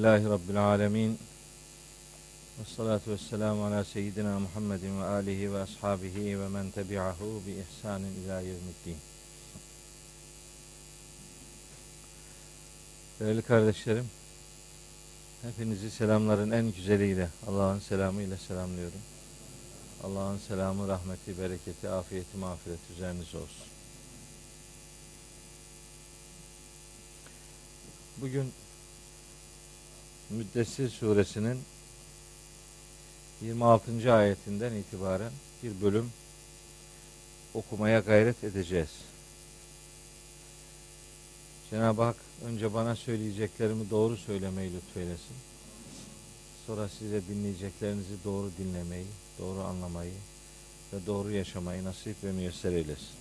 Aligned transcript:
Elhamdülillahi 0.00 0.32
Rabbil 0.32 0.64
alemin. 0.64 1.18
Ve 2.60 2.64
salatu 2.76 3.10
ve 3.10 3.18
selamu 3.18 3.64
ala 3.64 3.84
seyyidina 3.84 4.38
Muhammedin 4.38 5.00
ve 5.00 5.04
alihi 5.04 5.52
ve 5.54 5.60
ashabihi 5.60 6.40
ve 6.40 6.48
men 6.48 6.70
tebi'ahu 6.70 7.42
bi 7.46 7.50
ihsanin 7.50 8.14
ila 8.24 8.40
yevmiddin. 8.40 8.96
Değerli 13.20 13.42
kardeşlerim, 13.42 14.06
hepinizi 15.42 15.90
selamların 15.90 16.50
en 16.50 16.72
güzeliyle, 16.72 17.28
Allah'ın 17.46 17.78
selamıyla 17.78 18.36
selamlıyorum. 18.36 19.00
Allah'ın 20.04 20.38
selamı, 20.38 20.88
rahmeti, 20.88 21.38
bereketi, 21.38 21.88
afiyeti, 21.88 22.36
mağfiret 22.36 22.80
üzerinize 22.96 23.38
olsun. 23.38 23.66
Bugün 28.16 28.52
Müddessir 30.30 30.88
suresinin 30.88 31.58
26. 33.40 34.12
ayetinden 34.12 34.72
itibaren 34.72 35.32
bir 35.62 35.82
bölüm 35.82 36.10
okumaya 37.54 38.00
gayret 38.00 38.44
edeceğiz. 38.44 38.90
Cenab-ı 41.70 42.02
Hak 42.02 42.16
önce 42.44 42.74
bana 42.74 42.96
söyleyeceklerimi 42.96 43.90
doğru 43.90 44.16
söylemeyi 44.16 44.72
lütfeylesin. 44.72 45.36
Sonra 46.66 46.88
size 46.88 47.22
dinleyeceklerinizi 47.28 48.24
doğru 48.24 48.50
dinlemeyi, 48.58 49.06
doğru 49.38 49.60
anlamayı 49.60 50.14
ve 50.92 51.06
doğru 51.06 51.30
yaşamayı 51.30 51.84
nasip 51.84 52.24
ve 52.24 52.32
müyesser 52.32 52.72
eylesin. 52.72 53.19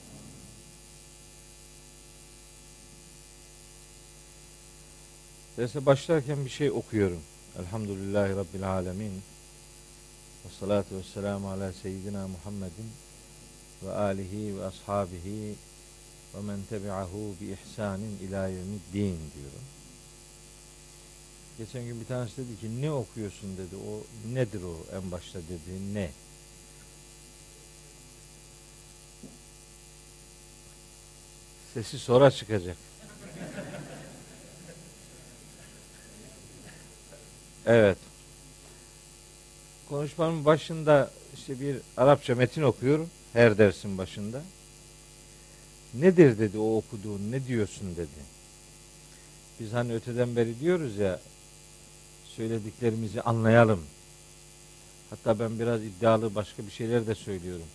Derse 5.60 5.86
başlarken 5.86 6.46
bir 6.46 6.50
şey 6.50 6.72
okuyorum. 6.72 7.20
Elhamdülillahi 7.60 8.36
Rabbil 8.36 8.70
Alemin. 8.70 9.12
Ve 10.46 10.50
salatu 10.60 10.98
ve 10.98 11.04
selamu 11.04 11.52
ala 11.52 11.74
seyyidina 11.74 12.28
Muhammedin 12.28 12.92
ve 13.84 13.92
alihi 13.92 14.60
ve 14.60 14.66
ashabihi 14.66 15.56
ve 16.36 16.42
men 16.42 16.60
tebi'ahu 16.70 17.36
bi 17.42 17.46
ihsanin 17.46 18.20
ila 18.20 18.48
yevmiddin 18.48 19.20
diyorum. 19.36 19.66
Geçen 21.58 21.86
gün 21.86 22.02
bir 22.02 22.06
tanesi 22.06 22.38
dedi 22.38 22.60
ki 22.60 22.82
ne 22.82 22.92
okuyorsun 22.92 23.58
dedi. 23.58 23.76
O 23.76 24.04
nedir 24.34 24.62
o 24.62 24.96
en 24.98 25.12
başta 25.12 25.40
dediğin 25.40 25.96
ne? 25.96 26.12
Sesi 31.74 32.00
sonra 32.00 32.32
çıkacak. 32.32 32.78
Evet. 37.66 37.98
Konuşmamın 39.90 40.46
başında 40.46 41.12
işte 41.34 41.60
bir 41.60 41.78
Arapça 41.98 42.36
metin 42.36 42.62
okuyorum 42.62 43.10
her 43.34 43.58
dersin 43.58 43.98
başında. 43.98 44.42
Nedir 45.94 46.40
dedi 46.40 46.58
o 46.58 46.78
okuduğun 46.78 47.32
ne 47.32 47.48
diyorsun 47.48 47.96
dedi. 47.96 48.30
Biz 49.60 49.74
hani 49.74 49.94
öteden 49.94 50.36
beri 50.36 50.60
diyoruz 50.60 50.98
ya 50.98 51.20
söylediklerimizi 52.26 53.22
anlayalım. 53.22 53.80
Hatta 55.10 55.40
ben 55.40 55.60
biraz 55.60 55.84
iddialı 55.84 56.36
başka 56.36 56.66
bir 56.66 56.72
şeyler 56.72 57.08
de 57.08 57.16
söylüyorum. 57.16 57.66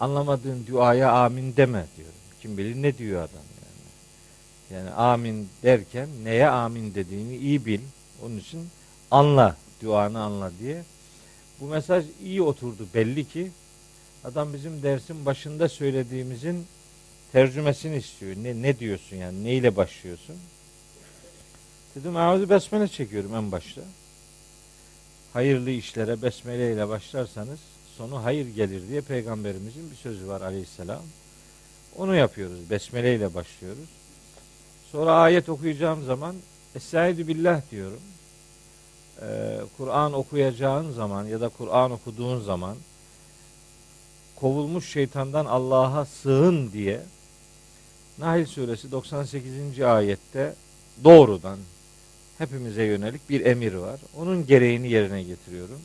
Anlamadığın 0.00 0.66
duaya 0.66 1.12
amin 1.12 1.56
deme 1.56 1.86
diyorum. 1.96 2.14
Kim 2.42 2.58
bilir 2.58 2.82
ne 2.82 2.98
diyor 2.98 3.18
adam 3.22 3.44
yani. 3.62 4.80
Yani 4.80 4.90
amin 4.90 5.48
derken 5.62 6.08
neye 6.24 6.48
amin 6.48 6.94
dediğini 6.94 7.36
iyi 7.36 7.66
bil. 7.66 7.80
Onun 8.22 8.38
için 8.38 8.68
anla, 9.10 9.56
duanı 9.82 10.20
anla 10.20 10.52
diye. 10.60 10.84
Bu 11.60 11.64
mesaj 11.66 12.04
iyi 12.24 12.42
oturdu 12.42 12.86
belli 12.94 13.28
ki. 13.28 13.50
Adam 14.24 14.54
bizim 14.54 14.82
dersin 14.82 15.26
başında 15.26 15.68
söylediğimizin 15.68 16.66
tercümesini 17.32 17.96
istiyor. 17.96 18.36
Ne 18.42 18.62
ne 18.62 18.78
diyorsun 18.78 19.16
yani? 19.16 19.44
Neyle 19.44 19.76
başlıyorsun? 19.76 20.36
Dedim 21.94 22.16
Euzu 22.16 22.50
besmele 22.50 22.88
çekiyorum 22.88 23.34
en 23.34 23.52
başta. 23.52 23.80
Hayırlı 25.32 25.70
işlere 25.70 26.22
besmele 26.22 26.72
ile 26.72 26.88
başlarsanız 26.88 27.58
sonu 27.96 28.24
hayır 28.24 28.46
gelir 28.46 28.88
diye 28.88 29.00
peygamberimizin 29.00 29.90
bir 29.90 29.96
sözü 29.96 30.28
var 30.28 30.40
aleyhisselam. 30.40 31.02
Onu 31.96 32.14
yapıyoruz. 32.14 32.70
Besmele 32.70 33.14
ile 33.14 33.34
başlıyoruz. 33.34 33.88
Sonra 34.92 35.12
ayet 35.12 35.48
okuyacağım 35.48 36.04
zaman 36.04 36.36
Estaizu 36.74 37.28
billah 37.28 37.70
diyorum. 37.70 38.00
Ee, 39.22 39.60
Kur'an 39.76 40.12
okuyacağın 40.12 40.92
zaman 40.92 41.24
ya 41.24 41.40
da 41.40 41.48
Kur'an 41.48 41.90
okuduğun 41.90 42.40
zaman 42.40 42.76
kovulmuş 44.36 44.92
şeytandan 44.92 45.46
Allah'a 45.46 46.04
sığın 46.04 46.72
diye 46.72 47.00
Nahil 48.18 48.46
suresi 48.46 48.92
98. 48.92 49.80
ayette 49.80 50.54
doğrudan 51.04 51.58
hepimize 52.38 52.82
yönelik 52.82 53.30
bir 53.30 53.46
emir 53.46 53.74
var. 53.74 54.00
Onun 54.18 54.46
gereğini 54.46 54.90
yerine 54.90 55.22
getiriyorum. 55.22 55.80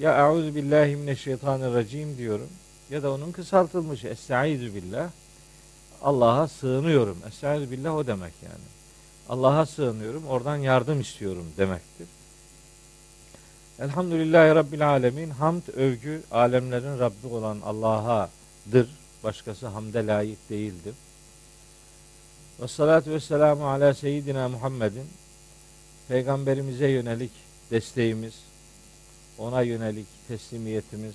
Ya 0.00 0.28
euzu 0.28 0.54
billahi 0.54 0.96
mineşşeytanirracim 0.96 2.18
diyorum 2.18 2.48
ya 2.90 3.02
da 3.02 3.12
onun 3.12 3.32
kısaltılmış 3.32 4.04
estaizu 4.04 4.74
billah 4.74 5.10
Allah'a 6.02 6.48
sığınıyorum. 6.48 7.18
Estaizu 7.28 7.70
billah 7.70 7.96
o 7.96 8.06
demek 8.06 8.32
yani. 8.42 8.64
Allah'a 9.28 9.66
sığınıyorum, 9.66 10.26
oradan 10.26 10.56
yardım 10.56 11.00
istiyorum 11.00 11.46
demektir. 11.56 12.06
Elhamdülillahi 13.78 14.54
Rabbil 14.54 14.88
Alemin. 14.88 15.30
Hamd, 15.30 15.62
övgü, 15.76 16.22
alemlerin 16.30 16.98
Rabbi 16.98 17.26
olan 17.26 17.60
Allah'adır. 17.60 18.88
Başkası 19.24 19.66
hamde 19.66 20.06
layık 20.06 20.50
değildir. 20.50 20.94
Ve 22.60 22.68
salatu 22.68 23.10
ve 23.10 23.20
selamu 23.20 23.68
ala 23.68 23.94
seyyidina 23.94 24.48
Muhammedin. 24.48 25.06
Peygamberimize 26.08 26.88
yönelik 26.88 27.30
desteğimiz, 27.70 28.34
ona 29.38 29.62
yönelik 29.62 30.06
teslimiyetimiz, 30.28 31.14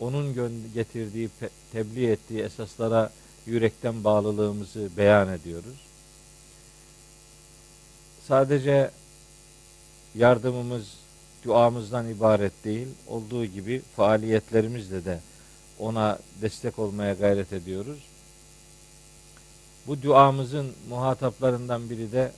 onun 0.00 0.34
getirdiği, 0.74 1.30
tebliğ 1.72 2.10
ettiği 2.10 2.42
esaslara 2.42 3.10
yürekten 3.46 4.04
bağlılığımızı 4.04 4.88
beyan 4.96 5.28
ediyoruz. 5.28 5.86
Sadece 8.28 8.90
yardımımız, 10.14 10.88
duamızdan 11.44 12.08
ibaret 12.08 12.64
değil, 12.64 12.88
olduğu 13.06 13.44
gibi 13.44 13.82
faaliyetlerimizle 13.96 15.04
de 15.04 15.20
ona 15.78 16.18
destek 16.42 16.78
olmaya 16.78 17.14
gayret 17.14 17.52
ediyoruz. 17.52 17.98
Bu 19.86 20.02
duamızın 20.02 20.72
muhataplarından 20.88 21.90
biri 21.90 22.12
de 22.12 22.32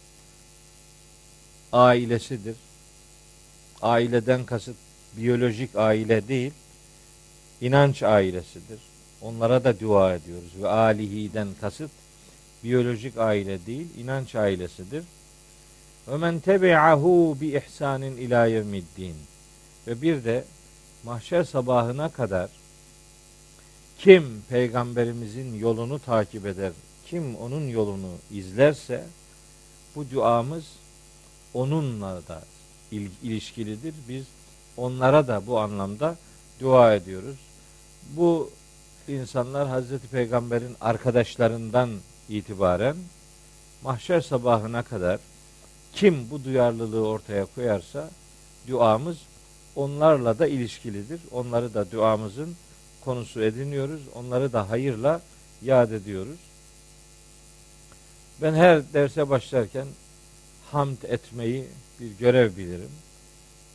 ailesidir. 1.73 2.57
Aileden 3.83 4.45
kasıt 4.45 4.77
biyolojik 5.17 5.77
aile 5.77 6.29
değil, 6.29 6.53
inanç 7.61 8.03
ailesidir. 8.03 8.81
Onlara 9.23 9.65
da 9.65 9.81
dua 9.81 10.15
ediyoruz 10.15 10.53
ve 10.63 10.69
alihiden 10.69 11.49
kasıt 11.61 11.91
biyolojik 12.65 13.19
aile 13.19 13.67
değil, 13.67 13.87
inanç 13.99 14.35
ailesidir. 14.35 15.05
Ve 16.09 16.17
men 16.17 16.41
tebi'ahu 16.41 17.37
bi 17.41 17.57
ihsanin 17.57 18.17
ila 18.17 18.47
yevmiddin. 18.47 19.17
Ve 19.87 20.03
bir 20.03 20.25
de 20.25 20.45
mahşer 21.05 21.45
sabahına 21.45 22.09
kadar 22.09 22.51
kim 23.99 24.43
peygamberimizin 24.49 25.55
yolunu 25.55 25.99
takip 25.99 26.47
eder, 26.47 26.73
kim 27.07 27.37
onun 27.37 27.69
yolunu 27.69 28.11
izlerse 28.31 29.05
bu 29.97 30.11
duamız 30.11 30.65
onunla 31.55 32.23
da 32.29 32.43
ilişkilidir. 33.23 33.95
Biz 34.09 34.25
onlara 34.77 35.29
da 35.29 35.47
bu 35.47 35.59
anlamda 35.59 36.17
dua 36.61 36.95
ediyoruz. 36.95 37.37
Bu 38.17 38.51
insanlar 39.09 39.69
Hazreti 39.69 40.09
Peygamber'in 40.09 40.77
arkadaşlarından 40.81 41.91
itibaren 42.29 42.97
mahşer 43.83 44.21
sabahına 44.21 44.83
kadar 44.83 45.21
kim 45.95 46.31
bu 46.31 46.45
duyarlılığı 46.45 47.09
ortaya 47.09 47.47
koyarsa 47.47 48.11
duamız 48.69 49.19
onlarla 49.77 50.39
da 50.39 50.47
ilişkilidir. 50.47 51.21
Onları 51.31 51.75
da 51.75 51.91
duamızın 51.91 52.57
konusu 53.05 53.43
ediniyoruz. 53.43 54.01
Onları 54.15 54.53
da 54.53 54.71
hayırla 54.71 55.21
yad 55.63 55.93
ediyoruz. 55.93 56.39
Ben 58.43 58.55
her 58.55 58.93
derse 58.93 59.31
başlarken 59.31 59.87
hamd 60.73 61.03
etmeyi 61.03 61.65
bir 62.01 62.11
görev 62.19 62.57
bilirim. 62.57 62.91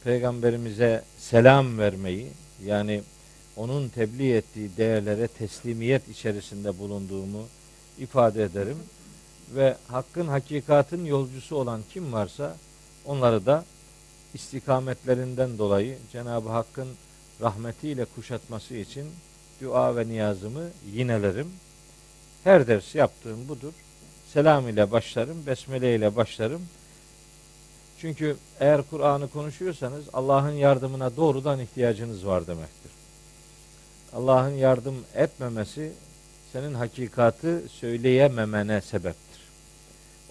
Peygamberimize 0.04 1.04
selam 1.18 1.78
vermeyi 1.78 2.28
yani 2.66 3.02
onun 3.56 3.90
tebliğ 3.90 4.34
ettiği 4.34 4.78
değerlere 4.78 5.28
teslimiyet 5.28 6.10
içerisinde 6.10 6.80
bulunduğumu 6.80 7.48
ifade 8.00 8.44
ederim. 8.44 8.78
Ve 9.56 9.78
hakkın 9.88 10.28
hakikatın 10.28 11.06
yolcusu 11.06 11.56
olan 11.56 11.82
kim 11.94 12.14
varsa 12.14 12.58
onları 13.06 13.46
da 13.46 13.66
istikametlerinden 14.34 15.58
dolayı 15.58 15.98
Cenab-ı 16.12 16.50
Hakk'ın 16.50 16.88
rahmetiyle 17.42 18.06
kuşatması 18.06 18.76
için 18.76 19.06
dua 19.62 19.96
ve 19.96 20.08
niyazımı 20.08 20.64
yinelerim. 20.94 21.48
Her 22.44 22.68
ders 22.68 22.96
yaptığım 22.96 23.48
budur. 23.48 23.74
Selam 24.34 24.70
ile 24.70 24.92
başlarım, 24.92 25.46
besmele 25.48 25.96
ile 25.96 26.16
başlarım. 26.16 26.62
Çünkü 28.02 28.38
eğer 28.60 28.82
Kur'an'ı 28.90 29.30
konuşuyorsanız 29.30 30.06
Allah'ın 30.14 30.52
yardımına 30.52 31.16
doğrudan 31.16 31.60
ihtiyacınız 31.60 32.26
var 32.26 32.48
demektir. 32.48 32.92
Allah'ın 34.14 34.54
yardım 34.54 34.96
etmemesi 35.16 35.92
senin 36.54 36.74
hakikatı 36.74 37.62
söyleyememene 37.70 38.82
sebeptir. 38.82 39.25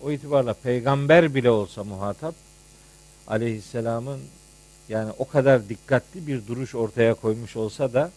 O 0.03 0.11
itibarla 0.11 0.55
peygamber 0.55 1.35
bile 1.35 1.51
olsa 1.51 1.85
muhatap 1.85 2.35
aleyhisselamın 3.27 4.21
yani 4.89 5.13
o 5.19 5.29
kadar 5.29 5.69
dikkatli 5.69 6.27
bir 6.27 6.47
duruş 6.47 6.75
ortaya 6.75 7.15
koymuş 7.15 7.57
olsa 7.57 7.93
da 7.93 8.11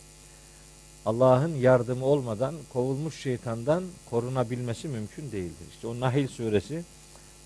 Allah'ın 1.05 1.55
yardımı 1.55 2.05
olmadan 2.05 2.55
kovulmuş 2.73 3.21
şeytandan 3.21 3.83
korunabilmesi 4.09 4.87
mümkün 4.87 5.31
değildir. 5.31 5.65
İşte 5.71 5.87
o 5.87 5.99
Nahil 5.99 6.27
suresi 6.27 6.83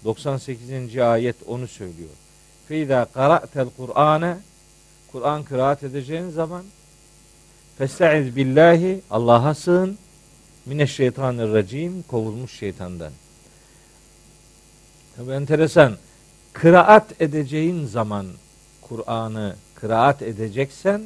98. 0.03 0.97
ayet 0.97 1.35
onu 1.47 1.67
söylüyor. 1.67 2.09
Feyda 2.67 3.07
qara'tel 3.13 3.67
Kur'ane 3.77 4.37
Kur'an 5.11 5.43
kıraat 5.43 5.83
edeceğin 5.83 6.29
zaman 6.29 6.63
Festaiz 7.77 8.35
billahi 8.35 9.01
Allah'a 9.11 9.53
sığın 9.53 9.97
mineşşeytanirracim 10.65 12.03
kovulmuş 12.03 12.59
şeytandan. 12.59 13.11
Tabi 15.17 15.31
enteresan. 15.31 15.97
Kıraat 16.53 17.21
edeceğin 17.21 17.85
zaman 17.85 18.27
Kur'an'ı 18.81 19.55
kıraat 19.75 20.21
edeceksen 20.21 21.01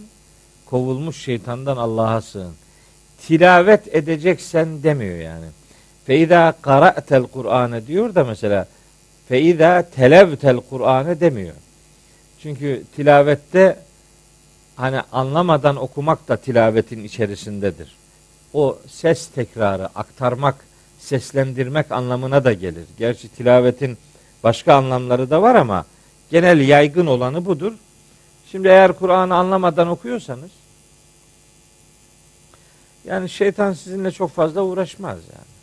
kovulmuş 0.66 1.24
şeytandan 1.24 1.78
Allah'a 1.78 2.22
sığın. 2.22 2.54
Tilavet 3.22 3.96
edeceksen 3.96 4.84
demiyor 4.84 5.18
yani. 5.18 5.46
Feiza 6.06 6.54
qara'tel 6.62 7.24
Kur'an'ı 7.24 7.88
diyor 7.88 8.16
da 8.16 8.24
mesela 8.24 8.68
feiza 9.28 9.81
televtel 9.96 10.57
Kur'an'ı 10.69 11.19
demiyor. 11.19 11.56
Çünkü 12.40 12.84
tilavette 12.96 13.80
hani 14.75 15.02
anlamadan 15.12 15.75
okumak 15.75 16.28
da 16.28 16.38
tilavetin 16.38 17.04
içerisindedir. 17.04 17.96
O 18.54 18.80
ses 18.88 19.28
tekrarı, 19.28 19.86
aktarmak, 19.86 20.56
seslendirmek 21.06 21.92
anlamına 21.92 22.44
da 22.44 22.54
gelir. 22.54 22.86
Gerçi 22.98 23.28
tilavetin 23.28 23.98
başka 24.44 24.74
anlamları 24.75 25.30
da 25.30 25.42
var 25.42 25.56
ama 25.56 25.86
genel 26.31 26.68
yaygın 26.68 27.06
olanı 27.06 27.46
budur. 27.46 27.74
Şimdi 28.52 28.68
eğer 28.68 28.94
Kur'an'ı 28.94 29.36
anlamadan 29.36 29.88
okuyorsanız 29.88 30.52
yani 33.06 33.30
şeytan 33.30 33.74
sizinle 33.74 34.12
çok 34.12 34.31
fazla 34.31 34.63
uğraşmaz 34.63 35.18
yani. 35.18 35.56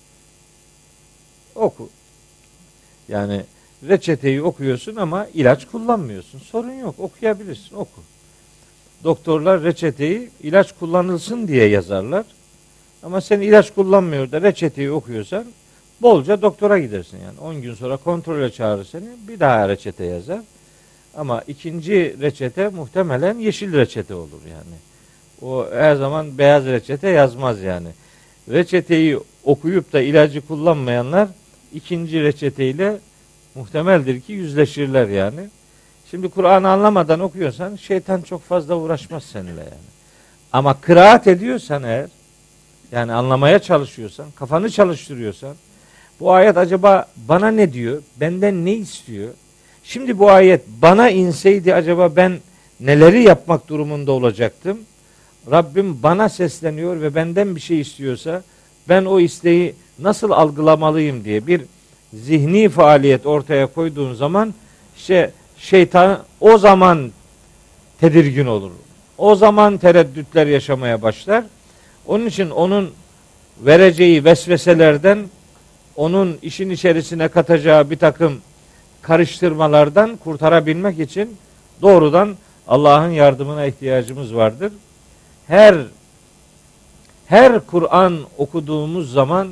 Oku. 1.54 1.88
Yani 3.08 3.44
reçeteyi 3.88 4.42
okuyorsun 4.42 4.96
ama 4.96 5.26
ilaç 5.34 5.66
kullanmıyorsun. 5.66 6.38
Sorun 6.38 6.72
yok. 6.72 6.94
Okuyabilirsin. 6.98 7.76
Oku. 7.76 8.00
Doktorlar 9.04 9.62
reçeteyi 9.62 10.30
ilaç 10.42 10.72
kullanılsın 10.78 11.48
diye 11.48 11.68
yazarlar. 11.68 12.24
Ama 13.02 13.20
sen 13.20 13.40
ilaç 13.40 13.74
kullanmıyor 13.74 14.32
da 14.32 14.42
reçeteyi 14.42 14.90
okuyorsan 14.90 15.44
bolca 16.02 16.42
doktora 16.42 16.78
gidersin 16.78 17.18
yani. 17.18 17.40
10 17.40 17.62
gün 17.62 17.74
sonra 17.74 17.96
kontrole 17.96 18.52
çağırır 18.52 18.84
seni. 18.84 19.04
Bir 19.28 19.40
daha 19.40 19.68
reçete 19.68 20.04
yazar. 20.04 20.40
Ama 21.16 21.42
ikinci 21.48 22.16
reçete 22.20 22.68
muhtemelen 22.68 23.38
yeşil 23.38 23.72
reçete 23.72 24.14
olur 24.14 24.40
yani. 24.50 24.76
O 25.42 25.66
her 25.72 25.96
zaman 25.96 26.38
beyaz 26.38 26.66
reçete 26.66 27.08
yazmaz 27.08 27.60
yani. 27.60 27.88
Reçeteyi 28.50 29.18
okuyup 29.44 29.92
da 29.92 30.00
ilacı 30.00 30.46
kullanmayanlar 30.46 31.28
ikinci 31.74 32.22
reçeteyle 32.22 32.98
muhtemeldir 33.54 34.20
ki 34.20 34.32
yüzleşirler 34.32 35.08
yani. 35.08 35.40
Şimdi 36.10 36.28
Kur'an'ı 36.28 36.68
anlamadan 36.68 37.20
okuyorsan 37.20 37.76
şeytan 37.76 38.22
çok 38.22 38.42
fazla 38.42 38.76
uğraşmaz 38.76 39.24
seninle 39.24 39.60
yani. 39.60 39.92
Ama 40.52 40.80
kıraat 40.80 41.26
ediyorsan 41.26 41.82
eğer 41.82 42.06
yani 42.92 43.12
anlamaya 43.12 43.58
çalışıyorsan, 43.58 44.26
kafanı 44.36 44.70
çalıştırıyorsan 44.70 45.56
bu 46.20 46.32
ayet 46.32 46.56
acaba 46.56 47.06
bana 47.16 47.50
ne 47.50 47.72
diyor? 47.72 48.02
Benden 48.20 48.64
ne 48.64 48.72
istiyor? 48.72 49.28
Şimdi 49.84 50.18
bu 50.18 50.30
ayet 50.30 50.60
bana 50.82 51.10
inseydi 51.10 51.74
acaba 51.74 52.16
ben 52.16 52.38
neleri 52.80 53.22
yapmak 53.22 53.68
durumunda 53.68 54.12
olacaktım? 54.12 54.78
Rabbim 55.50 56.02
bana 56.02 56.28
sesleniyor 56.28 57.00
ve 57.00 57.14
benden 57.14 57.56
bir 57.56 57.60
şey 57.60 57.80
istiyorsa 57.80 58.42
ben 58.88 59.04
o 59.04 59.20
isteği 59.20 59.74
nasıl 59.98 60.30
algılamalıyım 60.30 61.24
diye 61.24 61.46
bir 61.46 61.62
zihni 62.14 62.68
faaliyet 62.68 63.26
ortaya 63.26 63.66
koyduğun 63.66 64.14
zaman 64.14 64.54
işte 64.96 65.30
şeytan 65.58 66.22
o 66.40 66.58
zaman 66.58 67.12
tedirgin 68.00 68.46
olur. 68.46 68.70
O 69.18 69.34
zaman 69.34 69.78
tereddütler 69.78 70.46
yaşamaya 70.46 71.02
başlar. 71.02 71.44
Onun 72.06 72.26
için 72.26 72.50
onun 72.50 72.90
vereceği 73.60 74.24
vesveselerden 74.24 75.26
onun 75.96 76.38
işin 76.42 76.70
içerisine 76.70 77.28
katacağı 77.28 77.90
bir 77.90 77.98
takım 77.98 78.40
karıştırmalardan 79.02 80.16
kurtarabilmek 80.16 80.98
için 80.98 81.36
doğrudan 81.82 82.36
Allah'ın 82.68 83.10
yardımına 83.10 83.66
ihtiyacımız 83.66 84.34
vardır. 84.34 84.72
Her 85.46 85.76
her 87.26 87.66
Kur'an 87.66 88.18
okuduğumuz 88.38 89.12
zaman 89.12 89.48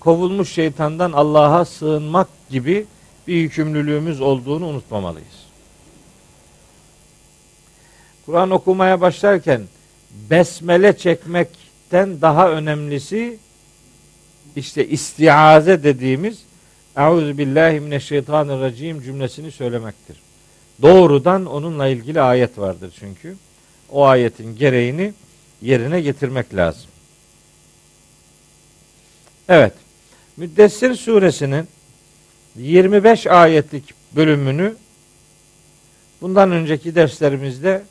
kovulmuş 0.00 0.52
şeytandan 0.52 1.12
Allah'a 1.12 1.64
sığınmak 1.64 2.28
gibi 2.50 2.86
bir 3.26 3.34
yükümlülüğümüz 3.34 4.20
olduğunu 4.20 4.66
unutmamalıyız. 4.66 5.46
Kur'an 8.26 8.50
okumaya 8.50 9.00
başlarken 9.00 9.62
besmele 10.30 10.96
çekmekten 11.90 12.20
daha 12.20 12.50
önemlisi 12.50 13.38
işte 14.56 14.88
istiaze 14.88 15.82
dediğimiz 15.82 16.42
Euzu 16.96 17.38
billahi 17.38 17.80
mineşşeytanirracim 17.80 19.02
cümlesini 19.02 19.50
söylemektir. 19.50 20.16
Doğrudan 20.82 21.46
onunla 21.46 21.86
ilgili 21.86 22.20
ayet 22.20 22.58
vardır 22.58 22.92
çünkü. 22.98 23.36
O 23.90 24.04
ayetin 24.04 24.56
gereğini 24.56 25.14
yerine 25.62 26.00
getirmek 26.00 26.54
lazım. 26.54 26.90
Evet. 29.48 29.72
Müddessir 30.36 30.94
suresinin 30.94 31.68
25 32.56 33.26
ayetlik 33.26 33.94
bölümünü 34.16 34.76
bundan 36.20 36.50
önceki 36.52 36.94
derslerimizde 36.94 37.82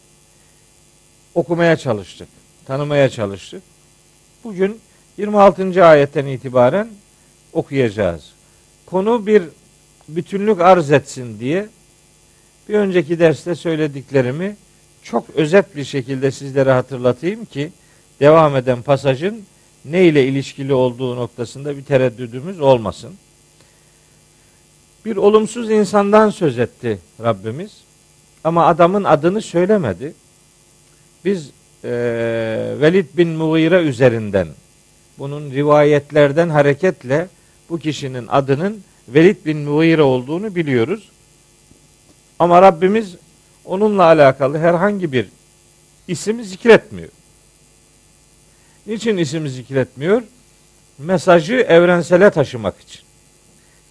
okumaya 1.35 1.77
çalıştık, 1.77 2.27
tanımaya 2.65 3.09
çalıştık. 3.09 3.63
Bugün 4.45 4.79
26. 5.17 5.85
ayetten 5.85 6.25
itibaren 6.25 6.87
okuyacağız. 7.53 8.33
Konu 8.85 9.25
bir 9.25 9.43
bütünlük 10.09 10.61
arz 10.61 10.91
etsin 10.91 11.39
diye 11.39 11.67
bir 12.69 12.73
önceki 12.73 13.19
derste 13.19 13.55
söylediklerimi 13.55 14.55
çok 15.03 15.29
özet 15.29 15.75
bir 15.75 15.83
şekilde 15.83 16.31
sizlere 16.31 16.71
hatırlatayım 16.71 17.45
ki 17.45 17.71
devam 18.19 18.55
eden 18.55 18.81
pasajın 18.81 19.43
ne 19.85 20.05
ile 20.05 20.27
ilişkili 20.27 20.73
olduğu 20.73 21.15
noktasında 21.15 21.77
bir 21.77 21.83
tereddüdümüz 21.83 22.61
olmasın. 22.61 23.13
Bir 25.05 25.15
olumsuz 25.15 25.71
insandan 25.71 26.29
söz 26.29 26.59
etti 26.59 26.99
Rabbimiz. 27.23 27.81
Ama 28.43 28.65
adamın 28.65 29.03
adını 29.03 29.41
söylemedi. 29.41 30.13
Biz 31.25 31.49
e, 31.85 31.91
Velid 32.81 33.05
bin 33.17 33.29
Mughire 33.29 33.81
üzerinden 33.81 34.47
bunun 35.19 35.51
rivayetlerden 35.51 36.49
hareketle 36.49 37.27
bu 37.69 37.79
kişinin 37.79 38.27
adının 38.27 38.83
Velid 39.07 39.45
bin 39.45 39.57
Mughire 39.57 40.01
olduğunu 40.01 40.55
biliyoruz. 40.55 41.09
Ama 42.39 42.61
Rabbimiz 42.61 43.15
onunla 43.65 44.03
alakalı 44.03 44.57
herhangi 44.57 45.11
bir 45.11 45.27
isim 46.07 46.43
zikretmiyor. 46.43 47.09
Niçin 48.87 49.17
isim 49.17 49.47
zikretmiyor? 49.47 50.21
Mesajı 50.97 51.55
evrensele 51.55 52.29
taşımak 52.29 52.81
için. 52.81 53.01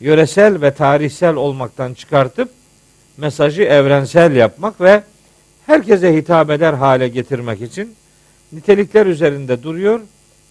Yöresel 0.01 0.63
ve 0.63 0.75
tarihsel 0.75 1.35
olmaktan 1.35 1.95
çıkartıp 1.95 2.51
mesajı 3.17 3.63
evrensel 3.63 4.37
yapmak 4.37 4.81
ve 4.81 5.03
herkese 5.67 6.17
hitap 6.17 6.51
eder 6.51 6.73
hale 6.73 7.09
getirmek 7.09 7.63
için 7.63 7.95
nitelikler 8.53 9.07
üzerinde 9.07 9.63
duruyor, 9.63 10.01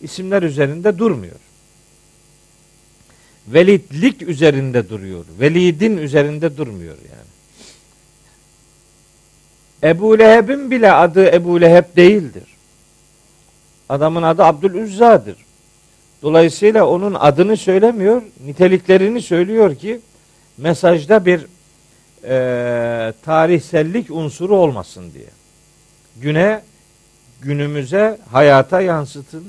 isimler 0.01 0.43
üzerinde 0.43 0.98
durmuyor. 0.98 1.36
velidlik 3.48 4.22
üzerinde 4.22 4.89
duruyor. 4.89 5.25
Velidin 5.39 5.98
üzerinde 5.98 6.58
durmuyor 6.58 6.96
yani. 6.96 7.34
Ebu 9.84 10.20
Leheb'in 10.20 10.72
bile 10.72 10.91
adı 10.91 11.25
Ebu 11.25 11.62
Leheb 11.62 11.96
değildir. 11.96 12.43
Adamın 13.89 14.24
adı 14.24 14.43
Abdülüzza'dır. 14.43 15.36
Dolayısıyla 16.22 16.88
onun 16.88 17.13
adını 17.13 17.58
söylemiyor, 17.58 18.22
niteliklerini 18.46 19.22
söylüyor 19.22 19.75
ki 19.75 20.00
mesajda 20.58 21.25
bir 21.25 21.46
e, 22.27 23.13
tarihsellik 23.21 24.11
unsuru 24.11 24.55
olmasın 24.55 25.13
diye. 25.13 25.29
Güne, 26.21 26.61
günümüze, 27.41 28.17
hayata 28.31 28.81
yansıtın 28.81 29.43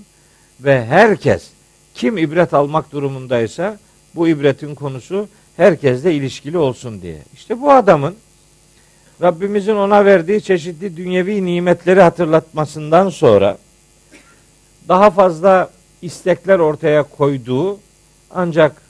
ve 0.60 0.84
herkes 0.86 1.50
kim 1.94 2.18
ibret 2.18 2.54
almak 2.54 2.92
durumundaysa 2.92 3.78
bu 4.14 4.28
ibretin 4.28 4.74
konusu 4.74 5.28
herkesle 5.56 6.14
ilişkili 6.14 6.58
olsun 6.58 7.02
diye. 7.02 7.18
İşte 7.34 7.60
bu 7.60 7.72
adamın 7.72 8.14
Rabbimizin 9.22 9.76
ona 9.76 10.04
verdiği 10.04 10.42
çeşitli 10.42 10.96
dünyevi 10.96 11.46
nimetleri 11.46 12.00
hatırlatmasından 12.00 13.08
sonra 13.08 13.58
daha 14.88 15.10
fazla 15.10 15.70
istekler 16.02 16.58
ortaya 16.58 17.02
koyduğu 17.02 17.78
ancak 18.30 18.82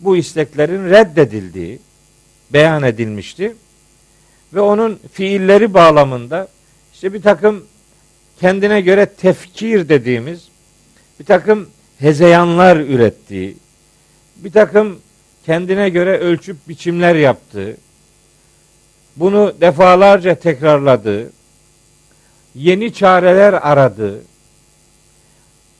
bu 0.00 0.16
isteklerin 0.16 0.90
reddedildiği 0.90 1.78
beyan 2.52 2.82
edilmişti. 2.82 3.54
Ve 4.54 4.60
onun 4.60 5.00
fiilleri 5.12 5.74
bağlamında 5.74 6.48
işte 6.94 7.12
bir 7.12 7.22
takım 7.22 7.64
kendine 8.40 8.80
göre 8.80 9.06
tefkir 9.06 9.88
dediğimiz 9.88 10.48
bir 11.20 11.24
takım 11.24 11.68
hezeyanlar 11.98 12.76
ürettiği, 12.76 13.56
bir 14.36 14.52
takım 14.52 14.98
kendine 15.46 15.88
göre 15.88 16.18
ölçüp 16.18 16.68
biçimler 16.68 17.14
yaptığı, 17.14 17.76
bunu 19.16 19.54
defalarca 19.60 20.34
tekrarladığı, 20.34 21.32
yeni 22.54 22.94
çareler 22.94 23.52
aradığı, 23.52 24.20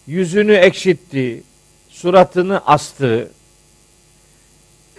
yüzünü 0.06 0.54
ekşittiği, 0.54 1.42
suratını 1.88 2.66
astığı, 2.66 3.30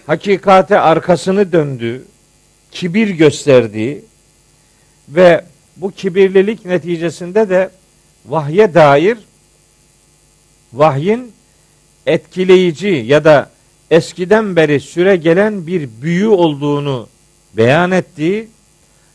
hakikate 0.06 0.78
arkasını 0.78 1.52
döndüğü, 1.52 2.04
kibir 2.70 3.08
gösterdiği 3.08 4.04
ve 5.08 5.44
bu 5.76 5.90
kibirlilik 5.90 6.64
neticesinde 6.64 7.48
de 7.48 7.70
vahye 8.26 8.74
dair 8.74 9.18
vahyin 10.72 11.32
etkileyici 12.06 13.04
ya 13.06 13.24
da 13.24 13.50
eskiden 13.90 14.56
beri 14.56 14.80
süre 14.80 15.16
gelen 15.16 15.66
bir 15.66 15.88
büyü 16.02 16.28
olduğunu 16.28 17.08
beyan 17.56 17.90
ettiği 17.90 18.48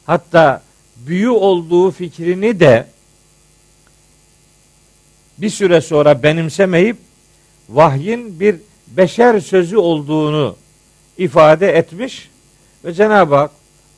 hatta 0.06 0.64
büyü 0.96 1.30
olduğu 1.30 1.92
fikrini 1.92 2.60
de 2.60 2.88
bir 5.38 5.50
süre 5.50 5.82
sonra 5.82 6.24
benimsemeyip 6.24 6.98
vahyin 7.70 8.40
bir 8.40 8.56
beşer 8.88 9.40
sözü 9.40 9.78
olduğunu 9.78 10.56
ifade 11.20 11.78
etmiş 11.78 12.30
ve 12.86 12.94
Cenab-ı 12.94 13.36
Hak 13.36 13.52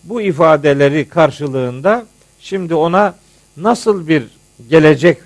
bu 0.04 0.22
ifadeleri 0.22 1.10
karşılığında 1.10 2.06
şimdi 2.40 2.76
ona 2.76 3.16
nasıl 3.58 4.08
bir 4.08 4.24
gelecek 4.70 5.18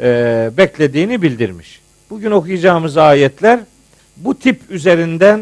e, 0.00 0.50
beklediğini 0.56 1.22
bildirmiş. 1.22 1.80
Bugün 2.10 2.30
okuyacağımız 2.30 2.96
ayetler 2.96 3.60
bu 4.16 4.38
tip 4.38 4.70
üzerinden 4.70 5.40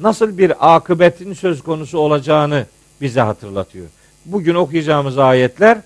nasıl 0.00 0.38
bir 0.38 0.74
akıbetin 0.74 1.32
söz 1.32 1.62
konusu 1.62 1.98
olacağını 1.98 2.66
bize 3.00 3.20
hatırlatıyor. 3.20 3.86
Bugün 4.24 4.54
okuyacağımız 4.54 5.18
ayetler 5.18 5.78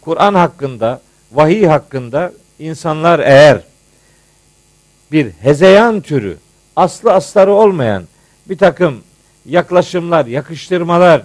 Kur'an 0.00 0.34
hakkında, 0.34 1.00
vahiy 1.32 1.66
hakkında 1.66 2.32
insanlar 2.58 3.18
eğer 3.18 3.60
bir 5.12 5.30
hezeyan 5.30 6.00
türü, 6.00 6.36
aslı 6.76 7.12
astarı 7.12 7.52
olmayan 7.52 8.04
bir 8.50 8.58
takım 8.58 9.00
yaklaşımlar, 9.46 10.26
yakıştırmalar, 10.26 11.22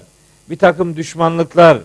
bir 0.49 0.57
takım 0.57 0.95
düşmanlıklar 0.95 1.77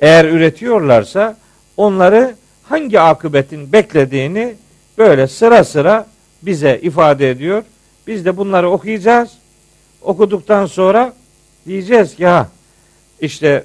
eğer 0.00 0.24
üretiyorlarsa 0.24 1.36
onları 1.76 2.34
hangi 2.62 3.00
akıbetin 3.00 3.72
beklediğini 3.72 4.54
böyle 4.98 5.26
sıra 5.26 5.64
sıra 5.64 6.06
bize 6.42 6.80
ifade 6.82 7.30
ediyor. 7.30 7.62
Biz 8.06 8.24
de 8.24 8.36
bunları 8.36 8.70
okuyacağız. 8.70 9.30
Okuduktan 10.02 10.66
sonra 10.66 11.12
diyeceğiz 11.66 12.16
ki 12.16 12.26
ha 12.26 12.48
işte 13.20 13.64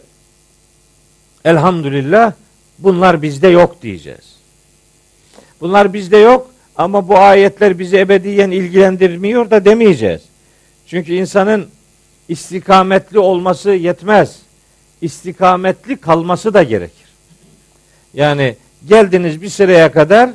elhamdülillah 1.46 2.34
bunlar 2.80 3.22
bizde 3.22 3.48
yok 3.48 3.82
diyeceğiz. 3.82 4.36
Bunlar 5.62 5.94
bizde 5.94 6.18
yok 6.18 6.51
ama 6.75 7.08
bu 7.08 7.18
ayetler 7.18 7.80
bizi 7.80 7.98
ebediyen 7.98 8.51
ilgilendirmiyor 8.51 9.51
da 9.51 9.65
demeyeceğiz. 9.65 10.22
Çünkü 10.93 11.13
insanın 11.13 11.67
istikametli 12.29 13.19
olması 13.19 13.71
yetmez. 13.71 14.39
İstikametli 15.01 15.97
kalması 15.97 16.53
da 16.53 16.63
gerekir. 16.63 17.07
Yani 18.13 18.55
geldiniz 18.88 19.41
bir 19.41 19.50
sıraya 19.50 19.91
kadar 19.91 20.29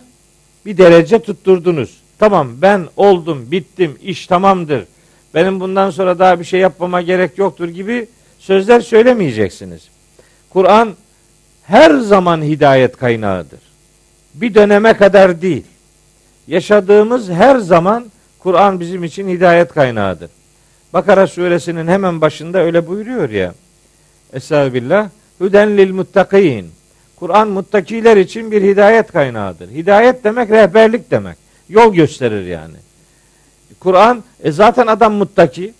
bir 0.67 0.79
derece 0.79 1.19
tutturdunuz. 1.19 2.01
Tamam 2.19 2.49
ben 2.63 2.87
oldum, 2.97 3.51
bittim, 3.51 3.99
iş 4.03 4.27
tamamdır. 4.27 4.85
Benim 5.35 5.61
bundan 5.61 5.91
sonra 5.91 6.19
daha 6.19 6.41
bir 6.41 6.45
şey 6.45 6.61
yapmama 6.61 7.03
gerek 7.03 7.39
yoktur 7.39 7.69
gibi 7.69 8.09
sözler 8.39 8.81
söylemeyeceksiniz. 8.81 9.89
Kur'an 10.51 10.95
her 11.63 11.99
zaman 11.99 12.43
hidayet 12.43 12.97
kaynağıdır. 12.97 13.61
Bir 14.35 14.55
döneme 14.55 14.95
kadar 14.95 15.43
değil. 15.43 15.65
Yaşadığımız 16.47 17.31
her 17.31 17.59
zaman 17.59 18.07
Kur'an 18.39 18.81
bizim 18.81 19.05
için 19.05 19.29
hidayet 19.29 19.73
kaynağıdır. 19.73 20.38
Bakara 20.93 21.27
suresinin 21.27 21.89
hemen 21.89 22.21
başında 22.21 22.59
öyle 22.59 22.87
buyuruyor 22.87 23.31
ya. 23.31 23.55
Estağfirullah. 24.33 25.11
Hüden 25.41 25.77
lil 25.77 25.93
muttakin. 25.93 26.71
Kur'an 27.17 27.49
muttakiler 27.49 28.17
için 28.17 28.51
bir 28.51 28.63
hidayet 28.63 29.13
kaynağıdır. 29.13 29.71
Hidayet 29.71 30.25
demek 30.25 30.51
rehberlik 30.51 31.11
demek. 31.11 31.39
Yol 31.69 31.95
gösterir 31.95 32.47
yani. 32.47 32.77
Kur'an 33.81 34.25
e 34.43 34.53
zaten 34.53 34.87
adam 34.87 35.15
muttaki. 35.15 35.75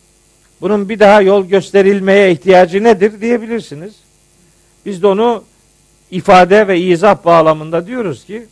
Bunun 0.61 0.89
bir 0.89 0.99
daha 0.99 1.23
yol 1.23 1.47
gösterilmeye 1.47 2.33
ihtiyacı 2.33 2.85
nedir 2.85 3.21
diyebilirsiniz. 3.21 3.95
Biz 4.87 5.03
de 5.03 5.07
onu 5.07 5.45
ifade 6.11 6.69
ve 6.69 6.81
izah 6.81 7.25
bağlamında 7.25 7.87
diyoruz 7.87 8.25
ki 8.25 8.47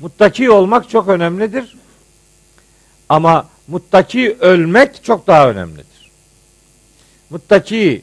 muttaki 0.00 0.50
olmak 0.50 0.90
çok 0.90 1.08
önemlidir. 1.08 1.76
Ama 3.08 3.46
muttaki 3.68 4.36
ölmek 4.40 5.04
çok 5.04 5.26
daha 5.26 5.50
önemlidir. 5.50 6.10
Muttaki 7.30 8.02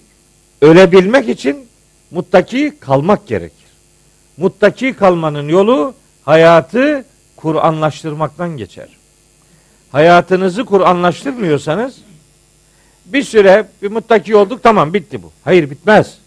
ölebilmek 0.62 1.29
için 1.29 1.67
muttaki 2.12 2.74
kalmak 2.79 3.27
gerekir. 3.27 3.67
Muttaki 4.38 4.93
kalmanın 4.93 5.48
yolu 5.48 5.93
hayatı 6.25 7.05
Kur'anlaştırmaktan 7.36 8.58
geçer. 8.58 8.88
Hayatınızı 9.91 10.65
Kur'anlaştırmıyorsanız 10.65 11.98
bir 13.05 13.24
süre 13.24 13.67
bir 13.82 13.91
muttaki 13.91 14.36
olduk 14.36 14.63
tamam 14.63 14.93
bitti 14.93 15.24
bu. 15.24 15.32
Hayır 15.43 15.70
bitmez. 15.70 16.17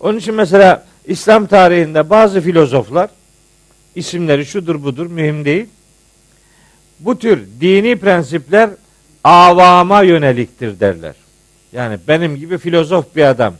Onun 0.00 0.18
için 0.18 0.34
mesela 0.34 0.86
İslam 1.06 1.46
tarihinde 1.46 2.10
bazı 2.10 2.40
filozoflar 2.40 3.10
isimleri 3.94 4.46
şudur 4.46 4.84
budur 4.84 5.06
mühim 5.06 5.44
değil. 5.44 5.66
Bu 7.00 7.18
tür 7.18 7.44
dini 7.60 7.96
prensipler 7.96 8.70
avama 9.24 10.02
yöneliktir 10.02 10.80
derler. 10.80 11.14
Yani 11.72 11.98
benim 12.08 12.36
gibi 12.36 12.58
filozof 12.58 13.16
bir 13.16 13.24
adam 13.24 13.54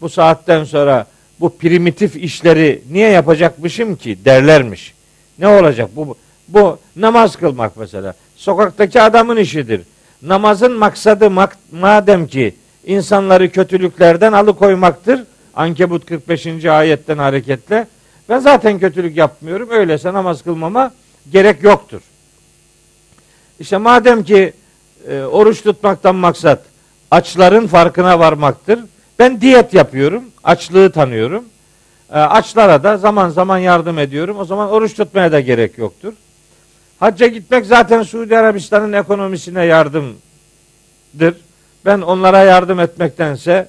bu 0.00 0.08
saatten 0.08 0.64
sonra 0.64 1.06
bu 1.40 1.58
primitif 1.58 2.16
işleri 2.16 2.82
niye 2.90 3.08
yapacakmışım 3.08 3.96
ki 3.96 4.18
derlermiş. 4.24 4.94
Ne 5.38 5.48
olacak 5.48 5.90
bu 5.96 6.16
bu 6.48 6.78
namaz 6.96 7.36
kılmak 7.36 7.76
mesela. 7.76 8.14
Sokaktaki 8.36 9.02
adamın 9.02 9.36
işidir. 9.36 9.80
Namazın 10.22 10.72
maksadı 10.72 11.30
madem 11.72 12.26
ki 12.26 12.54
insanları 12.86 13.52
kötülüklerden 13.52 14.32
alıkoymaktır. 14.32 15.20
Ankebut 15.54 16.06
45. 16.06 16.64
ayetten 16.64 17.18
hareketle 17.18 17.86
ben 18.28 18.38
zaten 18.38 18.78
kötülük 18.78 19.16
yapmıyorum. 19.16 19.70
Öyleyse 19.70 20.12
namaz 20.12 20.42
kılmama 20.42 20.92
gerek 21.32 21.62
yoktur. 21.62 22.00
İşte 23.60 23.76
madem 23.76 24.24
ki 24.24 24.52
e, 25.08 25.20
oruç 25.22 25.62
tutmaktan 25.62 26.14
maksat 26.14 26.62
açların 27.10 27.66
farkına 27.66 28.18
varmaktır. 28.18 28.80
Ben 29.18 29.40
diyet 29.40 29.74
yapıyorum. 29.74 30.24
Açlığı 30.44 30.92
tanıyorum. 30.92 31.44
E, 32.12 32.18
açlara 32.18 32.82
da 32.82 32.96
zaman 32.96 33.28
zaman 33.28 33.58
yardım 33.58 33.98
ediyorum. 33.98 34.38
O 34.38 34.44
zaman 34.44 34.70
oruç 34.70 34.94
tutmaya 34.94 35.32
da 35.32 35.40
gerek 35.40 35.78
yoktur. 35.78 36.12
Hacca 37.00 37.26
gitmek 37.26 37.66
zaten 37.66 38.02
Suudi 38.02 38.38
Arabistan'ın 38.38 38.92
ekonomisine 38.92 39.64
yardımdır. 39.64 41.34
Ben 41.84 42.00
onlara 42.00 42.38
yardım 42.38 42.80
etmektense 42.80 43.68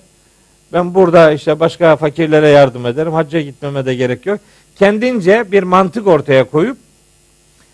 ben 0.73 0.95
burada 0.95 1.31
işte 1.31 1.59
başka 1.59 1.95
fakirlere 1.95 2.47
yardım 2.47 2.85
ederim. 2.85 3.13
Hacca 3.13 3.41
gitmeme 3.41 3.85
de 3.85 3.95
gerek 3.95 4.25
yok. 4.25 4.39
Kendince 4.75 5.51
bir 5.51 5.63
mantık 5.63 6.07
ortaya 6.07 6.43
koyup 6.43 6.77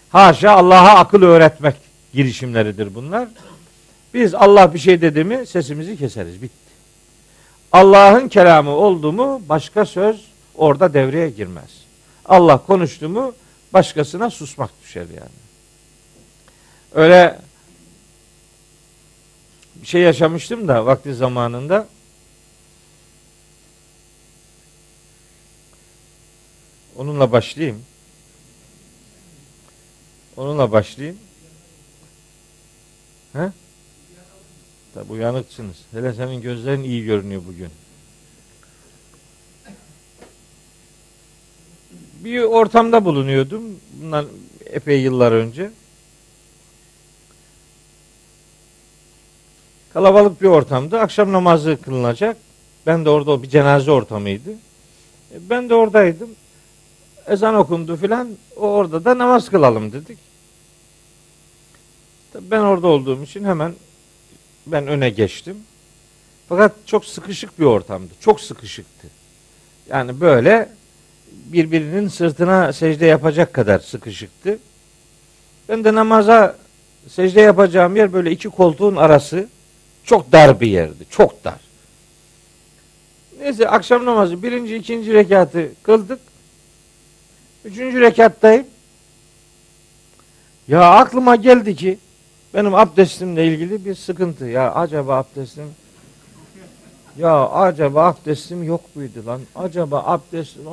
haşa 0.09 0.51
Allah'a 0.51 0.99
akıl 0.99 1.21
öğretmek 1.23 1.84
girişimleridir 2.15 2.95
bunlar. 2.95 3.29
Biz 4.13 4.33
Allah 4.35 4.73
bir 4.73 4.79
şey 4.79 5.01
dedi 5.01 5.23
mi 5.23 5.47
sesimizi 5.47 5.97
keseriz. 5.97 6.41
Bitti. 6.41 6.65
Allah'ın 7.71 8.27
kelamı 8.27 8.71
oldu 8.71 9.11
mu 9.11 9.41
başka 9.49 9.85
söz 9.85 10.25
orada 10.55 10.93
devreye 10.93 11.29
girmez. 11.29 11.69
Allah 12.25 12.57
konuştu 12.57 13.09
mu 13.09 13.33
başkasına 13.73 14.29
susmak 14.29 14.69
düşer 14.83 15.05
yani. 15.15 15.45
Öyle 16.93 17.39
bir 19.75 19.87
şey 19.87 20.01
yaşamıştım 20.01 20.67
da 20.67 20.85
vakti 20.85 21.13
zamanında. 21.13 21.87
Onunla 26.95 27.31
başlayayım. 27.31 27.83
Onunla 30.37 30.71
başlayayım. 30.71 31.17
He? 33.35 33.51
Tabi 34.93 35.11
uyanıksınız. 35.11 35.75
Hele 35.91 36.13
senin 36.13 36.41
gözlerin 36.41 36.83
iyi 36.83 37.05
görünüyor 37.05 37.41
bugün. 37.47 37.69
Bir 42.23 42.41
ortamda 42.41 43.05
bulunuyordum. 43.05 43.61
Bundan 44.01 44.25
epey 44.65 45.01
yıllar 45.01 45.31
önce. 45.31 45.71
Kalabalık 49.93 50.41
bir 50.41 50.47
ortamda 50.47 50.99
akşam 50.99 51.31
namazı 51.31 51.81
kılınacak. 51.81 52.37
Ben 52.85 53.05
de 53.05 53.09
orada 53.09 53.43
bir 53.43 53.49
cenaze 53.49 53.91
ortamıydı. 53.91 54.51
E, 55.31 55.49
ben 55.49 55.69
de 55.69 55.73
oradaydım. 55.73 56.29
Ezan 57.27 57.55
okundu 57.55 57.95
filan. 57.95 58.29
Orada 58.55 59.05
da 59.05 59.17
namaz 59.17 59.49
kılalım 59.49 59.91
dedik. 59.91 60.24
Ben 62.41 62.59
orada 62.59 62.87
olduğum 62.87 63.23
için 63.23 63.43
hemen 63.43 63.73
ben 64.67 64.87
öne 64.87 65.09
geçtim. 65.09 65.57
Fakat 66.49 66.71
çok 66.85 67.05
sıkışık 67.05 67.59
bir 67.59 67.65
ortamdı. 67.65 68.13
Çok 68.19 68.41
sıkışıktı. 68.41 69.07
Yani 69.89 70.21
böyle 70.21 70.69
birbirinin 71.31 72.07
sırtına 72.07 72.73
secde 72.73 73.05
yapacak 73.05 73.53
kadar 73.53 73.79
sıkışıktı. 73.79 74.59
Ben 75.69 75.83
de 75.83 75.95
namaza 75.95 76.55
secde 77.07 77.41
yapacağım 77.41 77.95
yer 77.95 78.13
böyle 78.13 78.31
iki 78.31 78.49
koltuğun 78.49 78.95
arası 78.95 79.47
çok 80.03 80.31
dar 80.31 80.59
bir 80.59 80.67
yerdi. 80.67 81.05
Çok 81.09 81.43
dar. 81.43 81.59
Neyse 83.39 83.69
akşam 83.69 84.05
namazı 84.05 84.43
birinci, 84.43 84.75
ikinci 84.75 85.13
rekatı 85.13 85.71
kıldık. 85.83 86.19
Üçüncü 87.65 88.01
rekattayım. 88.01 88.67
Ya 90.67 90.81
aklıma 90.81 91.35
geldi 91.35 91.75
ki 91.75 91.97
benim 92.55 92.75
abdestimle 92.75 93.45
ilgili 93.47 93.85
bir 93.85 93.95
sıkıntı. 93.95 94.45
Ya 94.45 94.73
acaba 94.73 95.17
abdestim 95.17 95.65
ya 97.17 97.49
acaba 97.49 98.05
abdestim 98.05 98.63
yok 98.63 98.95
muydu 98.95 99.25
lan? 99.27 99.41
Acaba 99.55 100.03
abdestim 100.05 100.63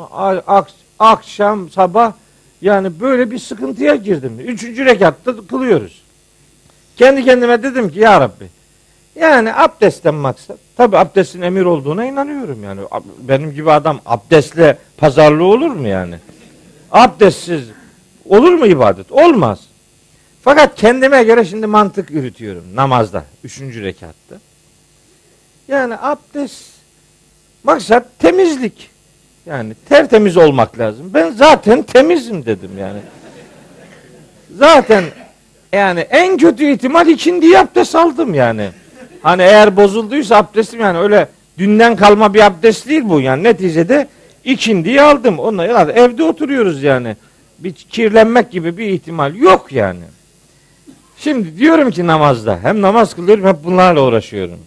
ak, 0.46 0.70
akşam 0.98 1.70
sabah 1.70 2.12
yani 2.60 3.00
böyle 3.00 3.30
bir 3.30 3.38
sıkıntıya 3.38 3.94
girdim. 3.94 4.40
Üçüncü 4.40 4.84
rekatta 4.84 5.46
kılıyoruz. 5.46 6.02
Kendi 6.96 7.24
kendime 7.24 7.62
dedim 7.62 7.90
ki 7.90 7.98
ya 7.98 8.20
Rabbi 8.20 8.48
yani 9.16 9.54
abdestten 9.54 10.14
maksat. 10.14 10.58
Tabi 10.76 10.98
abdestin 10.98 11.42
emir 11.42 11.64
olduğuna 11.64 12.04
inanıyorum 12.04 12.64
yani. 12.64 12.80
Benim 13.18 13.54
gibi 13.54 13.70
adam 13.72 14.00
abdestle 14.06 14.78
pazarlığı 14.96 15.44
olur 15.44 15.70
mu 15.70 15.88
yani? 15.88 16.14
Abdestsiz 16.92 17.62
olur 18.28 18.52
mu 18.52 18.66
ibadet? 18.66 19.12
Olmaz. 19.12 19.71
Fakat 20.44 20.74
kendime 20.74 21.22
göre 21.24 21.44
şimdi 21.44 21.66
mantık 21.66 22.10
yürütüyorum 22.10 22.64
namazda. 22.74 23.24
Üçüncü 23.44 23.82
rekatta. 23.82 24.36
Yani 25.68 25.94
abdest 26.02 26.64
maksat 27.64 28.18
temizlik. 28.18 28.90
Yani 29.46 29.74
tertemiz 29.88 30.36
olmak 30.36 30.78
lazım. 30.78 31.10
Ben 31.14 31.30
zaten 31.30 31.82
temizim 31.82 32.46
dedim 32.46 32.70
yani. 32.78 32.98
Zaten 34.56 35.04
yani 35.72 36.00
en 36.00 36.36
kötü 36.36 36.72
ihtimal 36.72 37.08
ikindi 37.08 37.58
abdest 37.58 37.94
aldım 37.94 38.34
yani. 38.34 38.70
Hani 39.22 39.42
eğer 39.42 39.76
bozulduysa 39.76 40.36
abdestim 40.36 40.80
yani 40.80 40.98
öyle 40.98 41.28
dünden 41.58 41.96
kalma 41.96 42.34
bir 42.34 42.40
abdest 42.40 42.88
değil 42.88 43.02
bu 43.04 43.20
yani. 43.20 43.42
Neticede 43.42 44.08
ikindiyi 44.44 45.02
aldım. 45.02 45.38
Onunla 45.38 45.92
evde 45.92 46.22
oturuyoruz 46.22 46.82
yani. 46.82 47.16
Bir 47.58 47.72
kirlenmek 47.72 48.50
gibi 48.50 48.76
bir 48.76 48.86
ihtimal 48.86 49.34
yok 49.34 49.72
yani. 49.72 50.02
Şimdi 51.22 51.58
diyorum 51.58 51.90
ki 51.90 52.06
namazda 52.06 52.58
hem 52.62 52.82
namaz 52.82 53.14
kılıyorum 53.14 53.46
hep 53.46 53.64
bunlarla 53.64 54.02
uğraşıyorum. 54.02 54.58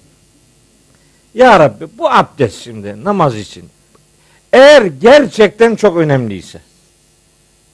Ya 1.33 1.59
Rabbi 1.59 1.85
bu 1.97 2.11
abdest 2.11 2.63
şimdi 2.63 3.03
namaz 3.03 3.37
için 3.37 3.69
eğer 4.53 4.81
gerçekten 4.81 5.75
çok 5.75 5.97
önemliyse 5.97 6.59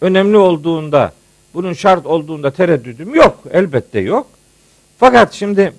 önemli 0.01 0.37
olduğunda 0.37 1.11
bunun 1.53 1.73
şart 1.73 2.05
olduğunda 2.05 2.51
tereddüdüm 2.51 3.15
yok. 3.15 3.43
Elbette 3.51 3.99
yok. 3.99 4.27
Fakat 4.99 5.33
şimdi 5.33 5.73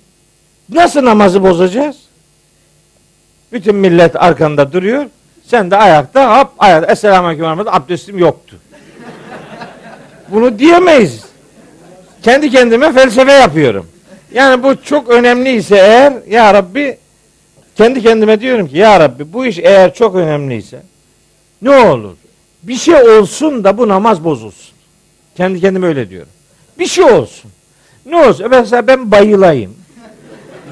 nasıl 0.69 1.05
namazı 1.05 1.43
bozacağız? 1.43 1.97
Bütün 3.51 3.75
millet 3.75 4.15
arkanda 4.15 4.73
duruyor. 4.73 5.05
Sen 5.45 5.71
de 5.71 5.77
ayakta 5.77 6.39
hop 6.39 6.51
ayakta. 6.57 6.91
Esselamu 6.91 7.27
Aleyküm 7.27 7.67
abdestim 7.67 8.17
yoktu. 8.17 8.55
Bunu 10.29 10.59
diyemeyiz. 10.59 11.32
Kendi 12.23 12.49
kendime 12.49 12.93
felsefe 12.93 13.31
yapıyorum. 13.31 13.87
Yani 14.33 14.63
bu 14.63 14.81
çok 14.81 15.09
önemliyse 15.09 15.75
eğer 15.75 16.13
ya 16.29 16.53
Rabbi 16.53 16.97
kendi 17.75 18.01
kendime 18.01 18.41
diyorum 18.41 18.67
ki 18.67 18.77
ya 18.77 18.99
Rabbi 18.99 19.33
bu 19.33 19.45
iş 19.45 19.59
eğer 19.59 19.93
çok 19.93 20.15
önemliyse 20.15 20.81
ne 21.61 21.69
olur? 21.69 22.15
Bir 22.63 22.75
şey 22.75 22.95
olsun 22.95 23.63
da 23.63 23.77
bu 23.77 23.87
namaz 23.87 24.23
bozulsun. 24.23 24.73
Kendi 25.35 25.61
kendime 25.61 25.87
öyle 25.87 26.09
diyorum. 26.09 26.29
Bir 26.79 26.85
şey 26.85 27.03
olsun. 27.03 27.51
Ne 28.05 28.15
olsun? 28.15 28.47
Mesela 28.49 28.87
ben 28.87 29.11
bayılayım. 29.11 29.75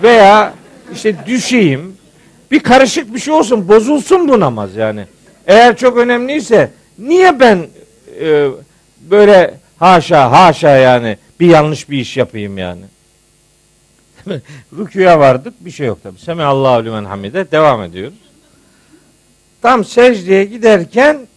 Veya 0.04 0.54
işte 0.94 1.16
düşeyim. 1.26 1.98
Bir 2.52 2.60
karışık 2.60 3.14
bir 3.14 3.20
şey 3.20 3.34
olsun. 3.34 3.68
Bozulsun 3.68 4.28
bu 4.28 4.40
namaz 4.40 4.76
yani. 4.76 5.06
Eğer 5.48 5.78
çok 5.78 5.98
önemliyse 5.98 6.72
niye 7.00 7.40
ben 7.40 7.60
e, 8.22 8.48
böyle 9.02 9.54
haşa 9.80 10.32
haşa 10.32 10.70
yani 10.70 11.18
bir 11.42 11.48
yanlış 11.48 11.90
bir 11.90 11.98
iş 11.98 12.18
yapayım 12.18 12.58
yani. 12.58 12.82
Rüküye 14.78 15.20
vardık 15.20 15.54
bir 15.66 15.72
şey 15.72 15.88
yok 15.88 16.04
tabi. 16.04 16.20
Semi 16.20 16.44
Allahu 16.44 16.86
limen 16.86 17.06
hamide 17.06 17.52
devam 17.52 17.84
ediyoruz. 17.84 18.18
Tam 19.62 19.86
secdeye 19.86 20.46
giderken 20.46 21.28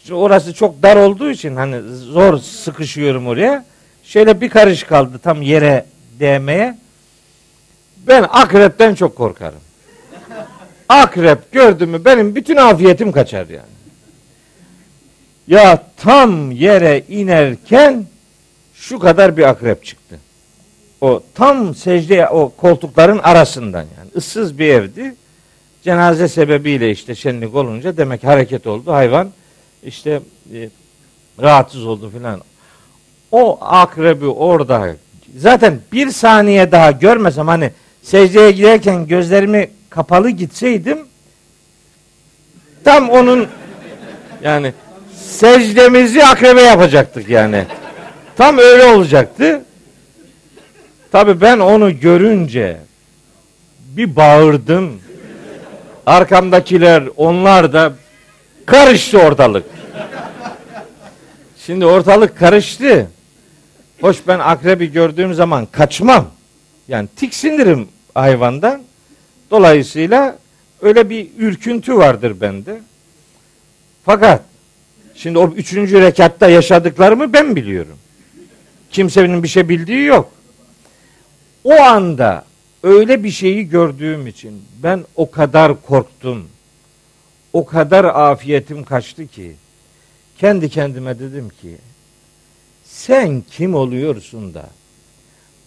işte 0.00 0.14
orası 0.14 0.54
çok 0.54 0.82
dar 0.82 0.96
olduğu 0.96 1.30
için 1.30 1.56
hani 1.56 1.82
zor 1.96 2.38
sıkışıyorum 2.38 3.26
oraya. 3.26 3.64
Şöyle 4.04 4.40
bir 4.40 4.48
karış 4.48 4.82
kaldı 4.82 5.20
tam 5.22 5.42
yere 5.42 5.86
değmeye. 6.20 6.78
Ben 8.06 8.26
akrepten 8.30 8.94
çok 8.94 9.16
korkarım. 9.16 9.60
Akrep 10.88 11.52
gördüm 11.52 11.90
mü 11.90 12.04
benim 12.04 12.34
bütün 12.34 12.56
afiyetim 12.56 13.12
kaçar 13.12 13.46
yani. 13.46 13.74
Ya 15.46 15.82
tam 15.96 16.50
yere 16.50 17.04
inerken 17.08 18.06
şu 18.88 18.98
kadar 18.98 19.36
bir 19.36 19.42
akrep 19.42 19.84
çıktı. 19.84 20.18
O 21.00 21.22
tam 21.34 21.74
secde 21.74 22.28
o 22.28 22.48
koltukların 22.48 23.18
arasından 23.18 23.86
yani 23.98 24.10
ıssız 24.16 24.58
bir 24.58 24.68
evdi. 24.68 25.14
Cenaze 25.82 26.28
sebebiyle 26.28 26.90
işte 26.90 27.14
şenlik 27.14 27.54
olunca 27.54 27.96
demek 27.96 28.24
hareket 28.24 28.66
oldu. 28.66 28.92
Hayvan 28.92 29.30
işte 29.84 30.20
e, 30.54 30.68
rahatsız 31.42 31.86
oldu 31.86 32.10
filan. 32.10 32.40
O 33.32 33.58
akrebi 33.60 34.26
orada 34.26 34.96
zaten 35.36 35.80
bir 35.92 36.10
saniye 36.10 36.72
daha 36.72 36.90
görmesem 36.90 37.48
hani 37.48 37.70
secdeye 38.02 38.50
giderken 38.50 39.06
gözlerimi 39.06 39.70
kapalı 39.90 40.30
gitseydim 40.30 40.98
tam 42.84 43.10
onun 43.10 43.48
yani 44.42 44.72
secdemizi 45.16 46.24
akrebe 46.24 46.62
yapacaktık 46.62 47.28
yani. 47.28 47.64
Tam 48.36 48.58
öyle 48.58 48.84
olacaktı. 48.84 49.64
Tabi 51.12 51.40
ben 51.40 51.58
onu 51.58 52.00
görünce 52.00 52.76
bir 53.96 54.16
bağırdım. 54.16 55.00
Arkamdakiler 56.06 57.02
onlar 57.16 57.72
da 57.72 57.92
karıştı 58.66 59.18
ortalık. 59.18 59.64
Şimdi 61.66 61.86
ortalık 61.86 62.38
karıştı. 62.38 63.10
Hoş 64.00 64.16
ben 64.26 64.38
akrebi 64.38 64.92
gördüğüm 64.92 65.34
zaman 65.34 65.66
kaçmam. 65.66 66.26
Yani 66.88 67.08
tiksinirim 67.16 67.88
hayvandan. 68.14 68.82
Dolayısıyla 69.50 70.38
öyle 70.82 71.10
bir 71.10 71.28
ürküntü 71.38 71.96
vardır 71.96 72.40
bende. 72.40 72.80
Fakat 74.04 74.42
şimdi 75.14 75.38
o 75.38 75.48
üçüncü 75.48 76.00
rekatta 76.00 76.48
yaşadıklarımı 76.48 77.32
ben 77.32 77.56
biliyorum. 77.56 77.98
Kimsenin 78.94 79.42
bir 79.42 79.48
şey 79.48 79.68
bildiği 79.68 80.04
yok. 80.04 80.30
O 81.64 81.72
anda 81.72 82.44
öyle 82.82 83.24
bir 83.24 83.30
şeyi 83.30 83.68
gördüğüm 83.68 84.26
için 84.26 84.64
ben 84.82 85.04
o 85.16 85.30
kadar 85.30 85.82
korktum. 85.82 86.48
O 87.52 87.66
kadar 87.66 88.04
afiyetim 88.04 88.84
kaçtı 88.84 89.26
ki 89.26 89.56
kendi 90.38 90.68
kendime 90.68 91.18
dedim 91.18 91.48
ki 91.48 91.76
sen 92.84 93.42
kim 93.50 93.74
oluyorsun 93.74 94.54
da 94.54 94.66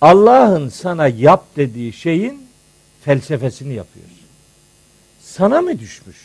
Allah'ın 0.01 0.69
sana 0.69 1.07
yap 1.07 1.45
dediği 1.55 1.93
şeyin 1.93 2.47
felsefesini 3.01 3.73
yapıyorsun. 3.73 4.17
Sana 5.21 5.61
mı 5.61 5.79
düşmüş? 5.79 6.17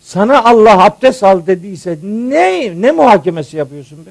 Sana 0.00 0.44
Allah 0.44 0.84
abdest 0.84 1.22
al 1.22 1.46
dediyse 1.46 1.98
ne 2.02 2.80
ne 2.82 2.92
muhakemesi 2.92 3.56
yapıyorsun 3.56 4.06
be? 4.06 4.10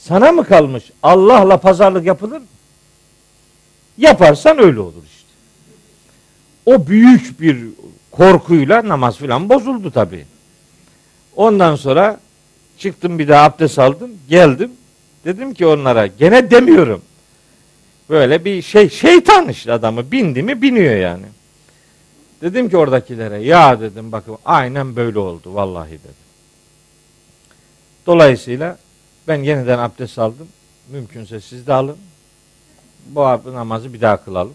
Sana 0.00 0.32
mı 0.32 0.44
kalmış? 0.44 0.84
Allah'la 1.02 1.56
pazarlık 1.56 2.06
yapılır 2.06 2.38
mı? 2.38 2.46
Yaparsan 3.98 4.58
öyle 4.58 4.80
olur 4.80 5.02
işte. 5.06 5.28
O 6.66 6.86
büyük 6.86 7.40
bir 7.40 7.66
korkuyla 8.10 8.88
namaz 8.88 9.16
filan 9.16 9.48
bozuldu 9.48 9.90
tabii. 9.90 10.26
Ondan 11.36 11.76
sonra 11.76 12.20
çıktım 12.78 13.18
bir 13.18 13.28
daha 13.28 13.44
abdest 13.44 13.78
aldım. 13.78 14.10
Geldim. 14.28 14.72
Dedim 15.24 15.54
ki 15.54 15.66
onlara 15.66 16.06
gene 16.06 16.50
demiyorum. 16.50 17.02
Böyle 18.10 18.44
bir 18.44 18.62
şey 18.62 18.90
şeytan 18.90 19.48
işte 19.48 19.72
adamı 19.72 20.12
bindi 20.12 20.42
mi 20.42 20.62
biniyor 20.62 20.96
yani. 20.96 21.26
Dedim 22.42 22.70
ki 22.70 22.76
oradakilere 22.76 23.42
ya 23.42 23.80
dedim 23.80 24.12
bakın 24.12 24.36
aynen 24.44 24.96
böyle 24.96 25.18
oldu 25.18 25.54
vallahi 25.54 25.90
dedim. 25.90 26.14
Dolayısıyla 28.06 28.78
ben 29.28 29.42
yeniden 29.42 29.78
abdest 29.78 30.18
aldım. 30.18 30.48
Mümkünse 30.90 31.40
siz 31.40 31.66
de 31.66 31.72
alın. 31.72 31.96
Bu 33.06 33.20
namazı 33.54 33.94
bir 33.94 34.00
daha 34.00 34.24
kılalım. 34.24 34.54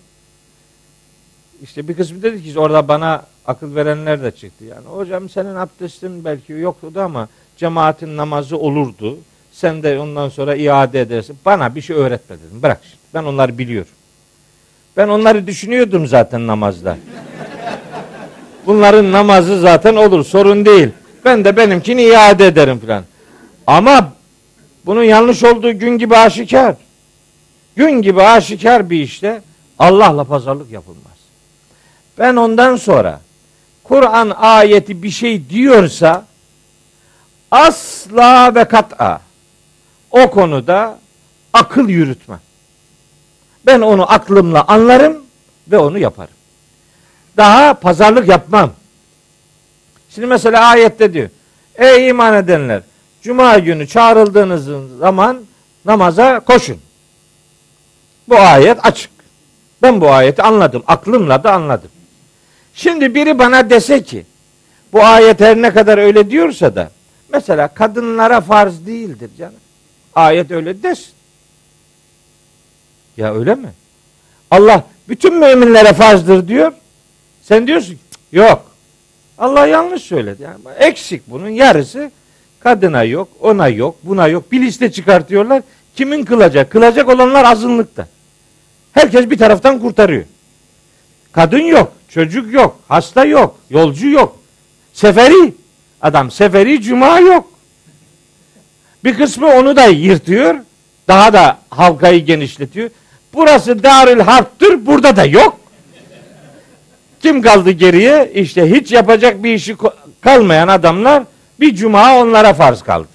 İşte 1.63 1.88
bir 1.88 1.95
kısmı 1.95 2.23
dedi 2.23 2.43
ki 2.43 2.60
orada 2.60 2.88
bana 2.88 3.25
akıl 3.47 3.75
verenler 3.75 4.23
de 4.23 4.32
çıktı. 4.32 4.65
Yani 4.65 4.86
hocam 4.86 5.30
senin 5.30 5.56
abdestin 5.56 6.25
belki 6.25 6.54
yoktu 6.54 6.91
ama 6.95 7.28
cemaatin 7.58 8.17
namazı 8.17 8.58
olurdu. 8.58 9.17
Sen 9.51 9.84
de 9.84 9.99
ondan 9.99 10.30
sonra 10.30 10.56
iade 10.56 11.01
edersin. 11.01 11.38
Bana 11.45 11.75
bir 11.75 11.82
şey 11.82 11.95
öğretme 11.95 12.36
dedim. 12.36 12.63
Bırak 12.63 12.80
şimdi. 12.84 13.04
Ben 13.13 13.23
onları 13.23 13.58
biliyorum. 13.58 13.91
Ben 14.97 15.08
onları 15.08 15.47
düşünüyordum 15.47 16.08
zaten 16.08 16.47
namazda. 16.47 16.97
Bunların 18.65 19.12
namazı 19.12 19.60
zaten 19.60 19.95
olur. 19.95 20.25
Sorun 20.25 20.65
değil. 20.65 20.89
Ben 21.25 21.45
de 21.45 21.58
benimkini 21.58 22.04
iade 22.04 22.47
ederim 22.47 22.80
falan. 22.80 23.04
Ama 23.67 24.13
bunun 24.85 25.03
yanlış 25.03 25.43
olduğu 25.43 25.79
gün 25.79 25.97
gibi 25.97 26.17
aşikar. 26.17 26.75
Gün 27.75 28.01
gibi 28.01 28.21
aşikar 28.21 28.89
bir 28.89 29.01
işte 29.01 29.41
Allah'la 29.79 30.23
pazarlık 30.23 30.71
yapılmaz. 30.71 31.15
Ben 32.17 32.35
ondan 32.35 32.75
sonra 32.75 33.21
Kur'an 33.83 34.29
ayeti 34.29 35.03
bir 35.03 35.09
şey 35.09 35.49
diyorsa 35.49 36.25
asla 37.51 38.55
ve 38.55 38.65
kat'a 38.65 39.21
o 40.11 40.31
konuda 40.31 40.99
akıl 41.53 41.89
yürütmem. 41.89 42.39
Ben 43.65 43.81
onu 43.81 44.11
aklımla 44.11 44.65
anlarım 44.67 45.25
ve 45.67 45.77
onu 45.77 45.97
yaparım. 45.97 46.33
Daha 47.37 47.73
pazarlık 47.73 48.27
yapmam. 48.27 48.71
Şimdi 50.09 50.27
mesela 50.27 50.65
ayette 50.65 51.13
diyor. 51.13 51.29
Ey 51.75 52.09
iman 52.09 52.33
edenler 52.33 52.81
Cuma 53.25 53.59
günü 53.59 53.88
çağrıldığınız 53.88 54.67
zaman 54.99 55.41
namaza 55.85 56.39
koşun. 56.39 56.77
Bu 58.29 58.38
ayet 58.38 58.85
açık. 58.85 59.11
Ben 59.81 60.01
bu 60.01 60.11
ayeti 60.11 60.41
anladım. 60.41 60.83
Aklımla 60.88 61.43
da 61.43 61.53
anladım. 61.53 61.89
Şimdi 62.73 63.15
biri 63.15 63.39
bana 63.39 63.69
dese 63.69 64.03
ki 64.03 64.25
bu 64.93 65.03
ayet 65.03 65.39
her 65.39 65.61
ne 65.61 65.73
kadar 65.73 65.97
öyle 65.97 66.29
diyorsa 66.29 66.75
da 66.75 66.91
mesela 67.29 67.67
kadınlara 67.67 68.41
farz 68.41 68.85
değildir 68.85 69.29
canım. 69.38 69.59
Ayet 70.15 70.51
öyle 70.51 70.83
desin. 70.83 71.13
Ya 73.17 73.33
öyle 73.33 73.55
mi? 73.55 73.69
Allah 74.51 74.83
bütün 75.09 75.33
müminlere 75.33 75.93
farzdır 75.93 76.47
diyor. 76.47 76.71
Sen 77.43 77.67
diyorsun 77.67 77.93
ki 77.93 77.99
yok. 78.31 78.71
Allah 79.38 79.67
yanlış 79.67 80.01
söyledi. 80.01 80.43
Yani 80.43 80.59
eksik 80.79 81.21
bunun 81.27 81.49
yarısı 81.49 82.11
kadına 82.65 83.04
yok, 83.04 83.28
ona 83.41 83.67
yok, 83.67 83.95
buna 84.04 84.28
yok. 84.28 84.51
Bir 84.51 84.62
liste 84.62 84.91
çıkartıyorlar. 84.91 85.62
Kimin 85.95 86.25
kılacak? 86.25 86.71
Kılacak 86.71 87.10
olanlar 87.10 87.45
azınlıkta. 87.45 88.08
Herkes 88.93 89.30
bir 89.30 89.38
taraftan 89.38 89.80
kurtarıyor. 89.80 90.23
Kadın 91.32 91.60
yok, 91.60 91.91
çocuk 92.10 92.54
yok, 92.54 92.80
hasta 92.88 93.25
yok, 93.25 93.60
yolcu 93.69 94.10
yok. 94.10 94.39
Seferi. 94.93 95.54
Adam 96.01 96.32
seferi 96.32 96.82
cuma 96.82 97.19
yok. 97.19 97.51
Bir 99.04 99.17
kısmı 99.17 99.47
onu 99.47 99.75
da 99.75 99.86
yırtıyor. 99.86 100.56
Daha 101.08 101.34
da 101.34 101.58
halkayı 101.69 102.25
genişletiyor. 102.25 102.89
Burası 103.34 103.84
Darül 103.84 104.19
Harp'tır. 104.19 104.86
Burada 104.86 105.15
da 105.15 105.25
yok. 105.25 105.60
Kim 107.21 107.41
kaldı 107.41 107.71
geriye? 107.71 108.32
İşte 108.34 108.71
hiç 108.71 108.91
yapacak 108.91 109.43
bir 109.43 109.54
işi 109.54 109.75
kalmayan 110.21 110.67
adamlar 110.67 111.23
bir 111.59 111.75
cuma 111.75 112.17
onlara 112.17 112.53
farz 112.53 112.81
kaldı. 112.81 113.07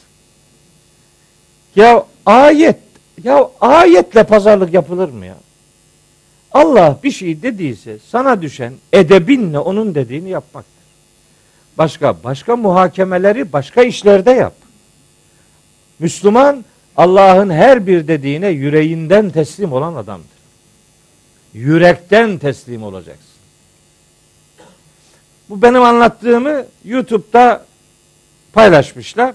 Ya 1.76 2.06
ayet 2.26 2.76
ya 3.24 3.50
ayetle 3.60 4.24
pazarlık 4.24 4.74
yapılır 4.74 5.08
mı 5.08 5.26
ya? 5.26 5.36
Allah 6.52 6.98
bir 7.02 7.10
şey 7.10 7.42
dediyse 7.42 7.98
sana 8.08 8.42
düşen 8.42 8.72
edebinle 8.92 9.58
onun 9.58 9.94
dediğini 9.94 10.28
yapmaktır. 10.28 10.80
Başka 11.78 12.24
başka 12.24 12.56
muhakemeleri 12.56 13.52
başka 13.52 13.82
işlerde 13.82 14.30
yap. 14.30 14.54
Müslüman 15.98 16.64
Allah'ın 16.96 17.50
her 17.50 17.86
bir 17.86 18.08
dediğine 18.08 18.48
yüreğinden 18.48 19.30
teslim 19.30 19.72
olan 19.72 19.94
adamdır. 19.94 20.40
Yürekten 21.54 22.38
teslim 22.38 22.82
olacaksın. 22.82 23.24
Bu 25.48 25.62
benim 25.62 25.82
anlattığımı 25.82 26.64
YouTube'da 26.84 27.64
paylaşmışlar. 28.52 29.34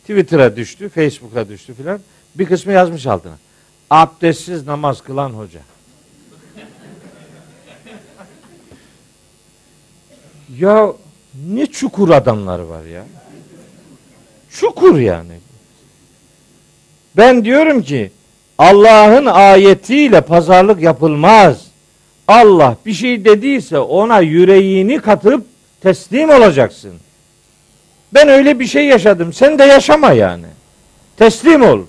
Twitter'a 0.00 0.56
düştü, 0.56 0.88
Facebook'a 0.88 1.48
düştü 1.48 1.74
filan. 1.74 2.00
Bir 2.34 2.46
kısmı 2.46 2.72
yazmış 2.72 3.06
altına. 3.06 3.38
Abdestsiz 3.90 4.66
namaz 4.66 5.02
kılan 5.02 5.30
hoca. 5.30 5.60
ya 10.58 10.92
ne 11.48 11.66
çukur 11.66 12.10
adamlar 12.10 12.58
var 12.58 12.84
ya. 12.84 13.04
Çukur 14.50 14.98
yani. 14.98 15.32
Ben 17.16 17.44
diyorum 17.44 17.82
ki 17.82 18.10
Allah'ın 18.58 19.26
ayetiyle 19.26 20.20
pazarlık 20.20 20.82
yapılmaz. 20.82 21.66
Allah 22.28 22.76
bir 22.86 22.92
şey 22.92 23.24
dediyse 23.24 23.78
ona 23.78 24.20
yüreğini 24.20 25.00
katıp 25.00 25.46
teslim 25.80 26.30
olacaksın. 26.30 26.92
Ben 28.14 28.28
öyle 28.28 28.60
bir 28.60 28.66
şey 28.66 28.86
yaşadım. 28.86 29.32
Sen 29.32 29.58
de 29.58 29.64
yaşama 29.64 30.12
yani. 30.12 30.46
Teslim 31.16 31.62
ol. 31.62 31.80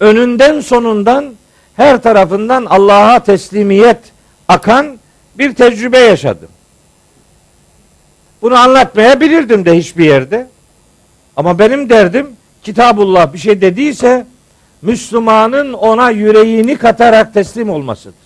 Önünden 0.00 0.60
sonundan 0.60 1.34
her 1.76 2.02
tarafından 2.02 2.64
Allah'a 2.64 3.18
teslimiyet 3.20 3.98
akan 4.48 4.98
bir 5.38 5.54
tecrübe 5.54 5.98
yaşadım. 5.98 6.48
Bunu 8.42 8.56
anlatmayabilirdim 8.56 9.64
de 9.64 9.78
hiçbir 9.78 10.04
yerde. 10.04 10.48
Ama 11.36 11.58
benim 11.58 11.90
derdim 11.90 12.36
Kitabullah 12.64 13.32
bir 13.32 13.38
şey 13.38 13.60
dediyse 13.60 14.26
Müslümanın 14.82 15.72
ona 15.72 16.10
yüreğini 16.10 16.76
katarak 16.76 17.34
teslim 17.34 17.70
olmasıdır. 17.70 18.24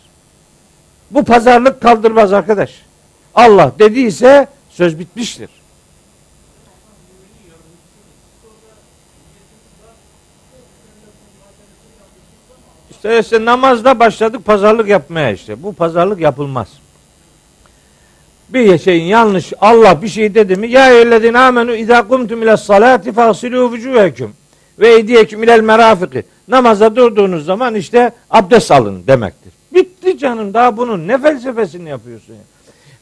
Bu 1.10 1.24
pazarlık 1.24 1.80
kaldırmaz 1.80 2.32
arkadaş. 2.32 2.82
Allah 3.34 3.72
dediyse 3.78 4.46
söz 4.70 4.98
bitmiştir. 4.98 5.48
İşte, 12.98 13.18
işte 13.20 13.44
namazda 13.44 13.98
başladık 13.98 14.44
pazarlık 14.44 14.88
yapmaya 14.88 15.32
işte. 15.32 15.62
Bu 15.62 15.72
pazarlık 15.72 16.20
yapılmaz. 16.20 16.68
Bir 18.48 18.78
şeyin 18.78 19.04
yanlış 19.04 19.52
Allah 19.60 20.02
bir 20.02 20.08
şey 20.08 20.34
dedi 20.34 20.56
mi 20.56 20.68
ya 20.68 20.90
eyyühellezine 20.92 21.38
amenu 21.38 21.74
izâ 21.74 22.08
kumtum 22.08 22.42
ile 22.42 22.56
salati 22.56 23.12
fasilu 23.12 23.72
vücûheküm 23.72 24.28
Ve 24.78 24.88
eydiyeküm 24.88 25.42
ilel 25.42 25.60
merafiki. 25.60 26.24
Namaza 26.48 26.96
durduğunuz 26.96 27.44
zaman 27.44 27.74
işte 27.74 28.12
abdest 28.30 28.70
alın 28.70 29.06
demektir. 29.06 29.52
Bitti 29.74 30.18
canım 30.18 30.54
daha 30.54 30.76
bunun 30.76 31.08
ne 31.08 31.18
felsefesini 31.18 31.88
yapıyorsun 31.88 32.32
ya? 32.32 32.40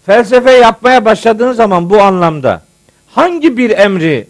Felsefe 0.06 0.52
yapmaya 0.52 1.04
başladığın 1.04 1.52
zaman 1.52 1.90
bu 1.90 2.02
anlamda 2.02 2.62
hangi 3.10 3.56
bir 3.56 3.70
emri 3.70 4.26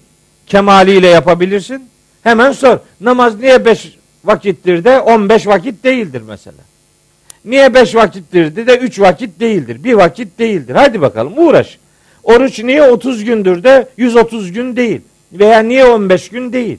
kemaliyle 0.46 1.08
yapabilirsin? 1.08 1.88
Hemen 2.22 2.52
sor. 2.52 2.78
Namaz 3.00 3.40
niye 3.40 3.64
beş 3.64 3.96
vakittir 4.26 4.84
de 4.84 5.00
15 5.00 5.46
vakit 5.46 5.84
değildir 5.84 6.22
mesela. 6.26 6.56
Niye 7.44 7.74
beş 7.74 7.94
vakittir 7.94 8.66
de 8.66 8.76
üç 8.78 9.00
vakit 9.00 9.40
değildir. 9.40 9.84
Bir 9.84 9.94
vakit 9.94 10.38
değildir. 10.38 10.74
Hadi 10.74 11.00
bakalım 11.00 11.32
uğraş. 11.36 11.78
Oruç 12.22 12.58
niye 12.58 12.82
30 12.82 13.24
gündür 13.24 13.64
de 13.64 13.88
130 13.96 14.52
gün 14.52 14.76
değil. 14.76 15.00
Veya 15.32 15.58
niye 15.58 15.84
15 15.84 16.28
gün 16.28 16.52
değil. 16.52 16.78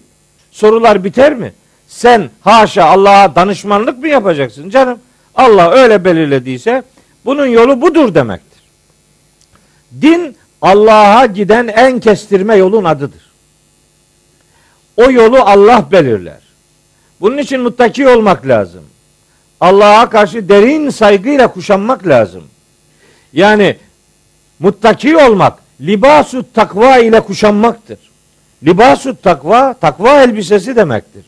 Sorular 0.51 1.03
biter 1.03 1.35
mi? 1.35 1.53
Sen 1.87 2.29
haşa 2.41 2.85
Allah'a 2.85 3.35
danışmanlık 3.35 3.97
mı 3.97 4.07
yapacaksın 4.07 4.69
canım? 4.69 4.99
Allah 5.35 5.71
öyle 5.71 6.05
belirlediyse 6.05 6.83
bunun 7.25 7.45
yolu 7.45 7.81
budur 7.81 8.15
demektir. 8.15 8.61
Din 10.01 10.37
Allah'a 10.61 11.25
giden 11.25 11.67
en 11.67 11.99
kestirme 11.99 12.55
yolun 12.55 12.83
adıdır. 12.83 13.27
O 14.97 15.11
yolu 15.11 15.37
Allah 15.37 15.85
belirler. 15.91 16.46
Bunun 17.21 17.37
için 17.37 17.61
muttaki 17.61 18.07
olmak 18.07 18.47
lazım. 18.47 18.83
Allah'a 19.59 20.09
karşı 20.09 20.49
derin 20.49 20.89
saygıyla 20.89 21.47
kuşanmak 21.47 22.07
lazım. 22.07 22.43
Yani 23.33 23.77
muttaki 24.59 25.17
olmak 25.17 25.59
libasu 25.81 26.45
takva 26.53 26.97
ile 26.97 27.19
kuşanmaktır. 27.19 27.99
Libasu 28.63 29.21
takva 29.21 29.73
takva 29.73 30.21
elbisesi 30.21 30.75
demektir. 30.75 31.25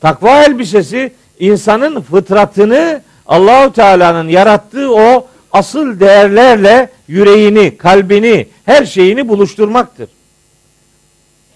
Takva 0.00 0.44
elbisesi 0.44 1.12
insanın 1.38 2.00
fıtratını 2.00 3.02
Allahu 3.26 3.72
Teala'nın 3.72 4.28
yarattığı 4.28 4.94
o 4.94 5.26
asıl 5.52 6.00
değerlerle 6.00 6.90
yüreğini, 7.08 7.76
kalbini, 7.76 8.48
her 8.64 8.84
şeyini 8.84 9.28
buluşturmaktır. 9.28 10.08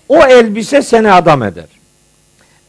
O 0.08 0.16
elbise 0.16 0.82
seni 0.82 1.12
adam 1.12 1.42
eder. 1.42 1.75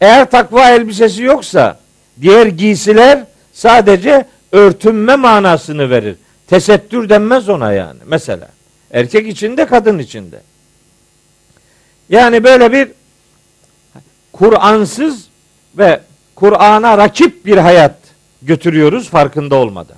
Eğer 0.01 0.31
takva 0.31 0.69
elbisesi 0.69 1.23
yoksa 1.23 1.79
diğer 2.21 2.45
giysiler 2.45 3.23
sadece 3.53 4.25
örtünme 4.51 5.15
manasını 5.15 5.89
verir. 5.89 6.15
Tesettür 6.47 7.09
denmez 7.09 7.49
ona 7.49 7.73
yani 7.73 7.99
mesela. 8.05 8.49
Erkek 8.91 9.27
içinde 9.27 9.65
kadın 9.65 9.99
içinde. 9.99 10.41
Yani 12.09 12.43
böyle 12.43 12.71
bir 12.71 12.91
Kur'ansız 14.33 15.27
ve 15.77 16.01
Kur'an'a 16.35 16.97
rakip 16.97 17.45
bir 17.45 17.57
hayat 17.57 17.95
götürüyoruz 18.41 19.09
farkında 19.09 19.55
olmadan. 19.55 19.97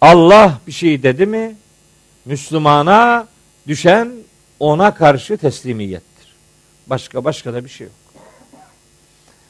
Allah 0.00 0.58
bir 0.66 0.72
şey 0.72 1.02
dedi 1.02 1.26
mi 1.26 1.56
Müslümana 2.24 3.26
düşen 3.66 4.12
ona 4.60 4.94
karşı 4.94 5.36
teslimiyettir. 5.36 6.34
Başka 6.86 7.24
başka 7.24 7.54
da 7.54 7.64
bir 7.64 7.70
şey 7.70 7.86
yok. 7.86 8.05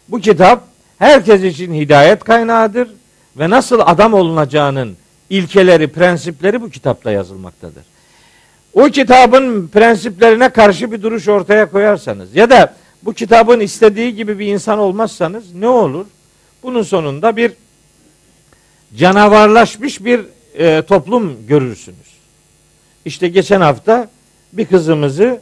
Bu 0.08 0.20
kitap 0.20 0.64
herkes 0.98 1.42
için 1.42 1.74
hidayet 1.74 2.24
kaynağıdır 2.24 2.88
ve 3.36 3.50
nasıl 3.50 3.80
adam 3.84 4.14
olunacağının 4.14 4.96
ilkeleri, 5.30 5.88
prensipleri 5.88 6.62
bu 6.62 6.70
kitapta 6.70 7.10
yazılmaktadır. 7.10 7.84
O 8.74 8.84
kitabın 8.84 9.68
prensiplerine 9.68 10.48
karşı 10.48 10.92
bir 10.92 11.02
duruş 11.02 11.28
ortaya 11.28 11.70
koyarsanız 11.70 12.36
ya 12.36 12.50
da 12.50 12.74
bu 13.02 13.12
kitabın 13.12 13.60
istediği 13.60 14.14
gibi 14.14 14.38
bir 14.38 14.46
insan 14.46 14.78
olmazsanız 14.78 15.54
ne 15.54 15.68
olur? 15.68 16.06
Bunun 16.62 16.82
sonunda 16.82 17.36
bir 17.36 17.52
canavarlaşmış 18.96 20.04
bir 20.04 20.20
e, 20.58 20.82
toplum 20.82 21.46
görürsünüz. 21.46 22.16
İşte 23.04 23.28
geçen 23.28 23.60
hafta 23.60 24.08
bir 24.52 24.66
kızımızı 24.66 25.40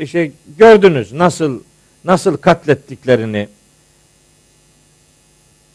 işte 0.00 0.32
gördünüz 0.58 1.12
nasıl 1.12 1.60
nasıl 2.04 2.36
katlettiklerini. 2.36 3.48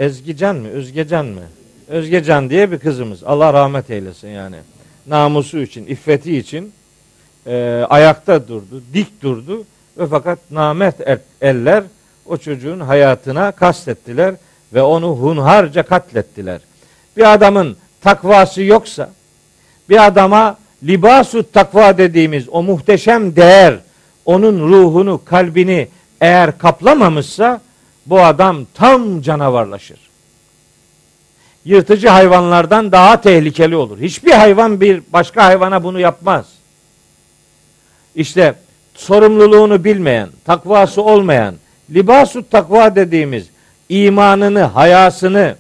Ezgican 0.02 0.56
mı? 0.56 0.68
Özgecan 0.68 1.26
mı? 1.26 1.42
Özgecan 1.88 2.50
diye 2.50 2.72
bir 2.72 2.80
kızımız. 2.80 3.24
Allah 3.24 3.54
rahmet 3.54 3.90
eylesin 3.90 4.28
yani. 4.28 4.56
Namusu 5.08 5.60
için, 5.60 5.86
iffeti 5.86 6.38
için 6.38 6.74
e, 7.48 7.86
ayakta 7.90 8.48
durdu, 8.48 8.84
dik 8.94 9.22
durdu 9.22 9.66
ve 9.98 10.08
fakat 10.08 10.40
namet 10.52 10.96
eller 11.42 11.84
o 12.26 12.38
çocuğun 12.38 12.80
hayatına 12.80 13.52
kastettiler 13.52 14.36
ve 14.74 14.82
onu 14.82 15.08
hunharca 15.08 15.84
katlettiler. 15.84 16.62
Bir 17.18 17.34
adamın 17.34 17.78
takvası 18.02 18.62
yoksa, 18.62 19.10
bir 19.90 20.06
adama 20.06 20.58
libasu 20.84 21.52
takva 21.52 21.98
dediğimiz 21.98 22.50
o 22.50 22.64
muhteşem 22.64 23.36
değer, 23.36 23.76
onun 24.26 24.70
ruhunu, 24.70 25.22
kalbini 25.26 25.88
eğer 26.22 26.58
kaplamamışsa, 26.58 27.62
bu 28.06 28.22
adam 28.22 28.66
tam 28.74 29.22
canavarlaşır. 29.22 30.00
Yırtıcı 31.66 32.10
hayvanlardan 32.10 32.92
daha 32.92 33.22
tehlikeli 33.22 33.76
olur. 33.76 34.00
Hiçbir 34.00 34.32
hayvan 34.32 34.82
bir 34.82 35.02
başka 35.14 35.46
hayvana 35.46 35.84
bunu 35.84 36.00
yapmaz. 36.00 36.46
İşte 38.16 38.56
sorumluluğunu 38.96 39.84
bilmeyen, 39.84 40.30
takvası 40.46 41.02
olmayan, 41.02 41.56
libasu 41.90 42.50
takva 42.50 42.96
dediğimiz 42.96 43.48
imanını, 43.90 44.64
hayasını, 44.64 45.56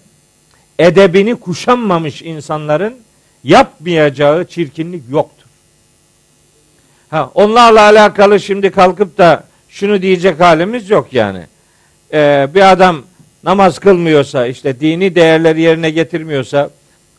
edebini 0.80 1.36
kuşanmamış 1.36 2.21
insanların 2.21 2.95
yapmayacağı 3.43 4.45
çirkinlik 4.45 5.04
yoktur. 5.10 5.47
Ha, 7.10 7.32
onlarla 7.34 7.82
alakalı 7.82 8.39
şimdi 8.39 8.71
kalkıp 8.71 9.17
da 9.17 9.43
şunu 9.69 10.01
diyecek 10.01 10.39
halimiz 10.39 10.89
yok 10.89 11.13
yani. 11.13 11.45
Ee, 12.13 12.47
bir 12.56 12.71
adam 12.71 13.02
namaz 13.43 13.80
kılmıyorsa, 13.80 14.47
işte 14.47 14.80
dini 14.80 15.15
değerleri 15.15 15.62
yerine 15.62 15.89
getirmiyorsa 15.89 16.69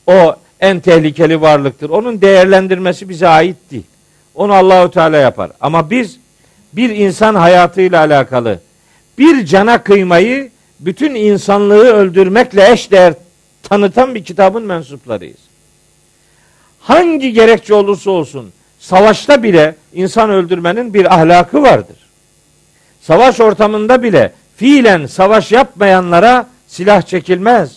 o 0.06 0.36
en 0.60 0.80
tehlikeli 0.80 1.40
varlıktır. 1.40 1.90
Onun 1.90 2.20
değerlendirmesi 2.20 3.08
bize 3.08 3.28
ait 3.28 3.56
değil. 3.70 3.86
Onu 4.34 4.52
Allahu 4.52 4.90
Teala 4.90 5.16
yapar. 5.16 5.50
Ama 5.60 5.90
biz 5.90 6.16
bir 6.72 6.90
insan 6.90 7.34
hayatıyla 7.34 8.00
alakalı 8.00 8.60
bir 9.18 9.46
cana 9.46 9.82
kıymayı 9.82 10.50
bütün 10.80 11.14
insanlığı 11.14 11.84
öldürmekle 11.84 12.72
eşdeğer 12.72 13.14
tanıtan 13.62 14.14
bir 14.14 14.24
kitabın 14.24 14.62
mensuplarıyız. 14.62 15.38
Hangi 16.80 17.32
gerekçe 17.32 17.74
olursa 17.74 18.10
olsun 18.10 18.52
savaşta 18.78 19.42
bile 19.42 19.74
insan 19.94 20.30
öldürmenin 20.30 20.94
bir 20.94 21.14
ahlakı 21.14 21.62
vardır. 21.62 21.96
Savaş 23.00 23.40
ortamında 23.40 24.02
bile 24.02 24.32
fiilen 24.62 25.06
savaş 25.06 25.52
yapmayanlara 25.52 26.46
silah 26.66 27.02
çekilmez. 27.02 27.76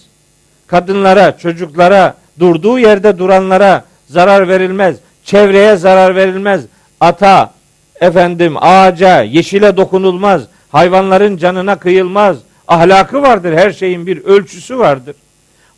Kadınlara, 0.67 1.38
çocuklara, 1.38 2.17
durduğu 2.39 2.80
yerde 2.80 3.17
duranlara 3.17 3.86
zarar 4.10 4.48
verilmez. 4.48 4.95
Çevreye 5.24 5.76
zarar 5.76 6.15
verilmez. 6.15 6.62
Ata, 7.00 7.54
efendim 8.02 8.56
ağaca, 8.60 9.21
yeşile 9.21 9.78
dokunulmaz. 9.78 10.41
Hayvanların 10.69 11.38
canına 11.38 11.80
kıyılmaz. 11.80 12.38
Ahlakı 12.67 13.21
vardır. 13.21 13.54
Her 13.54 13.71
şeyin 13.71 14.08
bir 14.08 14.24
ölçüsü 14.24 14.78
vardır. 14.80 15.15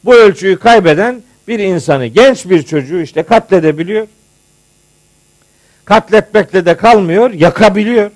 Bu 0.06 0.16
ölçüyü 0.16 0.60
kaybeden 0.60 1.22
bir 1.48 1.60
insanı, 1.60 2.06
genç 2.06 2.46
bir 2.50 2.64
çocuğu 2.64 3.02
işte 3.02 3.24
katledebiliyor. 3.24 4.08
Katletmekle 5.86 6.66
de 6.66 6.78
kalmıyor, 6.78 7.32
yakabiliyor, 7.32 8.12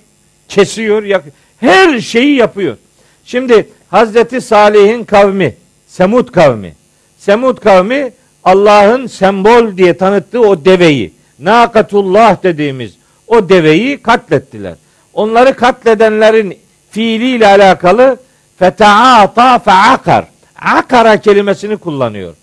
kesiyor, 0.47 1.03
yak 1.03 1.23
her 1.61 1.99
şeyi 1.99 2.35
yapıyor. 2.35 2.77
Şimdi 3.25 3.69
Hazreti 3.89 4.41
Salih'in 4.41 5.03
kavmi, 5.03 5.55
Semud 5.87 6.31
kavmi. 6.31 6.73
Semud 7.17 7.57
kavmi 7.57 8.11
Allah'ın 8.43 9.07
sembol 9.07 9.77
diye 9.77 9.97
tanıttığı 9.97 10.41
o 10.41 10.65
deveyi, 10.65 11.13
Nakatullah 11.39 12.43
dediğimiz 12.43 12.91
o 13.27 13.49
deveyi 13.49 14.01
katlettiler. 14.01 14.73
Onları 15.13 15.55
katledenlerin 15.55 16.57
fiiliyle 16.91 17.47
alakalı 17.47 18.17
fetaata 18.59 19.59
feakar. 19.59 20.25
Akara 20.61 21.17
kelimesini 21.17 21.77
kullanıyor. 21.77 22.33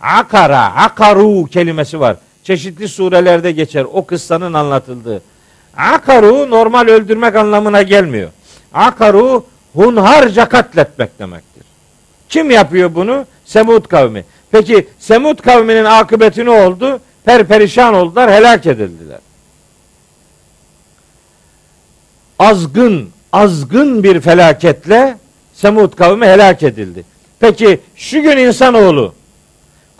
Akara, 0.00 0.74
akaru 0.74 1.46
kelimesi 1.46 2.00
var. 2.00 2.16
Çeşitli 2.44 2.88
surelerde 2.88 3.52
geçer. 3.52 3.86
O 3.92 4.06
kıssanın 4.06 4.52
anlatıldığı. 4.52 5.22
Akaru 5.76 6.50
normal 6.50 6.88
öldürmek 6.88 7.36
anlamına 7.36 7.82
gelmiyor. 7.82 8.30
Akaru 8.74 9.46
hunharca 9.74 10.48
katletmek 10.48 11.18
demektir. 11.18 11.62
Kim 12.28 12.50
yapıyor 12.50 12.94
bunu? 12.94 13.26
Semud 13.44 13.86
kavmi. 13.86 14.24
Peki 14.50 14.88
Semud 14.98 15.38
kavminin 15.38 15.84
akıbeti 15.84 16.44
ne 16.44 16.50
oldu? 16.50 17.00
Perperişan 17.24 17.94
oldular, 17.94 18.30
helak 18.30 18.66
edildiler. 18.66 19.18
Azgın, 22.38 23.10
azgın 23.32 24.02
bir 24.02 24.20
felaketle 24.20 25.18
Semud 25.54 25.92
kavmi 25.92 26.26
helak 26.26 26.62
edildi. 26.62 27.04
Peki 27.40 27.80
şu 27.96 28.22
gün 28.22 28.36
insanoğlu 28.36 29.14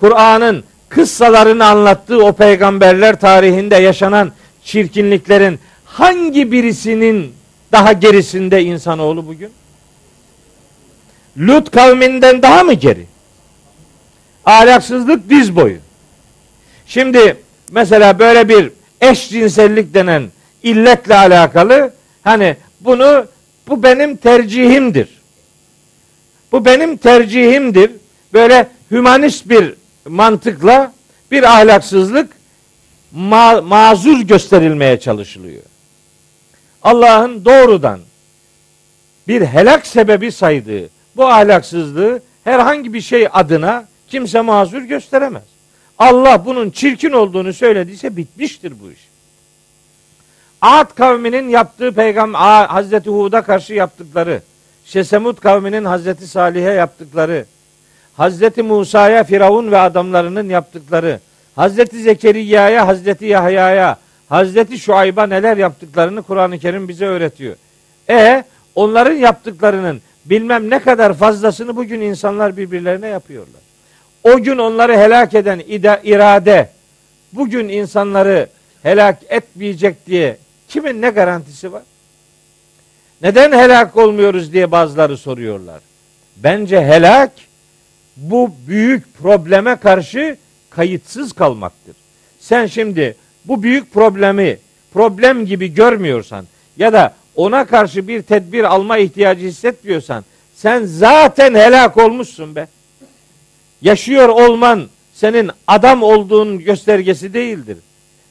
Kur'an'ın 0.00 0.64
kıssalarını 0.88 1.66
anlattığı 1.66 2.24
o 2.24 2.32
peygamberler 2.32 3.20
tarihinde 3.20 3.76
yaşanan 3.76 4.32
çirkinliklerin 4.64 5.58
hangi 5.84 6.52
birisinin 6.52 7.34
daha 7.72 7.92
gerisinde 7.92 8.62
insanoğlu 8.62 9.26
bugün? 9.26 9.50
Lut 11.38 11.70
kavminden 11.70 12.42
daha 12.42 12.64
mı 12.64 12.72
geri? 12.72 13.06
Ahlaksızlık 14.44 15.30
diz 15.30 15.56
boyu. 15.56 15.76
Şimdi 16.86 17.36
mesela 17.70 18.18
böyle 18.18 18.48
bir 18.48 18.70
eşcinsellik 19.00 19.94
denen 19.94 20.22
illetle 20.62 21.14
alakalı 21.16 21.94
hani 22.24 22.56
bunu 22.80 23.26
bu 23.68 23.82
benim 23.82 24.16
tercihimdir. 24.16 25.08
Bu 26.52 26.64
benim 26.64 26.96
tercihimdir. 26.96 27.90
Böyle 28.32 28.68
hümanist 28.90 29.48
bir 29.48 29.74
mantıkla 30.08 30.92
bir 31.30 31.42
ahlaksızlık 31.42 32.30
ma- 33.16 33.62
mazur 33.64 34.20
gösterilmeye 34.20 35.00
çalışılıyor. 35.00 35.62
Allah'ın 36.84 37.44
doğrudan 37.44 38.00
bir 39.28 39.42
helak 39.42 39.86
sebebi 39.86 40.32
saydığı 40.32 40.88
bu 41.16 41.26
ahlaksızlığı 41.26 42.20
herhangi 42.44 42.94
bir 42.94 43.00
şey 43.00 43.28
adına 43.32 43.84
kimse 44.08 44.40
mazur 44.40 44.82
gösteremez. 44.82 45.42
Allah 45.98 46.44
bunun 46.44 46.70
çirkin 46.70 47.12
olduğunu 47.12 47.52
söylediyse 47.52 48.16
bitmiştir 48.16 48.72
bu 48.82 48.90
iş. 48.90 49.08
Ad 50.60 50.94
kavminin 50.94 51.48
yaptığı 51.48 51.92
peygamber 51.92 52.66
Hazreti 52.66 53.10
Hud'a 53.10 53.42
karşı 53.42 53.74
yaptıkları, 53.74 54.42
Şesemut 54.84 55.40
kavminin 55.40 55.84
Hazreti 55.84 56.26
Salih'e 56.26 56.72
yaptıkları, 56.72 57.44
Hazreti 58.16 58.62
Musa'ya 58.62 59.24
Firavun 59.24 59.70
ve 59.70 59.78
adamlarının 59.78 60.48
yaptıkları, 60.48 61.20
Hazreti 61.56 62.02
Zekeriya'ya, 62.02 62.86
Hazreti 62.86 63.26
Yahya'ya, 63.26 63.96
Hazreti 64.32 64.78
Şuayb'a 64.78 65.26
neler 65.26 65.56
yaptıklarını 65.56 66.22
Kur'an-ı 66.22 66.58
Kerim 66.58 66.88
bize 66.88 67.06
öğretiyor. 67.06 67.56
E 68.10 68.44
onların 68.74 69.14
yaptıklarının 69.14 70.02
bilmem 70.24 70.70
ne 70.70 70.78
kadar 70.78 71.14
fazlasını 71.14 71.76
bugün 71.76 72.00
insanlar 72.00 72.56
birbirlerine 72.56 73.08
yapıyorlar. 73.08 73.60
O 74.24 74.38
gün 74.38 74.58
onları 74.58 74.96
helak 74.96 75.34
eden 75.34 75.62
irade 76.04 76.70
bugün 77.32 77.68
insanları 77.68 78.48
helak 78.82 79.18
etmeyecek 79.28 80.06
diye 80.06 80.36
kimin 80.68 81.02
ne 81.02 81.10
garantisi 81.10 81.72
var? 81.72 81.82
Neden 83.22 83.52
helak 83.52 83.96
olmuyoruz 83.96 84.52
diye 84.52 84.70
bazıları 84.70 85.16
soruyorlar. 85.16 85.80
Bence 86.36 86.84
helak 86.84 87.32
bu 88.16 88.50
büyük 88.66 89.14
probleme 89.14 89.76
karşı 89.76 90.36
kayıtsız 90.70 91.32
kalmaktır. 91.32 91.96
Sen 92.40 92.66
şimdi 92.66 93.16
bu 93.44 93.62
büyük 93.62 93.92
problemi 93.92 94.58
problem 94.92 95.46
gibi 95.46 95.74
görmüyorsan 95.74 96.46
ya 96.76 96.92
da 96.92 97.14
ona 97.36 97.64
karşı 97.64 98.08
bir 98.08 98.22
tedbir 98.22 98.64
alma 98.64 98.98
ihtiyacı 98.98 99.46
hissetmiyorsan 99.46 100.24
sen 100.54 100.84
zaten 100.84 101.54
helak 101.54 101.96
olmuşsun 101.96 102.56
be. 102.56 102.68
Yaşıyor 103.82 104.28
olman 104.28 104.88
senin 105.14 105.50
adam 105.66 106.02
olduğun 106.02 106.58
göstergesi 106.58 107.34
değildir. 107.34 107.78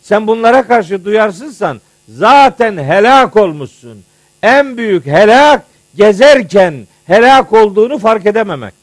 Sen 0.02 0.28
bunlara 0.28 0.68
karşı 0.68 1.06
duyarsızsan 1.06 1.82
zaten 2.10 2.78
helak 2.78 3.36
olmuşsun. 3.36 4.04
En 4.44 4.78
büyük 4.78 5.06
helak 5.06 5.66
gezerken 5.96 6.88
helak 7.06 7.54
olduğunu 7.54 7.98
fark 7.98 8.26
edememektir. 8.26 8.82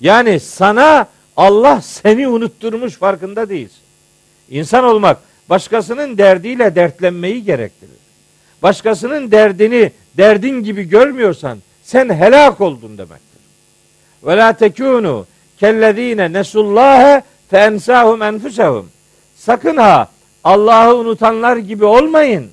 Yani 0.00 0.40
sana 0.40 1.06
Allah 1.36 1.80
seni 1.80 2.28
unutturmuş 2.28 2.94
farkında 2.94 3.48
değilsin. 3.48 3.78
İnsan 4.52 4.84
olmak 4.84 5.18
başkasının 5.50 6.18
derdiyle 6.18 6.74
dertlenmeyi 6.74 7.44
gerektirir. 7.44 7.96
Başkasının 8.62 9.30
derdini 9.30 9.92
derdin 10.16 10.62
gibi 10.62 10.82
görmüyorsan 10.88 11.58
sen 11.82 12.08
helak 12.08 12.60
oldun 12.60 12.98
demektir. 12.98 13.40
Ve 14.24 14.36
la 14.36 14.52
tekunu 14.52 15.26
kellezine 15.58 16.32
nesullâhe 16.32 17.22
fe 17.50 17.58
ensâhum 17.58 18.22
enfusehum. 18.22 18.88
Sakın 19.36 19.76
ha 19.76 20.08
Allah'ı 20.44 20.96
unutanlar 20.96 21.56
gibi 21.56 21.84
olmayın. 21.84 22.50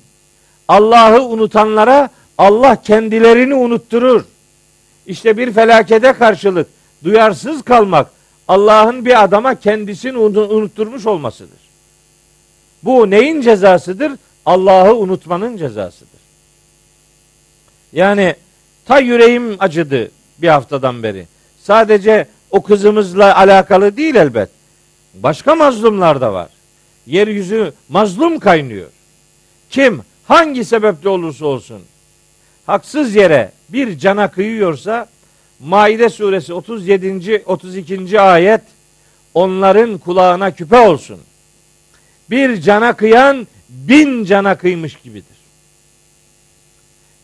Allah'ı 0.68 1.22
unutanlara 1.22 2.08
Allah 2.38 2.82
kendilerini 2.82 3.54
unutturur. 3.54 4.24
İşte 5.06 5.36
bir 5.36 5.52
felakete 5.52 6.12
karşılık 6.12 6.66
duyarsız 7.04 7.62
kalmak 7.62 8.10
Allah'ın 8.48 9.04
bir 9.04 9.22
adama 9.24 9.54
kendisini 9.54 10.18
unutturmuş 10.18 11.06
olmasıdır. 11.06 11.59
Bu 12.82 13.10
neyin 13.10 13.40
cezasıdır? 13.40 14.12
Allah'ı 14.46 14.96
unutmanın 14.96 15.56
cezasıdır. 15.56 16.20
Yani 17.92 18.34
ta 18.84 18.98
yüreğim 18.98 19.56
acıdı 19.58 20.10
bir 20.38 20.48
haftadan 20.48 21.02
beri. 21.02 21.26
Sadece 21.62 22.26
o 22.50 22.62
kızımızla 22.62 23.36
alakalı 23.36 23.96
değil 23.96 24.14
elbet. 24.14 24.48
Başka 25.14 25.54
mazlumlar 25.54 26.20
da 26.20 26.32
var. 26.32 26.48
Yeryüzü 27.06 27.72
mazlum 27.88 28.38
kaynıyor. 28.38 28.88
Kim 29.70 30.02
hangi 30.24 30.64
sebeple 30.64 31.08
olursa 31.08 31.46
olsun 31.46 31.82
haksız 32.66 33.14
yere 33.14 33.52
bir 33.68 33.98
cana 33.98 34.30
kıyıyorsa 34.30 35.06
Maide 35.60 36.08
suresi 36.08 36.54
37. 36.54 37.42
32. 37.46 38.20
ayet 38.20 38.60
onların 39.34 39.98
kulağına 39.98 40.50
küpe 40.50 40.78
olsun. 40.78 41.20
Bir 42.30 42.60
cana 42.60 42.92
kıyan 42.92 43.46
bin 43.68 44.24
cana 44.24 44.58
kıymış 44.58 44.96
gibidir. 44.96 45.36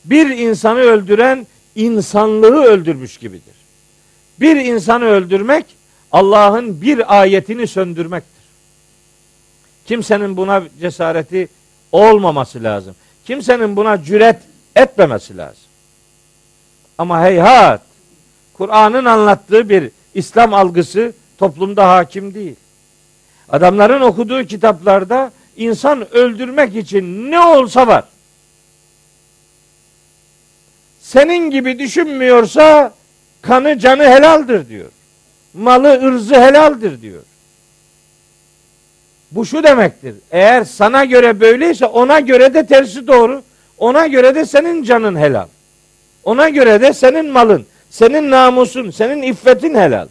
Bir 0.04 0.30
insanı 0.30 0.80
öldüren 0.80 1.46
insanlığı 1.74 2.64
öldürmüş 2.64 3.16
gibidir. 3.16 3.54
Bir 4.40 4.56
insanı 4.56 5.04
öldürmek 5.04 5.66
Allah'ın 6.12 6.82
bir 6.82 7.20
ayetini 7.20 7.66
söndürmektir. 7.66 8.44
Kimsenin 9.86 10.36
buna 10.36 10.62
cesareti 10.80 11.48
olmaması 11.92 12.62
lazım. 12.62 12.94
Kimsenin 13.24 13.76
buna 13.76 14.04
cüret 14.04 14.38
etmemesi 14.76 15.36
lazım. 15.36 15.64
Ama 16.98 17.22
heyhat 17.22 17.82
Kur'an'ın 18.54 19.04
anlattığı 19.04 19.68
bir 19.68 19.90
İslam 20.14 20.54
algısı 20.54 21.12
toplumda 21.38 21.88
hakim 21.88 22.34
değil. 22.34 22.56
Adamların 23.48 24.00
okuduğu 24.00 24.44
kitaplarda 24.44 25.32
insan 25.56 26.14
öldürmek 26.14 26.76
için 26.76 27.30
ne 27.30 27.40
olsa 27.40 27.86
var. 27.86 28.04
Senin 31.00 31.50
gibi 31.50 31.78
düşünmüyorsa 31.78 32.94
kanı 33.42 33.78
canı 33.78 34.02
helaldir 34.02 34.68
diyor. 34.68 34.90
Malı 35.54 36.02
ırzı 36.02 36.34
helaldir 36.34 37.02
diyor. 37.02 37.22
Bu 39.30 39.46
şu 39.46 39.62
demektir. 39.62 40.14
Eğer 40.30 40.64
sana 40.64 41.04
göre 41.04 41.40
böyleyse 41.40 41.86
ona 41.86 42.20
göre 42.20 42.54
de 42.54 42.66
tersi 42.66 43.06
doğru. 43.06 43.42
Ona 43.78 44.06
göre 44.06 44.34
de 44.34 44.46
senin 44.46 44.82
canın 44.82 45.16
helal. 45.16 45.46
Ona 46.24 46.48
göre 46.48 46.80
de 46.80 46.92
senin 46.92 47.30
malın, 47.30 47.66
senin 47.90 48.30
namusun, 48.30 48.90
senin 48.90 49.22
iffetin 49.22 49.74
helal. 49.74 50.08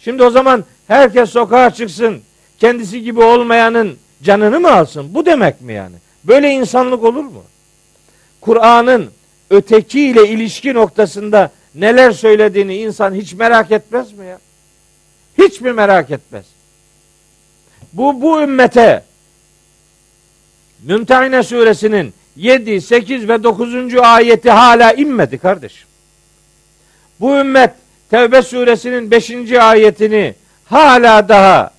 Şimdi 0.00 0.22
o 0.22 0.30
zaman 0.30 0.64
herkes 0.88 1.30
sokağa 1.30 1.70
çıksın, 1.70 2.22
kendisi 2.58 3.02
gibi 3.02 3.22
olmayanın 3.22 3.98
canını 4.22 4.60
mı 4.60 4.72
alsın? 4.72 5.14
Bu 5.14 5.26
demek 5.26 5.60
mi 5.60 5.72
yani? 5.72 5.96
Böyle 6.24 6.50
insanlık 6.50 7.04
olur 7.04 7.24
mu? 7.24 7.42
Kur'an'ın 8.40 9.10
ötekiyle 9.50 10.28
ilişki 10.28 10.74
noktasında 10.74 11.50
neler 11.74 12.10
söylediğini 12.12 12.76
insan 12.76 13.14
hiç 13.14 13.32
merak 13.34 13.70
etmez 13.70 14.12
mi 14.12 14.26
ya? 14.26 14.38
Hiç 15.38 15.60
mi 15.60 15.72
merak 15.72 16.10
etmez? 16.10 16.44
Bu 17.92 18.22
bu 18.22 18.40
ümmete 18.40 19.02
Mümtehine 20.82 21.42
suresinin 21.42 22.14
7, 22.36 22.80
8 22.80 23.28
ve 23.28 23.42
9. 23.42 23.94
ayeti 23.94 24.50
hala 24.50 24.92
inmedi 24.92 25.38
kardeşim. 25.38 25.88
Bu 27.20 27.36
ümmet 27.36 27.70
Tevbe 28.10 28.42
suresinin 28.42 29.10
5. 29.10 29.52
ayetini 29.52 30.34
hala 30.64 31.28
daha 31.28 31.70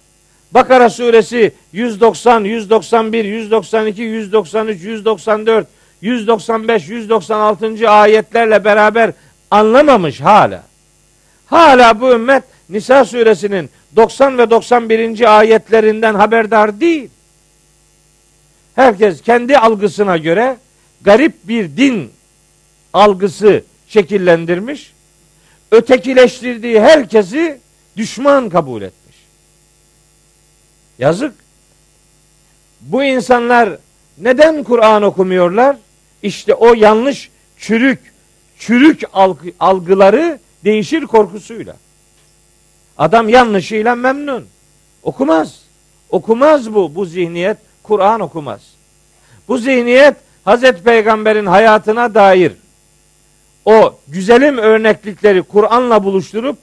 Bakara 0.51 0.89
suresi 0.89 1.51
190, 1.73 2.43
191, 2.43 3.25
192, 3.25 4.01
193, 4.01 4.83
194, 4.83 5.67
195, 6.01 6.89
196. 6.89 7.89
ayetlerle 7.89 8.65
beraber 8.65 9.11
anlamamış 9.51 10.21
hala. 10.21 10.63
Hala 11.45 12.01
bu 12.01 12.11
ümmet 12.11 12.43
Nisa 12.69 13.05
suresinin 13.05 13.69
90 13.95 14.37
ve 14.37 14.49
91. 14.49 15.37
ayetlerinden 15.39 16.13
haberdar 16.13 16.79
değil. 16.79 17.09
Herkes 18.75 19.21
kendi 19.21 19.57
algısına 19.57 20.17
göre 20.17 20.57
garip 21.01 21.33
bir 21.43 21.77
din 21.77 22.11
algısı 22.93 23.63
şekillendirmiş. 23.87 24.93
Ötekileştirdiği 25.71 26.81
herkesi 26.81 27.59
düşman 27.97 28.49
kabul 28.49 28.81
etmiş. 28.81 28.96
Yazık. 30.99 31.35
Bu 32.81 33.03
insanlar 33.03 33.77
neden 34.17 34.63
Kur'an 34.63 35.03
okumuyorlar? 35.03 35.77
İşte 36.23 36.53
o 36.53 36.73
yanlış 36.73 37.29
çürük, 37.57 38.13
çürük 38.59 39.01
algıları 39.59 40.39
değişir 40.63 41.01
korkusuyla. 41.01 41.75
Adam 42.97 43.29
yanlışıyla 43.29 43.95
memnun. 43.95 44.45
Okumaz. 45.03 45.61
Okumaz 46.09 46.73
bu. 46.73 46.95
Bu 46.95 47.05
zihniyet 47.05 47.57
Kur'an 47.83 48.19
okumaz. 48.19 48.61
Bu 49.47 49.57
zihniyet 49.57 50.15
Hazreti 50.45 50.83
Peygamber'in 50.83 51.45
hayatına 51.45 52.15
dair 52.15 52.51
o 53.67 53.99
güzelim 54.07 54.57
örneklikleri 54.57 55.43
Kur'an'la 55.43 56.03
buluşturup 56.03 56.57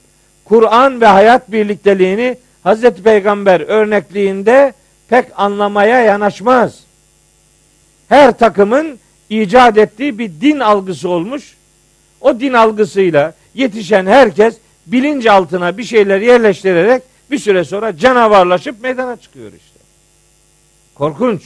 Kur'an 0.45 1.01
ve 1.01 1.05
hayat 1.05 1.51
birlikteliğini 1.51 2.37
Hazreti 2.65 3.03
Peygamber 3.03 3.61
örnekliğinde 3.61 4.73
pek 5.09 5.25
anlamaya 5.35 6.01
yanaşmaz. 6.01 6.79
Her 8.09 8.37
takımın 8.37 8.99
icat 9.29 9.77
ettiği 9.77 10.19
bir 10.19 10.31
din 10.41 10.59
algısı 10.59 11.09
olmuş. 11.09 11.55
O 12.21 12.39
din 12.39 12.53
algısıyla 12.53 13.33
yetişen 13.53 14.05
herkes 14.05 14.57
bilinç 14.85 15.25
altına 15.25 15.77
bir 15.77 15.83
şeyler 15.83 16.21
yerleştirerek 16.21 17.03
bir 17.31 17.37
süre 17.37 17.63
sonra 17.63 17.97
canavarlaşıp 17.97 18.83
meydana 18.83 19.17
çıkıyor 19.17 19.47
işte. 19.47 19.79
Korkunç. 20.95 21.41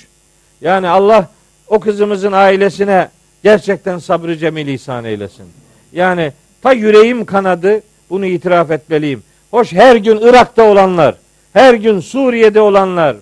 Yani 0.62 0.88
Allah 0.88 1.30
o 1.68 1.80
kızımızın 1.80 2.32
ailesine 2.32 3.10
gerçekten 3.44 3.98
sabrı 3.98 4.38
cemil 4.38 4.68
ihsan 4.68 5.06
eylesin. 5.06 5.46
Yani 5.94 6.34
ta 6.62 6.74
yüreğim 6.74 7.26
kanadı 7.26 7.82
bunu 8.10 8.26
itiraf 8.26 8.72
etmeliyim. 8.72 9.24
Hoş 9.52 9.74
her 9.74 9.96
gün 9.96 10.18
Irak'ta 10.18 10.64
olanlar, 10.64 11.16
her 11.54 11.74
gün 11.74 12.00
Suriye'de 12.00 12.62
olanlar, 12.62 13.16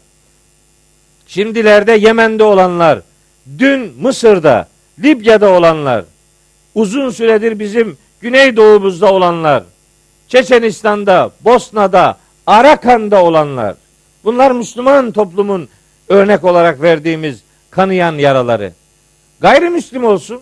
şimdilerde 1.27 1.91
Yemen'de 1.91 2.43
olanlar, 2.43 3.01
dün 3.59 3.93
Mısır'da, 4.01 4.67
Libya'da 5.03 5.49
olanlar, 5.49 6.05
uzun 6.75 7.09
süredir 7.09 7.59
bizim 7.59 7.97
Güneydoğumuzda 8.21 9.13
olanlar, 9.13 9.63
Çeçenistan'da, 10.27 11.31
Bosna'da, 11.41 12.17
Arakan'da 12.47 13.23
olanlar, 13.23 13.75
bunlar 14.23 14.51
Müslüman 14.51 15.11
toplumun 15.11 15.69
örnek 16.07 16.43
olarak 16.43 16.81
verdiğimiz 16.81 17.43
kanayan 17.71 18.13
yaraları. 18.13 18.73
Gayrimüslim 19.39 20.03
olsun. 20.03 20.41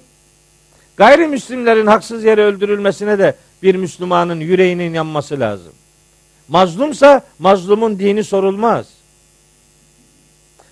Gayrimüslimlerin 0.97 1.88
haksız 1.88 2.23
yere 2.23 2.41
öldürülmesine 2.41 3.19
de 3.19 3.36
bir 3.66 3.76
Müslümanın 3.76 4.39
yüreğinin 4.39 4.93
yanması 4.93 5.39
lazım. 5.39 5.74
Mazlumsa 6.47 7.22
mazlumun 7.39 7.99
dini 7.99 8.24
sorulmaz. 8.24 8.86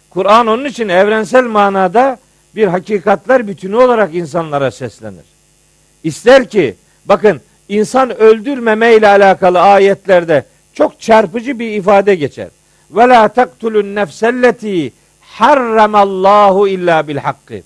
Kur'an 0.10 0.48
onun 0.48 0.66
için 0.66 0.90
evrensel 0.90 1.44
manada 1.44 2.18
bir 2.56 2.68
hakikatler 2.68 3.48
bütünü 3.48 3.76
olarak 3.76 4.16
insanlara 4.16 4.72
seslenir. 4.72 5.26
İster 6.04 6.50
ki 6.50 6.76
bakın 7.06 7.42
insan 7.70 8.18
öldürmeme 8.18 8.96
ile 8.96 9.08
alakalı 9.08 9.60
ayetlerde 9.62 10.46
çok 10.74 11.02
çarpıcı 11.02 11.60
bir 11.60 11.72
ifade 11.72 12.16
geçer. 12.16 12.48
Ve 12.92 13.08
la 13.08 13.28
taktulun 13.28 13.96
nefselleti 13.96 14.94
harramallahu 15.22 16.68
illa 16.68 17.08
bil 17.08 17.18
hakkı. 17.18 17.62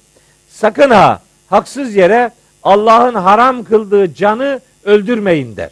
Sakın 0.49 0.89
ha 0.89 1.21
haksız 1.47 1.95
yere 1.95 2.31
Allah'ın 2.63 3.15
haram 3.15 3.63
kıldığı 3.63 4.13
canı 4.13 4.59
öldürmeyin 4.87 5.57
der. 5.57 5.69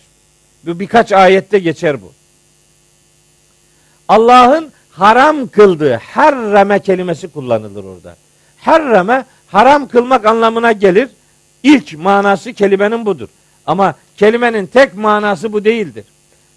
Bu 0.65 0.79
birkaç 0.79 1.11
ayette 1.11 1.59
geçer 1.59 2.01
bu. 2.01 2.13
Allah'ın 4.07 4.71
haram 4.91 5.47
kıldığı 5.47 5.93
harrame 5.93 6.79
kelimesi 6.79 7.27
kullanılır 7.27 7.83
orada. 7.83 8.15
Harrame 8.57 9.25
haram 9.47 9.87
kılmak 9.87 10.25
anlamına 10.25 10.71
gelir. 10.71 11.09
İlk 11.63 11.97
manası 11.97 12.53
kelimenin 12.53 13.05
budur. 13.05 13.27
Ama 13.65 13.95
kelimenin 14.17 14.65
tek 14.65 14.95
manası 14.95 15.53
bu 15.53 15.65
değildir. 15.65 16.05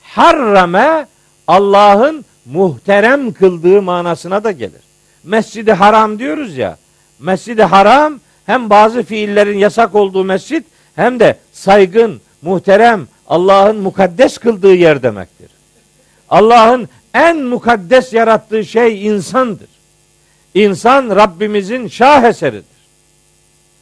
Harrame 0.02 1.06
Allah'ın 1.46 2.24
muhterem 2.44 3.32
kıldığı 3.32 3.82
manasına 3.82 4.44
da 4.44 4.52
gelir. 4.52 4.82
Mescidi 5.24 5.72
haram 5.72 6.18
diyoruz 6.18 6.56
ya. 6.56 6.78
Mescidi 7.18 7.62
haram 7.62 8.20
hem 8.46 8.70
bazı 8.70 9.02
fiillerin 9.02 9.58
yasak 9.58 9.94
olduğu 9.94 10.24
mescit 10.24 10.64
hem 10.96 11.20
de 11.20 11.38
saygın, 11.52 12.20
muhterem, 12.42 13.08
Allah'ın 13.28 13.76
mukaddes 13.76 14.38
kıldığı 14.38 14.74
yer 14.74 15.02
demektir. 15.02 15.50
Allah'ın 16.30 16.88
en 17.14 17.36
mukaddes 17.42 18.12
yarattığı 18.12 18.64
şey 18.64 19.06
insandır. 19.06 19.68
İnsan 20.54 21.16
Rabbimizin 21.16 21.88
şah 21.88 22.24
eseridir. 22.24 22.78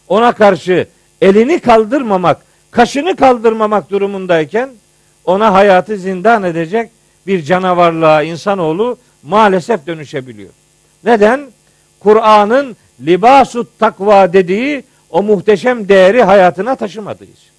Ona 0.09 0.33
karşı 0.33 0.87
elini 1.21 1.61
kaldırmamak, 1.61 2.43
kaşını 2.71 3.17
kaldırmamak 3.17 3.91
durumundayken 3.91 4.71
ona 5.25 5.53
hayatı 5.53 5.97
zindan 5.97 6.43
edecek 6.43 6.91
bir 7.27 7.43
canavarlığa 7.43 8.23
insanoğlu 8.23 8.99
maalesef 9.23 9.87
dönüşebiliyor. 9.87 10.51
Neden? 11.05 11.47
Kur'an'ın 12.01 12.77
libasut 13.01 13.79
takva 13.79 14.33
dediği 14.33 14.85
o 15.11 15.23
muhteşem 15.23 15.89
değeri 15.89 16.23
hayatına 16.23 16.77
taşımadığı 16.77 17.25
için. 17.25 17.56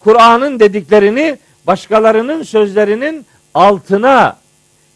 Kur'an'ın 0.00 0.60
dediklerini 0.60 1.38
başkalarının 1.66 2.42
sözlerinin 2.42 3.26
altına, 3.54 4.36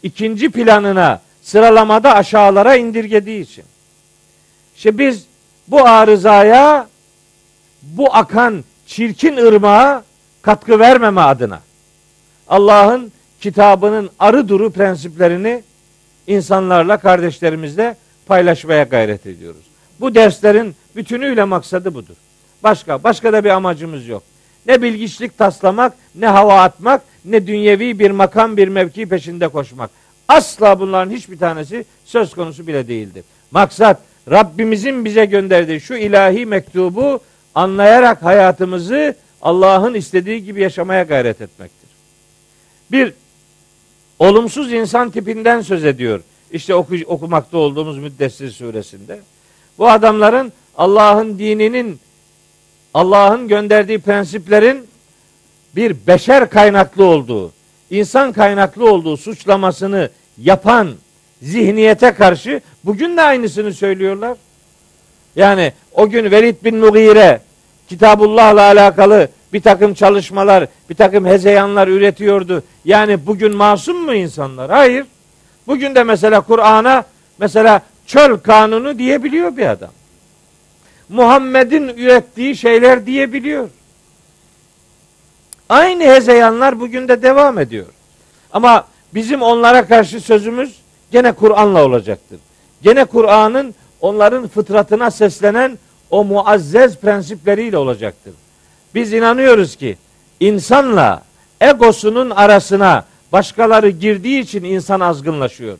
ikinci 0.03 0.49
planına, 0.49 1.21
sıralamada 1.41 2.15
aşağılara 2.15 2.75
indirgediği 2.75 3.41
için. 3.41 3.65
İşte 4.75 4.97
biz 4.97 5.25
bu 5.67 5.85
arızaya, 5.85 6.87
bu 7.81 8.15
akan 8.15 8.63
çirkin 8.87 9.37
ırmağa 9.37 10.03
katkı 10.41 10.79
vermeme 10.79 11.21
adına 11.21 11.59
Allah'ın 12.47 13.11
kitabının 13.41 14.09
arı 14.19 14.49
duru 14.49 14.71
prensiplerini 14.71 15.63
insanlarla, 16.27 16.97
kardeşlerimizle 16.97 17.95
paylaşmaya 18.25 18.83
gayret 18.83 19.25
ediyoruz. 19.25 19.61
Bu 19.99 20.15
derslerin 20.15 20.75
bütünüyle 20.95 21.43
maksadı 21.43 21.93
budur. 21.93 22.15
Başka, 22.63 23.03
başka 23.03 23.33
da 23.33 23.43
bir 23.43 23.49
amacımız 23.49 24.07
yok. 24.07 24.23
Ne 24.67 24.81
bilgiçlik 24.81 25.37
taslamak, 25.37 25.93
ne 26.15 26.27
hava 26.27 26.61
atmak, 26.61 27.01
ne 27.25 27.47
dünyevi 27.47 27.99
bir 27.99 28.11
makam, 28.11 28.57
bir 28.57 28.67
mevki 28.67 29.05
peşinde 29.05 29.47
koşmak. 29.47 29.89
Asla 30.27 30.79
bunların 30.79 31.11
hiçbir 31.11 31.37
tanesi 31.37 31.85
söz 32.05 32.33
konusu 32.33 32.67
bile 32.67 32.87
değildir. 32.87 33.23
Maksat 33.51 34.01
Rabbimizin 34.31 35.05
bize 35.05 35.25
gönderdiği 35.25 35.81
şu 35.81 35.93
ilahi 35.93 36.45
mektubu 36.45 37.19
anlayarak 37.55 38.23
hayatımızı 38.23 39.15
Allah'ın 39.41 39.93
istediği 39.93 40.43
gibi 40.43 40.61
yaşamaya 40.61 41.03
gayret 41.03 41.41
etmektir. 41.41 41.89
Bir 42.91 43.13
olumsuz 44.19 44.73
insan 44.73 45.09
tipinden 45.09 45.61
söz 45.61 45.85
ediyor. 45.85 46.21
İşte 46.51 46.75
oku, 46.75 46.95
okumakta 47.05 47.57
olduğumuz 47.57 47.97
Müddessir 47.97 48.51
suresinde. 48.51 49.19
Bu 49.77 49.89
adamların 49.89 50.53
Allah'ın 50.77 51.39
dininin 51.39 51.99
Allah'ın 52.93 53.47
gönderdiği 53.47 53.99
prensiplerin 53.99 54.87
bir 55.75 56.07
beşer 56.07 56.49
kaynaklı 56.49 57.05
olduğu, 57.05 57.51
insan 57.89 58.31
kaynaklı 58.31 58.91
olduğu 58.91 59.17
suçlamasını 59.17 60.09
yapan 60.37 60.91
zihniyete 61.41 62.13
karşı 62.13 62.61
bugün 62.83 63.17
de 63.17 63.21
aynısını 63.21 63.73
söylüyorlar. 63.73 64.37
Yani 65.35 65.73
o 65.93 66.09
gün 66.09 66.31
Velid 66.31 66.55
bin 66.63 66.77
Mugire 66.77 67.41
Kitabullah'la 67.89 68.61
alakalı 68.61 69.27
bir 69.53 69.61
takım 69.61 69.93
çalışmalar, 69.93 70.67
bir 70.89 70.95
takım 70.95 71.25
hezeyanlar 71.25 71.87
üretiyordu. 71.87 72.63
Yani 72.85 73.25
bugün 73.25 73.55
masum 73.55 73.97
mu 73.97 74.13
insanlar? 74.13 74.71
Hayır. 74.71 75.05
Bugün 75.67 75.95
de 75.95 76.03
mesela 76.03 76.41
Kur'an'a 76.41 77.03
mesela 77.37 77.81
çöl 78.07 78.37
kanunu 78.37 78.99
diyebiliyor 78.99 79.57
bir 79.57 79.65
adam. 79.65 79.91
Muhammed'in 81.09 81.87
ürettiği 81.87 82.55
şeyler 82.55 83.05
diyebiliyor. 83.05 83.69
Aynı 85.69 86.03
hezeyanlar 86.03 86.79
bugün 86.79 87.07
de 87.07 87.21
devam 87.21 87.59
ediyor. 87.59 87.85
Ama 88.53 88.87
bizim 89.13 89.41
onlara 89.41 89.87
karşı 89.87 90.21
sözümüz 90.21 90.75
gene 91.11 91.31
Kur'an'la 91.31 91.85
olacaktır. 91.85 92.39
Gene 92.81 93.05
Kur'an'ın 93.05 93.75
onların 94.01 94.47
fıtratına 94.47 95.11
seslenen 95.11 95.77
o 96.09 96.23
muazzez 96.23 96.97
prensipleriyle 96.97 97.77
olacaktır. 97.77 98.33
Biz 98.95 99.13
inanıyoruz 99.13 99.75
ki 99.75 99.97
insanla 100.39 101.21
egosunun 101.61 102.29
arasına 102.29 103.05
başkaları 103.31 103.89
girdiği 103.89 104.41
için 104.41 104.63
insan 104.63 104.99
azgınlaşıyor. 104.99 105.77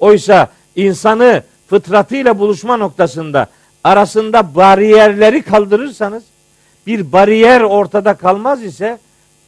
Oysa 0.00 0.48
insanı 0.76 1.42
fıtratıyla 1.66 2.38
buluşma 2.38 2.76
noktasında 2.76 3.46
arasında 3.86 4.54
bariyerleri 4.54 5.42
kaldırırsanız 5.42 6.24
bir 6.86 7.12
bariyer 7.12 7.60
ortada 7.60 8.14
kalmaz 8.14 8.62
ise 8.62 8.98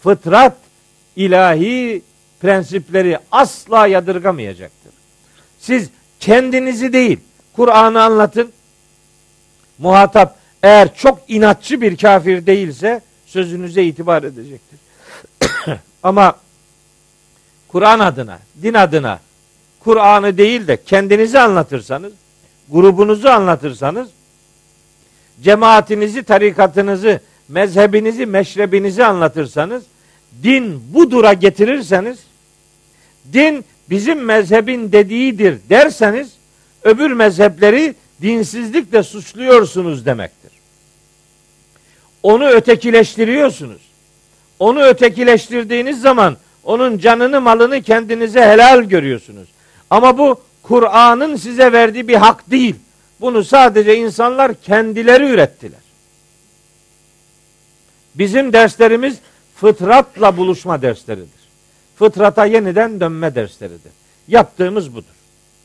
fıtrat 0.01 0.57
ilahi 1.17 2.03
prensipleri 2.41 3.19
asla 3.33 3.87
yadırgamayacaktır. 3.87 4.93
Siz 5.59 5.91
kendinizi 6.21 6.93
değil 6.93 7.21
Kur'an'ı 7.57 8.03
anlatın. 8.03 8.53
Muhatap 9.79 10.37
eğer 10.63 10.95
çok 10.95 11.19
inatçı 11.29 11.81
bir 11.81 11.97
kafir 11.97 12.47
değilse 12.47 13.01
sözünüze 13.27 13.85
itibar 13.85 14.23
edecektir. 14.23 14.79
Ama 16.03 16.35
Kur'an 17.69 17.99
adına, 17.99 18.39
din 18.63 18.75
adına 18.75 19.21
Kur'an'ı 19.81 20.39
değil 20.39 20.67
de 20.67 20.83
kendinizi 20.85 21.39
anlatırsanız, 21.39 22.13
grubunuzu 22.69 23.29
anlatırsanız, 23.29 24.09
cemaatinizi, 25.43 26.23
tarikatınızı, 26.23 27.21
mezhebinizi, 27.49 28.27
meşrebinizi 28.27 29.05
anlatırsanız, 29.05 29.83
din 30.43 30.95
budura 30.95 31.33
getirirseniz, 31.33 32.19
din 33.33 33.65
bizim 33.91 34.25
mezhebin 34.25 34.93
dediğidir 34.93 35.59
derseniz, 35.71 36.33
öbür 36.83 37.13
mezhepleri 37.13 37.95
dinsizlikle 38.23 39.03
suçluyorsunuz 39.03 40.07
demektir. 40.07 40.53
Onu 42.23 42.49
ötekileştiriyorsunuz. 42.49 43.81
Onu 44.59 44.83
ötekileştirdiğiniz 44.83 46.01
zaman 46.01 46.37
onun 46.65 46.99
canını 46.99 47.41
malını 47.41 47.83
kendinize 47.83 48.41
helal 48.41 48.83
görüyorsunuz. 48.83 49.49
Ama 49.91 50.19
bu 50.19 50.41
Kur'an'ın 50.63 51.37
size 51.37 51.73
verdiği 51.73 52.09
bir 52.09 52.15
hak 52.15 52.51
değil. 52.51 52.75
Bunu 53.21 53.45
sadece 53.45 53.97
insanlar 53.97 54.55
kendileri 54.55 55.25
ürettiler. 55.25 55.81
Bizim 58.15 58.53
derslerimiz 58.53 59.19
fıtratla 59.57 60.37
buluşma 60.37 60.83
dersleridir. 60.83 61.39
Fıtrata 61.97 62.45
yeniden 62.45 63.01
dönme 63.01 63.35
dersleridir. 63.35 63.93
Yaptığımız 64.29 64.95
budur. 64.95 65.15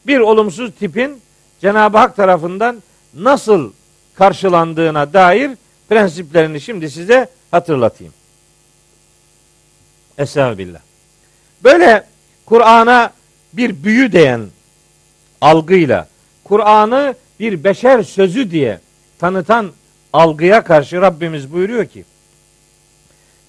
Bir 0.08 0.20
olumsuz 0.20 0.72
tipin 0.80 1.22
Cenab-ı 1.62 1.98
Hak 1.98 2.16
tarafından 2.16 2.84
nasıl 3.14 3.72
karşılandığına 4.16 5.14
dair 5.14 5.52
prensiplerini 5.90 6.62
şimdi 6.62 6.90
size 6.90 7.30
hatırlatayım. 7.52 8.14
Estağfirullah. 10.18 10.80
Böyle 11.64 12.08
Kur'an'a 12.46 13.14
bir 13.54 13.84
büyü 13.84 14.12
diyen 14.12 14.42
algıyla 15.42 16.08
Kur'an'ı 16.44 17.16
bir 17.40 17.64
beşer 17.64 18.04
sözü 18.04 18.52
diye 18.52 18.80
tanıtan 19.20 19.72
algıya 20.14 20.64
karşı 20.64 21.02
Rabbimiz 21.02 21.54
buyuruyor 21.54 21.86
ki 21.86 22.06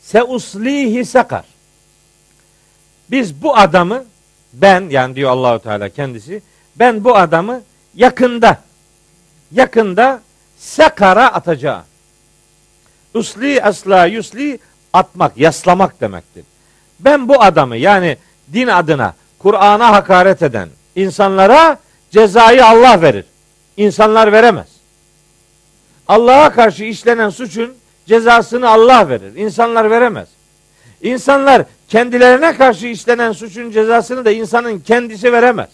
Seuslihi 0.03 1.05
sakar. 1.05 1.45
Biz 3.11 3.43
bu 3.43 3.57
adamı 3.57 4.05
ben 4.53 4.89
yani 4.91 5.17
diyor 5.17 5.31
Allahu 5.31 5.59
Teala 5.59 5.89
kendisi 5.89 6.43
ben 6.77 7.05
bu 7.05 7.17
adamı 7.17 7.63
yakında 7.95 8.59
yakında 9.53 10.21
sakara 10.59 11.29
atacağım. 11.29 11.83
Usli 13.15 13.63
asla 13.63 14.07
yusli 14.07 14.59
atmak, 14.93 15.37
yaslamak 15.37 16.01
demektir. 16.01 16.45
Ben 17.01 17.29
bu 17.29 17.43
adamı 17.43 17.77
yani 17.77 18.17
din 18.53 18.67
adına 18.67 19.15
Kur'an'a 19.39 19.93
hakaret 19.93 20.43
eden 20.43 20.69
insanlara 20.97 21.79
cezayı 22.11 22.67
Allah 22.67 23.03
verir. 23.03 23.25
İnsanlar 23.77 24.33
veremez. 24.33 24.69
Allah'a 26.09 26.53
karşı 26.53 26.85
işlenen 26.85 27.31
suçun 27.31 27.75
cezasını 28.07 28.69
Allah 28.69 29.09
verir. 29.09 29.37
İnsanlar 29.37 29.91
veremez. 29.91 30.29
İnsanlar 31.03 31.63
kendilerine 31.89 32.57
karşı 32.57 32.87
işlenen 32.87 33.33
suçun 33.33 33.71
cezasını 33.71 34.25
da 34.25 34.31
insanın 34.31 34.81
kendisi 34.81 35.33
veremez. 35.33 35.69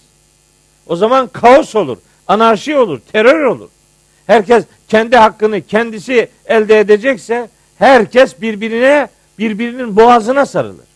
O 0.86 0.96
zaman 0.96 1.26
kaos 1.26 1.76
olur, 1.76 1.98
anarşi 2.28 2.76
olur, 2.76 3.00
terör 3.12 3.44
olur. 3.44 3.68
Herkes 4.26 4.64
kendi 4.88 5.16
hakkını 5.16 5.60
kendisi 5.66 6.28
elde 6.46 6.80
edecekse 6.80 7.48
herkes 7.78 8.40
birbirine 8.40 9.08
birbirinin 9.38 9.96
boğazına 9.96 10.46
sarılır. 10.46 10.86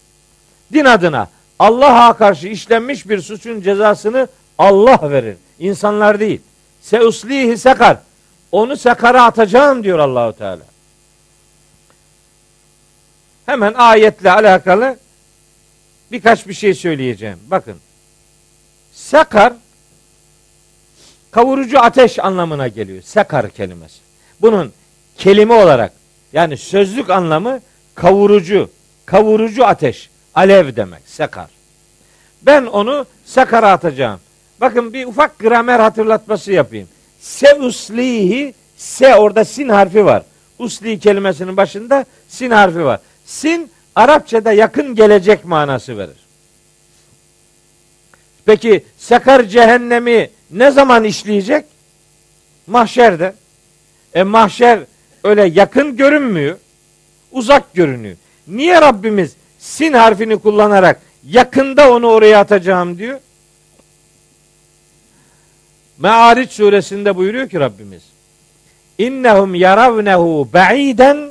Din 0.73 0.85
adına 0.85 1.29
Allah'a 1.59 2.13
karşı 2.13 2.49
işlenmiş 2.49 3.09
bir 3.09 3.21
suçun 3.21 3.61
cezasını 3.61 4.29
Allah 4.59 5.11
verir. 5.11 5.37
İnsanlar 5.59 6.21
değil. 6.21 6.41
Seuslihi 6.85 7.59
sekar. 7.59 7.97
Onu 8.53 8.77
sekara 8.77 9.25
atacağım 9.25 9.85
diyor 9.85 9.99
Allahu 9.99 10.33
Teala. 10.33 10.63
Hemen 13.47 13.75
ayetle 13.75 14.33
alakalı 14.33 14.99
birkaç 16.13 16.47
bir 16.47 16.55
şey 16.55 16.75
söyleyeceğim. 16.75 17.39
Bakın. 17.51 17.77
Sekar 18.93 19.53
kavurucu 21.31 21.81
ateş 21.81 22.19
anlamına 22.19 22.69
geliyor. 22.69 23.03
Sekar 23.03 23.51
kelimesi. 23.51 23.99
Bunun 24.41 24.73
kelime 25.19 25.55
olarak 25.55 25.93
yani 26.33 26.57
sözlük 26.57 27.11
anlamı 27.11 27.61
kavurucu, 27.95 28.71
kavurucu 29.07 29.67
ateş, 29.67 30.11
alev 30.35 30.77
demek, 30.77 31.03
sekar. 31.07 31.51
Ben 32.43 32.67
onu 32.67 33.07
sekara 33.25 33.71
atacağım. 33.73 34.21
Bakın 34.65 34.93
bir 34.93 35.07
ufak 35.07 35.39
gramer 35.39 35.81
hatırlatması 35.81 36.53
yapayım. 36.53 36.89
Se 37.21 37.55
uslihi, 37.55 38.55
se 38.77 39.15
orada 39.15 39.45
sin 39.45 39.69
harfi 39.69 40.05
var. 40.05 40.23
Usli 40.59 40.99
kelimesinin 40.99 41.57
başında 41.57 42.05
sin 42.29 42.51
harfi 42.51 42.85
var. 42.85 43.01
Sin 43.25 43.71
Arapçada 43.95 44.53
yakın 44.53 44.95
gelecek 44.95 45.45
manası 45.45 45.99
verir. 45.99 46.17
Peki 48.45 48.85
sakar 48.99 49.43
cehennemi 49.43 50.31
ne 50.51 50.71
zaman 50.71 51.05
işleyecek? 51.05 51.65
Mahşerde. 52.67 53.35
E 54.15 54.23
mahşer 54.23 54.81
öyle 55.25 55.45
yakın 55.45 55.97
görünmüyor. 55.97 56.59
Uzak 57.33 57.75
görünüyor. 57.75 58.17
Niye 58.49 58.81
Rabbimiz 58.81 59.37
sin 59.59 59.93
harfini 59.93 60.39
kullanarak 60.39 61.01
yakında 61.27 61.93
onu 61.93 62.07
oraya 62.07 62.41
atacağım 62.41 62.99
diyor? 62.99 63.21
Me'ariç 65.99 66.53
suresinde 66.53 67.17
buyuruyor 67.17 67.49
ki 67.49 67.61
Rabbimiz 67.61 68.03
İnnehum 68.99 69.55
yaravnehu 69.55 70.49
ba'iden 70.53 71.31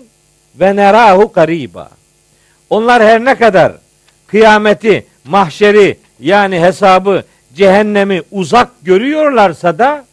ve 0.55 0.75
nerahu 0.75 1.31
kariba. 1.31 1.89
Onlar 2.69 3.03
her 3.03 3.25
ne 3.25 3.35
kadar 3.35 3.73
kıyameti, 4.27 5.05
mahşeri 5.25 5.97
yani 6.19 6.61
hesabı, 6.61 7.23
cehennemi 7.55 8.21
uzak 8.31 8.69
görüyorlarsa 8.81 9.79
da 9.79 10.05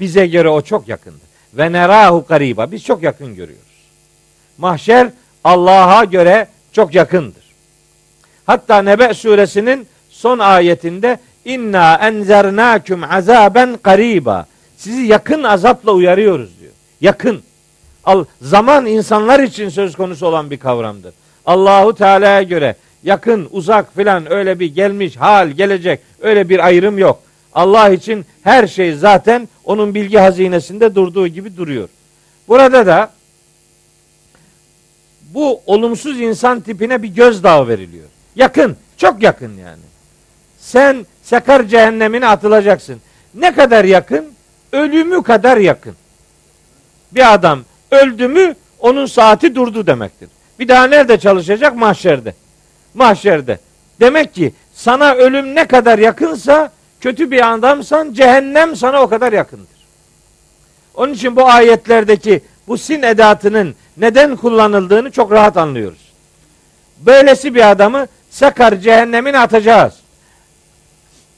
bize 0.00 0.26
göre 0.26 0.48
o 0.48 0.62
çok 0.62 0.88
yakındır. 0.88 1.26
Ve 1.54 1.72
nerahu 1.72 2.26
kariba. 2.26 2.70
Biz 2.72 2.84
çok 2.84 3.02
yakın 3.02 3.34
görüyoruz. 3.34 3.66
Mahşer 4.58 5.08
Allah'a 5.44 6.04
göre 6.04 6.48
çok 6.72 6.94
yakındır. 6.94 7.44
Hatta 8.46 8.82
Nebe 8.82 9.14
suresinin 9.14 9.86
son 10.10 10.38
ayetinde 10.38 11.18
inna 11.46 11.94
enzernaküm 11.94 13.04
azaben 13.04 13.76
kariba. 13.82 14.46
Sizi 14.76 15.02
yakın 15.02 15.42
azapla 15.42 15.92
uyarıyoruz 15.92 16.60
diyor. 16.60 16.72
Yakın. 17.00 17.42
Al, 18.04 18.24
zaman 18.42 18.86
insanlar 18.86 19.40
için 19.40 19.68
söz 19.68 19.96
konusu 19.96 20.26
olan 20.26 20.50
bir 20.50 20.58
kavramdır. 20.58 21.14
Allahu 21.46 21.94
Teala'ya 21.94 22.42
göre 22.42 22.76
yakın, 23.04 23.48
uzak 23.50 23.96
filan 23.96 24.32
öyle 24.32 24.60
bir 24.60 24.74
gelmiş, 24.74 25.16
hal, 25.16 25.48
gelecek 25.48 26.00
öyle 26.20 26.48
bir 26.48 26.66
ayrım 26.66 26.98
yok. 26.98 27.22
Allah 27.54 27.88
için 27.88 28.26
her 28.42 28.66
şey 28.66 28.92
zaten 28.92 29.48
onun 29.64 29.94
bilgi 29.94 30.18
hazinesinde 30.18 30.94
durduğu 30.94 31.28
gibi 31.28 31.56
duruyor. 31.56 31.88
Burada 32.48 32.86
da 32.86 33.10
bu 35.34 35.60
olumsuz 35.66 36.20
insan 36.20 36.60
tipine 36.60 37.02
bir 37.02 37.08
gözdağı 37.08 37.68
veriliyor. 37.68 38.06
Yakın, 38.36 38.76
çok 38.96 39.22
yakın 39.22 39.56
yani. 39.56 39.82
Sen 40.58 41.06
sakar 41.26 41.62
cehennemine 41.62 42.26
atılacaksın. 42.26 43.00
Ne 43.34 43.54
kadar 43.54 43.84
yakın? 43.84 44.32
Ölümü 44.72 45.22
kadar 45.22 45.56
yakın. 45.56 45.94
Bir 47.12 47.34
adam 47.34 47.60
öldü 47.90 48.28
mü 48.28 48.54
onun 48.78 49.06
saati 49.06 49.54
durdu 49.54 49.86
demektir. 49.86 50.28
Bir 50.58 50.68
daha 50.68 50.86
nerede 50.86 51.18
çalışacak? 51.18 51.76
Mahşerde. 51.76 52.34
Mahşerde. 52.94 53.58
Demek 54.00 54.34
ki 54.34 54.52
sana 54.74 55.14
ölüm 55.14 55.54
ne 55.54 55.66
kadar 55.66 55.98
yakınsa 55.98 56.72
kötü 57.00 57.30
bir 57.30 57.54
adamsan 57.54 58.12
cehennem 58.12 58.76
sana 58.76 59.02
o 59.02 59.08
kadar 59.08 59.32
yakındır. 59.32 59.76
Onun 60.94 61.12
için 61.12 61.36
bu 61.36 61.48
ayetlerdeki 61.48 62.40
bu 62.68 62.78
sin 62.78 63.02
edatının 63.02 63.74
neden 63.96 64.36
kullanıldığını 64.36 65.10
çok 65.10 65.32
rahat 65.32 65.56
anlıyoruz. 65.56 66.12
Böylesi 66.98 67.54
bir 67.54 67.70
adamı 67.70 68.06
sakar 68.30 68.76
cehennemin 68.76 69.34
atacağız. 69.34 70.05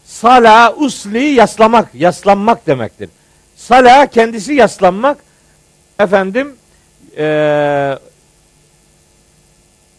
Sala 0.09 0.75
usli 0.77 1.25
yaslamak, 1.25 1.95
yaslanmak 1.95 2.67
demektir. 2.67 3.11
Sala 3.57 4.07
kendisi 4.07 4.55
yaslanmak, 4.55 5.19
efendim 5.99 6.57
e, 7.17 7.99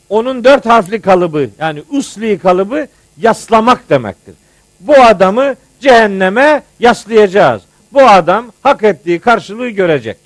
onun 0.09 0.43
dört 0.43 0.65
harfli 0.65 1.01
kalıbı 1.01 1.49
yani 1.59 1.83
usli 1.89 2.39
kalıbı 2.39 2.87
yaslamak 3.17 3.89
demektir. 3.89 4.35
Bu 4.79 4.93
adamı 4.93 5.55
cehenneme 5.79 6.63
yaslayacağız. 6.79 7.61
Bu 7.93 8.01
adam 8.01 8.51
hak 8.63 8.83
ettiği 8.83 9.19
karşılığı 9.19 9.69
görecek. 9.69 10.17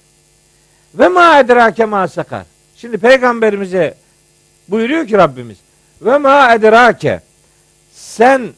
Ve 0.96 1.08
ma 1.08 1.40
edrake 1.40 1.86
ma 1.86 2.08
sakar. 2.08 2.44
Şimdi 2.78 2.98
peygamberimize 2.98 3.98
buyuruyor 4.68 5.08
ki 5.08 5.18
Rabbimiz 5.18 5.58
ve 6.02 6.18
ma 6.18 6.54
edrake 6.54 7.22
sen 7.94 8.54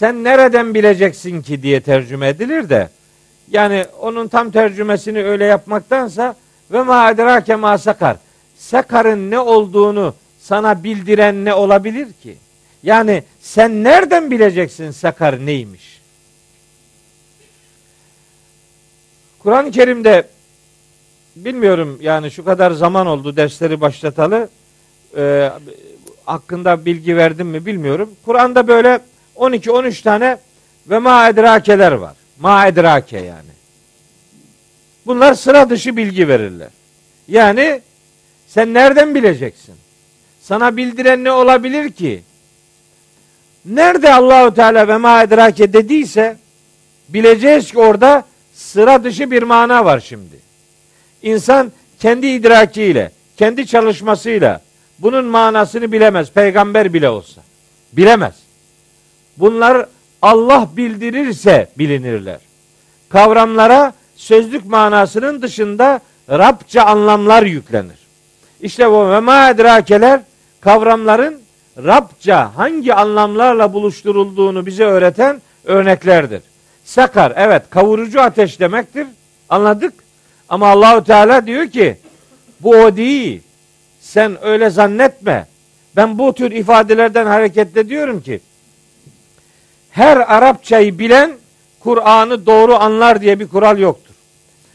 sen 0.00 0.24
nereden 0.24 0.74
bileceksin 0.74 1.42
ki 1.42 1.62
diye 1.62 1.80
tercüme 1.80 2.28
edilir 2.28 2.68
de 2.68 2.88
yani 3.50 3.84
onun 4.00 4.28
tam 4.28 4.50
tercümesini 4.50 5.24
öyle 5.24 5.44
yapmaktansa 5.44 6.36
ve 6.70 6.82
ma 6.82 7.10
edrake 7.10 7.56
ma 7.56 7.78
sakar. 7.78 8.16
Sakar'ın 8.56 9.30
ne 9.30 9.38
olduğunu 9.38 10.14
sana 10.38 10.84
bildiren 10.84 11.44
ne 11.44 11.54
olabilir 11.54 12.12
ki? 12.22 12.36
Yani 12.82 13.24
sen 13.40 13.84
nereden 13.84 14.30
bileceksin 14.30 14.90
sakar 14.90 15.46
neymiş? 15.46 16.00
Kur'an-ı 19.38 19.70
Kerim'de 19.70 20.28
bilmiyorum 21.36 21.98
yani 22.00 22.30
şu 22.30 22.44
kadar 22.44 22.70
zaman 22.70 23.06
oldu 23.06 23.36
dersleri 23.36 23.80
başlatalı 23.80 24.48
e, 25.16 25.50
hakkında 26.24 26.84
bilgi 26.84 27.16
verdim 27.16 27.46
mi 27.46 27.66
bilmiyorum. 27.66 28.10
Kur'an'da 28.24 28.68
böyle 28.68 29.00
12-13 29.40 30.02
tane 30.02 30.38
ve 30.86 30.98
ma 30.98 31.28
edrakeler 31.28 31.92
var. 31.92 32.14
Ma 32.40 32.66
edrake 32.66 33.18
yani. 33.18 33.50
Bunlar 35.06 35.34
sıra 35.34 35.70
dışı 35.70 35.96
bilgi 35.96 36.28
verirler. 36.28 36.68
Yani 37.28 37.80
sen 38.48 38.74
nereden 38.74 39.14
bileceksin? 39.14 39.74
Sana 40.40 40.76
bildiren 40.76 41.24
ne 41.24 41.32
olabilir 41.32 41.92
ki? 41.92 42.22
Nerede 43.64 44.14
Allahu 44.14 44.54
Teala 44.54 44.88
ve 44.88 44.96
ma 44.96 45.22
edrake 45.22 45.72
dediyse 45.72 46.36
bileceğiz 47.08 47.72
ki 47.72 47.78
orada 47.78 48.24
sıra 48.54 49.04
dışı 49.04 49.30
bir 49.30 49.42
mana 49.42 49.84
var 49.84 50.00
şimdi. 50.00 50.36
İnsan 51.22 51.72
kendi 52.00 52.26
idrakiyle, 52.26 53.12
kendi 53.36 53.66
çalışmasıyla 53.66 54.60
bunun 54.98 55.24
manasını 55.24 55.92
bilemez. 55.92 56.30
Peygamber 56.30 56.94
bile 56.94 57.08
olsa. 57.08 57.42
Bilemez. 57.92 58.34
Bunlar 59.36 59.86
Allah 60.22 60.68
bildirirse 60.76 61.68
bilinirler. 61.78 62.38
Kavramlara 63.08 63.92
sözlük 64.16 64.66
manasının 64.66 65.42
dışında 65.42 66.00
Rabça 66.30 66.82
anlamlar 66.82 67.42
yüklenir. 67.42 67.98
İşte 68.60 68.90
bu 68.90 69.10
ve 69.10 69.20
ma 69.20 69.50
edrakeler 69.50 70.20
kavramların 70.60 71.40
Rabça 71.78 72.56
hangi 72.56 72.94
anlamlarla 72.94 73.72
buluşturulduğunu 73.72 74.66
bize 74.66 74.84
öğreten 74.84 75.42
örneklerdir. 75.64 76.42
Sakar 76.84 77.32
evet 77.36 77.62
kavurucu 77.70 78.20
ateş 78.20 78.60
demektir. 78.60 79.06
Anladık. 79.48 79.94
Ama 80.48 80.68
Allahu 80.68 81.04
Teala 81.04 81.46
diyor 81.46 81.66
ki 81.66 81.96
bu 82.60 82.70
o 82.70 82.96
değil. 82.96 83.42
Sen 84.00 84.44
öyle 84.44 84.70
zannetme. 84.70 85.46
Ben 85.96 86.18
bu 86.18 86.34
tür 86.34 86.50
ifadelerden 86.50 87.26
hareketle 87.26 87.88
diyorum 87.88 88.20
ki 88.20 88.40
her 89.90 90.16
Arapçayı 90.16 90.98
bilen 90.98 91.32
Kur'an'ı 91.80 92.46
doğru 92.46 92.74
anlar 92.74 93.20
diye 93.20 93.40
bir 93.40 93.48
kural 93.48 93.78
yoktur. 93.78 94.14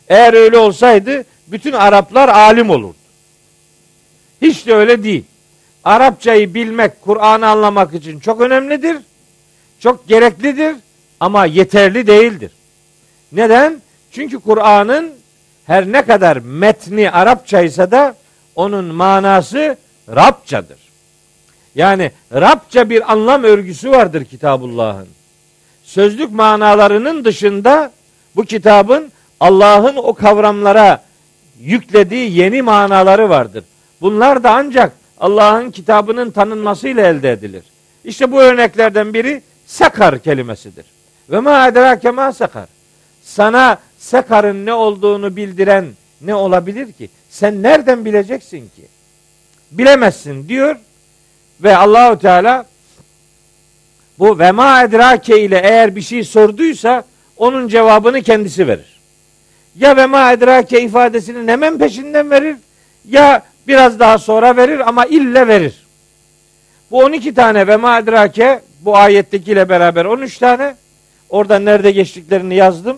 Eğer 0.07 0.33
öyle 0.33 0.57
olsaydı 0.57 1.25
bütün 1.47 1.71
Araplar 1.71 2.29
alim 2.29 2.69
olurdu. 2.69 2.95
Hiç 4.41 4.67
de 4.67 4.73
öyle 4.73 5.03
değil. 5.03 5.23
Arapçayı 5.83 6.53
bilmek, 6.53 7.01
Kur'an'ı 7.01 7.47
anlamak 7.47 7.93
için 7.93 8.19
çok 8.19 8.41
önemlidir. 8.41 8.97
Çok 9.79 10.07
gereklidir 10.07 10.75
ama 11.19 11.45
yeterli 11.45 12.07
değildir. 12.07 12.51
Neden? 13.31 13.81
Çünkü 14.11 14.39
Kur'an'ın 14.39 15.11
her 15.65 15.91
ne 15.91 16.01
kadar 16.01 16.37
metni 16.37 17.11
Arapçaysa 17.11 17.91
da 17.91 18.15
onun 18.55 18.85
manası 18.85 19.77
Rabçadır. 20.09 20.84
Yani 21.75 22.11
Rabça 22.33 22.89
bir 22.89 23.11
anlam 23.11 23.43
örgüsü 23.43 23.91
vardır 23.91 24.25
Kitabullah'ın. 24.25 25.07
Sözlük 25.83 26.31
manalarının 26.31 27.25
dışında 27.25 27.91
bu 28.35 28.45
kitabın 28.45 29.11
Allah'ın 29.39 29.95
o 29.95 30.13
kavramlara 30.13 31.03
yüklediği 31.59 32.37
yeni 32.37 32.61
manaları 32.61 33.29
vardır. 33.29 33.63
Bunlar 34.01 34.43
da 34.43 34.51
ancak 34.51 34.91
Allah'ın 35.19 35.71
kitabının 35.71 36.31
tanınmasıyla 36.31 37.07
elde 37.07 37.31
edilir. 37.31 37.63
İşte 38.03 38.31
bu 38.31 38.41
örneklerden 38.41 39.13
biri 39.13 39.41
sakar 39.65 40.19
kelimesidir. 40.19 40.85
Ve 41.29 41.39
ma 41.39 41.67
edrake 41.67 42.11
ma 42.11 42.33
sakar. 42.33 42.65
Sana 43.23 43.77
sakarın 43.97 44.65
ne 44.65 44.73
olduğunu 44.73 45.35
bildiren 45.35 45.85
ne 46.21 46.35
olabilir 46.35 46.91
ki? 46.91 47.09
Sen 47.29 47.63
nereden 47.63 48.05
bileceksin 48.05 48.59
ki? 48.59 48.87
Bilemezsin 49.71 50.47
diyor 50.47 50.75
ve 51.63 51.77
Allahu 51.77 52.19
Teala 52.19 52.65
bu 54.19 54.39
ve 54.39 54.51
ma 54.51 54.83
edrake 54.83 55.41
ile 55.41 55.61
eğer 55.63 55.95
bir 55.95 56.01
şey 56.01 56.23
sorduysa 56.23 57.03
onun 57.37 57.67
cevabını 57.67 58.21
kendisi 58.21 58.67
verir. 58.67 58.99
Ya 59.75 59.97
ve 59.97 60.05
ma 60.05 60.31
edrake 60.31 60.81
ifadesinin 60.81 61.47
hemen 61.47 61.77
peşinden 61.77 62.31
verir 62.31 62.55
ya 63.09 63.43
biraz 63.67 63.99
daha 63.99 64.17
sonra 64.17 64.57
verir 64.57 64.89
ama 64.89 65.05
ille 65.05 65.47
verir. 65.47 65.85
Bu 66.91 67.03
12 67.03 67.33
tane 67.33 67.67
ve 67.67 67.77
ma 67.77 67.99
edrake 67.99 68.61
bu 68.81 68.97
ayettekiyle 68.97 69.69
beraber 69.69 70.05
13 70.05 70.37
tane. 70.37 70.75
Orada 71.29 71.59
nerede 71.59 71.91
geçtiklerini 71.91 72.55
yazdım. 72.55 72.97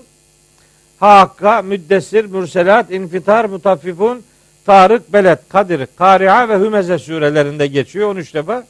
Hakka, 0.99 1.61
Müddessir, 1.61 2.25
Mürselat, 2.25 2.91
İnfitar, 2.91 3.45
Mutaffifun, 3.45 4.23
Tarık, 4.67 5.13
Beled, 5.13 5.37
Kadir, 5.49 5.87
Kari'a 5.97 6.49
ve 6.49 6.65
Hümeze 6.65 6.99
surelerinde 6.99 7.67
geçiyor 7.67 8.09
13 8.09 8.33
defa. 8.33 8.63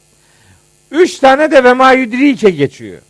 3 0.90 1.18
tane 1.18 1.50
de 1.50 1.64
ve 1.64 1.72
ma 1.72 1.92
yudrike 1.92 2.50
geçiyor. 2.50 3.02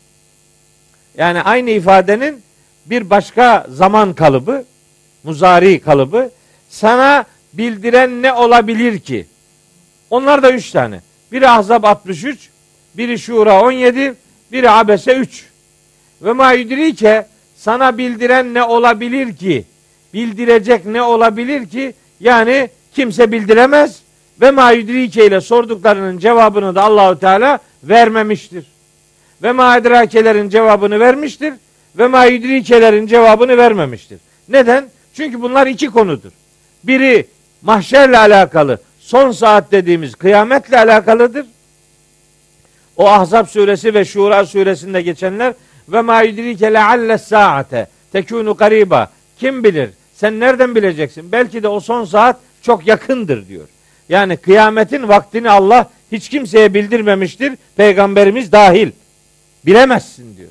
Yani 1.16 1.42
aynı 1.42 1.70
ifadenin 1.70 2.42
bir 2.86 3.10
başka 3.10 3.66
zaman 3.70 4.12
kalıbı, 4.12 4.64
muzari 5.24 5.80
kalıbı 5.80 6.30
sana 6.68 7.24
bildiren 7.52 8.22
ne 8.22 8.32
olabilir 8.32 8.98
ki? 8.98 9.26
Onlar 10.10 10.42
da 10.42 10.52
üç 10.52 10.70
tane. 10.70 11.00
Biri 11.32 11.48
Ahzab 11.48 11.84
63, 11.84 12.48
biri 12.94 13.18
Şura 13.18 13.62
17, 13.62 14.14
biri 14.52 14.70
Abese 14.70 15.14
3. 15.14 15.46
Ve 16.22 16.32
ma 16.32 16.52
yudrike 16.52 17.26
sana 17.56 17.98
bildiren 17.98 18.54
ne 18.54 18.62
olabilir 18.62 19.36
ki? 19.36 19.64
Bildirecek 20.14 20.86
ne 20.86 21.02
olabilir 21.02 21.68
ki? 21.68 21.94
Yani 22.20 22.70
kimse 22.94 23.32
bildiremez 23.32 24.02
ve 24.40 24.50
ma 24.50 24.72
yudrike 24.72 25.26
ile 25.26 25.40
sorduklarının 25.40 26.18
cevabını 26.18 26.74
da 26.74 26.82
Allahu 26.82 27.18
Teala 27.18 27.58
vermemiştir. 27.84 28.64
Ve 29.42 29.52
ma 29.52 29.76
edrakelerin 29.76 30.48
cevabını 30.48 31.00
vermiştir 31.00 31.54
ve 31.98 32.06
ma 32.06 32.24
yudrikelerin 32.24 33.06
cevabını 33.06 33.56
vermemiştir. 33.56 34.18
Neden? 34.48 34.84
Çünkü 35.14 35.42
bunlar 35.42 35.66
iki 35.66 35.86
konudur. 35.86 36.30
Biri 36.84 37.26
mahşerle 37.62 38.18
alakalı, 38.18 38.78
son 39.00 39.32
saat 39.32 39.72
dediğimiz 39.72 40.14
kıyametle 40.14 40.78
alakalıdır. 40.78 41.46
O 42.96 43.08
Ahzab 43.08 43.46
suresi 43.46 43.94
ve 43.94 44.04
Şura 44.04 44.46
suresinde 44.46 45.02
geçenler 45.02 45.54
ve 45.88 46.00
ma 46.00 46.22
yudrike 46.22 46.72
lealle 46.72 47.18
saate 47.18 47.86
tekunu 48.12 48.54
gariba. 48.54 49.10
Kim 49.38 49.64
bilir? 49.64 49.90
Sen 50.14 50.40
nereden 50.40 50.74
bileceksin? 50.74 51.32
Belki 51.32 51.62
de 51.62 51.68
o 51.68 51.80
son 51.80 52.04
saat 52.04 52.36
çok 52.62 52.86
yakındır 52.86 53.48
diyor. 53.48 53.68
Yani 54.08 54.36
kıyametin 54.36 55.08
vaktini 55.08 55.50
Allah 55.50 55.90
hiç 56.12 56.28
kimseye 56.28 56.74
bildirmemiştir. 56.74 57.52
Peygamberimiz 57.76 58.52
dahil. 58.52 58.90
Bilemezsin 59.66 60.36
diyor. 60.36 60.48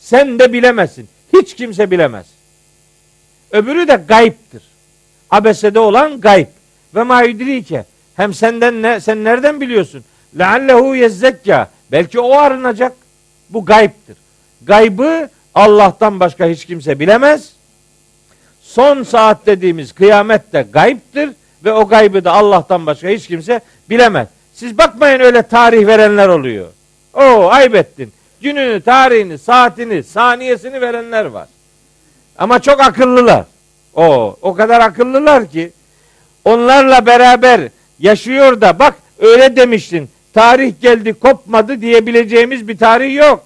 Sen 0.00 0.38
de 0.38 0.52
bilemezsin. 0.52 1.08
Hiç 1.32 1.56
kimse 1.56 1.90
bilemez. 1.90 2.26
Öbürü 3.50 3.88
de 3.88 4.00
gayiptir. 4.08 4.62
Abesede 5.30 5.78
olan 5.78 6.20
gayb. 6.20 6.46
Ve 6.94 7.02
ma 7.02 7.22
yudrike. 7.22 7.84
Hem 8.16 8.34
senden 8.34 8.82
ne, 8.82 9.00
sen 9.00 9.24
nereden 9.24 9.60
biliyorsun? 9.60 10.04
Leallehu 10.38 10.96
yezzekka. 10.96 11.70
Belki 11.92 12.20
o 12.20 12.32
arınacak. 12.32 12.92
Bu 13.50 13.64
gayiptir. 13.64 14.16
Gaybı 14.62 15.28
Allah'tan 15.54 16.20
başka 16.20 16.46
hiç 16.46 16.64
kimse 16.64 17.00
bilemez. 17.00 17.52
Son 18.62 19.02
saat 19.02 19.46
dediğimiz 19.46 19.92
kıyamet 19.92 20.52
de 20.52 20.66
gayiptir 20.72 21.30
ve 21.64 21.72
o 21.72 21.88
gaybı 21.88 22.24
da 22.24 22.32
Allah'tan 22.32 22.86
başka 22.86 23.08
hiç 23.08 23.26
kimse 23.26 23.60
bilemez. 23.90 24.28
Siz 24.54 24.78
bakmayın 24.78 25.20
öyle 25.20 25.42
tarih 25.42 25.86
verenler 25.86 26.28
oluyor. 26.28 26.68
O 27.14 27.48
aybettin. 27.50 28.12
Gününü, 28.40 28.80
tarihini, 28.80 29.38
saatini, 29.38 30.02
saniyesini 30.02 30.80
verenler 30.80 31.24
var. 31.24 31.48
Ama 32.38 32.58
çok 32.58 32.80
akıllılar. 32.80 33.44
O 33.94 34.36
o 34.42 34.54
kadar 34.54 34.80
akıllılar 34.80 35.50
ki 35.50 35.72
onlarla 36.44 37.06
beraber 37.06 37.60
yaşıyor 37.98 38.60
da 38.60 38.78
bak 38.78 38.94
öyle 39.18 39.56
demiştin. 39.56 40.08
Tarih 40.34 40.80
geldi 40.80 41.12
kopmadı 41.12 41.80
diyebileceğimiz 41.80 42.68
bir 42.68 42.78
tarih 42.78 43.14
yok. 43.14 43.44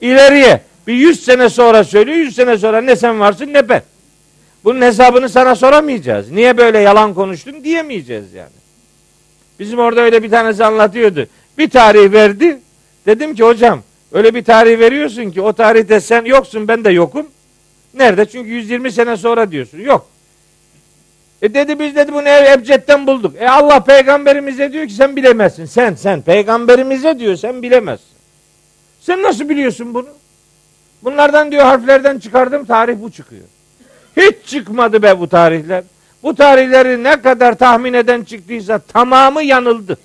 İleriye 0.00 0.60
bir 0.86 0.94
yüz 0.94 1.24
sene 1.24 1.48
sonra 1.48 1.84
söylüyor, 1.84 2.16
yüz 2.18 2.34
sene 2.34 2.58
sonra 2.58 2.80
ne 2.80 2.96
sen 2.96 3.20
varsın 3.20 3.52
ne 3.52 3.68
ben. 3.68 3.82
Bunun 4.64 4.82
hesabını 4.82 5.28
sana 5.28 5.54
soramayacağız. 5.54 6.30
Niye 6.30 6.56
böyle 6.56 6.78
yalan 6.78 7.14
konuştun 7.14 7.64
diyemeyeceğiz 7.64 8.32
yani. 8.32 8.52
Bizim 9.58 9.78
orada 9.78 10.00
öyle 10.00 10.22
bir 10.22 10.30
tanesi 10.30 10.64
anlatıyordu. 10.64 11.26
Bir 11.58 11.70
tarih 11.70 12.12
verdi. 12.12 12.58
Dedim 13.06 13.34
ki 13.34 13.42
hocam 13.42 13.82
öyle 14.12 14.34
bir 14.34 14.44
tarih 14.44 14.78
veriyorsun 14.78 15.30
ki 15.30 15.40
o 15.40 15.52
tarihte 15.52 16.00
sen 16.00 16.24
yoksun 16.24 16.68
ben 16.68 16.84
de 16.84 16.90
yokum. 16.90 17.26
Nerede? 17.94 18.26
Çünkü 18.26 18.50
120 18.50 18.92
sene 18.92 19.16
sonra 19.16 19.50
diyorsun. 19.50 19.78
Yok. 19.78 20.06
E 21.42 21.54
dedi 21.54 21.78
biz 21.78 21.96
dedi 21.96 22.12
bunu 22.12 22.28
Ebced'den 22.28 23.06
bulduk. 23.06 23.36
E 23.36 23.48
Allah 23.48 23.84
peygamberimize 23.84 24.72
diyor 24.72 24.88
ki 24.88 24.94
sen 24.94 25.16
bilemezsin. 25.16 25.64
Sen 25.64 25.94
sen 25.94 26.22
peygamberimize 26.22 27.18
diyor 27.18 27.36
sen 27.36 27.62
bilemezsin. 27.62 28.14
Sen 29.00 29.22
nasıl 29.22 29.48
biliyorsun 29.48 29.94
bunu? 29.94 30.08
Bunlardan 31.02 31.52
diyor 31.52 31.62
harflerden 31.62 32.18
çıkardım 32.18 32.64
tarih 32.64 32.96
bu 33.02 33.12
çıkıyor. 33.12 33.44
Hiç 34.16 34.34
çıkmadı 34.46 35.02
be 35.02 35.20
bu 35.20 35.28
tarihler. 35.28 35.84
Bu 36.22 36.34
tarihleri 36.34 37.04
ne 37.04 37.22
kadar 37.22 37.58
tahmin 37.58 37.92
eden 37.92 38.24
çıktıysa 38.24 38.78
tamamı 38.78 39.42
yanıldı. 39.42 39.98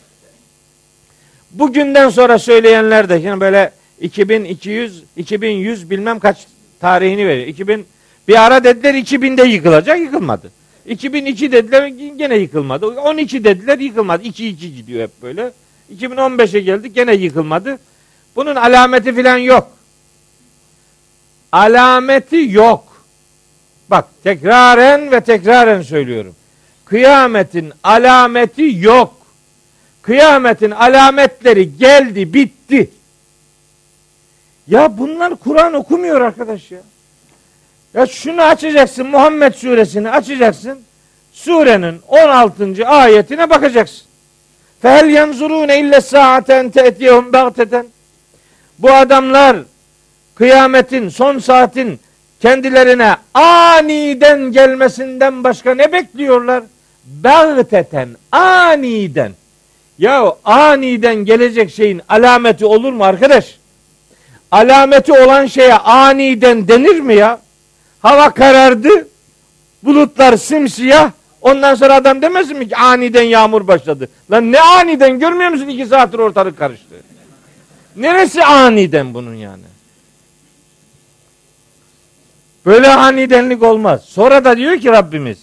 Bugünden 1.52 2.10
sonra 2.10 2.40
söyleyenler 2.40 3.10
de 3.10 3.16
yani 3.16 3.40
böyle 3.40 3.72
2200 4.02 5.04
2100 5.18 5.90
bilmem 5.90 6.20
kaç 6.20 6.48
tarihini 6.80 7.28
veriyor. 7.28 7.48
2000 7.48 7.86
bir 8.28 8.46
ara 8.46 8.64
dediler 8.64 8.94
2000'de 8.94 9.44
yıkılacak 9.44 10.00
yıkılmadı. 10.00 10.52
2002 10.86 11.52
dediler 11.52 11.88
gene 11.88 12.36
yıkılmadı. 12.36 12.88
12 12.88 13.44
dediler 13.44 13.80
yıkılmadı. 13.80 14.24
2-2 14.24 14.76
gidiyor 14.76 15.04
hep 15.04 15.22
böyle. 15.22 15.52
2015'e 15.98 16.60
geldik 16.60 16.96
gene 16.96 17.16
yıkılmadı. 17.16 17.80
Bunun 18.36 18.56
alameti 18.56 19.16
filan 19.16 19.38
yok. 19.38 19.72
Alameti 21.52 22.48
yok. 22.50 22.89
Bak 23.90 24.06
tekraren 24.24 25.12
ve 25.12 25.22
tekraren 25.22 25.82
söylüyorum. 25.82 26.36
Kıyametin 26.86 27.74
alameti 27.84 28.72
yok. 28.78 29.14
Kıyametin 30.02 30.72
alametleri 30.72 31.78
geldi, 31.78 32.34
bitti. 32.34 32.90
Ya 34.68 34.98
bunlar 34.98 35.36
Kur'an 35.36 35.74
okumuyor 35.74 36.22
arkadaş 36.22 36.72
ya. 36.72 36.80
Ya 37.94 38.06
şunu 38.06 38.42
açacaksın 38.42 39.08
Muhammed 39.08 39.54
suresini 39.54 40.10
açacaksın. 40.10 40.80
Surenin 41.32 42.02
16. 42.08 42.88
ayetine 42.88 43.50
bakacaksın. 43.50 44.02
Fehel 44.82 45.10
yanzurune 45.10 45.80
ille 45.80 46.02
saaten 46.02 46.70
te'tiyehum 46.70 47.34
bagteten. 47.34 47.86
Bu 48.80 48.92
adamlar 48.92 49.58
kıyametin 50.36 51.10
son 51.10 51.40
saatin 51.40 52.00
kendilerine 52.42 53.16
aniden 53.34 54.42
gelmesinden 54.52 55.44
başka 55.44 55.76
ne 55.76 55.92
bekliyorlar? 55.92 56.64
Bagteten, 57.06 58.10
aniden. 58.32 59.32
Ya 59.98 60.36
aniden 60.46 61.16
gelecek 61.16 61.72
şeyin 61.72 62.02
alameti 62.10 62.66
olur 62.66 62.94
mu 62.94 63.04
arkadaş? 63.04 63.60
Alameti 64.52 65.14
olan 65.14 65.46
şeye 65.46 65.74
aniden 65.74 66.68
denir 66.68 67.00
mi 67.00 67.16
ya? 67.16 67.40
Hava 68.02 68.34
karardı, 68.34 69.08
bulutlar 69.84 70.38
simsiyah, 70.38 71.12
ondan 71.42 71.76
sonra 71.76 71.96
adam 71.96 72.22
demesin 72.22 72.58
mi 72.58 72.70
ki 72.70 72.76
aniden 72.76 73.24
yağmur 73.24 73.68
başladı? 73.68 74.10
Lan 74.32 74.52
ne 74.52 74.62
aniden 74.62 75.20
görmüyor 75.20 75.50
musun 75.50 75.68
iki 75.68 75.86
saattir 75.86 76.20
ortalık 76.20 76.58
karıştı? 76.58 76.96
Neresi 77.96 78.44
aniden 78.44 79.14
bunun 79.14 79.36
yani? 79.36 79.64
Böyle 82.70 82.90
anidenlik 82.90 83.64
olmaz. 83.64 84.02
Sonra 84.06 84.46
da 84.46 84.58
diyor 84.58 84.78
ki 84.78 84.90
Rabbimiz 84.90 85.38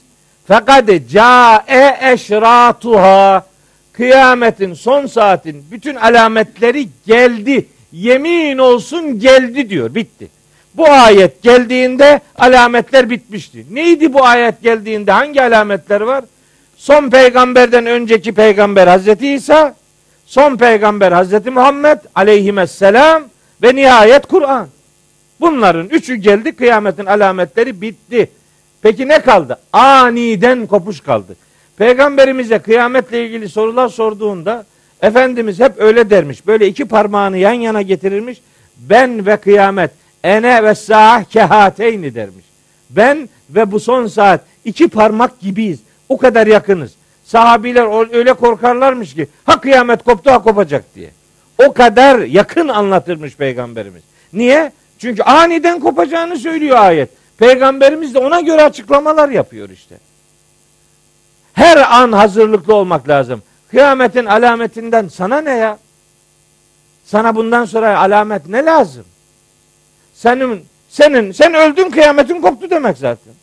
fakat 0.48 0.88
cae 1.10 2.12
eşratuha 2.12 3.46
kıyametin 3.92 4.74
son 4.74 5.06
saatin 5.06 5.64
bütün 5.70 5.94
alametleri 5.94 6.88
geldi. 7.06 7.66
Yemin 7.92 8.58
olsun 8.58 9.18
geldi 9.18 9.70
diyor. 9.70 9.94
Bitti. 9.94 10.28
Bu 10.74 10.88
ayet 10.88 11.42
geldiğinde 11.42 12.20
alametler 12.38 13.10
bitmişti. 13.10 13.66
Neydi 13.70 14.12
bu 14.12 14.24
ayet 14.24 14.62
geldiğinde? 14.62 15.12
Hangi 15.12 15.42
alametler 15.42 16.00
var? 16.00 16.24
Son 16.76 17.10
peygamberden 17.10 17.86
önceki 17.86 18.32
peygamber 18.32 18.86
Hazreti 18.86 19.28
İsa, 19.28 19.74
son 20.26 20.56
peygamber 20.56 21.12
Hazreti 21.12 21.50
Muhammed 21.50 21.98
aleyhisselam 22.14 23.22
ve 23.62 23.74
nihayet 23.74 24.26
Kur'an. 24.26 24.68
Bunların 25.40 25.88
üçü 25.88 26.14
geldi 26.14 26.52
kıyametin 26.52 27.06
alametleri 27.06 27.80
bitti. 27.80 28.30
Peki 28.82 29.08
ne 29.08 29.20
kaldı? 29.20 29.58
Aniden 29.72 30.66
kopuş 30.66 31.00
kaldı. 31.00 31.36
Peygamberimize 31.76 32.58
kıyametle 32.58 33.26
ilgili 33.26 33.48
sorular 33.48 33.88
sorduğunda 33.88 34.64
Efendimiz 35.02 35.60
hep 35.60 35.72
öyle 35.78 36.10
dermiş. 36.10 36.46
Böyle 36.46 36.66
iki 36.66 36.84
parmağını 36.84 37.38
yan 37.38 37.52
yana 37.52 37.82
getirirmiş. 37.82 38.40
Ben 38.76 39.26
ve 39.26 39.36
kıyamet 39.36 39.90
ene 40.24 40.64
ve 40.64 40.74
sa'ah 40.74 41.24
kehateyni 41.24 42.14
dermiş. 42.14 42.44
Ben 42.90 43.28
ve 43.50 43.72
bu 43.72 43.80
son 43.80 44.06
saat 44.06 44.40
iki 44.64 44.88
parmak 44.88 45.40
gibiyiz. 45.40 45.80
O 46.08 46.18
kadar 46.18 46.46
yakınız. 46.46 46.92
Sahabiler 47.24 48.14
öyle 48.14 48.32
korkarlarmış 48.32 49.14
ki 49.14 49.28
ha 49.44 49.60
kıyamet 49.60 50.04
koptu 50.04 50.30
ha 50.30 50.42
kopacak 50.42 50.84
diye. 50.94 51.10
O 51.58 51.72
kadar 51.72 52.18
yakın 52.18 52.68
anlatırmış 52.68 53.36
peygamberimiz. 53.36 54.02
Niye? 54.32 54.72
Çünkü 54.98 55.22
aniden 55.22 55.80
kopacağını 55.80 56.38
söylüyor 56.38 56.76
ayet. 56.76 57.10
Peygamberimiz 57.38 58.14
de 58.14 58.18
ona 58.18 58.40
göre 58.40 58.62
açıklamalar 58.62 59.28
yapıyor 59.28 59.70
işte. 59.70 59.98
Her 61.52 61.76
an 62.00 62.12
hazırlıklı 62.12 62.74
olmak 62.74 63.08
lazım. 63.08 63.42
Kıyametin 63.70 64.24
alametinden 64.24 65.08
sana 65.08 65.40
ne 65.40 65.50
ya? 65.50 65.78
Sana 67.04 67.36
bundan 67.36 67.64
sonra 67.64 67.98
alamet 67.98 68.46
ne 68.48 68.64
lazım? 68.64 69.04
Senin 70.14 70.64
senin 70.88 71.32
sen 71.32 71.54
öldün 71.54 71.90
kıyametin 71.90 72.40
koptu 72.40 72.70
demek 72.70 72.98
zaten. 72.98 73.34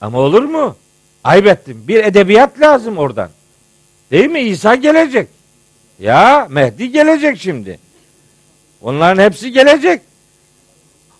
Ama 0.00 0.18
olur 0.18 0.42
mu? 0.42 0.76
Aybettim. 1.24 1.84
Bir 1.88 2.04
edebiyat 2.04 2.60
lazım 2.60 2.98
oradan. 2.98 3.30
Değil 4.10 4.30
mi? 4.30 4.40
İsa 4.40 4.74
gelecek. 4.74 5.28
Ya 5.98 6.46
Mehdi 6.50 6.92
gelecek 6.92 7.38
şimdi. 7.40 7.78
Onların 8.82 9.22
hepsi 9.22 9.52
gelecek. 9.52 10.00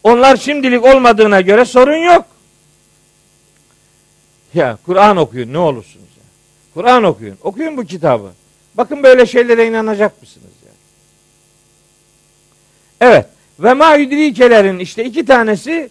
Onlar 0.03 0.37
şimdilik 0.37 0.85
olmadığına 0.85 1.41
göre 1.41 1.65
sorun 1.65 1.97
yok. 1.97 2.25
Ya 4.55 4.79
Kur'an 4.87 5.17
okuyun 5.17 5.53
ne 5.53 5.59
olursunuz 5.59 6.09
ya. 6.17 6.25
Kur'an 6.75 7.05
okuyun. 7.05 7.39
Okuyun 7.43 7.77
bu 7.77 7.85
kitabı. 7.85 8.31
Bakın 8.75 9.03
böyle 9.03 9.27
şeylere 9.27 9.69
inanacak 9.69 10.23
mısınız 10.23 10.53
ya? 10.67 10.73
Evet. 13.01 13.27
Ve 13.61 13.75
ma 13.75 13.95
yudrikelerin 13.95 14.79
işte 14.79 15.05
iki 15.05 15.27
tanesi 15.27 15.91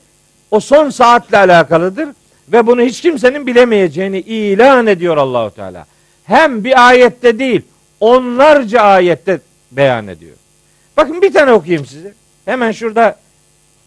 o 0.52 0.60
son 0.60 0.90
saatle 0.90 1.38
alakalıdır 1.38 2.10
ve 2.48 2.68
bunu 2.68 2.82
hiç 2.82 3.02
kimsenin 3.02 3.48
bilemeyeceğini 3.48 4.20
ilan 4.20 4.88
ediyor 4.88 5.18
Allahu 5.18 5.56
Teala. 5.56 5.86
Hem 6.24 6.64
bir 6.64 6.88
ayette 6.88 7.40
değil, 7.40 7.62
onlarca 8.00 8.82
ayette 8.82 9.40
beyan 9.72 10.08
ediyor. 10.08 10.36
Bakın 10.98 11.22
bir 11.22 11.34
tane 11.34 11.52
okuyayım 11.52 11.86
size. 11.86 12.14
Hemen 12.46 12.72
şurada 12.72 13.16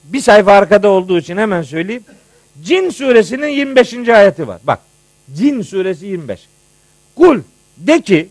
bir 0.04 0.20
sayfa 0.20 0.52
arkada 0.52 0.88
olduğu 0.88 1.18
için 1.18 1.36
hemen 1.36 1.62
söyleyeyim. 1.62 2.04
Cin 2.62 2.90
suresinin 2.90 3.48
25. 3.48 4.08
ayeti 4.08 4.48
var. 4.48 4.60
Bak. 4.64 4.78
Cin 5.34 5.62
suresi 5.62 6.06
25. 6.06 6.48
Kul 7.16 7.40
de 7.76 8.00
ki 8.00 8.28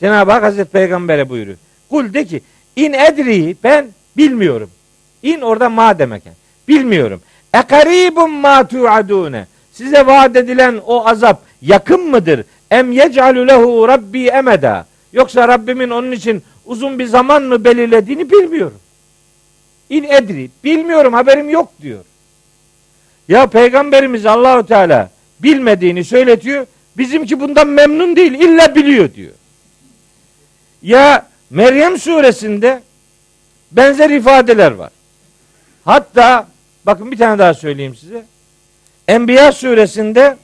Cenab-ı 0.00 0.32
Hak 0.32 0.42
Hazreti 0.42 0.70
Peygamber'e 0.70 1.28
buyuruyor. 1.28 1.58
Kul 1.90 2.14
de 2.14 2.24
ki 2.24 2.42
in 2.76 2.92
edri 2.92 3.56
ben 3.64 3.88
bilmiyorum. 4.16 4.70
İn 5.22 5.40
orada 5.40 5.68
ma 5.68 5.98
demek. 5.98 6.26
Yani. 6.26 6.36
Bilmiyorum. 6.68 7.20
Ekaribun 7.54 8.30
ma 8.30 8.68
tuadune. 8.68 9.46
Size 9.72 10.06
vaat 10.06 10.36
edilen 10.36 10.80
o 10.86 11.06
azap 11.06 11.42
yakın 11.62 12.10
mıdır? 12.10 12.44
Em 12.70 12.92
yec'alu 12.92 13.48
lehu 13.48 13.88
rabbi 13.88 14.26
emeda. 14.26 14.86
Yoksa 15.12 15.48
Rabbimin 15.48 15.90
onun 15.90 16.12
için 16.12 16.42
uzun 16.70 16.98
bir 16.98 17.06
zaman 17.06 17.42
mı 17.42 17.64
belirlediğini 17.64 18.30
bilmiyorum. 18.30 18.78
İn 19.90 20.04
edri. 20.04 20.50
Bilmiyorum 20.64 21.12
haberim 21.12 21.50
yok 21.50 21.72
diyor. 21.82 22.04
Ya 23.28 23.46
peygamberimiz 23.46 24.26
Allahu 24.26 24.66
Teala 24.66 25.10
bilmediğini 25.40 26.04
söyletiyor. 26.04 26.66
Bizimki 26.98 27.40
bundan 27.40 27.68
memnun 27.68 28.16
değil. 28.16 28.32
illa 28.32 28.74
biliyor 28.74 29.14
diyor. 29.14 29.32
Ya 30.82 31.26
Meryem 31.50 31.98
suresinde 31.98 32.82
benzer 33.72 34.10
ifadeler 34.10 34.72
var. 34.72 34.90
Hatta 35.84 36.46
Bakın 36.86 37.12
bir 37.12 37.16
tane 37.16 37.38
daha 37.38 37.54
söyleyeyim 37.54 37.96
size. 37.96 38.24
Enbiya 39.08 39.52
suresinde 39.52 40.36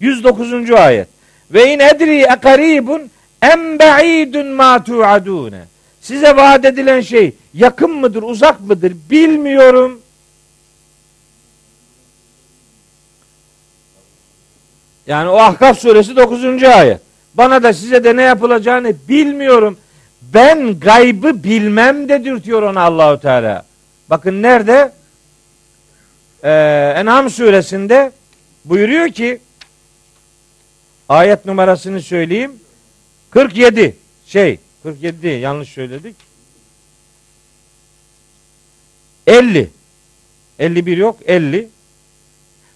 109. 0.00 0.70
ayet. 0.70 1.08
Ve 1.50 1.74
in 1.74 1.78
edri 1.78 2.22
ekaribun 2.22 3.10
em 3.52 3.78
ba'idun 3.78 4.46
ma 4.46 4.84
tu'adune. 4.84 5.64
Size 6.00 6.36
vaat 6.36 6.64
edilen 6.64 7.00
şey 7.00 7.34
yakın 7.54 7.90
mıdır, 7.90 8.22
uzak 8.22 8.60
mıdır 8.60 8.92
bilmiyorum. 9.10 10.00
Yani 15.06 15.28
o 15.28 15.36
Ahkaf 15.38 15.78
suresi 15.78 16.16
9. 16.16 16.62
ayet. 16.62 17.00
Bana 17.34 17.62
da 17.62 17.72
size 17.72 18.04
de 18.04 18.16
ne 18.16 18.22
yapılacağını 18.22 18.94
bilmiyorum. 19.08 19.78
Ben 20.22 20.80
gaybı 20.80 21.44
bilmem 21.44 22.08
dedirtiyor 22.08 22.62
ona 22.62 22.80
Allahu 22.82 23.20
Teala. 23.20 23.64
Bakın 24.10 24.42
nerede? 24.42 24.92
Ee, 26.44 26.94
En'am 26.96 27.30
suresinde 27.30 28.12
buyuruyor 28.64 29.08
ki 29.08 29.38
ayet 31.08 31.46
numarasını 31.46 32.02
söyleyeyim. 32.02 32.52
47 33.34 33.96
şey 34.26 34.58
47 34.82 35.22
değil 35.22 35.42
yanlış 35.42 35.68
söyledik. 35.68 36.16
50 39.26 39.70
51 40.58 40.96
yok 40.96 41.18
50 41.26 41.68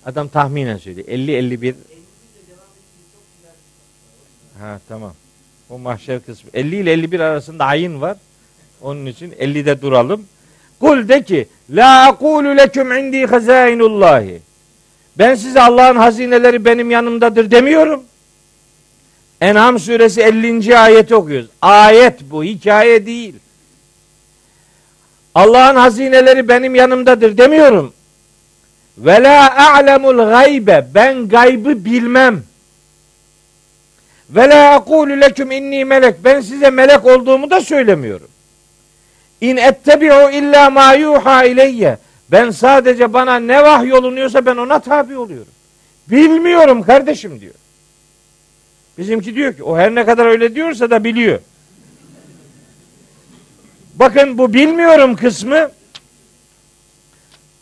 adam 0.05 0.29
tahminen 0.29 0.77
söyledi 0.77 1.11
50 1.11 1.33
51 1.33 1.75
Ha 4.61 4.81
tamam. 4.89 5.15
O 5.71 5.79
mahşer 5.79 6.21
kısmı. 6.21 6.51
50 6.55 6.77
ile 6.77 6.93
51 6.93 7.21
arasında 7.21 7.65
ayın 7.65 8.01
var. 8.01 8.17
Onun 8.83 9.07
için 9.07 9.31
50'de 9.31 9.83
duralım. 9.83 10.27
Kul 10.81 11.09
de 11.09 11.23
ki 11.23 11.49
La 11.71 12.07
akulu 12.07 12.57
leküm 12.57 12.93
indi 12.93 13.27
hazainullahi. 13.27 14.41
Ben 15.19 15.35
size 15.35 15.61
Allah'ın 15.61 15.97
hazineleri 15.97 16.65
benim 16.65 16.91
yanımdadır 16.91 17.51
demiyorum. 17.51 18.03
En'am 19.41 19.79
suresi 19.79 20.21
50. 20.21 20.79
ayeti 20.79 21.15
okuyoruz. 21.15 21.51
Ayet 21.63 22.21
bu, 22.31 22.45
hikaye 22.45 23.07
değil. 23.07 23.35
Allah'ın 25.35 25.77
hazineleri 25.77 26.49
benim 26.49 26.75
yanımdadır 26.75 27.39
demiyorum. 27.39 27.93
Ve 28.99 29.23
la 29.23 29.57
a'lemul 29.75 30.17
gaybe. 30.17 30.87
Ben 30.95 31.29
gaybı 31.29 31.85
bilmem. 31.85 32.43
Ve 34.31 34.49
la 34.49 34.75
aqulu 34.75 35.21
leküm 35.21 35.51
inni 35.51 35.85
melek. 35.85 36.25
Ben 36.25 36.41
size 36.41 36.71
melek 36.71 37.07
olduğumu 37.07 37.51
da 37.51 37.61
söylemiyorum. 37.61 38.29
İn 39.41 39.57
ettebi'u 39.57 40.31
illa 40.31 40.71
ma 40.71 40.95
yuha 40.95 41.45
ileyye. 41.45 41.99
Ben 42.33 42.51
sadece 42.51 43.13
bana 43.13 43.37
ne 43.37 43.63
vah 43.63 43.85
yolunuyorsa 43.85 44.47
ben 44.47 44.57
ona 44.57 44.79
tabi 44.79 45.17
oluyorum. 45.17 45.53
Bilmiyorum 46.11 46.83
kardeşim 46.83 47.41
diyor. 47.41 47.55
Bizimki 48.99 49.35
diyor 49.35 49.55
ki 49.55 49.63
o 49.63 49.77
her 49.77 49.95
ne 49.95 50.05
kadar 50.05 50.27
öyle 50.27 50.55
diyorsa 50.55 50.91
da 50.91 51.05
biliyor. 51.05 51.39
Bakın 53.95 54.39
bu 54.39 54.55
bilmiyorum 54.55 55.17
kısmı 55.17 55.71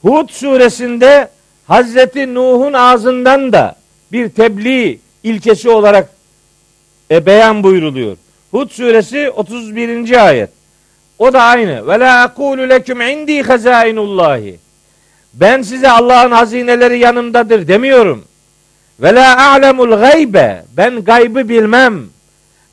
Hud 0.02 0.30
suresinde 0.30 1.28
Hazreti 1.66 2.34
Nuh'un 2.34 2.72
ağzından 2.72 3.52
da 3.52 3.76
bir 4.12 4.28
tebliğ 4.28 4.98
ilkesi 5.22 5.70
olarak 5.70 6.10
e, 7.10 7.26
beyan 7.26 7.62
buyruluyor. 7.62 8.16
Hud 8.50 8.70
suresi 8.70 9.30
31. 9.30 10.26
ayet. 10.26 10.50
O 11.18 11.32
da 11.32 11.42
aynı. 11.42 11.86
Ve 11.86 12.00
la 12.00 12.22
aqulu 12.22 12.68
leküm 12.68 13.00
indi 13.00 13.42
hazainullahi. 13.42 14.56
Ben 15.34 15.62
size 15.62 15.90
Allah'ın 15.90 16.30
hazineleri 16.30 16.98
yanımdadır 16.98 17.68
demiyorum. 17.68 18.24
Ve 19.00 19.14
la 19.14 19.50
a'lemul 19.50 19.90
gaybe. 19.90 20.64
Ben 20.76 21.04
gaybı 21.04 21.48
bilmem. 21.48 22.08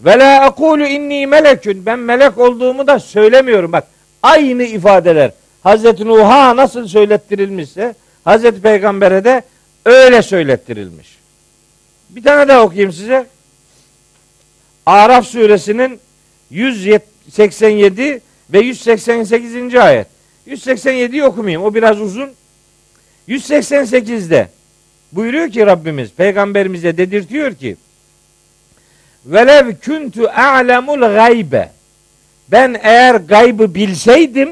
Ve 0.01 0.19
la 0.19 0.41
aqulu 0.41 0.85
inni 0.85 1.27
melekün. 1.27 1.85
Ben 1.85 1.99
melek 1.99 2.37
olduğumu 2.37 2.87
da 2.87 2.99
söylemiyorum. 2.99 3.71
Bak 3.71 3.87
aynı 4.23 4.63
ifadeler. 4.63 5.31
Hazreti 5.63 6.05
Nuh'a 6.05 6.55
nasıl 6.55 6.87
söylettirilmişse 6.87 7.95
Hazreti 8.23 8.61
Peygamber'e 8.61 9.23
de 9.23 9.43
öyle 9.85 10.21
söylettirilmiş. 10.21 11.17
Bir 12.09 12.23
tane 12.23 12.47
daha 12.47 12.63
okuyayım 12.63 12.93
size. 12.93 13.25
Araf 14.85 15.27
suresinin 15.27 15.99
187 16.49 18.21
ve 18.49 18.59
188. 18.59 19.75
ayet. 19.75 20.07
187'yi 20.47 21.23
okumayayım. 21.23 21.63
O 21.63 21.73
biraz 21.73 22.01
uzun. 22.01 22.29
188'de 23.27 24.47
buyuruyor 25.15 25.49
ki 25.49 25.65
Rabbimiz 25.65 26.11
peygamberimize 26.11 26.97
dedirtiyor 26.97 27.53
ki 27.53 27.77
Velev 29.25 29.75
kuntu 29.85 30.27
a'lemul 30.27 30.99
gaybe 30.99 31.71
ben 32.51 32.79
eğer 32.83 33.15
gaybı 33.15 33.75
bilseydim 33.75 34.49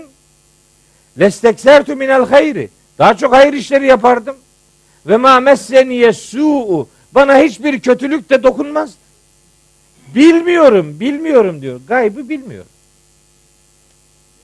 lesteksertu 1.19 1.95
minel 1.95 2.25
hayri 2.25 2.69
daha 2.97 3.17
çok 3.17 3.33
hayır 3.33 3.53
işleri 3.53 3.87
yapardım 3.87 4.35
ve 5.05 5.17
ma 5.17 5.39
messeniye 5.39 6.13
su'u 6.13 6.89
bana 7.11 7.37
hiçbir 7.37 7.79
kötülük 7.79 8.29
de 8.29 8.43
dokunmaz. 8.43 8.91
Bilmiyorum, 10.15 10.99
bilmiyorum 10.99 11.61
diyor. 11.61 11.81
Gaybı 11.87 12.29
bilmiyor. 12.29 12.65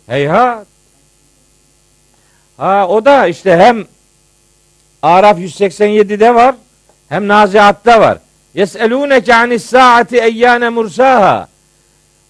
Heyhat. 0.08 0.68
Ha 2.58 2.88
o 2.88 3.06
da 3.06 3.28
işte 3.28 3.58
hem 3.58 3.86
Araf 5.08 5.40
187'de 5.40 6.36
var 6.36 6.56
hem 7.10 7.28
Naziat'ta 7.28 8.02
var. 8.02 8.18
Yeselûneke 8.56 9.36
anis 9.36 9.66
saati 9.66 10.18
eyyâne 10.18 10.70
mursaha. 10.70 11.48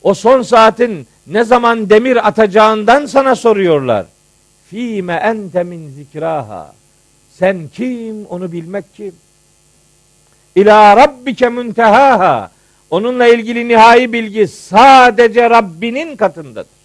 O 0.03 0.13
son 0.13 0.41
saatin 0.41 1.07
ne 1.27 1.43
zaman 1.43 1.89
demir 1.89 2.27
atacağından 2.27 3.05
sana 3.05 3.35
soruyorlar. 3.35 4.05
Fîme 4.69 5.13
ente 5.13 5.63
min 5.63 5.89
zikraha. 5.89 6.73
Sen 7.31 7.69
kim 7.73 8.25
onu 8.25 8.51
bilmek 8.51 8.85
kim? 8.95 9.15
İlâ 10.55 10.97
rabbike 10.97 11.49
muntehaha. 11.49 12.51
Onunla 12.89 13.27
ilgili 13.27 13.67
nihai 13.67 14.13
bilgi 14.13 14.47
sadece 14.47 15.49
Rabbinin 15.49 16.15
katındadır. 16.15 16.77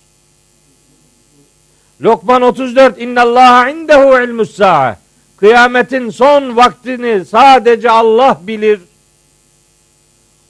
Lokman 2.01 2.43
34 2.43 3.01
İnnallaha 3.01 3.69
indehu 3.69 4.23
ilmus 4.25 4.57
sa'a. 4.57 5.02
Kıyametin 5.43 6.11
son 6.11 6.57
vaktini 6.57 7.25
sadece 7.25 7.91
Allah 7.91 8.41
bilir. 8.43 8.81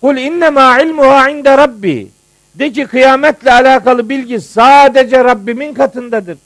Kul 0.00 0.16
innema 0.16 0.80
ilmuha 0.80 1.30
inde 1.30 1.58
rabbi. 1.58 2.08
De 2.54 2.72
ki 2.72 2.86
kıyametle 2.86 3.52
alakalı 3.52 4.08
bilgi 4.08 4.40
sadece 4.40 5.24
Rabbimin 5.24 5.74
katındadır. 5.74 6.38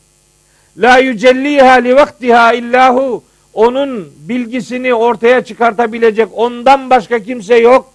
La 0.79 0.99
yücelliha 0.99 1.73
li 1.73 1.97
vaktiha 1.97 2.53
illahu. 2.53 3.25
Onun 3.55 4.13
bilgisini 4.29 4.95
ortaya 4.95 5.45
çıkartabilecek 5.45 6.29
ondan 6.33 6.91
başka 6.91 7.19
kimse 7.19 7.57
yok. 7.57 7.93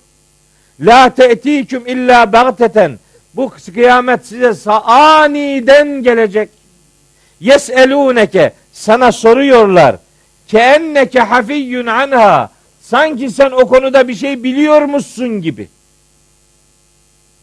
La 0.80 1.10
te'tiküm 1.10 1.88
illa 1.88 2.34
bagteten. 2.34 3.00
Bu 3.34 3.52
kıyamet 3.74 4.26
size 4.26 4.72
aniden 4.72 6.04
gelecek. 6.04 6.50
Yeselûneke 7.42 8.54
sana 8.74 9.12
soruyorlar. 9.12 9.96
Keenneke 10.52 11.20
hafiyyun 11.20 11.86
anha. 11.86 12.50
Sanki 12.82 13.30
sen 13.30 13.52
o 13.52 13.68
konuda 13.68 14.08
bir 14.08 14.16
şey 14.16 14.44
biliyormuşsun 14.44 15.42
gibi. 15.42 15.70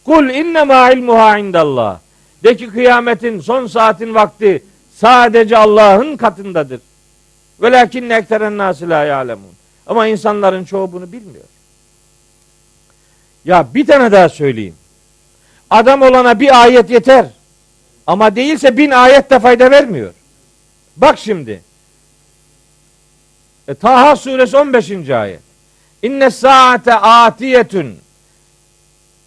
Kul 0.05 0.29
innema 0.29 0.91
ilmuha 0.91 1.39
indallah. 1.39 1.99
De 2.45 2.57
ki 2.57 2.71
kıyametin 2.71 3.41
son 3.41 3.67
saatin 3.67 4.15
vakti 4.15 4.65
sadece 4.97 5.57
Allah'ın 5.57 6.17
katındadır. 6.17 6.81
Velakinne 7.63 8.17
ekteren 8.17 8.59
nâsi 8.59 8.89
la 8.89 9.05
ya'lemun. 9.05 9.53
Ama 9.87 10.07
insanların 10.07 10.65
çoğu 10.65 10.93
bunu 10.93 11.13
bilmiyor. 11.13 11.45
Ya 13.45 13.67
bir 13.75 13.87
tane 13.87 14.13
daha 14.13 14.29
söyleyeyim. 14.29 14.75
Adam 15.71 16.03
olana 16.03 16.41
bir 16.41 16.63
ayet 16.63 16.91
yeter. 16.91 17.27
Ama 18.07 18.37
değilse 18.37 18.77
bin 18.77 18.91
ayet 18.91 19.31
de 19.31 19.39
fayda 19.39 19.71
vermiyor. 19.71 20.13
Bak 20.97 21.19
şimdi. 21.19 21.68
E, 23.69 23.75
Taha 23.75 24.17
suresi 24.17 24.57
15. 24.57 25.11
ayet. 25.11 25.41
İnne 26.03 26.31
saate 26.31 26.95
atiyetün. 26.95 27.99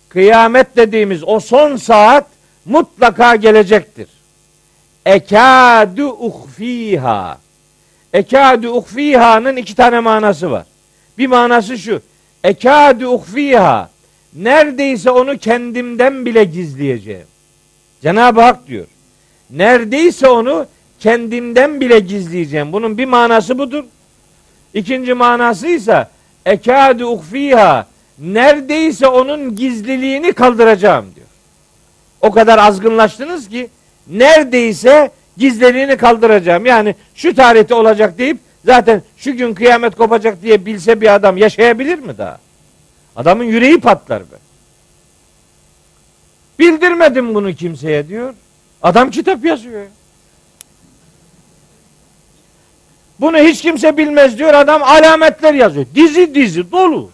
Kıyamet 0.09 0.75
dediğimiz 0.77 1.23
o 1.23 1.39
son 1.39 1.75
saat 1.75 2.27
mutlaka 2.65 3.35
gelecektir. 3.35 4.07
Ekadu 5.05 6.09
uhfiha. 6.09 7.37
Ekadu 8.13 8.69
uhfiha'nın 8.69 9.55
iki 9.55 9.75
tane 9.75 9.99
manası 9.99 10.51
var. 10.51 10.65
Bir 11.17 11.27
manası 11.27 11.77
şu. 11.77 12.01
Ekadu 12.43 13.07
uhfiha. 13.07 13.89
Neredeyse 14.33 15.11
onu 15.11 15.37
kendimden 15.37 16.25
bile 16.25 16.43
gizleyeceğim. 16.43 17.27
Cenab-ı 18.01 18.41
Hak 18.41 18.67
diyor. 18.67 18.85
Neredeyse 19.49 20.27
onu 20.27 20.65
kendimden 20.99 21.81
bile 21.81 21.99
gizleyeceğim. 21.99 22.73
Bunun 22.73 22.97
bir 22.97 23.05
manası 23.05 23.57
budur. 23.57 23.83
İkinci 24.74 25.13
manası 25.13 25.67
ise 25.67 26.07
ekadu 26.45 27.07
ukfiha 27.07 27.88
neredeyse 28.19 29.07
onun 29.07 29.55
gizliliğini 29.55 30.34
kaldıracağım 30.34 31.05
diyor. 31.15 31.28
O 32.22 32.32
kadar 32.32 32.57
azgınlaştınız 32.59 33.49
ki 33.49 33.69
neredeyse 34.07 35.11
gizliliğini 35.38 35.97
kaldıracağım. 35.97 36.65
Yani 36.65 36.95
şu 37.15 37.36
tarihte 37.36 37.74
olacak 37.76 38.17
deyip 38.17 38.38
zaten 38.65 39.01
şu 39.17 39.38
gün 39.38 39.53
kıyamet 39.53 39.95
kopacak 39.95 40.41
diye 40.41 40.65
bilse 40.65 41.01
bir 41.01 41.15
adam 41.15 41.38
yaşayabilir 41.38 41.99
mi 41.99 42.17
daha? 42.17 42.39
Adamın 43.15 43.43
yüreği 43.43 43.80
patlar 43.80 44.19
be. 44.22 44.36
Bildirmedim 46.59 47.36
bunu 47.36 47.53
kimseye 47.53 48.07
diyor. 48.07 48.34
Adam 48.84 49.11
kitap 49.11 49.45
yazıyor. 49.45 49.86
Bunu 53.22 53.38
hiç 53.38 53.61
kimse 53.61 53.97
bilmez 53.97 54.38
diyor. 54.38 54.53
Adam 54.53 54.84
alametler 54.84 55.53
yazıyor. 55.53 55.86
Dizi 55.95 56.36
dizi 56.36 56.72
dolu. 56.72 57.09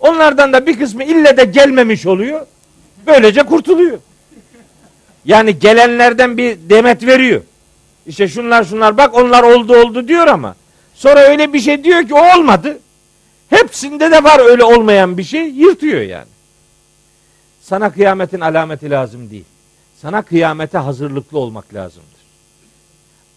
Onlardan 0.00 0.52
da 0.52 0.66
bir 0.66 0.78
kısmı 0.78 1.04
ille 1.04 1.36
de 1.36 1.44
gelmemiş 1.44 2.06
oluyor. 2.06 2.46
Böylece 3.06 3.42
kurtuluyor. 3.42 3.98
Yani 5.24 5.58
gelenlerden 5.58 6.36
bir 6.36 6.58
demet 6.70 7.06
veriyor. 7.06 7.42
İşte 8.06 8.28
şunlar 8.28 8.64
şunlar 8.64 8.96
bak 8.96 9.14
onlar 9.14 9.42
oldu 9.42 9.76
oldu 9.76 10.08
diyor 10.08 10.26
ama 10.26 10.54
sonra 10.94 11.20
öyle 11.20 11.52
bir 11.52 11.60
şey 11.60 11.84
diyor 11.84 12.08
ki 12.08 12.14
o 12.14 12.38
olmadı. 12.38 12.78
Hepsinde 13.50 14.10
de 14.10 14.24
var 14.24 14.40
öyle 14.50 14.64
olmayan 14.64 15.18
bir 15.18 15.24
şey 15.24 15.48
yırtıyor 15.50 16.00
yani. 16.00 16.28
Sana 17.62 17.92
kıyametin 17.92 18.40
alameti 18.40 18.90
lazım 18.90 19.30
değil. 19.30 19.44
Sana 20.02 20.22
kıyamete 20.22 20.78
hazırlıklı 20.78 21.38
olmak 21.38 21.74
lazımdır. 21.74 22.20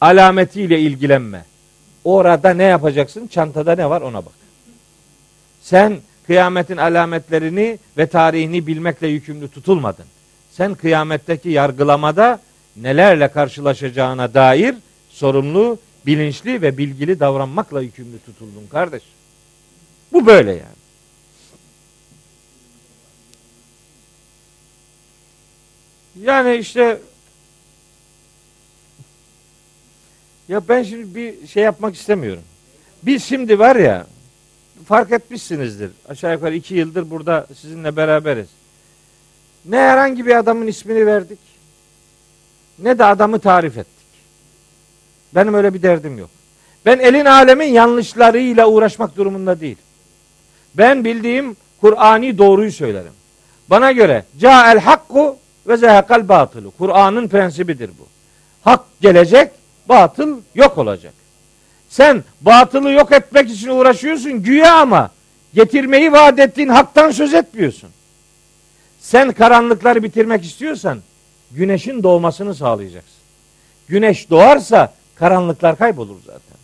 Alametiyle 0.02 0.80
ilgilenme. 0.80 1.46
Orada 2.08 2.54
ne 2.54 2.64
yapacaksın? 2.64 3.28
Çantada 3.28 3.76
ne 3.76 3.90
var 3.90 4.02
ona 4.02 4.26
bak. 4.26 4.34
Sen 5.62 5.98
kıyametin 6.28 6.78
alametlerini 6.78 7.80
ve 7.98 8.08
tarihini 8.08 8.68
bilmekle 8.68 9.08
yükümlü 9.08 9.48
tutulmadın. 9.48 10.06
Sen 10.52 10.76
kıyametteki 10.76 11.50
yargılamada 11.50 12.40
nelerle 12.76 13.28
karşılaşacağına 13.28 14.34
dair 14.34 14.76
sorumlu, 15.10 15.80
bilinçli 16.06 16.62
ve 16.62 16.78
bilgili 16.78 17.20
davranmakla 17.20 17.82
yükümlü 17.82 18.20
tutuldun 18.20 18.68
kardeş. 18.72 19.04
Bu 20.14 20.26
böyle 20.26 20.52
yani. 20.52 20.78
Yani 26.22 26.56
işte 26.56 27.00
ya 30.50 30.62
ben 30.70 30.84
şimdi 30.84 31.16
bir 31.16 31.48
şey 31.48 31.64
yapmak 31.64 31.96
istemiyorum. 31.96 32.44
Biz 33.04 33.24
şimdi 33.24 33.60
var 33.60 33.76
ya 33.76 34.08
fark 34.86 35.12
etmişsinizdir. 35.12 35.92
Aşağı 36.10 36.34
yukarı 36.34 36.56
iki 36.56 36.76
yıldır 36.76 37.10
burada 37.10 37.48
sizinle 37.56 37.96
beraberiz. 37.96 38.48
Ne 39.66 39.78
herhangi 39.78 40.26
bir 40.26 40.36
adamın 40.36 40.68
ismini 40.68 41.06
verdik. 41.06 41.40
Ne 42.80 43.00
de 43.00 43.06
adamı 43.06 43.40
tarif 43.40 43.78
ettik. 43.78 44.08
Benim 45.36 45.54
öyle 45.54 45.74
bir 45.74 45.82
derdim 45.82 46.18
yok. 46.18 46.30
Ben 46.86 47.00
elin 47.00 47.26
alemin 47.26 47.66
yanlışlarıyla 47.66 48.68
uğraşmak 48.68 49.16
durumunda 49.18 49.60
değil. 49.60 49.78
Ben 50.76 51.06
bildiğim 51.06 51.56
Kur'ani 51.82 52.38
doğruyu 52.38 52.72
söylerim. 52.72 53.14
Bana 53.70 53.92
göre 53.92 54.26
el 54.44 54.80
hakku 54.80 55.38
ve 55.68 55.78
zehekal 55.78 56.30
batılı. 56.30 56.72
Kur'an'ın 56.78 57.28
prensibidir 57.28 57.90
bu. 57.90 58.08
Hak 58.62 58.82
gelecek, 59.02 59.52
batıl 59.90 60.42
yok 60.56 60.78
olacak. 60.78 61.14
Sen 61.90 62.24
batılı 62.42 62.92
yok 62.92 63.12
etmek 63.12 63.50
için 63.50 63.70
uğraşıyorsun 63.70 64.44
güya 64.44 64.76
ama 64.76 65.12
getirmeyi 65.54 66.12
vaat 66.12 66.40
ettiğin 66.40 66.70
haktan 66.70 67.12
söz 67.12 67.34
etmiyorsun. 67.34 67.90
Sen 69.00 69.32
karanlıkları 69.32 70.04
bitirmek 70.04 70.46
istiyorsan 70.46 71.00
güneşin 71.52 72.04
doğmasını 72.04 72.56
sağlayacaksın. 72.56 73.18
Güneş 73.88 74.30
doğarsa 74.30 74.94
karanlıklar 75.16 75.78
kaybolur 75.78 76.18
zaten. 76.26 76.58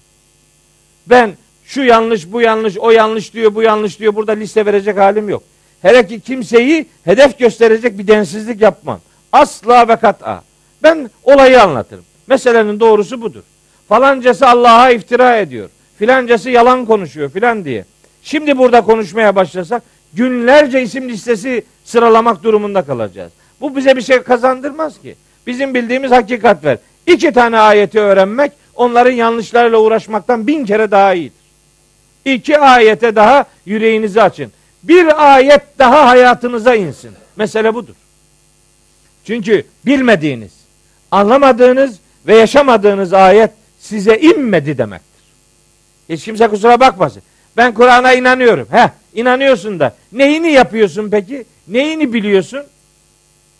Ben 1.07 1.33
şu 1.65 1.83
yanlış, 1.83 2.31
bu 2.31 2.41
yanlış, 2.41 2.77
o 2.77 2.91
yanlış 2.91 3.33
diyor, 3.33 3.55
bu 3.55 3.61
yanlış 3.61 3.99
diyor. 3.99 4.15
Burada 4.15 4.31
liste 4.31 4.65
verecek 4.65 4.97
halim 4.97 5.29
yok. 5.29 5.43
Hele 5.81 6.07
ki 6.07 6.19
kimseyi 6.19 6.85
hedef 7.03 7.39
gösterecek 7.39 7.97
bir 7.97 8.07
densizlik 8.07 8.61
yapmam. 8.61 8.99
Asla 9.31 9.87
ve 9.87 9.95
kat'a. 9.95 10.43
Ben 10.83 11.09
olayı 11.23 11.61
anlatırım. 11.61 12.05
Meselenin 12.27 12.79
doğrusu 12.79 13.21
budur. 13.21 13.41
Falancası 13.89 14.47
Allah'a 14.47 14.89
iftira 14.89 15.37
ediyor. 15.37 15.69
Filancası 15.99 16.49
yalan 16.49 16.85
konuşuyor 16.85 17.29
filan 17.29 17.65
diye. 17.65 17.85
Şimdi 18.23 18.57
burada 18.57 18.81
konuşmaya 18.81 19.35
başlasak 19.35 19.83
günlerce 20.13 20.81
isim 20.81 21.09
listesi 21.09 21.63
sıralamak 21.83 22.43
durumunda 22.43 22.81
kalacağız. 22.81 23.31
Bu 23.61 23.75
bize 23.75 23.95
bir 23.95 24.01
şey 24.01 24.23
kazandırmaz 24.23 25.01
ki. 25.01 25.15
Bizim 25.47 25.73
bildiğimiz 25.73 26.11
hakikat 26.11 26.65
ver. 26.65 26.77
İki 27.07 27.31
tane 27.31 27.59
ayeti 27.59 27.99
öğrenmek 27.99 28.51
onların 28.75 29.11
yanlışlarıyla 29.11 29.77
uğraşmaktan 29.77 30.47
bin 30.47 30.65
kere 30.65 30.91
daha 30.91 31.13
iyidir. 31.13 31.43
İki 32.25 32.59
ayete 32.59 33.15
daha 33.15 33.45
yüreğinizi 33.65 34.21
açın. 34.21 34.51
Bir 34.83 35.33
ayet 35.33 35.61
daha 35.79 36.07
hayatınıza 36.07 36.75
insin. 36.75 37.11
Mesele 37.35 37.73
budur. 37.73 37.93
Çünkü 39.25 39.63
bilmediğiniz, 39.85 40.51
anlamadığınız 41.11 41.99
ve 42.27 42.35
yaşamadığınız 42.35 43.13
ayet 43.13 43.51
size 43.79 44.17
inmedi 44.17 44.77
demektir. 44.77 45.23
Hiç 46.09 46.25
kimse 46.25 46.47
kusura 46.47 46.79
bakmasın. 46.79 47.21
Ben 47.57 47.73
Kur'an'a 47.73 48.13
inanıyorum. 48.13 48.67
He, 48.71 48.91
inanıyorsun 49.13 49.79
da 49.79 49.95
neyini 50.11 50.51
yapıyorsun 50.51 51.09
peki? 51.09 51.45
Neyini 51.67 52.13
biliyorsun? 52.13 52.63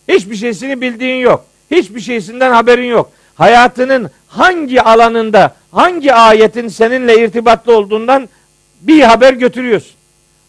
Hiçbir 0.08 0.36
şeysini 0.36 0.80
bildiğin 0.80 1.16
yok. 1.16 1.44
Hiçbir 1.70 2.00
şeysinden 2.00 2.52
haberin 2.52 2.88
yok. 2.88 3.12
Hayatının 3.34 4.10
hangi 4.28 4.82
alanında, 4.82 5.54
hangi 5.72 6.14
ayetin 6.14 6.68
seninle 6.68 7.24
irtibatlı 7.24 7.76
olduğundan 7.76 8.28
bir 8.80 9.02
haber 9.02 9.32
götürüyorsun. 9.32 9.94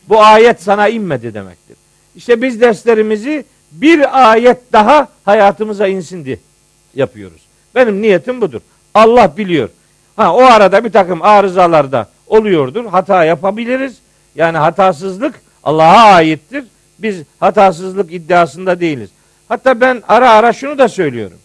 Bu 0.10 0.22
ayet 0.22 0.64
sana 0.64 0.88
inmedi 0.88 1.34
demektir. 1.34 1.78
İşte 2.16 2.42
biz 2.42 2.62
derslerimizi 2.62 3.46
bir 3.72 4.32
ayet 4.32 4.74
daha 4.74 5.08
hayatımıza 5.26 5.88
insin 5.88 6.26
diye 6.26 6.40
yapıyoruz. 6.96 7.42
Benim 7.76 8.02
niyetim 8.02 8.42
budur. 8.42 8.62
Allah 8.94 9.38
biliyor. 9.38 9.70
Ha 10.16 10.36
o 10.36 10.42
arada 10.42 10.84
bir 10.84 10.92
takım 10.92 11.22
arızalarda 11.22 12.10
oluyordur. 12.28 12.86
Hata 12.86 13.26
yapabiliriz. 13.26 13.98
Yani 14.36 14.58
hatasızlık 14.58 15.42
Allah'a 15.64 16.04
aittir. 16.14 16.64
Biz 17.00 17.22
hatasızlık 17.40 18.14
iddiasında 18.14 18.80
değiliz. 18.80 19.10
Hatta 19.48 19.82
ben 19.82 20.04
ara 20.08 20.32
ara 20.32 20.54
şunu 20.54 20.78
da 20.78 20.88
söylüyorum. 20.88 21.38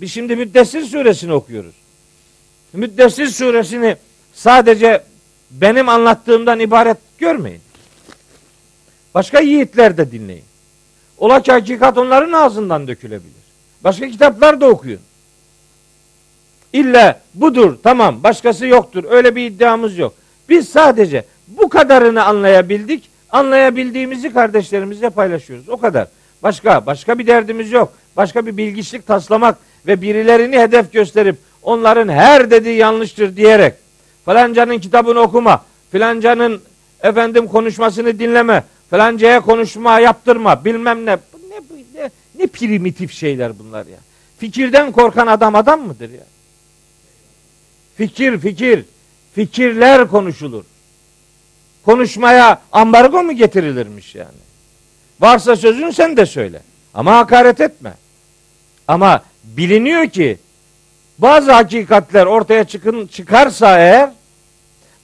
Biz 0.00 0.12
şimdi 0.12 0.36
Müddessir 0.36 0.84
suresini 0.84 1.32
okuyoruz. 1.32 1.74
Müddessir 2.72 3.26
suresini 3.26 3.96
sadece 4.34 5.02
benim 5.50 5.88
anlattığımdan 5.88 6.60
ibaret 6.60 6.96
görmeyin. 7.18 7.60
Başka 9.14 9.40
yiğitler 9.40 9.96
de 9.96 10.12
dinleyin. 10.12 10.44
Ola 11.18 11.42
ki 11.42 11.52
hakikat 11.52 11.98
onların 11.98 12.32
ağzından 12.32 12.88
dökülebilir. 12.88 13.41
Başka 13.84 14.08
kitaplar 14.08 14.60
da 14.60 14.68
okuyun. 14.68 15.00
İlla 16.72 17.20
budur 17.34 17.78
tamam 17.82 18.22
başkası 18.22 18.66
yoktur 18.66 19.04
öyle 19.10 19.36
bir 19.36 19.46
iddiamız 19.46 19.98
yok. 19.98 20.14
Biz 20.48 20.68
sadece 20.68 21.24
bu 21.48 21.68
kadarını 21.68 22.24
anlayabildik. 22.24 23.12
Anlayabildiğimizi 23.30 24.32
kardeşlerimizle 24.32 25.10
paylaşıyoruz. 25.10 25.68
O 25.68 25.76
kadar. 25.76 26.08
Başka 26.42 26.86
başka 26.86 27.18
bir 27.18 27.26
derdimiz 27.26 27.72
yok. 27.72 27.92
Başka 28.16 28.46
bir 28.46 28.56
bilgiçlik 28.56 29.06
taslamak 29.06 29.58
ve 29.86 30.02
birilerini 30.02 30.58
hedef 30.58 30.92
gösterip 30.92 31.36
onların 31.62 32.08
her 32.08 32.50
dediği 32.50 32.76
yanlıştır 32.76 33.36
diyerek 33.36 33.74
falancanın 34.24 34.78
kitabını 34.78 35.20
okuma, 35.20 35.64
filancanın 35.92 36.60
efendim 37.02 37.46
konuşmasını 37.46 38.18
dinleme, 38.18 38.64
falancaya 38.90 39.40
konuşma 39.40 40.00
yaptırma, 40.00 40.64
bilmem 40.64 41.06
ne. 41.06 41.18
Ne, 42.42 42.48
primitif 42.48 43.12
şeyler 43.12 43.58
bunlar 43.58 43.86
ya. 43.86 43.98
Fikirden 44.38 44.92
korkan 44.92 45.26
adam 45.26 45.54
adam 45.54 45.80
mıdır 45.86 46.10
ya? 46.10 46.24
Fikir, 47.96 48.38
fikir. 48.38 48.84
Fikirler 49.34 50.08
konuşulur. 50.08 50.64
Konuşmaya 51.84 52.62
ambargo 52.72 53.22
mu 53.22 53.32
getirilirmiş 53.32 54.14
yani? 54.14 54.42
Varsa 55.20 55.56
sözün 55.56 55.90
sen 55.90 56.16
de 56.16 56.26
söyle. 56.26 56.62
Ama 56.94 57.16
hakaret 57.16 57.60
etme. 57.60 57.94
Ama 58.88 59.22
biliniyor 59.44 60.08
ki 60.08 60.38
bazı 61.18 61.52
hakikatler 61.52 62.26
ortaya 62.26 62.64
çıkın, 62.64 63.06
çıkarsa 63.06 63.78
eğer 63.78 64.10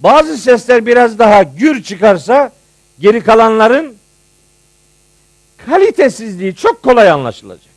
bazı 0.01 0.39
sesler 0.39 0.87
biraz 0.87 1.19
daha 1.19 1.43
gür 1.43 1.83
çıkarsa 1.83 2.53
geri 2.99 3.21
kalanların 3.21 3.98
kalitesizliği 5.67 6.55
çok 6.55 6.83
kolay 6.83 7.11
anlaşılacak. 7.11 7.75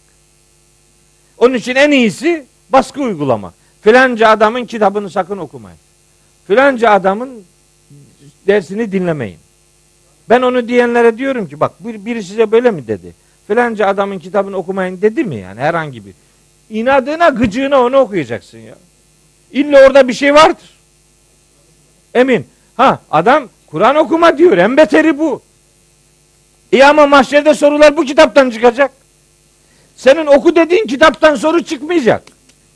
Onun 1.38 1.54
için 1.54 1.76
en 1.76 1.92
iyisi 1.92 2.46
Baskı 2.70 3.02
uygulamak. 3.02 3.54
Filanca 3.82 4.30
adamın 4.30 4.66
kitabını 4.66 5.10
sakın 5.10 5.38
okumayın. 5.38 5.78
Filanca 6.48 6.92
adamın 6.92 7.44
dersini 8.48 8.92
dinlemeyin. 8.92 9.40
Ben 10.30 10.42
onu 10.42 10.68
diyenlere 10.68 11.18
diyorum 11.18 11.48
ki 11.48 11.60
bak 11.60 11.72
biri 11.80 12.24
size 12.24 12.52
böyle 12.52 12.72
mi 12.72 12.88
dedi? 12.88 13.14
Filanca 13.48 13.88
adamın 13.88 14.20
kitabını 14.20 14.58
okumayın 14.58 15.02
dedi 15.02 15.24
mi 15.24 15.36
yani 15.36 15.60
herhangi 15.60 16.06
bir. 16.06 16.14
İnadına 16.70 17.30
gıcığına 17.30 17.82
onu 17.82 17.98
okuyacaksın 17.98 18.58
ya. 18.58 18.76
İlla 19.52 19.88
orada 19.88 20.08
bir 20.08 20.14
şey 20.14 20.34
vardır. 20.34 20.70
Emin. 22.14 22.46
Ha 22.78 23.00
adam 23.12 23.50
Kur'an 23.68 23.96
okuma 23.96 24.38
diyor. 24.38 24.58
En 24.58 24.78
beteri 24.78 25.20
bu. 25.20 25.42
İyi 26.72 26.86
ama 26.86 27.08
mahşerde 27.08 27.54
sorular 27.54 27.98
bu 27.98 28.06
kitaptan 28.06 28.50
çıkacak. 28.50 28.92
Senin 29.96 30.26
oku 30.26 30.56
dediğin 30.56 30.88
kitaptan 30.88 31.36
soru 31.36 31.64
çıkmayacak. 31.64 32.24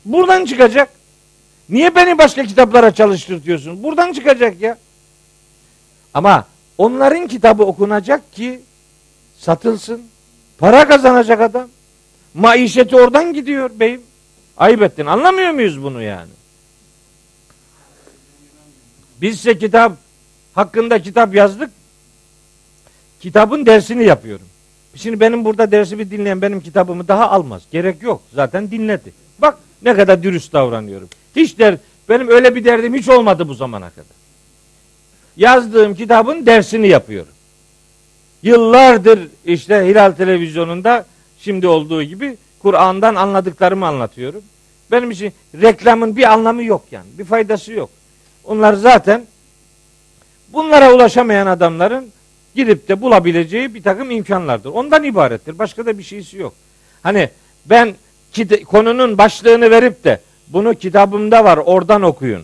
Buradan 0.04 0.44
çıkacak. 0.44 0.88
Niye 1.68 1.94
beni 1.94 2.18
başka 2.18 2.44
kitaplara 2.44 2.94
çalıştırtıyorsun? 2.94 3.82
Buradan 3.82 4.12
çıkacak 4.12 4.60
ya. 4.60 4.78
Ama 6.14 6.46
onların 6.78 7.26
kitabı 7.26 7.62
okunacak 7.62 8.32
ki 8.32 8.60
satılsın. 9.38 10.02
Para 10.58 10.88
kazanacak 10.88 11.40
adam. 11.40 11.68
Maişeti 12.34 12.96
oradan 12.96 13.32
gidiyor 13.32 13.70
beyim. 13.74 14.02
Ayıp 14.56 14.82
ettin. 14.82 15.06
Anlamıyor 15.06 15.50
muyuz 15.50 15.82
bunu 15.82 16.02
yani? 16.02 16.30
Bizse 19.20 19.58
kitap 19.58 19.92
hakkında 20.54 21.02
kitap 21.02 21.34
yazdık. 21.34 21.70
Kitabın 23.26 23.66
dersini 23.66 24.04
yapıyorum. 24.04 24.46
Şimdi 24.94 25.20
benim 25.20 25.44
burada 25.44 25.70
dersimi 25.70 26.10
dinleyen 26.10 26.42
benim 26.42 26.60
kitabımı 26.60 27.08
daha 27.08 27.30
almaz. 27.30 27.62
Gerek 27.72 28.02
yok. 28.02 28.22
Zaten 28.34 28.70
dinledi. 28.70 29.12
Bak 29.38 29.58
ne 29.82 29.94
kadar 29.94 30.22
dürüst 30.22 30.52
davranıyorum. 30.52 31.08
Hiç 31.36 31.58
der 31.58 31.76
benim 32.08 32.28
öyle 32.28 32.54
bir 32.54 32.64
derdim 32.64 32.94
hiç 32.94 33.08
olmadı 33.08 33.48
bu 33.48 33.54
zamana 33.54 33.90
kadar. 33.90 34.16
Yazdığım 35.36 35.94
kitabın 35.94 36.46
dersini 36.46 36.88
yapıyorum. 36.88 37.32
Yıllardır 38.42 39.20
işte 39.44 39.86
Hilal 39.86 40.12
televizyonunda 40.12 41.06
şimdi 41.38 41.68
olduğu 41.68 42.02
gibi 42.02 42.36
Kur'an'dan 42.58 43.14
anladıklarımı 43.14 43.86
anlatıyorum. 43.86 44.42
Benim 44.90 45.10
için 45.10 45.32
reklamın 45.62 46.16
bir 46.16 46.32
anlamı 46.32 46.64
yok 46.64 46.84
yani. 46.90 47.06
Bir 47.18 47.24
faydası 47.24 47.72
yok. 47.72 47.90
Onlar 48.44 48.74
zaten 48.74 49.26
bunlara 50.52 50.92
ulaşamayan 50.92 51.46
adamların 51.46 52.12
gidip 52.56 52.88
de 52.88 53.00
bulabileceği 53.00 53.74
bir 53.74 53.82
takım 53.82 54.10
imkanlardır. 54.10 54.70
Ondan 54.70 55.04
ibarettir. 55.04 55.58
Başka 55.58 55.86
da 55.86 55.98
bir 55.98 56.02
şeysi 56.02 56.38
yok. 56.38 56.54
Hani 57.02 57.30
ben 57.66 57.94
konunun 58.66 59.18
başlığını 59.18 59.70
verip 59.70 60.04
de 60.04 60.20
bunu 60.48 60.74
kitabımda 60.74 61.44
var 61.44 61.56
oradan 61.56 62.02
okuyun. 62.02 62.42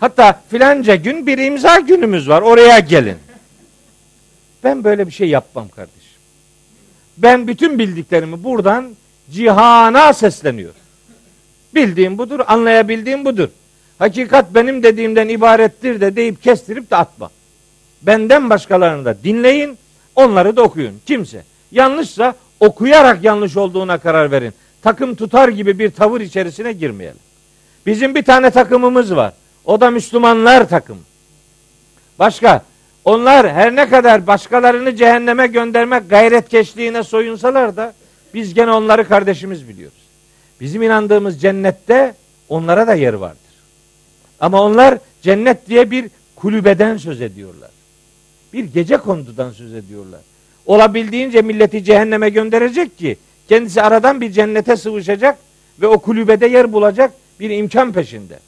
Hatta 0.00 0.42
filanca 0.50 0.94
gün 0.94 1.26
bir 1.26 1.38
imza 1.38 1.78
günümüz 1.80 2.28
var 2.28 2.42
oraya 2.42 2.78
gelin. 2.78 3.16
Ben 4.64 4.84
böyle 4.84 5.06
bir 5.06 5.12
şey 5.12 5.28
yapmam 5.28 5.68
kardeşim. 5.68 6.00
Ben 7.16 7.48
bütün 7.48 7.78
bildiklerimi 7.78 8.44
buradan 8.44 8.96
cihana 9.30 10.12
sesleniyorum. 10.12 10.80
Bildiğim 11.74 12.18
budur, 12.18 12.40
anlayabildiğim 12.46 13.24
budur. 13.24 13.48
Hakikat 13.98 14.54
benim 14.54 14.82
dediğimden 14.82 15.28
ibarettir 15.28 16.00
de 16.00 16.16
deyip 16.16 16.42
kestirip 16.42 16.90
de 16.90 16.96
atma. 16.96 17.30
Benden 18.02 18.50
başkalarını 18.50 19.04
da 19.04 19.16
dinleyin, 19.24 19.78
onları 20.14 20.56
da 20.56 20.62
okuyun. 20.62 21.00
Kimse 21.06 21.42
yanlışsa 21.72 22.34
okuyarak 22.60 23.24
yanlış 23.24 23.56
olduğuna 23.56 23.98
karar 23.98 24.30
verin. 24.30 24.54
Takım 24.82 25.14
tutar 25.14 25.48
gibi 25.48 25.78
bir 25.78 25.90
tavır 25.90 26.20
içerisine 26.20 26.72
girmeyelim. 26.72 27.20
Bizim 27.86 28.14
bir 28.14 28.24
tane 28.24 28.50
takımımız 28.50 29.16
var. 29.16 29.32
O 29.64 29.80
da 29.80 29.90
Müslümanlar 29.90 30.68
takım. 30.68 30.98
Başka 32.18 32.62
onlar 33.04 33.52
her 33.52 33.76
ne 33.76 33.88
kadar 33.88 34.26
başkalarını 34.26 34.96
cehenneme 34.96 35.46
göndermek 35.46 36.10
gayretkeşliğine 36.10 37.02
soyunsalar 37.02 37.76
da 37.76 37.94
biz 38.34 38.54
gene 38.54 38.70
onları 38.70 39.08
kardeşimiz 39.08 39.68
biliyoruz. 39.68 39.98
Bizim 40.60 40.82
inandığımız 40.82 41.40
cennette 41.40 42.14
onlara 42.48 42.86
da 42.86 42.94
yer 42.94 43.14
vardır. 43.14 43.38
Ama 44.40 44.62
onlar 44.62 44.98
cennet 45.22 45.68
diye 45.68 45.90
bir 45.90 46.10
kulübeden 46.36 46.96
söz 46.96 47.20
ediyorlar. 47.20 47.70
Bir 48.56 48.64
gece 48.64 48.96
kondudan 48.96 49.50
söz 49.50 49.74
ediyorlar. 49.74 50.20
Olabildiğince 50.66 51.42
milleti 51.42 51.84
cehenneme 51.84 52.30
gönderecek 52.30 52.98
ki 52.98 53.16
kendisi 53.48 53.82
aradan 53.82 54.20
bir 54.20 54.32
cennete 54.32 54.76
sıvışacak 54.76 55.38
ve 55.80 55.86
o 55.86 55.98
kulübede 55.98 56.46
yer 56.46 56.72
bulacak 56.72 57.12
bir 57.40 57.50
imkan 57.50 57.92
peşinde. 57.92 58.38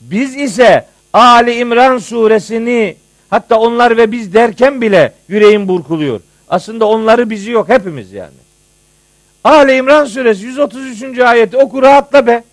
Biz 0.00 0.36
ise 0.36 0.86
Ali 1.12 1.54
İmran 1.54 1.98
suresini 1.98 2.96
hatta 3.30 3.58
onlar 3.58 3.96
ve 3.96 4.12
biz 4.12 4.34
derken 4.34 4.80
bile 4.80 5.12
yüreğim 5.28 5.68
burkuluyor. 5.68 6.20
Aslında 6.48 6.84
onları 6.84 7.30
bizi 7.30 7.50
yok 7.50 7.68
hepimiz 7.68 8.12
yani. 8.12 8.40
Ali 9.44 9.76
İmran 9.76 10.04
suresi 10.04 10.44
133. 10.44 11.18
ayeti 11.18 11.56
oku 11.56 11.82
rahatla 11.82 12.26
be. 12.26 12.44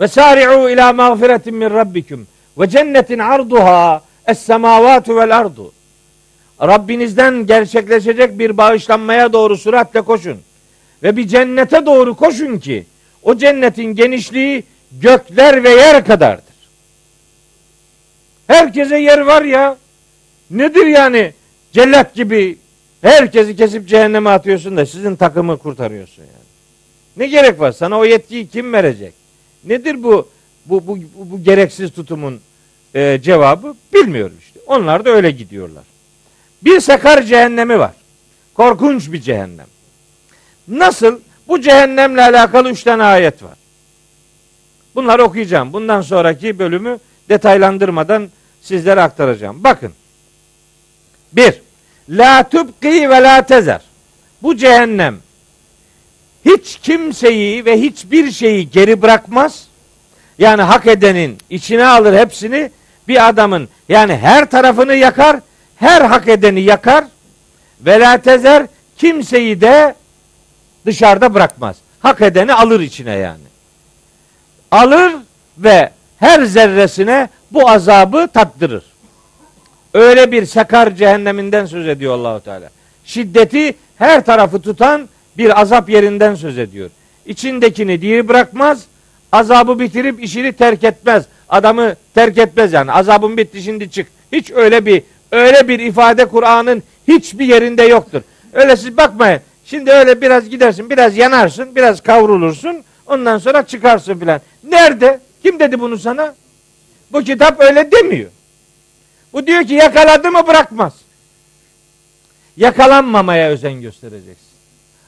Ve 0.00 0.08
sari'u 0.08 0.70
ila 0.70 0.92
mağfiretin 0.92 1.54
min 1.54 1.70
rabbikum 1.70 2.26
ve 2.58 2.68
cennetin 2.68 3.18
arduha 3.18 4.02
es 4.26 4.38
semavatu 4.38 5.16
vel 5.16 5.36
ardu. 5.36 5.72
Rabbinizden 6.62 7.46
gerçekleşecek 7.46 8.38
bir 8.38 8.56
bağışlanmaya 8.56 9.32
doğru 9.32 9.56
süratle 9.56 10.02
koşun. 10.02 10.38
Ve 11.02 11.16
bir 11.16 11.28
cennete 11.28 11.86
doğru 11.86 12.16
koşun 12.16 12.58
ki 12.58 12.86
o 13.22 13.36
cennetin 13.36 13.94
genişliği 13.94 14.64
gökler 14.92 15.64
ve 15.64 15.70
yer 15.70 16.04
kadardır. 16.04 16.54
Herkese 18.46 18.98
yer 18.98 19.18
var 19.18 19.42
ya. 19.42 19.76
Nedir 20.50 20.86
yani? 20.86 21.32
Cellat 21.72 22.14
gibi 22.14 22.58
herkesi 23.02 23.56
kesip 23.56 23.88
cehenneme 23.88 24.30
atıyorsun 24.30 24.76
da 24.76 24.86
sizin 24.86 25.16
takımı 25.16 25.58
kurtarıyorsun 25.58 26.22
yani. 26.22 26.44
Ne 27.16 27.26
gerek 27.26 27.60
var? 27.60 27.72
Sana 27.72 27.98
o 27.98 28.04
yetkiyi 28.04 28.48
kim 28.48 28.72
verecek? 28.72 29.14
Nedir 29.64 30.02
bu 30.02 30.28
bu 30.66 30.86
bu, 30.86 30.96
bu, 30.96 31.30
bu 31.30 31.42
gereksiz 31.42 31.92
tutumun 31.92 32.40
e, 32.94 33.20
cevabı? 33.22 33.74
Bilmiyorum 33.94 34.36
işte. 34.40 34.60
Onlar 34.66 35.04
da 35.04 35.10
öyle 35.10 35.30
gidiyorlar. 35.30 35.84
Bir 36.62 36.80
sakar 36.80 37.22
cehennemi 37.22 37.78
var. 37.78 37.92
Korkunç 38.54 39.12
bir 39.12 39.20
cehennem. 39.20 39.66
Nasıl? 40.68 41.20
Bu 41.48 41.60
cehennemle 41.60 42.22
alakalı 42.22 42.70
üç 42.70 42.82
tane 42.82 43.02
ayet 43.02 43.42
var. 43.42 43.56
Bunları 44.94 45.24
okuyacağım. 45.24 45.72
Bundan 45.72 46.02
sonraki 46.02 46.58
bölümü 46.58 46.98
detaylandırmadan 47.28 48.28
sizlere 48.60 49.02
aktaracağım. 49.02 49.64
Bakın. 49.64 49.92
Bir. 51.32 51.62
La 52.08 52.48
tubqi 52.48 53.10
ve 53.10 53.22
la 53.22 53.46
tezer. 53.46 53.80
Bu 54.42 54.56
cehennem 54.56 55.18
hiç 56.44 56.78
kimseyi 56.82 57.64
ve 57.64 57.80
hiçbir 57.80 58.30
şeyi 58.30 58.70
geri 58.70 59.02
bırakmaz. 59.02 59.68
Yani 60.38 60.62
hak 60.62 60.86
edenin 60.86 61.38
içine 61.50 61.86
alır 61.86 62.18
hepsini. 62.18 62.70
Bir 63.08 63.28
adamın 63.28 63.68
yani 63.88 64.16
her 64.16 64.50
tarafını 64.50 64.94
yakar, 64.94 65.36
her 65.76 66.02
hak 66.02 66.28
edeni 66.28 66.60
yakar. 66.60 67.04
Ve 67.80 68.00
la 68.00 68.18
tezer 68.18 68.66
kimseyi 68.98 69.60
de 69.60 69.94
dışarıda 70.86 71.34
bırakmaz. 71.34 71.76
Hak 72.00 72.22
edeni 72.22 72.52
alır 72.52 72.80
içine 72.80 73.12
yani. 73.12 73.44
Alır 74.70 75.12
ve 75.58 75.90
her 76.18 76.42
zerresine 76.42 77.28
bu 77.50 77.70
azabı 77.70 78.28
tattırır. 78.28 78.84
Öyle 79.94 80.32
bir 80.32 80.46
sakar 80.46 80.94
cehenneminden 80.94 81.66
söz 81.66 81.88
ediyor 81.88 82.14
Allahu 82.14 82.40
Teala. 82.40 82.70
Şiddeti 83.04 83.74
her 83.96 84.24
tarafı 84.24 84.62
tutan 84.62 85.08
bir 85.38 85.60
azap 85.60 85.90
yerinden 85.90 86.34
söz 86.34 86.58
ediyor. 86.58 86.90
İçindekini 87.26 88.02
diri 88.02 88.28
bırakmaz, 88.28 88.84
azabı 89.32 89.80
bitirip 89.80 90.22
işini 90.22 90.52
terk 90.52 90.84
etmez. 90.84 91.24
Adamı 91.54 91.94
terk 92.14 92.38
etmez 92.38 92.72
yani. 92.72 92.92
Azabın 92.92 93.36
bitti 93.36 93.62
şimdi 93.62 93.90
çık. 93.90 94.06
Hiç 94.32 94.50
öyle 94.50 94.86
bir 94.86 95.02
öyle 95.32 95.68
bir 95.68 95.78
ifade 95.78 96.24
Kur'an'ın 96.24 96.82
hiçbir 97.08 97.46
yerinde 97.46 97.82
yoktur. 97.82 98.22
Öyle 98.52 98.76
siz 98.76 98.96
bakmayın. 98.96 99.40
Şimdi 99.64 99.90
öyle 99.90 100.20
biraz 100.20 100.48
gidersin, 100.48 100.90
biraz 100.90 101.16
yanarsın, 101.16 101.76
biraz 101.76 102.00
kavrulursun. 102.00 102.84
Ondan 103.06 103.38
sonra 103.38 103.66
çıkarsın 103.66 104.18
filan. 104.18 104.40
Nerede? 104.64 105.20
Kim 105.42 105.60
dedi 105.60 105.80
bunu 105.80 105.98
sana? 105.98 106.34
Bu 107.12 107.22
kitap 107.22 107.60
öyle 107.60 107.92
demiyor. 107.92 108.30
Bu 109.32 109.46
diyor 109.46 109.64
ki 109.64 109.74
yakaladı 109.74 110.30
mı 110.30 110.46
bırakmaz. 110.46 110.92
Yakalanmamaya 112.56 113.48
özen 113.48 113.80
göstereceksin. 113.80 114.48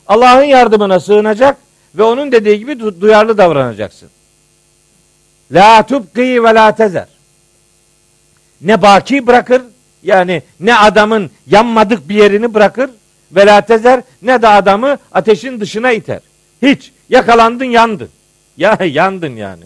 Allah'ın 0.06 0.44
yardımına 0.44 1.00
sığınacak 1.00 1.56
ve 1.94 2.02
onun 2.02 2.32
dediği 2.32 2.58
gibi 2.58 2.80
duyarlı 3.00 3.38
davranacaksın. 3.38 4.08
La 5.52 5.86
tubqi 5.86 6.44
ve 6.44 6.54
la 6.54 6.74
tezer. 6.74 7.06
Ne 8.60 8.82
baki 8.82 9.26
bırakır 9.26 9.62
yani 10.02 10.42
ne 10.60 10.76
adamın 10.78 11.30
yanmadık 11.46 12.08
bir 12.08 12.14
yerini 12.14 12.54
bırakır 12.54 12.90
ve 13.32 13.46
la 13.46 13.60
tezer 13.60 14.02
ne 14.22 14.42
de 14.42 14.48
adamı 14.48 14.98
ateşin 15.12 15.60
dışına 15.60 15.92
iter. 15.92 16.20
Hiç. 16.62 16.92
Yakalandın 17.08 17.64
yandın. 17.64 18.08
Ya 18.56 18.78
yandın 18.84 19.36
yani. 19.36 19.64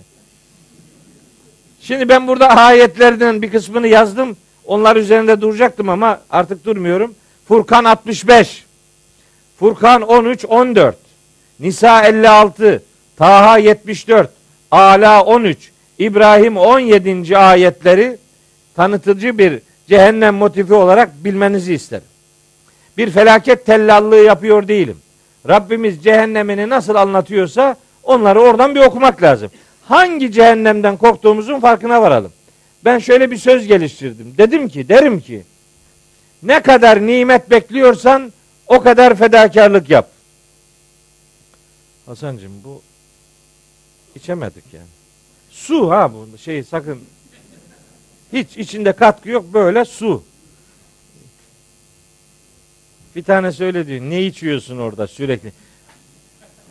Şimdi 1.80 2.08
ben 2.08 2.26
burada 2.26 2.48
ayetlerden 2.48 3.42
bir 3.42 3.50
kısmını 3.50 3.86
yazdım. 3.86 4.36
Onlar 4.64 4.96
üzerinde 4.96 5.40
duracaktım 5.40 5.88
ama 5.88 6.20
artık 6.30 6.64
durmuyorum. 6.64 7.14
Furkan 7.48 7.84
65. 7.84 8.64
Furkan 9.58 10.02
13 10.02 10.44
14. 10.44 10.96
Nisa 11.60 12.02
56. 12.02 12.82
Taha 13.16 13.58
74. 13.58 14.30
Ala 14.70 15.24
13. 15.24 15.70
İbrahim 15.98 16.56
17. 16.56 17.38
ayetleri 17.38 18.18
tanıtıcı 18.76 19.38
bir 19.38 19.60
cehennem 19.88 20.34
motifi 20.34 20.74
olarak 20.74 21.24
bilmenizi 21.24 21.74
isterim. 21.74 22.04
Bir 22.96 23.10
felaket 23.10 23.66
tellallığı 23.66 24.16
yapıyor 24.16 24.68
değilim. 24.68 24.98
Rabbimiz 25.48 26.04
cehennemini 26.04 26.68
nasıl 26.68 26.94
anlatıyorsa 26.94 27.76
onları 28.02 28.40
oradan 28.40 28.74
bir 28.74 28.80
okumak 28.80 29.22
lazım. 29.22 29.50
Hangi 29.84 30.32
cehennemden 30.32 30.96
korktuğumuzun 30.96 31.60
farkına 31.60 32.02
varalım. 32.02 32.32
Ben 32.84 32.98
şöyle 32.98 33.30
bir 33.30 33.36
söz 33.36 33.66
geliştirdim. 33.66 34.34
Dedim 34.38 34.68
ki, 34.68 34.88
derim 34.88 35.20
ki 35.20 35.42
ne 36.42 36.62
kadar 36.62 37.06
nimet 37.06 37.50
bekliyorsan 37.50 38.32
o 38.66 38.80
kadar 38.80 39.14
fedakarlık 39.14 39.90
yap. 39.90 40.10
Hasancığım 42.06 42.52
bu 42.64 42.82
içemedik 44.20 44.64
yani. 44.72 44.86
Su 45.50 45.90
ha 45.90 46.12
bu 46.12 46.38
şey 46.38 46.64
sakın 46.64 47.00
hiç 48.32 48.56
içinde 48.56 48.92
katkı 48.92 49.28
yok 49.28 49.44
böyle 49.54 49.84
su. 49.84 50.22
Bir 53.16 53.22
tane 53.22 53.52
söyledi 53.52 54.10
ne 54.10 54.22
içiyorsun 54.22 54.78
orada 54.78 55.06
sürekli. 55.06 55.52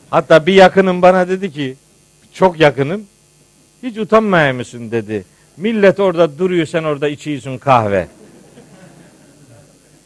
Hatta 0.10 0.46
bir 0.46 0.54
yakınım 0.54 1.02
bana 1.02 1.28
dedi 1.28 1.52
ki 1.52 1.76
çok 2.34 2.60
yakınım 2.60 3.06
hiç 3.84 3.98
utanmaya 3.98 4.54
mısın 4.54 4.92
dedi. 4.92 5.26
Millet 5.58 6.00
orada 6.00 6.40
duruyor 6.40 6.66
sen 6.66 6.84
orada 6.84 7.08
içiyorsun 7.08 7.58
kahve. 7.58 8.08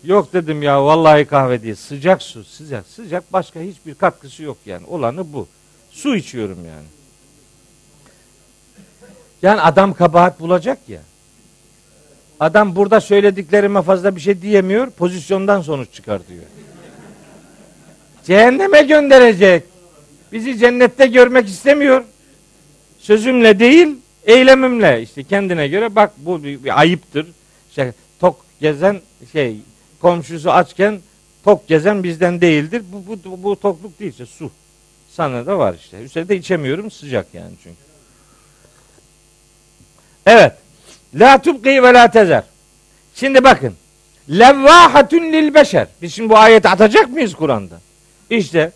Yok 0.04 0.34
dedim 0.34 0.64
ya 0.64 0.86
vallahi 0.86 1.26
kahve 1.26 1.64
değil. 1.64 1.76
Sıcak 1.76 2.22
su 2.22 2.44
sıcak 2.44 2.86
sıcak 2.88 3.34
başka 3.34 3.60
hiçbir 3.60 3.96
katkısı 3.96 4.44
yok 4.44 4.58
yani. 4.66 4.86
Olanı 4.86 5.34
bu. 5.34 5.48
Su 5.92 6.16
içiyorum 6.16 6.66
yani. 6.66 7.03
Yani 9.44 9.62
adam 9.62 9.94
kabahat 9.94 10.40
bulacak 10.40 10.78
ya. 10.88 11.00
Adam 12.40 12.76
burada 12.76 13.02
söylediklerime 13.02 13.82
fazla 13.82 14.16
bir 14.16 14.22
şey 14.22 14.42
diyemiyor. 14.42 14.90
Pozisyondan 14.90 15.62
sonuç 15.62 15.94
çıkartıyor. 15.94 16.44
Cehenneme 18.24 18.82
gönderecek. 18.82 19.64
Bizi 20.32 20.58
cennette 20.58 21.08
görmek 21.08 21.48
istemiyor. 21.48 22.04
Sözümle 23.00 23.60
değil, 23.60 23.88
eylemimle. 24.26 25.02
İşte 25.02 25.24
kendine 25.24 25.68
göre 25.68 25.96
bak 25.96 26.12
bu 26.18 26.44
bir, 26.44 26.64
bir 26.64 26.80
ayıptır. 26.80 27.28
İşte 27.70 27.94
tok 28.20 28.46
gezen 28.62 29.02
şey 29.32 29.58
komşusu 30.02 30.52
açken 30.52 31.00
tok 31.44 31.68
gezen 31.68 32.04
bizden 32.04 32.42
değildir. 32.42 32.84
Bu, 32.92 33.20
bu, 33.26 33.44
bu 33.44 33.56
tokluk 33.56 34.00
değilse 34.00 34.26
su. 34.26 34.52
Sana 35.10 35.46
da 35.46 35.58
var 35.58 35.76
işte. 35.80 36.02
Üstelik 36.02 36.30
de 36.30 36.38
içemiyorum 36.38 36.92
sıcak 36.92 37.34
yani 37.34 37.52
çünkü. 37.64 37.93
Evet. 40.26 40.52
La 41.16 41.42
tubqi 41.42 41.84
ve 41.84 41.94
la 41.94 42.12
tezer. 42.12 42.44
Şimdi 43.16 43.44
bakın. 43.44 43.74
Levvahatun 44.30 45.34
lil 45.34 45.54
beşer. 45.54 45.88
Biz 46.02 46.14
şimdi 46.14 46.30
bu 46.30 46.38
ayeti 46.38 46.70
atacak 46.70 47.10
mıyız 47.10 47.36
Kur'an'da? 47.36 47.76
İşte 48.30 48.72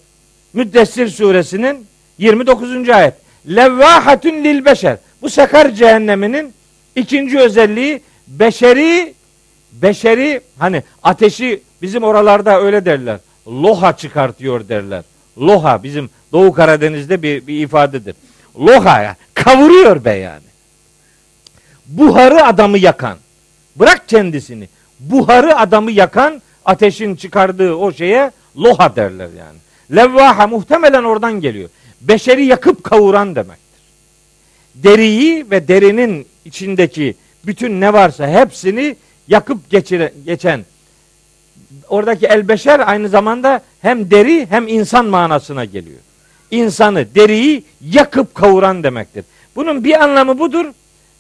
Müddessir 0.53 1.07
suresinin 1.07 1.87
29. 2.17 2.89
ayet. 2.89 3.13
Levvahatun 3.49 4.43
lil 4.43 4.65
beşer. 4.65 4.97
Bu 5.21 5.29
sakar 5.29 5.69
cehenneminin 5.69 6.53
ikinci 6.95 7.39
özelliği 7.39 8.01
beşeri 8.27 9.13
beşeri 9.71 10.41
hani 10.59 10.83
ateşi 11.03 11.61
bizim 11.81 12.03
oralarda 12.03 12.61
öyle 12.61 12.85
derler. 12.85 13.19
Loha 13.47 13.97
çıkartıyor 13.97 14.69
derler. 14.69 15.03
Loha 15.37 15.83
bizim 15.83 16.09
Doğu 16.31 16.53
Karadeniz'de 16.53 17.21
bir, 17.21 17.47
bir 17.47 17.59
ifadedir. 17.59 18.15
Loha 18.59 19.01
ya 19.01 19.15
kavuruyor 19.33 20.05
be 20.05 20.13
yani. 20.13 20.46
Buharı 21.87 22.45
adamı 22.45 22.77
yakan. 22.77 23.17
Bırak 23.75 24.09
kendisini. 24.09 24.69
Buharı 24.99 25.57
adamı 25.57 25.91
yakan 25.91 26.41
ateşin 26.65 27.15
çıkardığı 27.15 27.73
o 27.73 27.91
şeye 27.91 28.31
loha 28.57 28.95
derler 28.95 29.29
yani. 29.37 29.57
Levvaha 29.95 30.47
muhtemelen 30.47 31.03
oradan 31.03 31.41
geliyor. 31.41 31.69
Beşeri 32.01 32.45
yakıp 32.45 32.83
kavuran 32.83 33.35
demektir. 33.35 33.81
Deriyi 34.75 35.51
ve 35.51 35.67
derinin 35.67 36.27
içindeki 36.45 37.15
bütün 37.45 37.81
ne 37.81 37.93
varsa 37.93 38.27
hepsini 38.27 38.95
yakıp 39.27 39.69
geçire, 39.69 40.13
geçen 40.25 40.65
oradaki 41.89 42.25
el 42.25 42.47
beşer 42.47 42.89
aynı 42.89 43.09
zamanda 43.09 43.61
hem 43.81 44.11
deri 44.11 44.47
hem 44.49 44.67
insan 44.67 45.05
manasına 45.05 45.65
geliyor. 45.65 45.99
İnsanı, 46.51 47.15
deriyi 47.15 47.63
yakıp 47.81 48.35
kavuran 48.35 48.83
demektir. 48.83 49.25
Bunun 49.55 49.83
bir 49.83 50.03
anlamı 50.03 50.39
budur. 50.39 50.65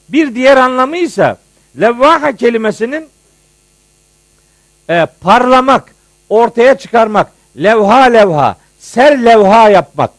Bir 0.09 0.35
diğer 0.35 0.57
anlamı 0.57 0.97
ise 0.97 1.35
levvaha 1.81 2.31
kelimesinin 2.31 3.07
e, 4.89 5.07
parlamak, 5.21 5.95
ortaya 6.29 6.77
çıkarmak, 6.77 7.31
levha 7.57 8.03
levha, 8.03 8.57
ser 8.79 9.25
levha 9.25 9.69
yapmak, 9.69 10.11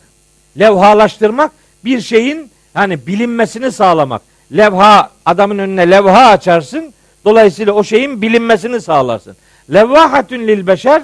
levhalaştırmak 0.58 1.52
bir 1.84 2.00
şeyin 2.00 2.50
hani 2.74 3.06
bilinmesini 3.06 3.72
sağlamak. 3.72 4.22
Levha 4.56 5.10
adamın 5.26 5.58
önüne 5.58 5.90
levha 5.90 6.26
açarsın. 6.26 6.94
Dolayısıyla 7.24 7.72
o 7.72 7.84
şeyin 7.84 8.22
bilinmesini 8.22 8.80
sağlarsın. 8.80 9.36
Levvahatün 9.72 10.48
lil 10.48 10.66
beşer 10.66 11.02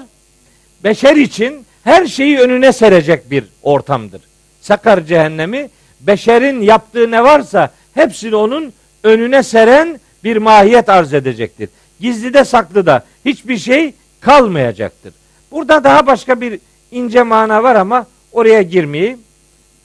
beşer 0.83 1.15
için 1.15 1.65
her 1.83 2.05
şeyi 2.05 2.39
önüne 2.39 2.71
serecek 2.71 3.31
bir 3.31 3.43
ortamdır. 3.63 4.21
Sakar 4.61 5.01
cehennemi 5.05 5.69
beşerin 5.99 6.61
yaptığı 6.61 7.11
ne 7.11 7.23
varsa 7.23 7.69
hepsini 7.95 8.35
onun 8.35 8.73
önüne 9.03 9.43
seren 9.43 9.99
bir 10.23 10.37
mahiyet 10.37 10.89
arz 10.89 11.13
edecektir. 11.13 11.69
Gizli 11.99 12.33
de 12.33 12.45
saklı 12.45 12.85
da 12.85 13.05
hiçbir 13.25 13.57
şey 13.57 13.93
kalmayacaktır. 14.21 15.13
Burada 15.51 15.83
daha 15.83 16.07
başka 16.07 16.41
bir 16.41 16.59
ince 16.91 17.23
mana 17.23 17.63
var 17.63 17.75
ama 17.75 18.07
oraya 18.31 18.61
girmeyeyim. 18.61 19.19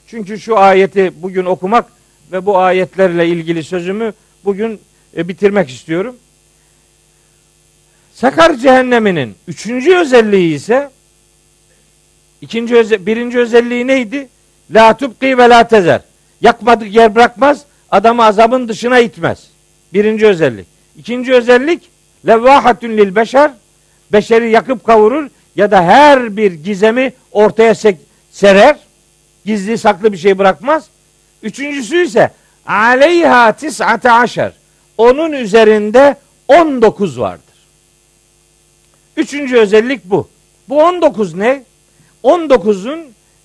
Çünkü 0.07 0.41
şu 0.41 0.59
ayeti 0.59 1.12
bugün 1.23 1.45
okumak 1.45 1.85
ve 2.32 2.47
bu 2.47 2.59
ayetlerle 2.59 3.28
ilgili 3.28 3.65
sözümü 3.65 4.12
bugün 4.45 4.81
e, 5.16 5.28
bitirmek 5.28 5.70
istiyorum. 5.70 6.16
Sakar 8.15 8.55
cehenneminin 8.55 9.35
üçüncü 9.49 9.97
özelliği 9.97 10.55
ise 10.55 10.91
ikinci 12.41 12.77
öze, 12.77 13.07
birinci 13.07 13.39
özelliği 13.39 13.87
neydi? 13.87 14.28
La 14.70 14.97
tubqi 14.97 15.39
ve 15.39 15.49
la 15.49 15.69
tezer. 15.69 16.01
Yakmadık 16.41 16.95
yer 16.95 17.15
bırakmaz, 17.15 17.65
adamı 17.91 18.25
azabın 18.25 18.69
dışına 18.69 18.99
itmez. 18.99 19.51
Birinci 19.93 20.27
özellik. 20.27 20.67
İkinci 20.99 21.35
özellik 21.35 21.83
levvahatun 22.27 22.89
lil 22.89 23.17
beşer. 23.17 23.51
Beşeri 24.12 24.51
yakıp 24.51 24.85
kavurur 24.85 25.29
ya 25.57 25.71
da 25.71 25.83
her 25.83 26.37
bir 26.37 26.53
gizemi 26.53 27.12
ortaya 27.33 27.75
serer. 28.31 28.77
Gizli 29.45 29.79
saklı 29.79 30.12
bir 30.12 30.19
şey 30.19 30.39
bırakmaz. 30.39 30.85
Üçüncüsü 31.43 32.05
ise 32.05 32.31
aleyha 32.67 33.53
tis'ate 33.53 34.12
aşer. 34.12 34.53
Onun 34.99 35.33
üzerinde 35.33 36.17
19 36.49 37.21
vardır. 37.21 37.45
Üçüncü 39.17 39.57
özellik 39.57 40.05
bu. 40.05 40.29
Bu 40.69 40.83
19 40.83 41.35
ne? 41.35 41.62
19'un 42.25 43.01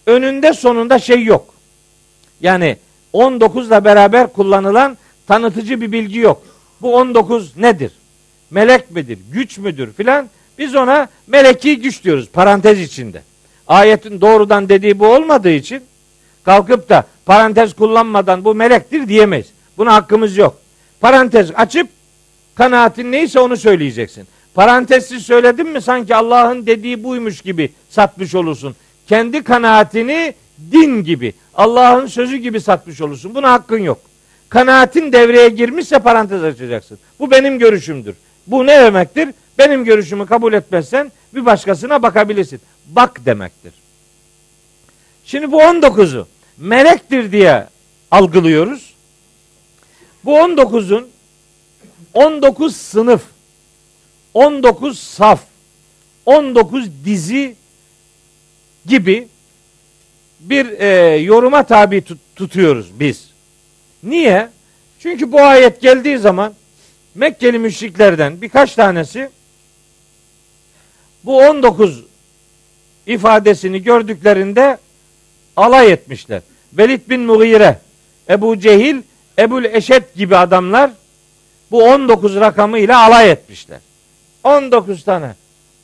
önünde 0.05 0.53
sonunda 0.53 0.99
şey 0.99 1.23
yok. 1.23 1.53
Yani 2.41 2.77
19 3.15 3.67
ile 3.67 3.85
beraber 3.85 4.33
kullanılan 4.33 4.97
tanıtıcı 5.27 5.81
bir 5.81 5.91
bilgi 5.91 6.19
yok. 6.19 6.41
Bu 6.81 6.95
19 6.95 7.57
nedir? 7.57 7.91
Melek 8.51 8.91
midir? 8.91 9.19
Güç 9.31 9.57
müdür 9.57 9.93
filan? 9.93 10.29
Biz 10.57 10.75
ona 10.75 11.07
meleki 11.27 11.81
güç 11.81 12.03
diyoruz 12.03 12.29
parantez 12.33 12.81
içinde. 12.81 13.21
Ayetin 13.67 14.21
doğrudan 14.21 14.69
dediği 14.69 14.99
bu 14.99 15.07
olmadığı 15.07 15.51
için 15.51 15.83
kalkıp 16.43 16.89
da 16.89 17.05
parantez 17.25 17.73
kullanmadan 17.73 18.45
bu 18.45 18.55
melektir 18.55 19.07
diyemeyiz. 19.07 19.47
Buna 19.77 19.93
hakkımız 19.93 20.37
yok. 20.37 20.57
Parantez 21.01 21.51
açıp 21.55 21.87
kanaatin 22.55 23.11
neyse 23.11 23.39
onu 23.39 23.57
söyleyeceksin. 23.57 24.27
Parantezsiz 24.55 25.23
söyledin 25.23 25.67
mi 25.67 25.81
sanki 25.81 26.15
Allah'ın 26.15 26.65
dediği 26.65 27.03
buymuş 27.03 27.41
gibi 27.41 27.71
satmış 27.89 28.35
olursun. 28.35 28.75
Kendi 29.07 29.43
kanaatini 29.43 30.33
din 30.71 31.03
gibi, 31.03 31.33
Allah'ın 31.53 32.07
sözü 32.07 32.37
gibi 32.37 32.61
satmış 32.61 33.01
olursun. 33.01 33.35
Buna 33.35 33.51
hakkın 33.51 33.79
yok. 33.79 34.01
Kanaatin 34.49 35.11
devreye 35.11 35.49
girmişse 35.49 35.99
parantez 35.99 36.43
açacaksın. 36.43 36.99
Bu 37.19 37.31
benim 37.31 37.59
görüşümdür. 37.59 38.15
Bu 38.47 38.65
ne 38.65 38.79
demektir? 38.79 39.29
Benim 39.57 39.85
görüşümü 39.85 40.25
kabul 40.25 40.53
etmezsen 40.53 41.11
bir 41.33 41.45
başkasına 41.45 42.03
bakabilirsin. 42.03 42.61
Bak 42.87 43.25
demektir. 43.25 43.73
Şimdi 45.25 45.51
bu 45.51 45.61
19'u 45.61 46.27
melektir 46.57 47.31
diye 47.31 47.67
algılıyoruz. 48.11 48.93
Bu 50.25 50.37
19'un 50.37 51.07
19 52.13 52.75
sınıf, 52.75 53.21
19 54.33 54.99
saf, 54.99 55.43
19 56.25 56.89
dizi 57.05 57.55
gibi 58.85 59.27
bir 60.39 60.79
e, 60.79 61.15
yoruma 61.15 61.63
tabi 61.63 62.01
tut, 62.01 62.19
tutuyoruz 62.35 62.99
biz. 62.99 63.29
Niye? 64.03 64.49
Çünkü 64.99 65.31
bu 65.31 65.41
ayet 65.41 65.81
geldiği 65.81 66.17
zaman 66.17 66.53
Mekkeli 67.15 67.59
müşriklerden 67.59 68.41
birkaç 68.41 68.75
tanesi 68.75 69.29
bu 71.23 71.37
19 71.37 72.03
ifadesini 73.07 73.83
gördüklerinde 73.83 74.77
alay 75.55 75.91
etmişler. 75.91 76.41
Velid 76.73 77.09
bin 77.09 77.21
Mughire, 77.21 77.79
Ebu 78.29 78.59
Cehil, 78.59 79.01
Ebul 79.39 79.63
Eşet 79.63 80.15
gibi 80.15 80.37
adamlar 80.37 80.91
bu 81.71 81.83
19 81.83 82.35
rakamı 82.35 82.79
ile 82.79 82.95
alay 82.95 83.31
etmişler. 83.31 83.79
19 84.43 85.03
tane. 85.03 85.35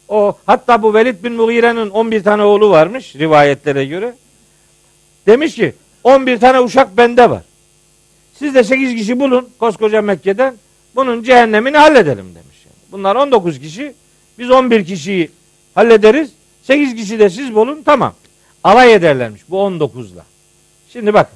O 0.10 0.38
hatta 0.46 0.84
bu 0.84 0.94
Velid 0.94 1.24
bin 1.24 1.34
Mughire'nin 1.34 1.90
11 1.90 2.24
tane 2.24 2.44
oğlu 2.44 2.70
varmış 2.70 3.16
rivayetlere 3.16 3.86
göre. 3.86 4.14
Demiş 5.28 5.56
ki 5.56 5.74
11 6.04 6.40
tane 6.40 6.60
uşak 6.60 6.98
bende 6.98 7.30
var. 7.30 7.44
Siz 8.34 8.56
de 8.56 8.64
8 8.64 8.96
kişi 8.96 9.20
bulun 9.20 9.50
koskoca 9.60 10.02
Mekke'den. 10.02 10.56
Bunun 10.96 11.24
cehennemini 11.24 11.78
halledelim 11.78 12.36
demiş. 12.36 12.66
Yani. 12.66 12.76
Bunlar 12.92 13.16
19 13.16 13.60
kişi. 13.60 13.94
Biz 14.40 14.52
11 14.52 14.86
kişiyi 14.86 15.30
hallederiz. 15.76 16.32
8 16.64 16.96
kişi 16.96 17.20
de 17.20 17.30
siz 17.30 17.56
bulun 17.56 17.84
tamam. 17.84 18.14
Alay 18.64 18.94
ederlermiş 18.94 19.42
bu 19.50 19.56
19'la. 19.56 20.26
Şimdi 20.90 21.14
bak 21.14 21.32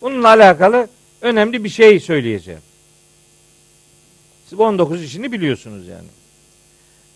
bununla 0.00 0.28
alakalı 0.28 0.88
önemli 1.20 1.64
bir 1.64 1.68
şey 1.68 2.00
söyleyeceğim. 2.00 2.60
Siz 4.48 4.58
bu 4.58 4.64
19 4.64 5.04
işini 5.04 5.32
biliyorsunuz 5.32 5.88
yani. 5.88 6.08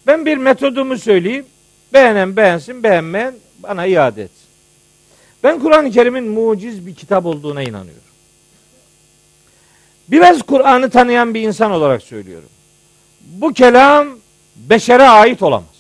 Ben 0.07 0.27
bir 0.27 0.37
metodumu 0.37 0.99
söyleyeyim. 0.99 1.47
Beğenen 1.93 2.37
beğensin, 2.37 2.83
beğenmeyen 2.83 3.35
bana 3.59 3.87
iade 3.87 4.23
etsin. 4.23 4.44
Ben 5.45 5.59
Kur'an-ı 5.61 5.91
Kerim'in 5.91 6.25
muciz 6.25 6.87
bir 6.87 6.95
kitap 6.95 7.27
olduğuna 7.27 7.63
inanıyorum. 7.63 8.03
Biraz 10.09 10.43
Kur'an'ı 10.43 10.91
tanıyan 10.91 11.35
bir 11.35 11.43
insan 11.43 11.71
olarak 11.71 12.03
söylüyorum. 12.03 12.49
Bu 13.21 13.53
kelam 13.53 14.09
beşere 14.57 15.09
ait 15.09 15.43
olamaz. 15.43 15.75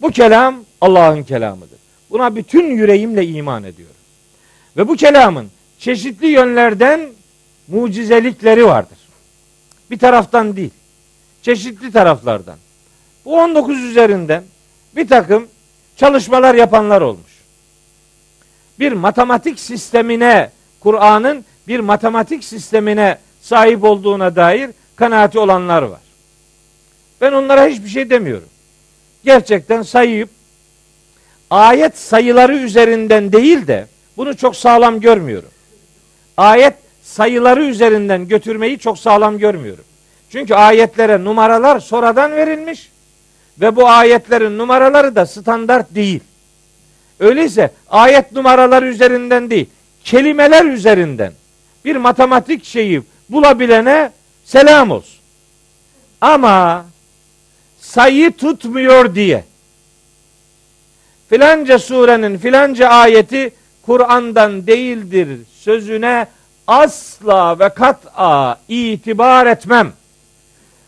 Bu 0.00 0.10
kelam 0.10 0.64
Allah'ın 0.80 1.22
kelamıdır. 1.22 1.78
Buna 2.10 2.36
bütün 2.36 2.70
yüreğimle 2.76 3.26
iman 3.26 3.64
ediyorum. 3.64 3.96
Ve 4.76 4.88
bu 4.88 4.96
kelamın 4.96 5.50
çeşitli 5.78 6.26
yönlerden 6.26 7.08
mucizelikleri 7.68 8.66
vardır. 8.66 8.98
Bir 9.90 9.98
taraftan 9.98 10.56
değil. 10.56 10.70
Çeşitli 11.42 11.92
taraflardan. 11.92 12.58
Bu 13.24 13.36
19 13.36 13.78
üzerinden 13.78 14.44
bir 14.96 15.08
takım 15.08 15.46
çalışmalar 15.96 16.54
yapanlar 16.54 17.00
olmuş. 17.00 17.29
Bir 18.80 18.92
matematik 18.92 19.60
sistemine, 19.60 20.50
Kur'an'ın 20.80 21.44
bir 21.68 21.80
matematik 21.80 22.44
sistemine 22.44 23.18
sahip 23.40 23.84
olduğuna 23.84 24.36
dair 24.36 24.70
kanaati 24.96 25.38
olanlar 25.38 25.82
var. 25.82 26.00
Ben 27.20 27.32
onlara 27.32 27.66
hiçbir 27.66 27.88
şey 27.88 28.10
demiyorum. 28.10 28.48
Gerçekten 29.24 29.82
sayıp 29.82 30.28
ayet 31.50 31.98
sayıları 31.98 32.56
üzerinden 32.56 33.32
değil 33.32 33.66
de 33.66 33.86
bunu 34.16 34.36
çok 34.36 34.56
sağlam 34.56 35.00
görmüyorum. 35.00 35.50
Ayet 36.36 36.74
sayıları 37.02 37.64
üzerinden 37.64 38.28
götürmeyi 38.28 38.78
çok 38.78 38.98
sağlam 38.98 39.38
görmüyorum. 39.38 39.84
Çünkü 40.32 40.54
ayetlere 40.54 41.24
numaralar 41.24 41.80
sonradan 41.80 42.32
verilmiş 42.32 42.90
ve 43.60 43.76
bu 43.76 43.88
ayetlerin 43.88 44.58
numaraları 44.58 45.16
da 45.16 45.26
standart 45.26 45.94
değil. 45.94 46.20
Öyleyse 47.20 47.70
ayet 47.90 48.32
numaraları 48.32 48.86
üzerinden 48.86 49.50
değil, 49.50 49.66
kelimeler 50.04 50.64
üzerinden 50.64 51.32
bir 51.84 51.96
matematik 51.96 52.64
şeyi 52.64 53.02
bulabilene 53.28 54.10
selam 54.44 54.90
olsun. 54.90 55.20
Ama 56.20 56.86
sayı 57.80 58.32
tutmuyor 58.32 59.14
diye 59.14 59.44
filanca 61.28 61.78
surenin 61.78 62.38
filanca 62.38 62.88
ayeti 62.88 63.52
Kur'an'dan 63.86 64.66
değildir 64.66 65.38
sözüne 65.60 66.26
asla 66.66 67.58
ve 67.58 67.68
kat'a 67.68 68.58
itibar 68.68 69.46
etmem. 69.46 69.92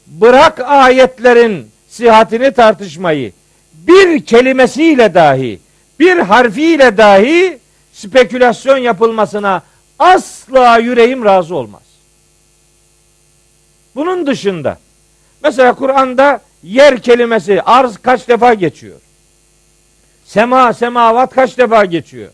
Bırak 0.06 0.60
ayetlerin 0.60 1.70
sihatini 1.88 2.52
tartışmayı 2.52 3.32
bir 3.72 4.24
kelimesiyle 4.24 5.14
dahi 5.14 5.60
bir 6.01 6.19
harfiyle 6.19 6.97
dahi 6.97 7.59
spekülasyon 7.93 8.77
yapılmasına 8.77 9.62
asla 9.98 10.78
yüreğim 10.78 11.24
razı 11.24 11.55
olmaz. 11.55 11.82
Bunun 13.94 14.27
dışında 14.27 14.78
mesela 15.43 15.74
Kur'an'da 15.74 16.40
yer 16.62 17.02
kelimesi 17.02 17.62
arz 17.62 17.97
kaç 17.97 18.28
defa 18.28 18.55
geçiyor? 18.55 19.01
Sema, 20.24 20.73
semavat 20.73 21.35
kaç 21.35 21.59
defa 21.59 21.85
geçiyor? 21.85 22.31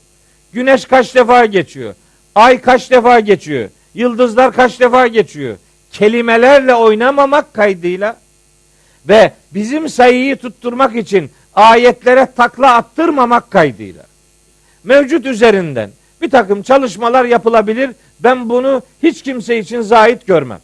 Güneş 0.53 0.85
kaç 0.85 1.15
defa 1.15 1.47
geçiyor? 1.47 1.95
Ay 2.35 2.61
kaç 2.61 2.91
defa 2.91 3.21
geçiyor? 3.21 3.71
Yıldızlar 3.95 4.53
kaç 4.53 4.81
defa 4.81 5.07
geçiyor? 5.07 5.57
Kelimelerle 5.93 6.75
oynamamak 6.75 7.55
kaydıyla 7.55 8.17
ve 9.09 9.33
bizim 9.55 9.89
sayıyı 9.89 10.37
tutturmak 10.37 10.97
için 10.97 11.31
ayetlere 11.59 12.29
takla 12.37 12.75
attırmamak 12.75 13.51
kaydıyla 13.51 14.03
mevcut 14.85 15.27
üzerinden 15.27 15.91
bir 16.23 16.31
takım 16.31 16.63
çalışmalar 16.63 17.25
yapılabilir. 17.25 17.91
Ben 18.21 18.49
bunu 18.49 18.83
hiç 19.03 19.23
kimse 19.23 19.59
için 19.59 19.81
zahit 19.81 20.27
görmem. 20.27 20.61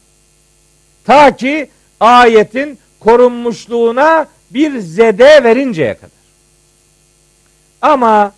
Ta 1.04 1.36
ki 1.36 1.70
ayetin 2.00 2.78
korunmuşluğuna 3.00 4.26
bir 4.50 4.78
zede 4.78 5.44
verinceye 5.44 5.94
kadar. 5.94 6.10
Ama 7.82 8.32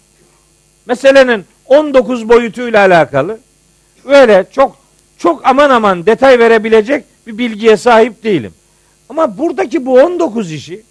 meselenin 0.87 1.45
19 1.67 2.29
boyutuyla 2.29 2.81
alakalı 2.81 3.39
böyle 4.05 4.47
çok 4.53 4.77
çok 5.19 5.47
aman 5.47 5.71
aman 5.71 6.07
detay 6.07 6.39
verebilecek 6.39 7.05
bir 7.27 7.39
bilgiye 7.39 7.77
sahip 7.77 8.25
değilim. 8.25 8.55
Ama 9.09 9.39
buradaki 9.39 9.87
bu 9.87 10.01
19 10.01 10.53
işi 10.53 10.83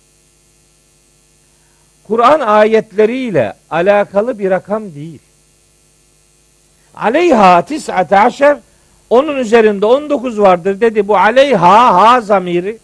Kur'an 2.07 2.39
ayetleriyle 2.39 3.53
alakalı 3.69 4.39
bir 4.39 4.49
rakam 4.49 4.95
değil. 4.95 5.19
Aleyha 6.95 7.61
tis'ate 7.61 8.57
onun 9.09 9.37
üzerinde 9.37 9.85
19 9.85 10.39
vardır 10.39 10.81
dedi. 10.81 11.07
Bu 11.07 11.17
aleyha 11.17 11.95
ha 11.95 12.21
zamiri 12.21 12.77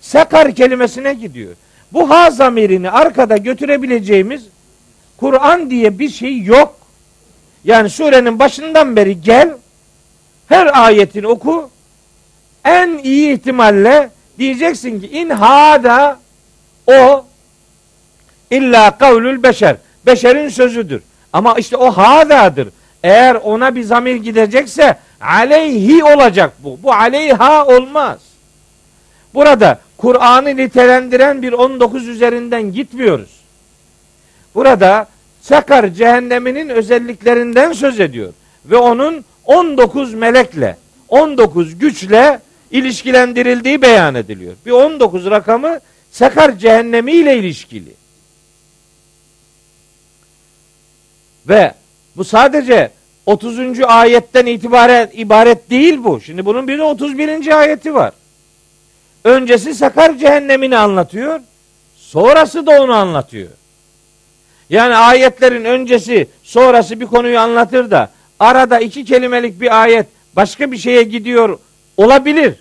sekar 0.00 0.54
kelimesine 0.54 1.14
gidiyor. 1.14 1.54
Bu 1.92 2.10
ha 2.10 2.30
zamirini 2.30 2.90
arkada 2.90 3.36
götürebileceğimiz 3.36 4.44
Kur'an 5.16 5.70
diye 5.70 5.98
bir 5.98 6.08
şey 6.08 6.42
yok. 6.42 6.76
Yani 7.64 7.90
surenin 7.90 8.38
başından 8.38 8.96
beri 8.96 9.20
gel 9.20 9.50
her 10.48 10.84
ayetini 10.84 11.26
oku 11.26 11.70
en 12.64 12.98
iyi 12.98 13.34
ihtimalle 13.34 14.10
diyeceksin 14.38 15.00
ki 15.00 15.08
in 15.08 15.30
hada 15.30 16.18
o 16.86 17.24
illa 18.56 18.98
kavlül 18.98 19.42
beşer. 19.42 19.76
Beşerin 20.06 20.48
sözüdür. 20.48 21.02
Ama 21.32 21.54
işte 21.54 21.76
o 21.76 21.90
hadadır. 21.90 22.68
Eğer 23.02 23.34
ona 23.34 23.74
bir 23.74 23.82
zamir 23.82 24.14
gidecekse 24.14 24.96
aleyhi 25.20 26.04
olacak 26.04 26.52
bu. 26.58 26.78
Bu 26.82 26.92
aleyha 26.92 27.66
olmaz. 27.66 28.18
Burada 29.34 29.78
Kur'an'ı 29.98 30.56
nitelendiren 30.56 31.42
bir 31.42 31.52
19 31.52 32.08
üzerinden 32.08 32.72
gitmiyoruz. 32.72 33.30
Burada 34.54 35.06
Sakar 35.40 35.88
cehenneminin 35.88 36.68
özelliklerinden 36.68 37.72
söz 37.72 38.00
ediyor. 38.00 38.32
Ve 38.64 38.76
onun 38.76 39.24
19 39.44 40.14
melekle, 40.14 40.76
19 41.08 41.78
güçle 41.78 42.40
ilişkilendirildiği 42.70 43.82
beyan 43.82 44.14
ediliyor. 44.14 44.52
Bir 44.66 44.70
19 44.70 45.30
rakamı 45.30 45.80
Sakar 46.10 46.58
cehennemi 46.58 47.12
ile 47.12 47.38
ilişkili. 47.38 48.03
Ve 51.48 51.74
bu 52.16 52.24
sadece 52.24 52.90
30. 53.26 53.80
ayetten 53.80 54.46
itibaren 54.46 55.10
ibaret 55.12 55.70
değil 55.70 56.04
bu. 56.04 56.20
Şimdi 56.20 56.44
bunun 56.44 56.68
bir 56.68 56.78
de 56.78 56.82
31. 56.82 57.58
ayeti 57.58 57.94
var. 57.94 58.12
Öncesi 59.24 59.74
Sakar 59.74 60.18
cehennemini 60.18 60.76
anlatıyor. 60.76 61.40
Sonrası 61.96 62.66
da 62.66 62.82
onu 62.82 62.92
anlatıyor. 62.92 63.48
Yani 64.70 64.96
ayetlerin 64.96 65.64
öncesi 65.64 66.28
sonrası 66.42 67.00
bir 67.00 67.06
konuyu 67.06 67.38
anlatır 67.38 67.90
da 67.90 68.10
arada 68.40 68.80
iki 68.80 69.04
kelimelik 69.04 69.60
bir 69.60 69.82
ayet 69.82 70.06
başka 70.36 70.72
bir 70.72 70.76
şeye 70.76 71.02
gidiyor 71.02 71.58
olabilir. 71.96 72.54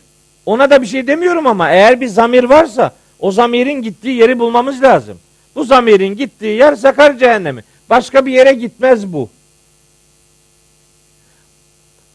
Ona 0.45 0.69
da 0.69 0.81
bir 0.81 0.88
şey 0.88 1.07
demiyorum 1.07 1.47
ama 1.47 1.69
eğer 1.69 2.01
bir 2.01 2.07
zamir 2.07 2.43
varsa 2.43 2.93
o 3.19 3.31
zamirin 3.31 3.81
gittiği 3.81 4.18
yeri 4.18 4.39
bulmamız 4.39 4.84
lazım. 4.84 5.18
Bu 5.55 5.64
zamirin 5.64 6.15
gittiği 6.15 6.57
yer 6.57 6.76
sakar 6.76 7.18
cehennemi. 7.18 7.64
Başka 7.94 8.26
bir 8.26 8.32
yere 8.32 8.53
gitmez 8.53 9.14
bu. 9.14 9.30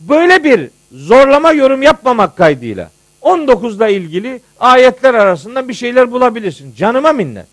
Böyle 0.01 0.45
bir 0.45 0.71
zorlama 0.93 1.53
yorum 1.53 1.83
yapmamak 1.83 2.37
kaydıyla 2.37 2.91
19'la 3.23 3.89
ilgili 3.89 4.41
ayetler 4.61 5.15
arasında 5.15 5.69
bir 5.69 5.75
şeyler 5.75 6.13
bulabilirsin. 6.13 6.75
Canıma 6.75 7.13
minnet. 7.13 7.47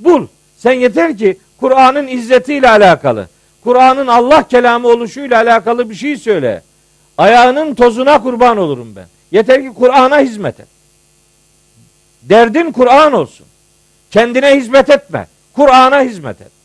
Bul. 0.00 0.26
Sen 0.56 0.72
yeter 0.72 1.18
ki 1.18 1.38
Kur'an'ın 1.60 2.06
izzetiyle 2.06 2.70
alakalı, 2.70 3.28
Kur'an'ın 3.64 4.06
Allah 4.06 4.48
kelamı 4.48 4.88
oluşuyla 4.88 5.36
alakalı 5.42 5.90
bir 5.90 5.94
şey 5.94 6.16
söyle. 6.16 6.62
Ayağının 7.18 7.74
tozuna 7.74 8.22
kurban 8.22 8.56
olurum 8.56 8.96
ben. 8.96 9.06
Yeter 9.32 9.62
ki 9.62 9.72
Kur'an'a 9.74 10.20
hizmet 10.20 10.60
et. 10.60 10.68
Derdin 12.22 12.72
Kur'an 12.72 13.12
olsun. 13.12 13.46
Kendine 14.10 14.56
hizmet 14.56 14.90
etme. 14.90 15.26
Kur'an'a 15.52 16.02
hizmet 16.02 16.40
et. 16.40 16.57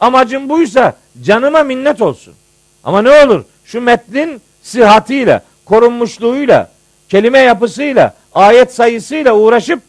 Amacın 0.00 0.48
buysa 0.48 0.96
canıma 1.22 1.62
minnet 1.62 2.02
olsun. 2.02 2.34
Ama 2.84 3.02
ne 3.02 3.10
olur 3.10 3.44
şu 3.64 3.80
metnin 3.80 4.40
sıhhatiyle, 4.62 5.42
korunmuşluğuyla, 5.64 6.70
kelime 7.08 7.38
yapısıyla, 7.38 8.14
ayet 8.34 8.74
sayısıyla 8.74 9.34
uğraşıp 9.34 9.80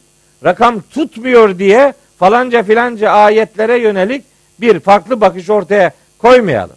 rakam 0.44 0.80
tutmuyor 0.80 1.58
diye 1.58 1.94
falanca 2.18 2.62
filanca 2.62 3.10
ayetlere 3.10 3.78
yönelik 3.78 4.24
bir 4.60 4.80
farklı 4.80 5.20
bakış 5.20 5.50
ortaya 5.50 5.92
koymayalım. 6.18 6.76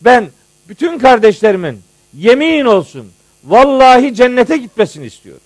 Ben 0.00 0.28
bütün 0.68 0.98
kardeşlerimin 0.98 1.80
yemin 2.14 2.64
olsun 2.64 3.12
vallahi 3.44 4.14
cennete 4.14 4.56
gitmesini 4.56 5.06
istiyorum. 5.06 5.42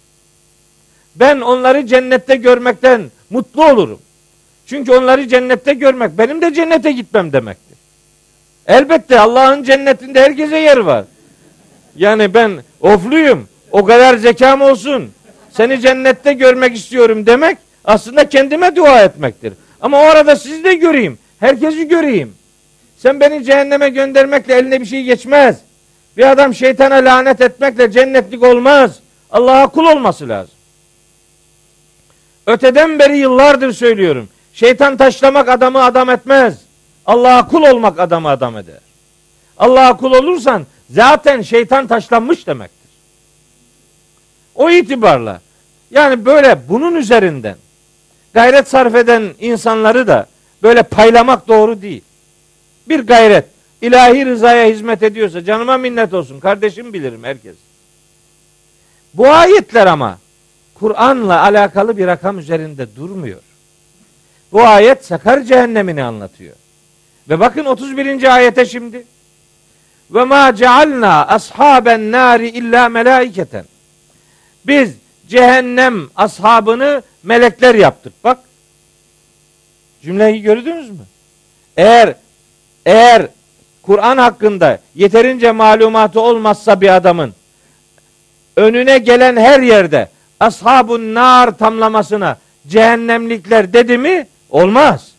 Ben 1.17 1.41
onları 1.41 1.87
cennette 1.87 2.37
görmekten 2.37 3.11
mutlu 3.31 3.65
olurum. 3.65 3.99
Çünkü 4.67 4.93
onları 4.93 5.29
cennette 5.29 5.75
görmek 5.75 6.19
benim 6.19 6.43
de 6.43 6.55
cennete 6.55 6.93
gitmem 6.93 7.33
demektir. 7.33 7.77
Elbette 8.67 9.21
Allah'ın 9.21 9.63
cennetinde 9.63 10.21
herkese 10.21 10.59
yer 10.59 10.77
var. 10.77 11.05
Yani 11.97 12.35
ben 12.35 12.53
ofluyum. 12.81 13.49
O 13.71 13.85
kadar 13.85 14.17
zekam 14.17 14.63
olsun. 14.63 15.11
Seni 15.51 15.81
cennette 15.81 16.33
görmek 16.33 16.77
istiyorum 16.77 17.27
demek 17.27 17.59
aslında 17.85 18.29
kendime 18.29 18.77
dua 18.77 19.03
etmektir. 19.03 19.53
Ama 19.81 20.01
o 20.01 20.05
arada 20.05 20.37
sizi 20.37 20.65
de 20.65 20.75
göreyim. 20.75 21.19
Herkesi 21.41 21.89
göreyim. 21.89 22.35
Sen 22.97 23.21
beni 23.21 23.45
cehenneme 23.45 23.89
göndermekle 23.89 24.55
eline 24.55 24.81
bir 24.81 24.87
şey 24.87 25.03
geçmez. 25.03 25.57
Bir 26.17 26.31
adam 26.31 26.55
şeytana 26.55 26.95
lanet 26.95 27.41
etmekle 27.41 27.91
cennetlik 27.93 28.43
olmaz. 28.43 29.01
Allah'a 29.31 29.67
kul 29.67 29.87
olması 29.87 30.29
lazım. 30.29 30.55
Öteden 32.47 32.99
beri 32.99 33.19
yıllardır 33.19 33.73
söylüyorum. 33.73 34.29
Şeytan 34.57 34.97
taşlamak 34.97 35.49
adamı 35.49 35.85
adam 35.85 36.11
etmez. 36.11 36.59
Allah'a 37.07 37.49
kul 37.49 37.63
olmak 37.63 38.01
adamı 38.01 38.29
adam 38.29 38.57
eder. 38.57 38.81
Allah'a 39.59 39.97
kul 39.97 40.13
olursan 40.13 40.67
zaten 40.91 41.43
şeytan 41.43 41.87
taşlanmış 41.87 42.47
demektir. 42.47 42.91
O 44.55 44.71
itibarla 44.71 45.41
yani 45.91 46.25
böyle 46.25 46.69
bunun 46.69 46.95
üzerinden 46.95 47.57
gayret 48.35 48.69
sarf 48.69 48.95
eden 48.95 49.35
insanları 49.41 50.07
da 50.07 50.27
böyle 50.63 50.83
paylamak 50.83 51.49
doğru 51.49 51.83
değil. 51.83 52.03
Bir 52.89 53.01
gayret 53.01 53.45
ilahi 53.83 54.27
rızaya 54.27 54.67
hizmet 54.67 55.03
ediyorsa 55.03 55.45
canıma 55.45 55.79
minnet 55.79 56.15
olsun. 56.15 56.41
Kardeşim 56.41 56.93
bilirim 56.93 57.25
herkes. 57.25 57.57
Bu 59.15 59.29
ayetler 59.29 59.87
ama 59.87 60.19
Kur'an'la 60.75 61.43
alakalı 61.43 61.97
bir 61.97 62.07
rakam 62.07 62.39
üzerinde 62.39 62.97
durmuyor. 62.97 63.41
Bu 64.53 64.63
ayet 64.63 65.05
sakar 65.05 65.41
cehennemini 65.41 66.03
anlatıyor. 66.03 66.55
Ve 67.29 67.41
bakın 67.41 67.65
31. 67.65 68.35
ayete 68.35 68.67
şimdi. 68.67 69.05
Ve 70.11 70.25
ma 70.25 70.55
cealna 70.55 71.27
ashaben 71.27 72.13
nari 72.13 72.49
illa 72.49 72.89
melaiketen. 72.89 73.65
Biz 74.67 74.95
cehennem 75.29 76.09
ashabını 76.17 77.03
melekler 77.23 77.75
yaptık. 77.75 78.13
Bak. 78.25 78.39
Cümleyi 80.03 80.43
gördünüz 80.43 80.91
mü? 80.91 81.05
Eğer 81.77 82.15
eğer 82.87 83.29
Kur'an 83.83 84.19
hakkında 84.19 84.81
yeterince 84.95 85.53
malumatı 85.53 86.21
olmazsa 86.21 86.81
bir 86.81 86.97
adamın 86.97 87.35
önüne 88.57 88.99
gelen 88.99 89.37
her 89.37 89.61
yerde 89.61 90.09
ashabun 90.41 91.15
nar 91.15 91.59
tamlamasına 91.59 92.39
cehennemlikler 92.69 93.73
dedi 93.73 93.99
mi 93.99 94.27
olmaz. 94.51 95.13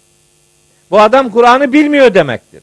Bu 0.91 0.99
adam 0.99 1.29
Kur'an'ı 1.29 1.73
bilmiyor 1.73 2.13
demektir. 2.13 2.61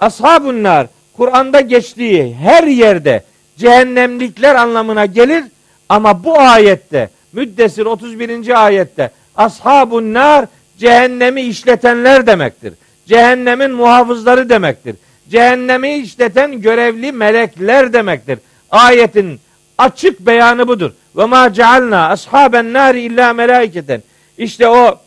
Ashabun 0.00 0.62
nar 0.62 0.86
Kur'an'da 1.16 1.60
geçtiği 1.60 2.34
her 2.34 2.62
yerde 2.62 3.24
cehennemlikler 3.56 4.54
anlamına 4.54 5.06
gelir 5.06 5.44
ama 5.88 6.24
bu 6.24 6.38
ayette 6.38 7.10
Müddessir 7.32 7.86
31. 7.86 8.64
ayette 8.64 9.10
ashabun 9.36 10.14
nar 10.14 10.46
cehennemi 10.78 11.42
işletenler 11.42 12.26
demektir. 12.26 12.74
Cehennemin 13.06 13.70
muhafızları 13.70 14.48
demektir. 14.48 14.96
Cehennemi 15.30 15.94
işleten 15.94 16.60
görevli 16.60 17.12
melekler 17.12 17.92
demektir. 17.92 18.38
Ayetin 18.70 19.40
açık 19.78 20.20
beyanı 20.20 20.68
budur. 20.68 20.90
Ve 21.16 21.24
ma 21.24 21.52
cealna 21.52 22.08
ashaben 22.08 22.72
nari 22.72 23.00
illa 23.00 23.32
melaiketen. 23.32 24.02
İşte 24.38 24.68
o 24.68 25.01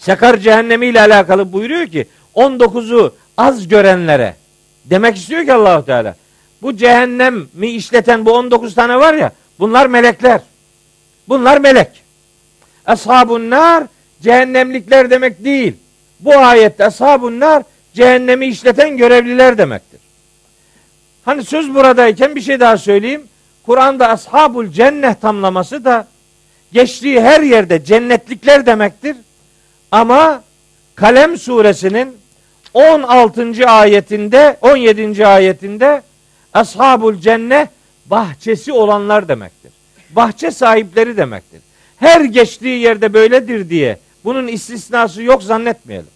Sakar 0.00 0.36
cehennemi 0.36 0.86
ile 0.86 1.00
alakalı 1.00 1.52
buyuruyor 1.52 1.86
ki 1.86 2.06
19'u 2.34 3.14
az 3.36 3.68
görenlere 3.68 4.36
demek 4.84 5.16
istiyor 5.16 5.44
ki 5.44 5.52
Allahu 5.52 5.86
Teala. 5.86 6.14
Bu 6.62 6.76
cehennemi 6.76 7.66
işleten 7.66 8.26
bu 8.26 8.32
19 8.32 8.74
tane 8.74 8.96
var 8.96 9.14
ya 9.14 9.32
bunlar 9.58 9.86
melekler. 9.86 10.40
Bunlar 11.28 11.58
melek. 11.58 11.88
Ashabun 12.86 13.50
nar 13.50 13.84
cehennemlikler 14.22 15.10
demek 15.10 15.44
değil. 15.44 15.74
Bu 16.20 16.36
ayette 16.36 16.84
ashabun 16.84 17.40
nar 17.40 17.62
cehennemi 17.94 18.46
işleten 18.46 18.96
görevliler 18.96 19.58
demektir. 19.58 20.00
Hani 21.24 21.44
söz 21.44 21.74
buradayken 21.74 22.36
bir 22.36 22.40
şey 22.40 22.60
daha 22.60 22.78
söyleyeyim. 22.78 23.22
Kur'an'da 23.66 24.08
ashabul 24.08 24.68
cennet 24.68 25.20
tamlaması 25.20 25.84
da 25.84 26.08
geçtiği 26.72 27.20
her 27.20 27.40
yerde 27.40 27.84
cennetlikler 27.84 28.66
demektir. 28.66 29.16
Ama 29.92 30.42
Kalem 30.94 31.38
suresinin 31.38 32.16
16. 32.74 33.66
ayetinde 33.68 34.56
17. 34.60 35.26
ayetinde 35.26 36.02
ashabul 36.54 37.14
cennet 37.14 37.68
bahçesi 38.06 38.72
olanlar 38.72 39.28
demektir. 39.28 39.72
Bahçe 40.10 40.50
sahipleri 40.50 41.16
demektir. 41.16 41.60
Her 41.96 42.20
geçtiği 42.20 42.78
yerde 42.78 43.12
böyledir 43.12 43.70
diye 43.70 43.98
bunun 44.24 44.46
istisnası 44.46 45.22
yok 45.22 45.42
zannetmeyelim. 45.42 46.10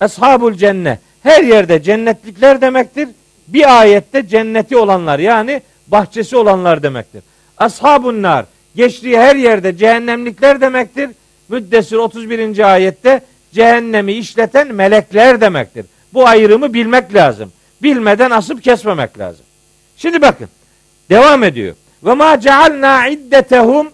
Ashabul 0.00 0.54
cennet 0.54 0.98
her 1.22 1.44
yerde 1.44 1.82
cennetlikler 1.82 2.60
demektir. 2.60 3.08
Bir 3.48 3.80
ayette 3.80 4.28
cenneti 4.28 4.76
olanlar 4.76 5.18
yani 5.18 5.62
bahçesi 5.86 6.36
olanlar 6.36 6.82
demektir. 6.82 7.22
Ashabun 7.58 8.22
nar 8.22 8.46
geçtiği 8.76 9.18
her 9.18 9.36
yerde 9.36 9.76
cehennemlikler 9.76 10.60
demektir. 10.60 11.10
Müddessir 11.48 11.96
31. 11.96 12.72
ayette 12.72 13.22
cehennemi 13.54 14.12
işleten 14.12 14.74
melekler 14.74 15.40
demektir. 15.40 15.86
Bu 16.12 16.26
ayrımı 16.26 16.74
bilmek 16.74 17.14
lazım. 17.14 17.52
Bilmeden 17.82 18.30
asıp 18.30 18.62
kesmemek 18.62 19.18
lazım. 19.18 19.44
Şimdi 19.96 20.22
bakın. 20.22 20.48
Devam 21.10 21.44
ediyor. 21.44 21.74
Ve 22.04 22.14
ma 22.14 22.40
cealna 22.40 23.06
iddetehum 23.06 23.90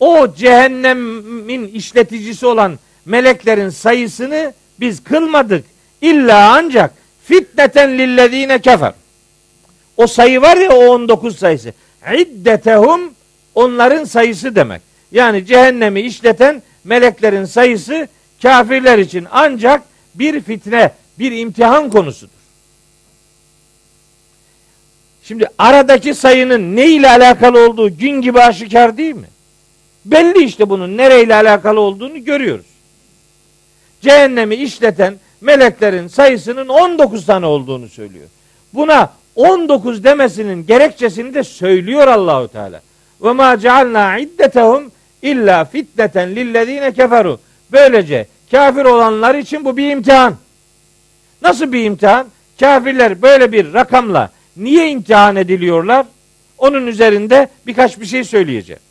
o 0.00 0.34
cehennemin 0.34 1.68
işleticisi 1.68 2.46
olan 2.46 2.78
meleklerin 3.04 3.70
sayısını 3.70 4.52
biz 4.80 5.04
kılmadık. 5.04 5.64
İlla 6.00 6.54
ancak 6.56 6.94
fitneten 7.24 7.98
lillezine 7.98 8.58
kefer. 8.58 8.92
O 9.96 10.06
sayı 10.06 10.42
var 10.42 10.56
ya 10.56 10.72
o 10.76 10.86
19 10.86 11.38
sayısı. 11.38 11.72
İddetehum 12.18 13.00
onların 13.54 14.04
sayısı 14.04 14.54
demek. 14.54 14.82
Yani 15.14 15.46
cehennemi 15.46 16.00
işleten 16.00 16.62
meleklerin 16.84 17.44
sayısı 17.44 18.08
kafirler 18.42 18.98
için 18.98 19.26
ancak 19.30 19.82
bir 20.14 20.40
fitne, 20.40 20.92
bir 21.18 21.32
imtihan 21.32 21.90
konusudur. 21.90 22.34
Şimdi 25.22 25.46
aradaki 25.58 26.14
sayının 26.14 26.76
ne 26.76 26.86
ile 26.86 27.10
alakalı 27.10 27.66
olduğu 27.66 27.98
gün 27.98 28.20
gibi 28.22 28.40
aşikar 28.40 28.96
değil 28.96 29.14
mi? 29.14 29.26
Belli 30.04 30.44
işte 30.44 30.70
bunun 30.70 30.96
nereyle 30.96 31.34
alakalı 31.34 31.80
olduğunu 31.80 32.24
görüyoruz. 32.24 32.66
cehennemi 34.00 34.54
işleten 34.54 35.14
meleklerin 35.40 36.08
sayısının 36.08 36.68
19 36.68 37.26
tane 37.26 37.46
olduğunu 37.46 37.88
söylüyor. 37.88 38.26
Buna 38.72 39.12
19 39.36 40.04
demesinin 40.04 40.66
gerekçesini 40.66 41.34
de 41.34 41.44
söylüyor 41.44 42.08
Allahu 42.08 42.48
Teala. 42.48 42.80
Ve 43.22 43.32
ma 43.32 43.58
cealna 43.58 44.18
iddetehum 44.18 44.90
illa 45.24 45.64
fitneten 45.64 46.36
lillezine 46.36 46.92
keferu. 46.92 47.40
Böylece 47.72 48.26
kafir 48.50 48.84
olanlar 48.84 49.34
için 49.34 49.64
bu 49.64 49.76
bir 49.76 49.90
imtihan. 49.90 50.36
Nasıl 51.42 51.72
bir 51.72 51.84
imtihan? 51.84 52.26
Kafirler 52.60 53.22
böyle 53.22 53.52
bir 53.52 53.74
rakamla 53.74 54.30
niye 54.56 54.90
imtihan 54.90 55.36
ediliyorlar? 55.36 56.06
Onun 56.58 56.86
üzerinde 56.86 57.48
birkaç 57.66 58.00
bir 58.00 58.06
şey 58.06 58.24
söyleyeceğim. 58.24 58.82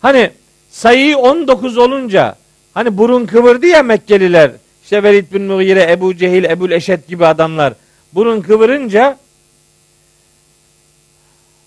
Hani 0.00 0.30
sayıyı 0.70 1.18
19 1.18 1.78
olunca 1.78 2.36
hani 2.74 2.98
burun 2.98 3.26
kıvırdı 3.26 3.66
ya 3.66 3.82
Mekkeliler. 3.82 4.50
İşte 4.82 5.02
Velid 5.02 5.32
bin 5.32 5.42
Mughire, 5.42 5.92
Ebu 5.92 6.16
Cehil, 6.16 6.44
Ebul 6.44 6.70
Eşet 6.70 7.08
gibi 7.08 7.26
adamlar 7.26 7.74
burun 8.12 8.40
kıvırınca 8.40 9.18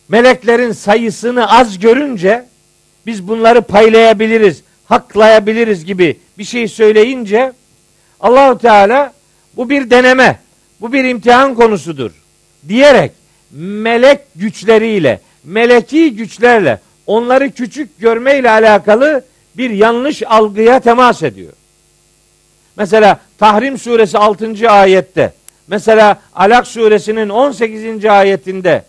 meleklerin 0.10 0.72
sayısını 0.72 1.52
az 1.52 1.80
görünce 1.80 2.46
biz 3.06 3.27
bunları 3.27 3.61
paylayabiliriz, 3.61 4.61
haklayabiliriz 4.86 5.86
gibi 5.86 6.19
bir 6.38 6.44
şey 6.44 6.68
söyleyince 6.68 7.53
Allahu 8.19 8.57
Teala 8.57 9.14
bu 9.56 9.69
bir 9.69 9.90
deneme, 9.90 10.40
bu 10.82 10.94
bir 10.94 11.03
imtihan 11.03 11.56
konusudur 11.56 12.11
diyerek 12.68 13.11
melek 13.52 14.19
güçleriyle, 14.36 15.19
meleki 15.44 16.15
güçlerle 16.15 16.80
onları 17.07 17.52
küçük 17.52 17.99
görmeyle 17.99 18.49
alakalı 18.52 19.26
bir 19.57 19.69
yanlış 19.69 20.23
algıya 20.23 20.80
temas 20.80 21.23
ediyor. 21.23 21.53
Mesela 22.77 23.19
Tahrim 23.38 23.77
suresi 23.77 24.18
6. 24.18 24.69
ayette, 24.69 25.34
mesela 25.68 26.22
Alak 26.36 26.68
suresinin 26.68 27.30
18. 27.30 28.06
ayetinde 28.06 28.84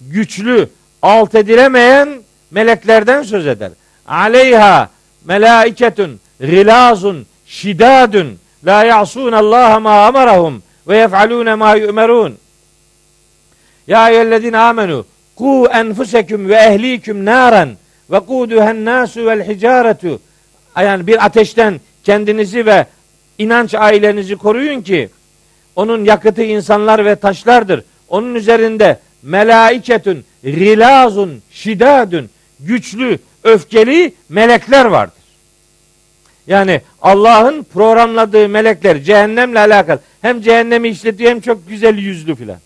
güçlü, 0.00 0.68
alt 1.02 1.34
edilemeyen 1.34 2.08
meleklerden 2.52 3.22
söz 3.22 3.46
eder. 3.46 3.70
Aleyha 4.06 4.90
melaiketun 5.24 6.20
gilazun 6.40 7.26
şidadun 7.46 8.38
la 8.66 8.84
ya'sun 8.84 9.32
Allah 9.32 9.80
ma 9.80 10.06
amarahum 10.06 10.62
ve 10.88 10.96
yef'alun 10.96 11.58
ma 11.58 11.74
yu'merun. 11.74 12.38
Ya 13.86 14.10
eyyühellezine 14.10 14.58
amenu 14.58 15.06
ku 15.36 15.68
enfuseküm 15.72 16.48
ve 16.48 16.54
ehliküm 16.54 17.24
naran 17.24 17.70
ve 18.10 18.20
kuduhen 18.20 18.84
nasu 18.84 19.26
vel 19.26 19.48
hicaretu. 19.48 20.20
Yani 20.76 21.06
bir 21.06 21.24
ateşten 21.24 21.80
kendinizi 22.04 22.66
ve 22.66 22.86
inanç 23.38 23.74
ailenizi 23.74 24.36
koruyun 24.36 24.80
ki 24.80 25.08
onun 25.76 26.04
yakıtı 26.04 26.42
insanlar 26.42 27.04
ve 27.04 27.16
taşlardır. 27.16 27.84
Onun 28.08 28.34
üzerinde 28.34 28.98
melaiketün, 29.22 30.24
rilazun, 30.44 31.42
şidadun, 31.50 32.30
güçlü, 32.66 33.18
öfkeli 33.44 34.14
melekler 34.28 34.84
vardır. 34.84 35.22
Yani 36.46 36.80
Allah'ın 37.02 37.62
programladığı 37.62 38.48
melekler 38.48 39.02
cehennemle 39.02 39.58
alakalı. 39.58 40.00
Hem 40.22 40.42
cehennemi 40.42 40.88
işletiyor 40.88 41.30
hem 41.30 41.40
çok 41.40 41.68
güzel 41.68 41.98
yüzlü 41.98 42.34
filan. 42.34 42.58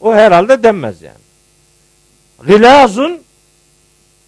O 0.00 0.14
herhalde 0.14 0.62
denmez 0.62 1.02
yani. 1.02 1.24
Rilazun 2.48 3.20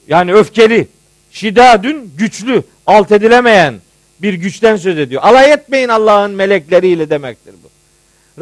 yani 0.09 0.35
öfkeli, 0.35 0.89
şidadün 1.31 2.13
güçlü, 2.19 2.63
alt 2.87 3.13
edilemeyen 3.13 3.75
bir 4.23 4.35
güçten 4.35 4.77
söz 4.77 4.99
ediyor. 4.99 5.23
Alay 5.23 5.53
etmeyin 5.53 5.89
Allah'ın 5.89 6.31
melekleriyle 6.31 7.11
demektir 7.11 7.55
bu. 7.65 7.69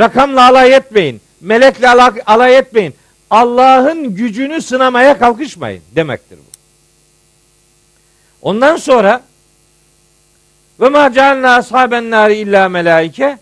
Rakamla 0.01 0.49
alay 0.49 0.75
etmeyin. 0.75 1.21
Melekle 1.41 1.89
alay 2.27 2.59
etmeyin. 2.59 2.95
Allah'ın 3.31 4.15
gücünü 4.15 4.63
sınamaya 4.63 5.19
kalkışmayın 5.19 5.83
demektir 5.97 6.39
bu. 6.39 6.54
Ondan 8.45 8.77
sonra 8.77 9.23
ve 10.81 10.89
ma 10.89 11.13
cealna 11.13 11.55
ashaben 11.55 12.11
nari 12.11 12.37
illa 12.37 12.69
melaike 12.69 13.39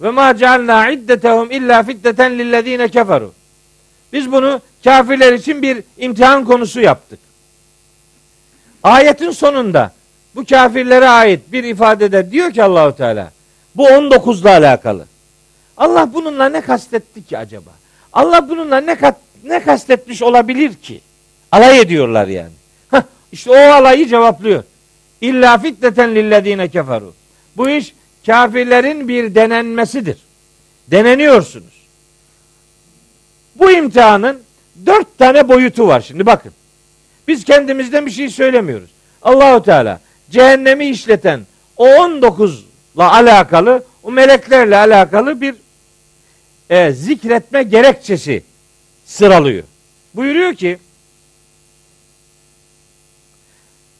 ve 0.00 0.10
ma 0.10 0.36
cealna 0.36 0.90
iddetehum 0.90 1.50
illa 1.50 1.82
fiddeten 1.82 2.38
lillezine 2.38 2.88
keferu. 2.88 3.32
Biz 4.12 4.32
bunu 4.32 4.60
kafirler 4.84 5.32
için 5.32 5.62
bir 5.62 5.82
imtihan 5.98 6.44
konusu 6.44 6.80
yaptık. 6.80 7.18
Ayetin 8.82 9.30
sonunda 9.30 9.92
bu 10.34 10.44
kafirlere 10.44 11.08
ait 11.08 11.52
bir 11.52 11.64
ifadede 11.64 12.30
diyor 12.30 12.52
ki 12.52 12.62
Allahu 12.62 12.96
Teala 12.96 13.32
bu 13.74 13.88
19'la 13.88 14.50
alakalı. 14.50 15.06
Allah 15.76 16.14
bununla 16.14 16.48
ne 16.48 16.60
kastetti 16.60 17.24
ki 17.24 17.38
acaba? 17.38 17.70
Allah 18.12 18.48
bununla 18.48 18.80
ne 18.80 18.94
kat, 18.94 19.16
ne 19.44 19.62
kastetmiş 19.62 20.22
olabilir 20.22 20.74
ki? 20.74 21.00
Alay 21.52 21.80
ediyorlar 21.80 22.26
yani. 22.26 22.61
İşte 23.32 23.50
o 23.50 23.54
alayı 23.54 24.08
cevaplıyor. 24.08 24.64
İlla 25.20 25.58
fitneten 25.58 26.14
lillezine 26.14 26.68
keferu. 26.68 27.14
Bu 27.56 27.70
iş 27.70 27.94
kafirlerin 28.26 29.08
bir 29.08 29.34
denenmesidir. 29.34 30.18
Deneniyorsunuz. 30.90 31.82
Bu 33.54 33.70
imtihanın 33.70 34.42
dört 34.86 35.18
tane 35.18 35.48
boyutu 35.48 35.86
var 35.86 36.00
şimdi 36.00 36.26
bakın. 36.26 36.52
Biz 37.28 37.44
kendimizden 37.44 38.06
bir 38.06 38.10
şey 38.10 38.30
söylemiyoruz. 38.30 38.90
Allahu 39.22 39.62
Teala 39.62 40.00
cehennemi 40.30 40.86
işleten 40.86 41.40
o 41.76 41.88
19'la 41.88 43.12
alakalı 43.12 43.84
o 44.02 44.10
meleklerle 44.10 44.76
alakalı 44.76 45.40
bir 45.40 45.54
e, 46.70 46.92
zikretme 46.92 47.62
gerekçesi 47.62 48.42
sıralıyor. 49.04 49.64
Buyuruyor 50.14 50.54
ki 50.54 50.78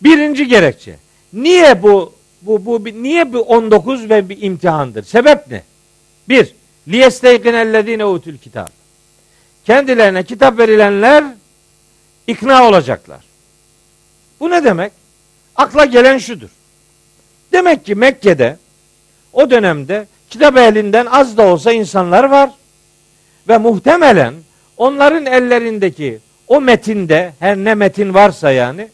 birinci 0.05 0.49
gerekçe 0.49 0.97
niye 1.33 1.83
bu 1.83 2.13
bu 2.43 2.65
bu 2.65 2.85
niye 2.85 3.33
bu 3.33 3.41
19 3.41 4.11
ve 4.11 4.29
bir 4.29 4.43
imtihandır? 4.43 5.03
Sebep 5.03 5.51
ne? 5.51 5.63
Bir, 6.29 6.55
liyesteykinellezine 6.89 8.05
utul 8.05 8.37
kitab. 8.37 8.67
Kendilerine 9.65 10.23
kitap 10.23 10.59
verilenler 10.59 11.25
ikna 12.27 12.69
olacaklar. 12.69 13.25
Bu 14.41 14.51
ne 14.51 14.65
demek? 14.65 14.93
Akla 15.57 15.85
gelen 15.85 16.19
şudur. 16.19 16.49
Demek 17.53 17.85
ki 17.85 17.95
Mekke'de 17.95 18.57
o 19.33 19.51
dönemde 19.51 20.07
kitap 20.31 20.57
ehlinden 20.57 21.07
az 21.07 21.37
da 21.37 21.47
olsa 21.47 21.73
insanlar 21.73 22.25
var. 22.25 22.51
Ve 23.49 23.59
muhtemelen 23.59 24.35
onların 24.77 25.27
ellerindeki 25.27 26.19
o 26.49 26.61
metinde 26.61 27.33
her 27.39 27.57
ne 27.57 27.75
metin 27.75 28.15
varsa 28.15 28.51
yani 28.51 28.89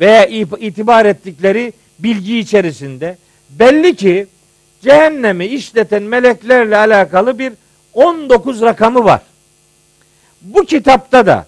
veya 0.00 0.26
itibar 0.26 1.06
ettikleri 1.06 1.72
bilgi 1.98 2.38
içerisinde 2.38 3.18
belli 3.50 3.96
ki 3.96 4.26
cehennemi 4.82 5.46
işleten 5.46 6.02
meleklerle 6.02 6.76
alakalı 6.76 7.38
bir 7.38 7.52
19 7.94 8.62
rakamı 8.62 9.04
var. 9.04 9.20
Bu 10.42 10.64
kitapta 10.64 11.26
da 11.26 11.46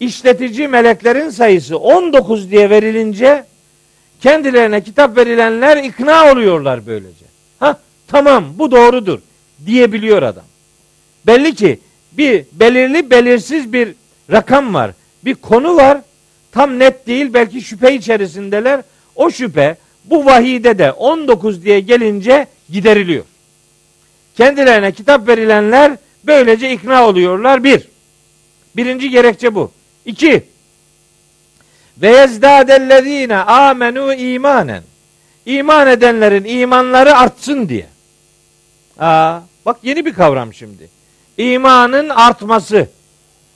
işletici 0.00 0.68
meleklerin 0.68 1.30
sayısı 1.30 1.78
19 1.78 2.50
diye 2.50 2.70
verilince 2.70 3.44
kendilerine 4.20 4.82
kitap 4.82 5.16
verilenler 5.16 5.76
ikna 5.76 6.32
oluyorlar 6.32 6.86
böylece. 6.86 7.24
Ha 7.58 7.78
tamam 8.08 8.44
bu 8.58 8.70
doğrudur 8.70 9.18
diyebiliyor 9.66 10.22
adam. 10.22 10.44
Belli 11.26 11.54
ki 11.54 11.80
bir 12.12 12.44
belirli 12.52 13.10
belirsiz 13.10 13.72
bir 13.72 13.94
rakam 14.30 14.74
var. 14.74 14.90
Bir 15.24 15.34
konu 15.34 15.76
var. 15.76 15.98
Tam 16.52 16.78
net 16.78 17.06
değil 17.06 17.34
belki 17.34 17.60
şüphe 17.60 17.94
içerisindeler. 17.94 18.82
O 19.14 19.30
şüphe 19.30 19.76
bu 20.04 20.26
vahide 20.26 20.78
de 20.78 20.92
19 20.92 21.64
diye 21.64 21.80
gelince 21.80 22.46
gideriliyor. 22.70 23.24
Kendilerine 24.36 24.92
kitap 24.92 25.28
verilenler 25.28 25.92
böylece 26.24 26.72
ikna 26.72 27.08
oluyorlar. 27.08 27.64
Bir. 27.64 27.88
Birinci 28.76 29.10
gerekçe 29.10 29.54
bu. 29.54 29.70
İki. 30.04 30.44
Ve 31.98 32.08
yezdâdellezîne 32.08 33.36
amenu 33.36 34.14
imanen. 34.14 34.82
İman 35.46 35.88
edenlerin 35.88 36.44
imanları 36.44 37.16
artsın 37.16 37.68
diye. 37.68 37.86
Aa, 38.98 39.40
bak 39.66 39.76
yeni 39.82 40.06
bir 40.06 40.14
kavram 40.14 40.54
şimdi. 40.54 40.88
İmanın 41.38 42.08
artması. 42.08 42.88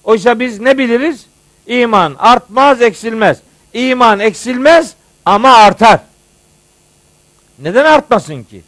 Oysa 0.04 0.40
biz 0.40 0.60
ne 0.60 0.78
biliriz? 0.78 1.26
İman 1.66 2.16
artmaz, 2.18 2.82
eksilmez. 2.82 3.38
İman 3.74 4.20
eksilmez 4.20 4.94
ama 5.24 5.54
artar. 5.54 6.00
Neden 7.58 7.84
artmasın 7.84 8.42
ki? 8.42 8.62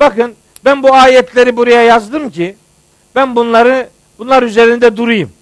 Bakın 0.00 0.34
ben 0.64 0.82
bu 0.82 0.94
ayetleri 0.94 1.56
buraya 1.56 1.82
yazdım 1.82 2.30
ki 2.30 2.56
ben 3.14 3.36
bunları 3.36 3.88
bunlar 4.18 4.42
üzerinde 4.42 4.96
durayım. 4.96 5.32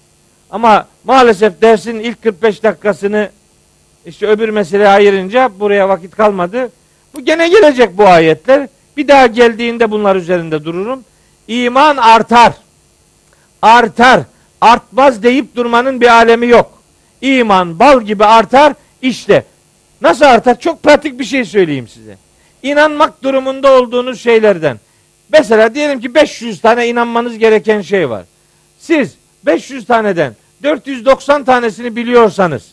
Ama 0.49 0.87
maalesef 1.03 1.61
dersin 1.61 1.99
ilk 1.99 2.23
45 2.23 2.63
dakikasını 2.63 3.29
işte 4.05 4.27
öbür 4.27 4.49
meseleye 4.49 4.89
ayırınca 4.89 5.51
buraya 5.59 5.89
vakit 5.89 6.15
kalmadı. 6.15 6.71
Bu 7.13 7.25
gene 7.25 7.47
gelecek 7.49 7.97
bu 7.97 8.07
ayetler. 8.07 8.67
Bir 8.97 9.07
daha 9.07 9.27
geldiğinde 9.27 9.91
bunlar 9.91 10.15
üzerinde 10.15 10.65
dururum. 10.65 11.03
İman 11.47 11.97
artar. 11.97 12.53
Artar. 13.61 14.21
Artmaz 14.61 15.23
deyip 15.23 15.55
durmanın 15.55 16.01
bir 16.01 16.07
alemi 16.07 16.47
yok. 16.47 16.76
İman 17.21 17.79
bal 17.79 18.01
gibi 18.01 18.25
artar. 18.25 18.73
İşte 19.01 19.45
nasıl 20.01 20.25
artar? 20.25 20.59
Çok 20.59 20.83
pratik 20.83 21.19
bir 21.19 21.25
şey 21.25 21.45
söyleyeyim 21.45 21.87
size. 21.87 22.17
İnanmak 22.63 23.23
durumunda 23.23 23.71
olduğunuz 23.71 24.21
şeylerden. 24.21 24.79
Mesela 25.31 25.75
diyelim 25.75 25.99
ki 25.99 26.15
500 26.15 26.61
tane 26.61 26.87
inanmanız 26.87 27.37
gereken 27.37 27.81
şey 27.81 28.09
var. 28.09 28.23
Siz 28.79 29.15
500 29.45 29.85
taneden 29.85 30.35
490 30.63 31.43
tanesini 31.43 31.95
biliyorsanız 31.95 32.71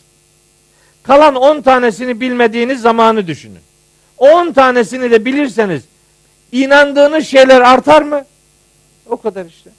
kalan 1.03 1.35
10 1.35 1.61
tanesini 1.61 2.21
bilmediğiniz 2.21 2.81
zamanı 2.81 3.27
düşünün. 3.27 3.59
10 4.17 4.51
tanesini 4.51 5.11
de 5.11 5.25
bilirseniz 5.25 5.83
inandığınız 6.51 7.27
şeyler 7.27 7.61
artar 7.61 8.01
mı? 8.01 8.25
O 9.09 9.17
kadar 9.17 9.45
işte. 9.45 9.69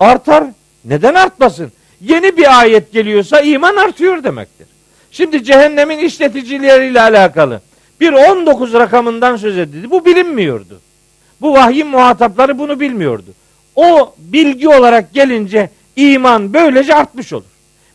Artar. 0.00 0.44
Neden 0.84 1.14
artmasın? 1.14 1.72
Yeni 2.02 2.36
bir 2.36 2.60
ayet 2.60 2.92
geliyorsa 2.92 3.40
iman 3.40 3.76
artıyor 3.76 4.24
demektir. 4.24 4.66
Şimdi 5.10 5.44
cehennemin 5.44 5.98
işleticileriyle 5.98 7.00
alakalı 7.00 7.60
bir 8.00 8.12
19 8.12 8.74
rakamından 8.74 9.36
söz 9.36 9.58
edildi. 9.58 9.90
Bu 9.90 10.04
bilinmiyordu. 10.04 10.80
Bu 11.40 11.52
vahyin 11.52 11.86
muhatapları 11.86 12.58
bunu 12.58 12.80
bilmiyordu. 12.80 13.34
O 13.76 14.14
bilgi 14.18 14.68
olarak 14.68 15.14
gelince 15.14 15.70
iman 15.96 16.54
böylece 16.54 16.94
artmış 16.94 17.32
olur. 17.32 17.44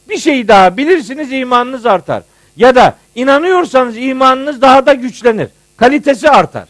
Bir 0.09 0.17
şey 0.17 0.47
daha 0.47 0.77
bilirsiniz 0.77 1.31
imanınız 1.31 1.85
artar. 1.85 2.23
Ya 2.57 2.75
da 2.75 2.95
inanıyorsanız 3.15 3.97
imanınız 3.97 4.61
daha 4.61 4.85
da 4.85 4.93
güçlenir. 4.93 5.47
Kalitesi 5.77 6.29
artar. 6.29 6.67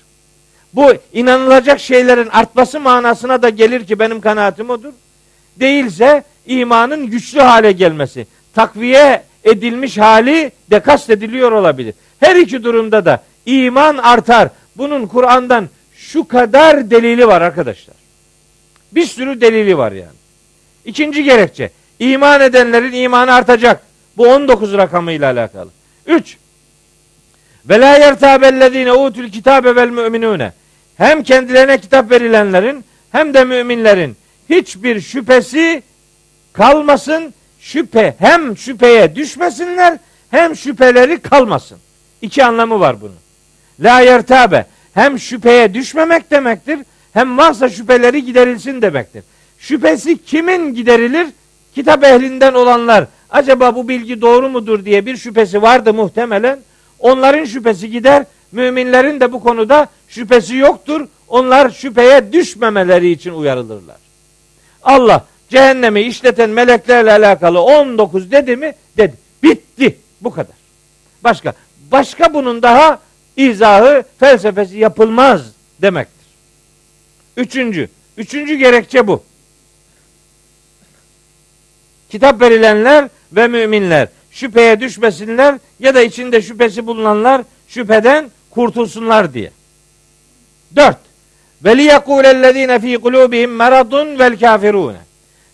Bu 0.74 0.94
inanılacak 1.14 1.80
şeylerin 1.80 2.30
artması 2.30 2.80
manasına 2.80 3.42
da 3.42 3.50
gelir 3.50 3.88
ki 3.88 4.00
benim 4.00 4.22
kanaatim 4.22 4.70
odur. 4.70 4.94
Değilse 5.60 6.24
imanın 6.48 7.08
güçlü 7.08 7.40
hale 7.40 7.72
gelmesi, 7.72 8.28
takviye 8.56 9.24
edilmiş 9.44 9.98
hali 9.98 10.52
de 10.72 10.80
kastediliyor 10.80 11.52
olabilir. 11.52 11.94
Her 12.20 12.36
iki 12.36 12.64
durumda 12.64 13.06
da 13.06 13.24
iman 13.46 13.98
artar. 13.98 14.50
Bunun 14.76 15.08
Kur'an'dan 15.08 15.70
şu 15.96 16.28
kadar 16.28 16.92
delili 16.92 17.28
var 17.28 17.42
arkadaşlar. 17.42 17.96
Bir 18.92 19.06
sürü 19.06 19.42
delili 19.42 19.78
var 19.78 19.92
yani. 19.92 20.18
İkinci 20.86 21.24
gerekçe. 21.24 21.70
iman 22.00 22.42
edenlerin 22.42 22.92
imanı 22.92 23.34
artacak. 23.34 23.82
Bu 24.18 24.28
19 24.28 24.74
rakamıyla 24.74 25.32
alakalı. 25.32 25.70
3. 26.06 26.38
Ve 27.70 27.80
la 27.80 27.98
yertabellezine 27.98 28.94
utul 28.94 29.30
kitabe 29.30 29.76
vel 29.76 29.90
müminune. 29.90 30.54
Hem 30.98 31.24
kendilerine 31.24 31.78
kitap 31.78 32.12
verilenlerin 32.12 32.86
hem 33.12 33.34
de 33.34 33.44
müminlerin 33.44 34.18
hiçbir 34.50 35.02
şüphesi 35.02 35.84
kalmasın. 36.58 37.34
Şüphe 37.60 38.16
hem 38.20 38.58
şüpheye 38.58 39.16
düşmesinler 39.16 39.98
hem 40.32 40.56
şüpheleri 40.56 41.20
kalmasın. 41.20 41.78
İki 42.22 42.46
anlamı 42.46 42.80
var 42.80 43.02
bunun. 43.02 43.16
La 43.80 44.00
yertabe 44.00 44.66
hem 44.94 45.20
şüpheye 45.20 45.74
düşmemek 45.74 46.32
demektir 46.32 46.80
hem 47.14 47.38
varsa 47.38 47.70
şüpheleri 47.70 48.26
giderilsin 48.26 48.82
demektir. 48.82 49.24
Şüphesi 49.60 50.24
kimin 50.24 50.74
giderilir? 50.74 51.28
Kitap 51.76 52.04
ehlinden 52.04 52.54
olanlar 52.54 53.06
acaba 53.30 53.76
bu 53.76 53.88
bilgi 53.88 54.22
doğru 54.22 54.50
mudur 54.50 54.86
diye 54.86 55.06
bir 55.06 55.18
şüphesi 55.18 55.62
vardı 55.62 55.94
muhtemelen. 55.94 56.60
Onların 57.00 57.46
şüphesi 57.46 57.92
gider. 57.92 58.26
Müminlerin 58.52 59.20
de 59.20 59.34
bu 59.34 59.44
konuda 59.44 59.88
şüphesi 60.08 60.56
yoktur. 60.56 61.08
Onlar 61.28 61.70
şüpheye 61.70 62.34
düşmemeleri 62.34 63.10
için 63.12 63.34
uyarılırlar. 63.34 63.98
Allah 64.84 65.26
cehennemi 65.50 66.02
işleten 66.02 66.50
meleklerle 66.50 67.12
alakalı 67.12 67.62
19 67.62 68.32
dedi 68.32 68.56
mi? 68.56 68.74
Dedi. 68.98 69.14
Bitti. 69.44 69.98
Bu 70.22 70.32
kadar. 70.32 70.56
Başka. 71.24 71.54
Başka 71.92 72.34
bunun 72.34 72.62
daha 72.62 73.00
izahı, 73.38 74.04
felsefesi 74.20 74.78
yapılmaz 74.78 75.42
demektir. 75.82 76.28
Üçüncü. 77.38 77.90
Üçüncü 78.18 78.56
gerekçe 78.56 79.08
bu. 79.08 79.24
Kitap 82.10 82.42
verilenler 82.42 83.10
ve 83.32 83.48
müminler 83.48 84.08
şüpheye 84.32 84.80
düşmesinler 84.80 85.56
ya 85.80 85.96
da 85.96 86.02
içinde 86.02 86.42
şüphesi 86.42 86.88
bulunanlar 86.88 87.42
şüpheden 87.68 88.32
kurtulsunlar 88.50 89.34
diye. 89.34 89.52
Dört. 90.76 90.98
Ve 91.64 91.78
liyekûlellezîne 91.78 92.80
fî 92.80 92.96
kulûbihim 92.96 93.48
meradun 93.48 94.20
vel 94.20 94.40
kafirûne. 94.40 95.07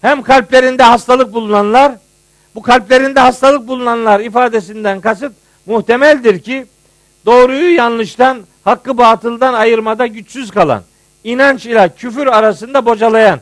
Hem 0.04 0.24
kalplerinde 0.24 0.84
hastalık 0.84 1.34
bulunanlar, 1.34 1.92
bu 2.56 2.62
kalplerinde 2.62 3.20
hastalık 3.20 3.68
bulunanlar 3.68 4.20
ifadesinden 4.20 5.02
kasıt 5.02 5.34
muhtemeldir 5.66 6.40
ki 6.40 6.66
doğruyu 7.26 7.76
yanlıştan, 7.76 8.38
hakkı 8.64 8.98
batıldan 8.98 9.54
ayırmada 9.54 10.08
güçsüz 10.08 10.52
kalan, 10.52 10.82
inanç 11.24 11.66
ile 11.66 11.90
küfür 11.98 12.28
arasında 12.28 12.86
bocalayan 12.86 13.40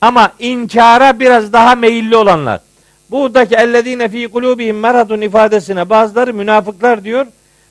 ama 0.00 0.32
inkara 0.38 1.20
biraz 1.20 1.52
daha 1.52 1.74
meyilli 1.74 2.16
olanlar. 2.16 2.60
Buradaki 3.10 3.54
ellezine 3.54 4.08
fi 4.08 4.28
kulubihim 4.28 4.80
meradun 4.80 5.20
ifadesine 5.20 5.90
bazıları 5.90 6.34
münafıklar 6.34 7.04
diyor. 7.04 7.26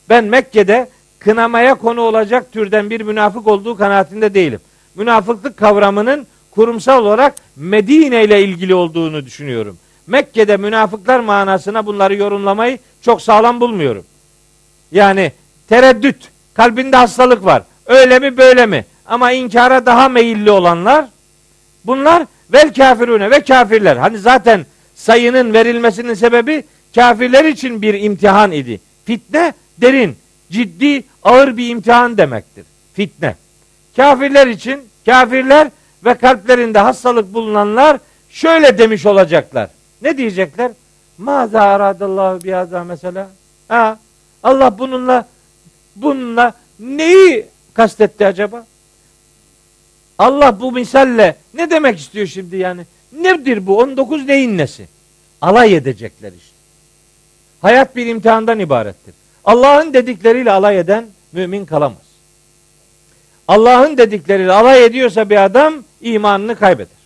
Ben 0.09 0.23
Mekke'de 0.23 0.89
kınamaya 1.19 1.75
konu 1.75 2.01
olacak 2.01 2.51
türden 2.51 2.89
bir 2.89 3.01
münafık 3.01 3.47
olduğu 3.47 3.77
kanaatinde 3.77 4.33
değilim. 4.33 4.59
Münafıklık 4.95 5.57
kavramının 5.57 6.27
kurumsal 6.51 7.05
olarak 7.05 7.35
Medine 7.55 8.23
ile 8.23 8.43
ilgili 8.43 8.75
olduğunu 8.75 9.25
düşünüyorum. 9.25 9.77
Mekke'de 10.07 10.57
münafıklar 10.57 11.19
manasına 11.19 11.85
bunları 11.85 12.15
yorumlamayı 12.15 12.79
çok 13.01 13.21
sağlam 13.21 13.61
bulmuyorum. 13.61 14.05
Yani 14.91 15.31
tereddüt, 15.69 16.29
kalbinde 16.53 16.95
hastalık 16.95 17.45
var. 17.45 17.63
Öyle 17.85 18.19
mi 18.19 18.37
böyle 18.37 18.65
mi? 18.65 18.85
Ama 19.05 19.31
inkara 19.31 19.85
daha 19.85 20.09
meyilli 20.09 20.51
olanlar 20.51 21.05
bunlar 21.85 22.25
vel 22.53 22.73
kafirune 22.73 23.31
ve 23.31 23.41
kafirler. 23.41 23.97
Hani 23.97 24.17
zaten 24.17 24.65
sayının 24.95 25.53
verilmesinin 25.53 26.13
sebebi 26.13 26.63
kafirler 26.95 27.45
için 27.45 27.81
bir 27.81 27.93
imtihan 27.93 28.51
idi. 28.51 28.81
Fitne 29.05 29.53
derin, 29.77 30.17
ciddi, 30.51 31.03
ağır 31.23 31.57
bir 31.57 31.69
imtihan 31.69 32.17
demektir. 32.17 32.65
Fitne. 32.93 33.35
Kafirler 33.95 34.47
için 34.47 34.81
kafirler 35.05 35.67
ve 36.05 36.13
kalplerinde 36.13 36.79
hastalık 36.79 37.33
bulunanlar 37.33 37.97
şöyle 38.29 38.77
demiş 38.77 39.05
olacaklar. 39.05 39.69
Ne 40.01 40.17
diyecekler? 40.17 40.71
Maza 41.17 41.61
aradallahu 41.61 42.43
bihada 42.43 42.83
mesela. 42.83 43.29
Ha, 43.67 43.99
Allah 44.43 44.77
bununla 44.79 45.27
bununla 45.95 46.53
neyi 46.79 47.45
kastetti 47.73 48.25
acaba? 48.25 48.65
Allah 50.17 50.59
bu 50.59 50.71
misalle 50.71 51.35
ne 51.53 51.69
demek 51.69 51.99
istiyor 51.99 52.27
şimdi 52.27 52.57
yani? 52.57 52.81
Nedir 53.11 53.67
bu? 53.67 53.77
19 53.77 54.25
neyin 54.25 54.57
nesi? 54.57 54.87
Alay 55.41 55.75
edecekler 55.75 56.31
işte. 56.37 56.55
Hayat 57.61 57.95
bir 57.95 58.05
imtihandan 58.05 58.59
ibarettir. 58.59 59.13
Allah'ın 59.45 59.93
dedikleriyle 59.93 60.51
alay 60.51 60.79
eden 60.79 61.05
mümin 61.31 61.65
kalamaz. 61.65 62.11
Allah'ın 63.47 63.97
dedikleriyle 63.97 64.51
alay 64.51 64.85
ediyorsa 64.85 65.29
bir 65.29 65.43
adam 65.43 65.83
imanını 66.01 66.55
kaybeder. 66.55 67.01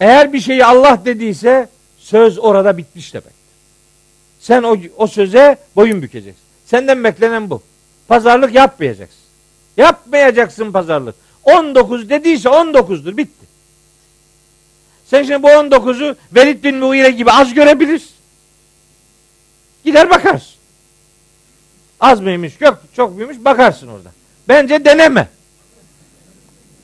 Eğer 0.00 0.32
bir 0.32 0.40
şeyi 0.40 0.64
Allah 0.64 1.02
dediyse 1.04 1.68
söz 1.98 2.38
orada 2.38 2.76
bitmiş 2.76 3.14
demek. 3.14 3.40
Sen 4.40 4.62
o, 4.62 4.76
o 4.96 5.06
söze 5.06 5.58
boyun 5.76 6.02
bükeceksin. 6.02 6.42
Senden 6.66 7.04
beklenen 7.04 7.50
bu. 7.50 7.62
Pazarlık 8.08 8.54
yapmayacaksın. 8.54 9.20
Yapmayacaksın 9.76 10.72
pazarlık. 10.72 11.14
19 11.44 12.10
dediyse 12.10 12.48
19'dur. 12.48 13.16
Bitti. 13.16 13.46
Sen 15.06 15.22
şimdi 15.22 15.42
bu 15.42 15.48
19'u 15.48 16.16
Velid 16.32 16.64
bin 16.64 16.76
Muire 16.76 17.10
gibi 17.10 17.30
az 17.30 17.54
görebilirsin. 17.54 18.10
Gider 19.84 20.10
bakarsın. 20.10 20.54
Az 22.00 22.20
mıymış, 22.20 22.60
yok, 22.60 22.82
çok 22.96 23.16
muymuş 23.16 23.36
bakarsın 23.40 23.88
orada. 23.88 24.12
Bence 24.50 24.84
deneme. 24.84 25.28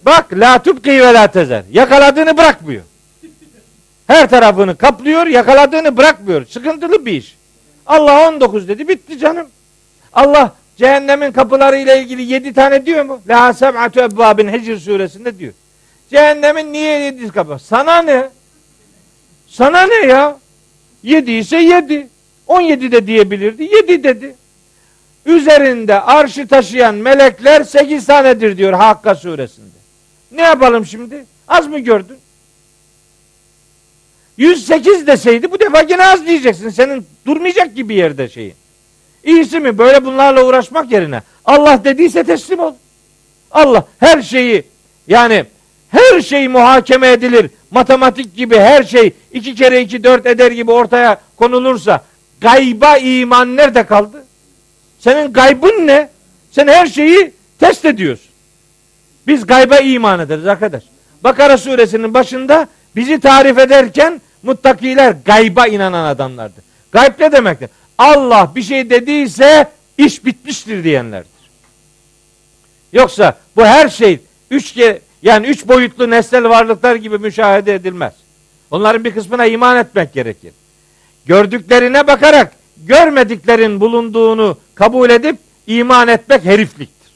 Bak 0.04 0.32
la 0.32 0.62
tubki 0.62 0.90
ve 0.90 1.14
la 1.14 1.26
tezer. 1.26 1.62
Yakaladığını 1.72 2.36
bırakmıyor. 2.36 2.82
Her 4.06 4.30
tarafını 4.30 4.76
kaplıyor, 4.76 5.26
yakaladığını 5.26 5.96
bırakmıyor. 5.96 6.46
Sıkıntılı 6.46 7.06
bir 7.06 7.12
iş. 7.12 7.36
Allah 7.86 8.28
19 8.28 8.68
dedi, 8.68 8.88
bitti 8.88 9.18
canım. 9.18 9.46
Allah 10.12 10.54
cehennemin 10.76 11.32
kapıları 11.32 11.76
ile 11.76 12.02
ilgili 12.02 12.22
7 12.22 12.52
tane 12.52 12.86
diyor 12.86 13.04
mu? 13.04 13.20
La 13.28 13.52
seb'atu 13.52 14.00
ebbabin 14.00 14.48
Hicr 14.48 14.76
suresinde 14.76 15.38
diyor. 15.38 15.52
Cehennemin 16.10 16.72
niye 16.72 17.00
7 17.00 17.28
kapı? 17.28 17.58
Sana 17.58 18.02
ne? 18.02 18.28
Sana 19.48 19.82
ne 19.82 20.06
ya? 20.06 20.38
7 21.02 21.32
ise 21.32 21.56
7. 21.56 22.08
17 22.46 22.92
de 22.92 23.06
diyebilirdi. 23.06 23.62
7 23.62 24.04
dedi. 24.04 24.36
Üzerinde 25.26 26.00
arşı 26.00 26.48
taşıyan 26.48 26.94
melekler 26.94 27.64
sekiz 27.64 28.06
tanedir 28.06 28.56
diyor 28.56 28.72
Hakka 28.72 29.14
suresinde. 29.14 29.76
Ne 30.32 30.42
yapalım 30.42 30.86
şimdi? 30.86 31.24
Az 31.48 31.66
mı 31.66 31.78
gördün? 31.78 32.16
108 34.36 35.06
deseydi 35.06 35.50
bu 35.50 35.60
defa 35.60 35.82
gene 35.82 36.06
az 36.06 36.26
diyeceksin. 36.26 36.68
Senin 36.68 37.06
durmayacak 37.26 37.76
gibi 37.76 37.94
yerde 37.94 38.28
şeyi. 38.28 38.54
İyisi 39.24 39.60
mi 39.60 39.78
böyle 39.78 40.04
bunlarla 40.04 40.44
uğraşmak 40.44 40.92
yerine 40.92 41.22
Allah 41.44 41.84
dediyse 41.84 42.24
teslim 42.24 42.58
ol. 42.58 42.74
Allah 43.50 43.84
her 43.98 44.22
şeyi 44.22 44.62
yani 45.08 45.44
her 45.88 46.20
şey 46.20 46.48
muhakeme 46.48 47.12
edilir. 47.12 47.50
Matematik 47.70 48.36
gibi 48.36 48.56
her 48.56 48.82
şey 48.82 49.12
iki 49.32 49.54
kere 49.54 49.80
iki 49.80 50.04
dört 50.04 50.26
eder 50.26 50.50
gibi 50.52 50.70
ortaya 50.70 51.20
konulursa 51.36 52.04
gayba 52.40 52.96
iman 52.96 53.56
nerede 53.56 53.86
kaldı? 53.86 54.25
Senin 55.06 55.32
gaybın 55.32 55.86
ne? 55.86 56.08
Sen 56.50 56.68
her 56.68 56.86
şeyi 56.86 57.32
test 57.58 57.84
ediyorsun. 57.84 58.30
Biz 59.26 59.46
gayba 59.46 59.78
iman 59.78 60.20
ederiz 60.20 60.46
arkadaş. 60.46 60.82
Bakara 61.24 61.58
suresinin 61.58 62.14
başında 62.14 62.68
bizi 62.96 63.20
tarif 63.20 63.58
ederken 63.58 64.20
muttakiler 64.42 65.14
gayba 65.24 65.66
inanan 65.66 66.04
adamlardı. 66.04 66.62
Gayb 66.92 67.20
ne 67.20 67.32
demektir? 67.32 67.70
Allah 67.98 68.52
bir 68.54 68.62
şey 68.62 68.90
dediyse 68.90 69.68
iş 69.98 70.24
bitmiştir 70.24 70.84
diyenlerdir. 70.84 71.30
Yoksa 72.92 73.38
bu 73.56 73.64
her 73.64 73.88
şey 73.88 74.20
üç 74.50 74.76
yani 75.22 75.46
üç 75.46 75.68
boyutlu 75.68 76.10
nesnel 76.10 76.48
varlıklar 76.48 76.94
gibi 76.94 77.18
müşahede 77.18 77.74
edilmez. 77.74 78.14
Onların 78.70 79.04
bir 79.04 79.14
kısmına 79.14 79.46
iman 79.46 79.76
etmek 79.76 80.12
gerekir. 80.12 80.52
Gördüklerine 81.26 82.06
bakarak 82.06 82.55
görmediklerin 82.84 83.80
bulunduğunu 83.80 84.58
kabul 84.74 85.10
edip 85.10 85.38
iman 85.66 86.08
etmek 86.08 86.44
herifliktir. 86.44 87.12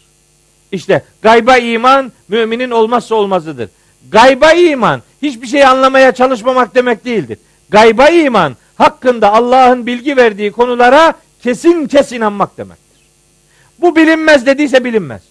İşte 0.73 1.05
gayba 1.23 1.57
iman 1.57 2.12
müminin 2.28 2.70
olmazsa 2.70 3.15
olmazıdır. 3.15 3.70
Gayba 4.11 4.53
iman 4.53 5.03
hiçbir 5.23 5.47
şey 5.47 5.65
anlamaya 5.65 6.12
çalışmamak 6.12 6.74
demek 6.74 7.05
değildir. 7.05 7.39
Gayba 7.70 8.09
iman 8.09 8.57
hakkında 8.77 9.32
Allah'ın 9.32 9.87
bilgi 9.87 10.16
verdiği 10.16 10.53
konulara 10.53 11.15
kesin 11.43 11.87
kes 11.87 12.12
inanmak 12.12 12.59
demektir. 12.59 13.01
Bu 13.81 13.97
bilinmez 13.97 14.47
dediyse 14.47 14.85
bilinmez. 14.85 15.23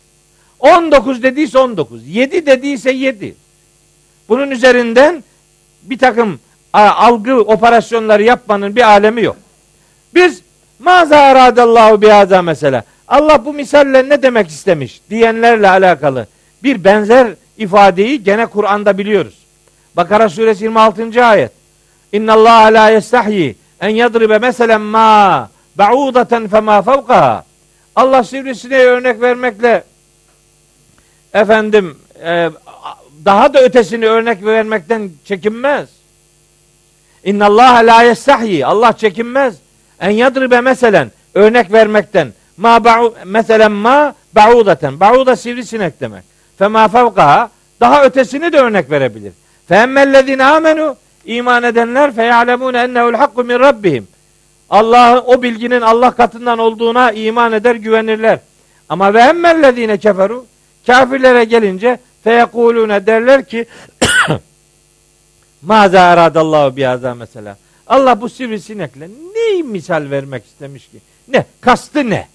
19 0.60 1.24
dediyse 1.24 1.60
19. 1.60 2.08
7 2.08 2.46
dediyse 2.46 2.92
7. 2.92 3.36
Bunun 4.30 4.52
üzerinden 4.52 5.24
bir 5.84 5.98
takım 5.98 6.40
algı 6.74 7.36
operasyonları 7.42 8.24
yapmanın 8.24 8.76
bir 8.76 8.82
alemi 8.82 9.24
yok. 9.24 9.38
Biz 10.16 10.42
maza 10.80 11.18
aradallahu 11.18 12.02
bihaza 12.02 12.42
mesela. 12.42 12.84
Allah 13.08 13.46
bu 13.46 13.54
misalle 13.54 14.10
ne 14.10 14.24
demek 14.24 14.48
istemiş 14.48 15.02
diyenlerle 15.10 15.70
alakalı 15.70 16.28
bir 16.64 16.84
benzer 16.84 17.28
ifadeyi 17.58 18.24
gene 18.24 18.46
Kur'an'da 18.46 18.98
biliyoruz. 18.98 19.38
Bakara 19.98 20.30
suresi 20.30 20.64
26. 20.64 21.26
ayet. 21.26 21.52
İnna 22.12 22.34
Allah 22.34 22.74
la 22.74 22.90
yestahyi 22.90 23.56
en 23.82 23.90
yadribe 23.90 24.40
meselen 24.40 24.82
ma 24.82 25.50
ba'udaten 25.76 26.48
fema 26.48 26.82
fevkaha. 26.82 27.44
Allah 27.96 28.24
sivrisineğe 28.24 28.86
örnek 28.86 29.22
vermekle 29.22 29.84
efendim 31.34 31.98
e, 32.24 32.50
daha 33.26 33.54
da 33.54 33.62
ötesini 33.62 34.08
örnek 34.08 34.46
vermekten 34.46 35.12
çekinmez. 35.26 35.90
İnna 37.24 37.46
Allah 37.46 37.74
la 37.74 38.04
yestahyi. 38.04 38.66
Allah 38.66 38.94
çekinmez. 38.94 39.56
En 40.00 40.10
yadribe 40.10 40.62
meselen 40.62 41.12
örnek 41.34 41.72
vermekten. 41.72 42.34
Ma 42.58 42.84
ba'u 42.84 43.14
meselen 43.26 43.72
ma 43.72 44.16
ba'udaten. 44.36 45.00
Ba'uda 45.00 45.36
sivrisinek 45.36 46.02
demek. 46.02 46.24
Fema 46.58 46.88
fevkaha 46.88 47.50
daha 47.80 48.04
ötesini 48.04 48.54
de 48.54 48.58
örnek 48.58 48.92
verebilir. 48.92 49.34
Femmellezine 49.68 50.46
amenu 50.46 50.96
iman 51.26 51.64
edenler 51.64 52.16
feyalemune 52.16 52.78
ennehu'l 52.78 53.14
hakku 53.14 53.44
min 53.44 53.60
rabbihim. 53.60 54.08
Allah 54.70 55.24
o 55.26 55.42
bilginin 55.42 55.82
Allah 55.82 56.12
katından 56.12 56.60
olduğuna 56.60 57.12
iman 57.12 57.54
eder, 57.54 57.76
güvenirler. 57.76 58.40
Ama 58.90 59.14
ve 59.14 59.20
emmellezine 59.20 59.98
keferu 59.98 60.46
kafirlere 60.88 61.44
gelince 61.44 62.00
feyekulune 62.24 63.06
derler 63.06 63.46
ki 63.46 63.66
Maza 65.62 66.02
aradallahu 66.02 66.76
bihaza 66.76 67.16
mesela. 67.16 67.58
Allah 67.90 68.22
bu 68.22 68.30
sivrisinekle 68.30 69.10
ne 69.10 69.62
misal 69.62 70.10
vermek 70.12 70.46
istemiş 70.46 70.88
ki? 70.88 70.98
Ne? 71.28 71.46
Kastı 71.62 72.10
ne? 72.10 72.28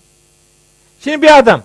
Şimdi 1.00 1.22
bir 1.22 1.38
adam 1.38 1.62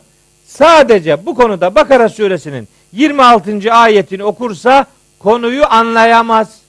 sadece 0.48 1.26
bu 1.26 1.36
konuda 1.36 1.76
Bakara 1.76 2.10
suresinin 2.10 2.68
26. 2.94 3.74
ayetini 3.74 4.24
okursa 4.24 4.86
konuyu 5.20 5.66
anlayamaz. 5.66 6.60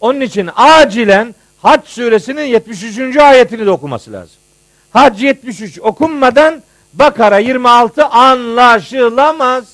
Onun 0.00 0.20
için 0.20 0.50
acilen 0.56 1.34
Hac 1.62 1.86
suresinin 1.86 2.42
73. 2.42 3.16
ayetini 3.16 3.66
de 3.66 3.70
okuması 3.70 4.12
lazım. 4.12 4.36
Hac 4.92 5.22
73 5.22 5.80
okunmadan 5.80 6.62
Bakara 6.92 7.38
26 7.38 8.04
anlaşılamaz. 8.04 9.64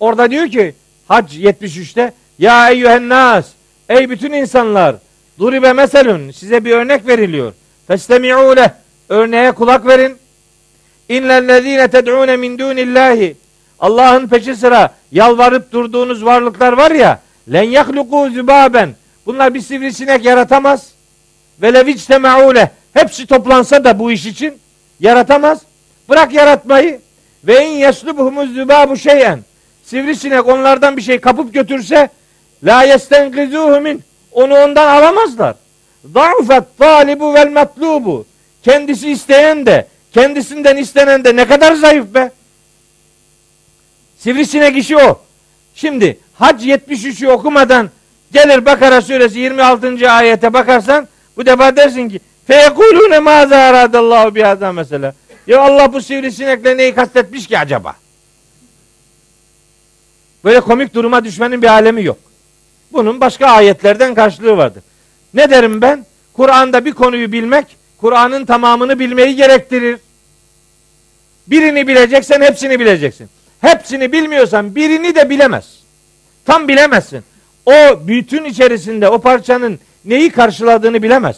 Orada 0.00 0.30
diyor 0.30 0.48
ki 0.48 0.74
Hac 1.08 1.36
73'te 1.36 2.12
ya 2.38 2.70
eyyühen 2.70 3.08
nas 3.08 3.46
ey 3.88 4.10
bütün 4.10 4.32
insanlar 4.32 4.96
duribe 5.38 5.72
meselun 5.72 6.30
size 6.30 6.64
bir 6.64 6.70
örnek 6.70 7.06
veriliyor. 7.06 7.52
Festemi'u 7.86 8.56
leh 8.56 8.70
örneğe 9.08 9.52
kulak 9.52 9.86
verin. 9.86 10.16
İnnellezine 11.08 11.88
ted'une 11.88 12.36
min 12.36 12.58
dunillahi 12.58 13.36
Allah'ın 13.80 14.28
peşi 14.28 14.56
sıra 14.56 14.94
yalvarıp 15.12 15.72
durduğunuz 15.72 16.24
varlıklar 16.24 16.72
var 16.72 16.90
ya 16.90 17.20
len 17.52 17.62
yahluku 17.62 18.30
zübaben 18.30 18.94
bunlar 19.26 19.54
bir 19.54 19.60
sivrisinek 19.60 20.24
yaratamaz. 20.24 20.88
Ve 21.62 21.74
levictema'ule 21.74 22.70
hepsi 22.92 23.26
toplansa 23.26 23.84
da 23.84 23.98
bu 23.98 24.12
iş 24.12 24.26
için 24.26 24.58
yaratamaz. 25.00 25.58
Bırak 26.08 26.32
yaratmayı. 26.32 27.00
Ve 27.44 27.66
in 27.66 27.70
yeslubuhumuz 27.70 28.54
zübabu 28.54 28.96
şeyen 28.96 29.40
sivrisinek 29.84 30.46
onlardan 30.46 30.96
bir 30.96 31.02
şey 31.02 31.20
kapıp 31.20 31.54
götürse 31.54 32.08
la 32.64 32.82
yestengizuhu 32.82 33.80
min 33.80 34.02
onu 34.32 34.54
ondan 34.54 34.88
alamazlar. 34.88 35.54
Za'ufet 36.14 36.64
talibu 36.78 37.34
vel 37.34 37.50
matlubu 37.50 38.26
kendisi 38.62 39.10
isteyen 39.10 39.66
de 39.66 39.88
kendisinden 40.12 40.76
istenen 40.76 41.24
de 41.24 41.36
ne 41.36 41.46
kadar 41.46 41.74
zayıf 41.74 42.14
be. 42.14 42.30
Sivrisinek 44.18 44.76
işi 44.76 44.96
o. 44.96 45.20
Şimdi 45.74 46.18
Hac 46.34 46.62
73'ü 46.62 47.28
okumadan 47.28 47.90
gelir 48.32 48.64
Bakara 48.64 49.02
suresi 49.02 49.38
26. 49.38 50.10
ayete 50.10 50.52
bakarsan 50.52 51.08
bu 51.36 51.46
defa 51.46 51.76
dersin 51.76 52.08
ki 52.08 52.20
feyekulune 52.46 53.18
maza 53.18 53.56
aradallahu 53.56 54.34
bihada 54.34 54.72
mesela. 54.72 55.14
Ya 55.46 55.60
Allah 55.62 55.92
bu 55.92 56.02
sivrisinekle 56.02 56.76
neyi 56.76 56.94
kastetmiş 56.94 57.46
ki 57.46 57.58
acaba? 57.58 57.96
Böyle 60.44 60.60
komik 60.60 60.94
duruma 60.94 61.24
düşmenin 61.24 61.62
bir 61.62 61.68
alemi 61.68 62.04
yok. 62.04 62.18
Bunun 62.92 63.20
başka 63.20 63.46
ayetlerden 63.46 64.14
karşılığı 64.14 64.56
vardır. 64.56 64.82
Ne 65.34 65.50
derim 65.50 65.82
ben? 65.82 66.06
Kur'an'da 66.32 66.84
bir 66.84 66.92
konuyu 66.92 67.32
bilmek, 67.32 67.76
Kur'an'ın 67.98 68.44
tamamını 68.44 68.98
bilmeyi 68.98 69.36
gerektirir. 69.36 69.98
Birini 71.46 71.86
bileceksen 71.88 72.40
hepsini 72.40 72.80
bileceksin. 72.80 73.28
Hepsini 73.60 74.12
bilmiyorsan 74.12 74.74
birini 74.74 75.14
de 75.14 75.30
bilemez. 75.30 75.78
Tam 76.44 76.68
bilemezsin. 76.68 77.24
O 77.66 77.72
bütün 78.08 78.44
içerisinde 78.44 79.08
o 79.08 79.20
parçanın 79.20 79.78
neyi 80.04 80.30
karşıladığını 80.30 81.02
bilemez. 81.02 81.36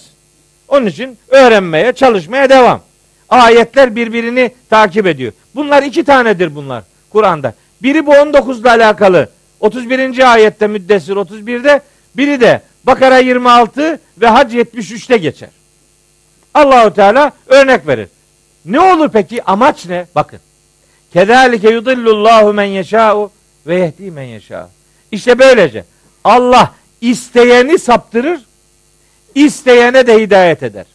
Onun 0.68 0.86
için 0.86 1.18
öğrenmeye, 1.28 1.92
çalışmaya 1.92 2.50
devam. 2.50 2.80
Ayetler 3.28 3.96
birbirini 3.96 4.52
takip 4.70 5.06
ediyor. 5.06 5.32
Bunlar 5.54 5.82
iki 5.82 6.04
tanedir 6.04 6.54
bunlar 6.54 6.84
Kur'an'da. 7.10 7.54
Biri 7.82 8.06
bu 8.06 8.10
19 8.10 8.60
ile 8.60 8.70
alakalı. 8.70 9.28
31. 9.60 10.32
ayette 10.32 10.66
müddessir 10.66 11.12
31'de. 11.16 11.82
Biri 12.16 12.40
de 12.40 12.62
Bakara 12.84 13.18
26 13.18 14.00
ve 14.20 14.26
Hac 14.26 14.54
73'te 14.54 15.16
geçer. 15.16 15.48
Allahu 16.54 16.94
Teala 16.94 17.32
örnek 17.46 17.86
verir. 17.86 18.08
Ne 18.64 18.80
olur 18.80 19.08
peki? 19.12 19.44
Amaç 19.44 19.86
ne? 19.86 20.06
Bakın. 20.14 20.40
Kedalike 21.12 21.70
yudillullahu 21.70 22.52
men 22.52 22.64
yeşâ'u 22.64 23.30
ve 23.66 23.78
yehdi 23.78 24.10
men 24.10 24.22
yeşâ'u. 24.22 24.68
İşte 25.12 25.38
böylece 25.38 25.84
Allah 26.24 26.74
isteyeni 27.00 27.78
saptırır, 27.78 28.40
isteyene 29.34 30.06
de 30.06 30.18
hidayet 30.18 30.62
eder. 30.62 30.86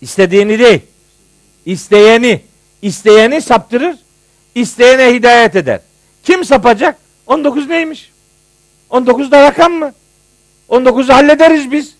İstediğini 0.00 0.58
değil, 0.58 0.80
isteyeni, 1.66 2.40
isteyeni 2.82 3.40
saptırır, 3.40 3.96
isteyene 4.54 5.14
hidayet 5.14 5.56
eder. 5.56 5.80
Kim 6.24 6.44
sapacak? 6.44 6.96
19 7.26 7.68
neymiş? 7.68 8.12
19 8.90 9.30
da 9.30 9.42
rakam 9.42 9.72
mı? 9.72 9.92
19'u 10.68 11.14
hallederiz 11.14 11.72
biz. 11.72 11.94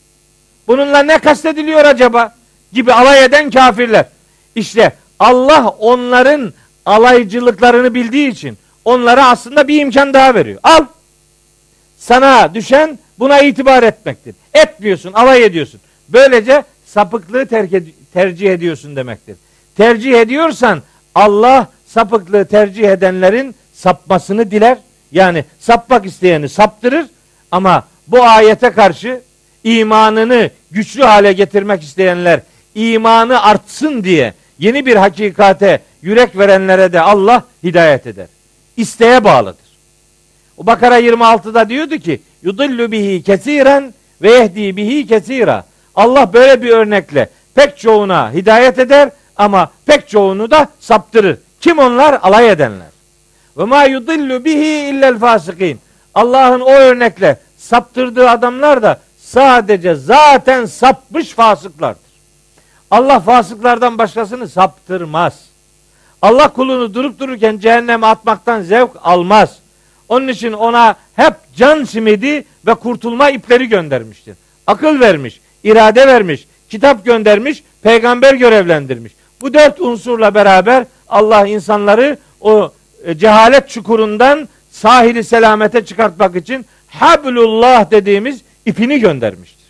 Bununla 0.68 1.02
ne 1.02 1.18
kastediliyor 1.18 1.84
acaba? 1.84 2.34
gibi 2.72 2.92
alay 2.92 3.24
eden 3.24 3.50
kafirler. 3.50 4.06
İşte 4.54 4.92
Allah 5.18 5.68
onların 5.68 6.52
alaycılıklarını 6.86 7.94
bildiği 7.94 8.28
için 8.28 8.58
onlara 8.84 9.28
aslında 9.28 9.68
bir 9.68 9.80
imkan 9.80 10.14
daha 10.14 10.34
veriyor. 10.34 10.60
Al. 10.62 10.84
Sana 11.98 12.54
düşen 12.54 12.98
buna 13.18 13.40
itibar 13.40 13.82
etmektir. 13.82 14.34
Etmiyorsun, 14.54 15.12
alay 15.12 15.44
ediyorsun. 15.44 15.80
Böylece 16.08 16.64
sapıklığı 16.86 17.46
terk 17.46 17.70
tercih 18.12 18.52
ediyorsun 18.52 18.96
demektir. 18.96 19.36
Tercih 19.76 20.20
ediyorsan 20.20 20.82
Allah 21.14 21.68
sapıklığı 21.86 22.44
tercih 22.44 22.88
edenlerin 22.88 23.54
sapmasını 23.74 24.50
diler. 24.50 24.78
Yani 25.12 25.44
sapmak 25.60 26.06
isteyeni 26.06 26.48
saptırır 26.48 27.06
ama 27.50 27.84
bu 28.06 28.22
ayete 28.22 28.70
karşı 28.70 29.20
imanını 29.64 30.50
güçlü 30.70 31.02
hale 31.02 31.32
getirmek 31.32 31.82
isteyenler 31.82 32.40
imanı 32.74 33.42
artsın 33.42 34.04
diye 34.04 34.34
yeni 34.58 34.86
bir 34.86 34.96
hakikate 34.96 35.80
yürek 36.02 36.38
verenlere 36.38 36.92
de 36.92 37.00
Allah 37.00 37.44
hidayet 37.64 38.06
eder. 38.06 38.26
İsteğe 38.76 39.24
bağlıdır. 39.24 39.72
O 40.56 40.66
Bakara 40.66 41.00
26'da 41.00 41.68
diyordu 41.68 41.98
ki 41.98 42.20
yudillu 42.42 42.92
bihi 42.92 43.22
kesiren 43.22 43.94
ve 44.22 44.30
yehdi 44.30 44.76
bihi 44.76 45.06
kesira. 45.06 45.64
Allah 45.94 46.32
böyle 46.32 46.62
bir 46.62 46.70
örnekle 46.70 47.28
pek 47.54 47.78
çoğuna 47.78 48.32
hidayet 48.32 48.78
eder 48.78 49.10
ama 49.36 49.70
pek 49.86 50.08
çoğunu 50.08 50.50
da 50.50 50.68
saptırır. 50.80 51.38
Kim 51.60 51.78
onlar? 51.78 52.18
Alay 52.22 52.50
edenler. 52.50 52.91
Ve 53.56 53.64
ma 53.64 53.84
yudillu 53.84 54.44
bihi 54.44 54.88
illel 54.90 55.18
fasikin. 55.18 55.80
Allah'ın 56.14 56.60
o 56.60 56.70
örnekle 56.70 57.38
saptırdığı 57.56 58.30
adamlar 58.30 58.82
da 58.82 59.00
sadece 59.18 59.94
zaten 59.94 60.64
sapmış 60.64 61.28
fasıklardır. 61.28 62.12
Allah 62.90 63.20
fasıklardan 63.20 63.98
başkasını 63.98 64.48
saptırmaz. 64.48 65.44
Allah 66.22 66.48
kulunu 66.48 66.94
durup 66.94 67.18
dururken 67.18 67.58
cehenneme 67.58 68.06
atmaktan 68.06 68.62
zevk 68.62 68.90
almaz. 69.02 69.58
Onun 70.08 70.28
için 70.28 70.52
ona 70.52 70.96
hep 71.16 71.34
can 71.56 71.84
simidi 71.84 72.44
ve 72.66 72.74
kurtulma 72.74 73.30
ipleri 73.30 73.68
göndermiştir. 73.68 74.36
Akıl 74.66 75.00
vermiş, 75.00 75.40
irade 75.64 76.06
vermiş, 76.06 76.46
kitap 76.68 77.04
göndermiş, 77.04 77.62
peygamber 77.82 78.34
görevlendirmiş. 78.34 79.12
Bu 79.40 79.54
dört 79.54 79.80
unsurla 79.80 80.34
beraber 80.34 80.84
Allah 81.08 81.46
insanları 81.46 82.18
o 82.40 82.72
cehalet 83.16 83.68
çukurundan 83.68 84.48
sahili 84.70 85.24
selamete 85.24 85.84
çıkartmak 85.84 86.36
için 86.36 86.66
hablullah 86.88 87.90
dediğimiz 87.90 88.40
ipini 88.66 89.00
göndermiştir. 89.00 89.66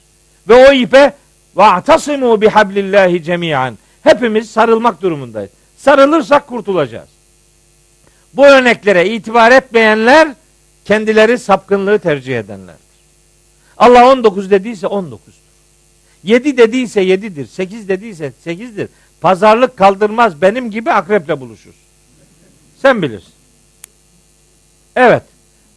Ve 0.49 0.69
o 0.69 0.73
ipe 0.73 1.13
va'tasimu 1.55 2.41
bihablillahi 2.41 3.23
cemiyan. 3.23 3.79
Hepimiz 4.03 4.51
sarılmak 4.51 5.03
durumundayız. 5.03 5.51
Sarılırsak 5.77 6.47
kurtulacağız. 6.47 7.09
Bu 8.35 8.47
örneklere 8.47 9.09
itibar 9.09 9.53
etmeyenler 9.53 10.29
kendileri 10.85 11.39
sapkınlığı 11.39 11.99
tercih 11.99 12.39
edenlerdir. 12.39 12.83
Allah 13.77 14.13
19 14.13 14.51
dediyse 14.51 14.87
19'dur. 14.87 15.43
7 16.25 16.57
dediyse 16.57 17.05
7'dir. 17.05 17.47
8 17.47 17.89
dediyse 17.89 18.33
8'dir. 18.47 18.89
Pazarlık 19.21 19.77
kaldırmaz 19.77 20.43
benim 20.43 20.71
gibi 20.71 20.93
akreple 20.93 21.41
buluşur. 21.41 21.75
Sen 22.83 23.03
bilirsin. 23.03 23.33
Evet. 24.97 25.23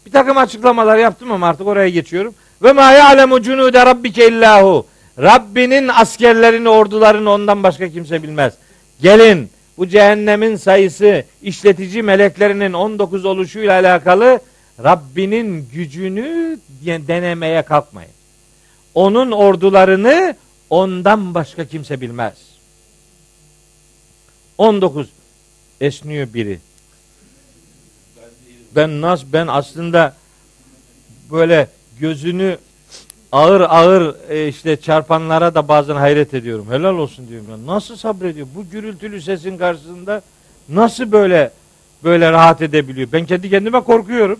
Bir 0.06 0.11
takım 0.11 0.38
açıklamalar 0.38 0.98
yaptım 0.98 1.32
ama 1.32 1.48
artık 1.48 1.68
oraya 1.68 1.90
geçiyorum. 1.90 2.34
Ve 2.64 2.72
ma 2.72 2.91
ya'lemu 2.91 3.41
cunude 3.41 3.86
rabbike 3.86 4.27
illahu. 4.27 4.86
Rabbinin 5.19 5.88
askerlerini, 5.88 6.69
ordularını 6.69 7.30
ondan 7.30 7.64
başka 7.64 7.90
kimse 7.90 8.23
bilmez. 8.23 8.53
Gelin 9.02 9.49
bu 9.77 9.88
cehennemin 9.88 10.56
sayısı 10.56 11.23
işletici 11.41 12.03
meleklerinin 12.03 12.73
19 12.73 13.26
oluşuyla 13.26 13.73
alakalı 13.73 14.40
Rabbinin 14.84 15.69
gücünü 15.73 16.60
denemeye 16.86 17.61
kalkmayın. 17.61 18.11
Onun 18.95 19.32
ordularını 19.32 20.36
ondan 20.69 21.34
başka 21.34 21.65
kimse 21.65 22.02
bilmez. 22.02 22.34
19 24.57 25.10
esniyor 25.82 26.34
biri. 26.34 26.60
Ben 28.76 29.02
nas 29.02 29.23
ben 29.34 29.47
aslında 29.47 30.14
böyle 31.31 31.68
gözünü 31.99 32.57
ağır 33.31 33.61
ağır 33.61 34.15
e, 34.30 34.47
işte 34.47 34.77
çarpanlara 34.77 35.56
da 35.56 35.68
bazen 35.68 35.95
hayret 35.95 36.34
ediyorum. 36.34 36.68
Helal 36.69 36.97
olsun 36.97 37.27
diyorum 37.27 37.47
ya. 37.49 37.73
Nasıl 37.73 37.95
sabrediyor? 37.95 38.47
Bu 38.56 38.69
gürültülü 38.69 39.22
sesin 39.22 39.57
karşısında 39.57 40.22
nasıl 40.69 41.11
böyle 41.11 41.52
böyle 42.03 42.31
rahat 42.31 42.61
edebiliyor? 42.61 43.10
Ben 43.11 43.26
kendi 43.26 43.49
kendime 43.49 43.81
korkuyorum. 43.81 44.39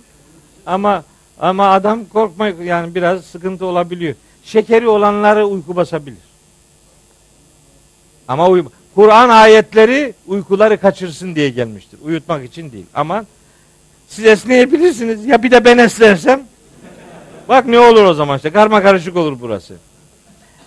Ama 0.66 1.04
ama 1.40 1.70
adam 1.70 2.06
korkma 2.06 2.48
yani 2.48 2.96
biraz 2.96 3.26
sıkıntı 3.26 3.66
olabiliyor. 3.66 4.16
Şekeri 4.44 4.88
olanları 4.88 5.46
uyku 5.46 5.76
basabilir. 5.76 6.18
Ama 8.28 8.50
uy 8.50 8.66
Kur'an 8.96 9.30
ayetleri 9.30 10.14
uykuları 10.28 10.78
kaçırsın 10.78 11.36
diye 11.36 11.50
gelmiştir. 11.50 12.00
Uyutmak 12.04 12.46
için 12.46 12.72
değil. 12.72 12.86
Ama 12.94 13.26
siz 14.08 14.26
esneyebilirsiniz. 14.26 15.26
Ya 15.26 15.44
bir 15.44 15.52
de 15.52 15.66
ben 15.66 15.78
esnersem 15.78 16.42
Bak 17.50 17.66
ne 17.66 17.80
olur 17.80 18.04
o 18.04 18.14
zaman 18.14 18.38
işte 18.38 18.50
karma 18.50 18.82
karışık 18.82 19.18
olur 19.18 19.38
burası. 19.42 19.74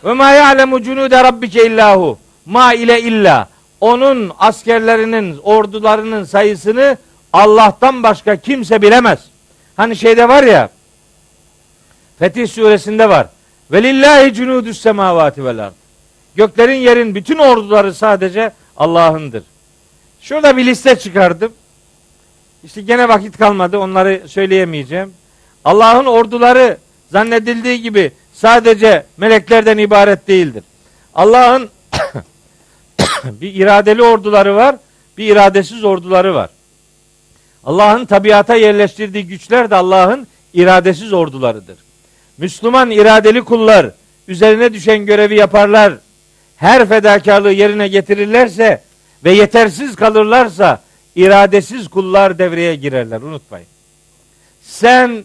Ve 0.04 0.12
ma 0.12 0.32
ya'lemu 0.32 0.82
cunude 0.82 1.24
rabbike 1.24 1.66
illahu. 1.66 2.18
Ma 2.46 2.74
ile 2.74 3.02
illa. 3.02 3.48
Onun 3.80 4.32
askerlerinin, 4.38 5.38
ordularının 5.42 6.24
sayısını 6.24 6.96
Allah'tan 7.32 8.02
başka 8.02 8.36
kimse 8.36 8.82
bilemez. 8.82 9.18
Hani 9.76 9.96
şeyde 9.96 10.28
var 10.28 10.42
ya 10.42 10.70
Fetih 12.18 12.48
suresinde 12.48 13.08
var. 13.08 13.26
Ve 13.72 13.82
lillahi 13.82 14.34
cunudus 14.34 14.80
semavati 14.80 15.44
vel 15.44 15.58
ard. 15.58 15.72
Göklerin 16.36 16.74
yerin 16.74 17.14
bütün 17.14 17.38
orduları 17.38 17.94
sadece 17.94 18.52
Allah'ındır. 18.76 19.42
Şurada 20.20 20.56
bir 20.56 20.66
liste 20.66 20.98
çıkardım. 20.98 21.52
İşte 22.64 22.82
gene 22.82 23.08
vakit 23.08 23.38
kalmadı. 23.38 23.78
Onları 23.78 24.22
söyleyemeyeceğim. 24.28 25.12
Allah'ın 25.64 26.06
orduları 26.06 26.76
zannedildiği 27.12 27.82
gibi 27.82 28.12
sadece 28.32 29.06
meleklerden 29.16 29.78
ibaret 29.78 30.28
değildir. 30.28 30.64
Allah'ın 31.14 31.68
bir 33.24 33.54
iradeli 33.54 34.02
orduları 34.02 34.56
var, 34.56 34.76
bir 35.18 35.32
iradesiz 35.32 35.84
orduları 35.84 36.34
var. 36.34 36.50
Allah'ın 37.64 38.04
tabiata 38.04 38.54
yerleştirdiği 38.54 39.26
güçler 39.26 39.70
de 39.70 39.74
Allah'ın 39.74 40.26
iradesiz 40.54 41.12
ordularıdır. 41.12 41.76
Müslüman 42.38 42.90
iradeli 42.90 43.44
kullar 43.44 43.90
üzerine 44.28 44.72
düşen 44.72 45.06
görevi 45.06 45.36
yaparlar. 45.36 45.92
Her 46.56 46.88
fedakarlığı 46.88 47.52
yerine 47.52 47.88
getirirlerse 47.88 48.82
ve 49.24 49.32
yetersiz 49.32 49.96
kalırlarsa 49.96 50.82
iradesiz 51.18 51.88
kullar 51.88 52.38
devreye 52.38 52.74
girerler. 52.74 53.20
Unutmayın. 53.20 53.66
Sen 54.62 55.24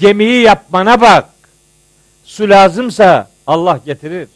gemiyi 0.00 0.42
yapmana 0.42 1.00
bak. 1.00 1.24
Su 2.24 2.48
lazımsa 2.48 3.30
Allah 3.46 3.80
getirir. 3.86 4.28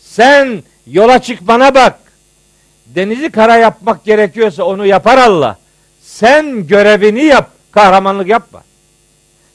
Sen 0.00 0.62
yola 0.86 1.22
çıkmana 1.22 1.74
bak. 1.74 1.98
Denizi 2.86 3.30
kara 3.30 3.56
yapmak 3.56 4.04
gerekiyorsa 4.04 4.64
onu 4.64 4.86
yapar 4.86 5.18
Allah. 5.18 5.58
Sen 6.02 6.66
görevini 6.66 7.24
yap, 7.24 7.50
kahramanlık 7.70 8.28
yapma. 8.28 8.62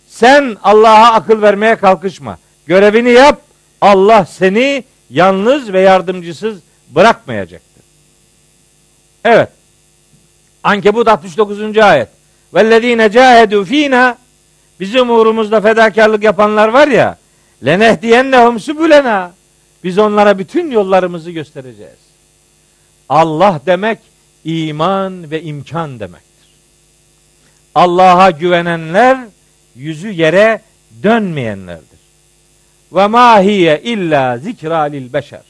Sen 0.10 0.57
Allah'a 0.64 1.14
akıl 1.14 1.41
vermeye 1.41 1.76
kalkışma. 1.76 2.38
Görevini 2.66 3.12
yap. 3.12 3.41
Allah 3.82 4.26
seni 4.26 4.84
yalnız 5.10 5.74
ve 5.74 5.82
yardımcısız 5.82 6.60
bırakmayacaktır. 6.90 7.84
Evet. 9.26 9.49
Ankebut 10.66 11.08
69. 11.08 11.78
ayet. 11.78 12.08
Vellezine 12.54 13.12
cahedu 13.12 13.66
fina 13.66 14.18
bizim 14.80 15.10
uğrumuzda 15.10 15.62
fedakarlık 15.62 16.24
yapanlar 16.24 16.68
var 16.68 16.88
ya 16.88 17.18
lenehdiyennehum 17.66 18.60
sübülena 18.60 19.32
biz 19.84 19.98
onlara 19.98 20.40
bütün 20.40 20.72
yollarımızı 20.72 21.32
göstereceğiz. 21.32 22.00
Allah 23.10 23.62
demek 23.66 24.00
iman 24.46 25.32
ve 25.32 25.44
imkan 25.44 26.00
demektir. 26.00 26.50
Allah'a 27.76 28.32
güvenenler 28.32 29.18
yüzü 29.76 30.12
yere 30.12 30.62
dönmeyenlerdir. 31.04 32.00
Ve 32.92 33.08
ma 33.08 33.42
hiye 33.42 33.82
illa 33.82 34.38
zikra 34.38 34.82
lil 34.82 35.14
beşer. 35.14 35.44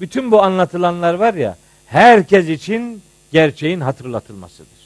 Bütün 0.00 0.30
bu 0.30 0.42
anlatılanlar 0.42 1.14
var 1.14 1.34
ya 1.34 1.56
herkes 1.86 2.48
için 2.48 3.02
gerçeğin 3.32 3.80
hatırlatılmasıdır. 3.80 4.78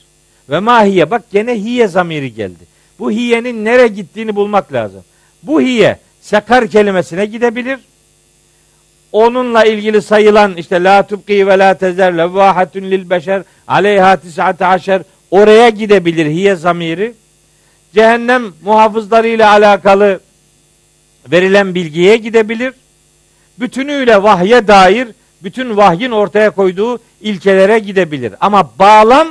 Ve 0.49 0.59
mahiye 0.59 1.11
bak 1.11 1.23
gene 1.31 1.55
hiye 1.55 1.87
zamiri 1.87 2.33
geldi. 2.33 2.63
Bu 2.99 3.11
hiyenin 3.11 3.65
nereye 3.65 3.87
gittiğini 3.87 4.35
bulmak 4.35 4.73
lazım. 4.73 5.03
Bu 5.43 5.61
hiye 5.61 5.99
sekar 6.21 6.67
kelimesine 6.67 7.25
gidebilir. 7.25 7.79
onunla 9.11 9.63
ilgili 9.65 10.01
sayılan 10.01 10.57
işte 10.57 10.83
la 10.83 11.07
tubqi 11.07 11.47
ve 11.47 11.59
la 11.59 11.73
tezer 11.73 12.17
levahatun 12.17 12.81
lil 12.81 13.09
beşer 13.09 13.43
aleyha 13.67 14.17
tis'ate 14.17 14.65
aşer 14.65 15.01
oraya 15.31 15.69
gidebilir 15.69 16.25
hiye 16.25 16.55
zamiri. 16.55 17.13
Cehennem 17.95 18.53
muhafızları 18.63 19.27
ile 19.27 19.45
alakalı 19.45 20.19
verilen 21.31 21.75
bilgiye 21.75 22.17
gidebilir. 22.17 22.73
Bütünüyle 23.59 24.23
vahye 24.23 24.67
dair 24.67 25.07
bütün 25.43 25.77
vahyin 25.77 26.11
ortaya 26.11 26.49
koyduğu 26.49 26.99
ilkelere 27.21 27.79
gidebilir. 27.79 28.33
Ama 28.39 28.71
bağlam 28.79 29.27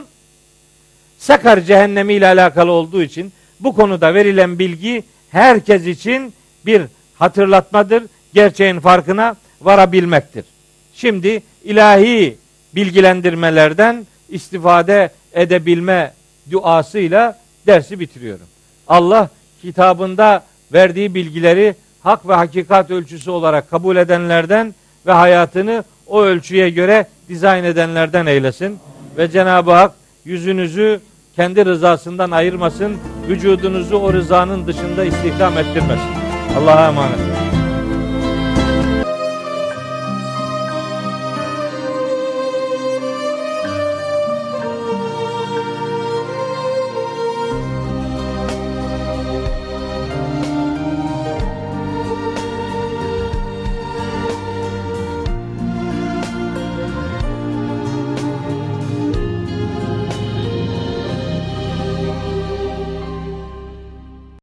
Sakar 1.18 1.60
cehennemi 1.60 2.14
ile 2.14 2.26
alakalı 2.26 2.70
olduğu 2.70 3.02
için 3.02 3.32
bu 3.60 3.74
konuda 3.74 4.14
verilen 4.14 4.58
bilgi 4.58 5.04
herkes 5.30 5.86
için 5.86 6.34
bir 6.66 6.82
hatırlatmadır. 7.14 8.02
Gerçeğin 8.34 8.80
farkına 8.80 9.36
varabilmektir. 9.60 10.44
Şimdi 10.94 11.42
ilahi 11.64 12.36
bilgilendirmelerden 12.74 14.06
istifade 14.28 15.10
edebilme 15.32 16.12
duasıyla 16.50 17.38
dersi 17.66 18.00
bitiriyorum. 18.00 18.46
Allah 18.88 19.28
kitabında 19.62 20.44
verdiği 20.72 21.14
bilgileri 21.14 21.74
hak 22.02 22.28
ve 22.28 22.34
hakikat 22.34 22.90
ölçüsü 22.90 23.30
olarak 23.30 23.70
kabul 23.70 23.96
edenlerden 23.96 24.74
ve 25.06 25.12
hayatını 25.12 25.84
o 26.12 26.22
ölçüye 26.22 26.70
göre 26.70 27.06
dizayn 27.28 27.64
edenlerden 27.64 28.26
eylesin. 28.26 28.78
Ve 29.18 29.30
Cenab-ı 29.30 29.72
Hak 29.72 29.92
yüzünüzü 30.24 31.00
kendi 31.36 31.64
rızasından 31.64 32.30
ayırmasın, 32.30 32.96
vücudunuzu 33.28 33.96
o 33.96 34.12
rızanın 34.12 34.66
dışında 34.66 35.04
istihdam 35.04 35.58
ettirmesin. 35.58 36.10
Allah'a 36.58 36.88
emanet 36.88 37.18
olun. 37.18 37.51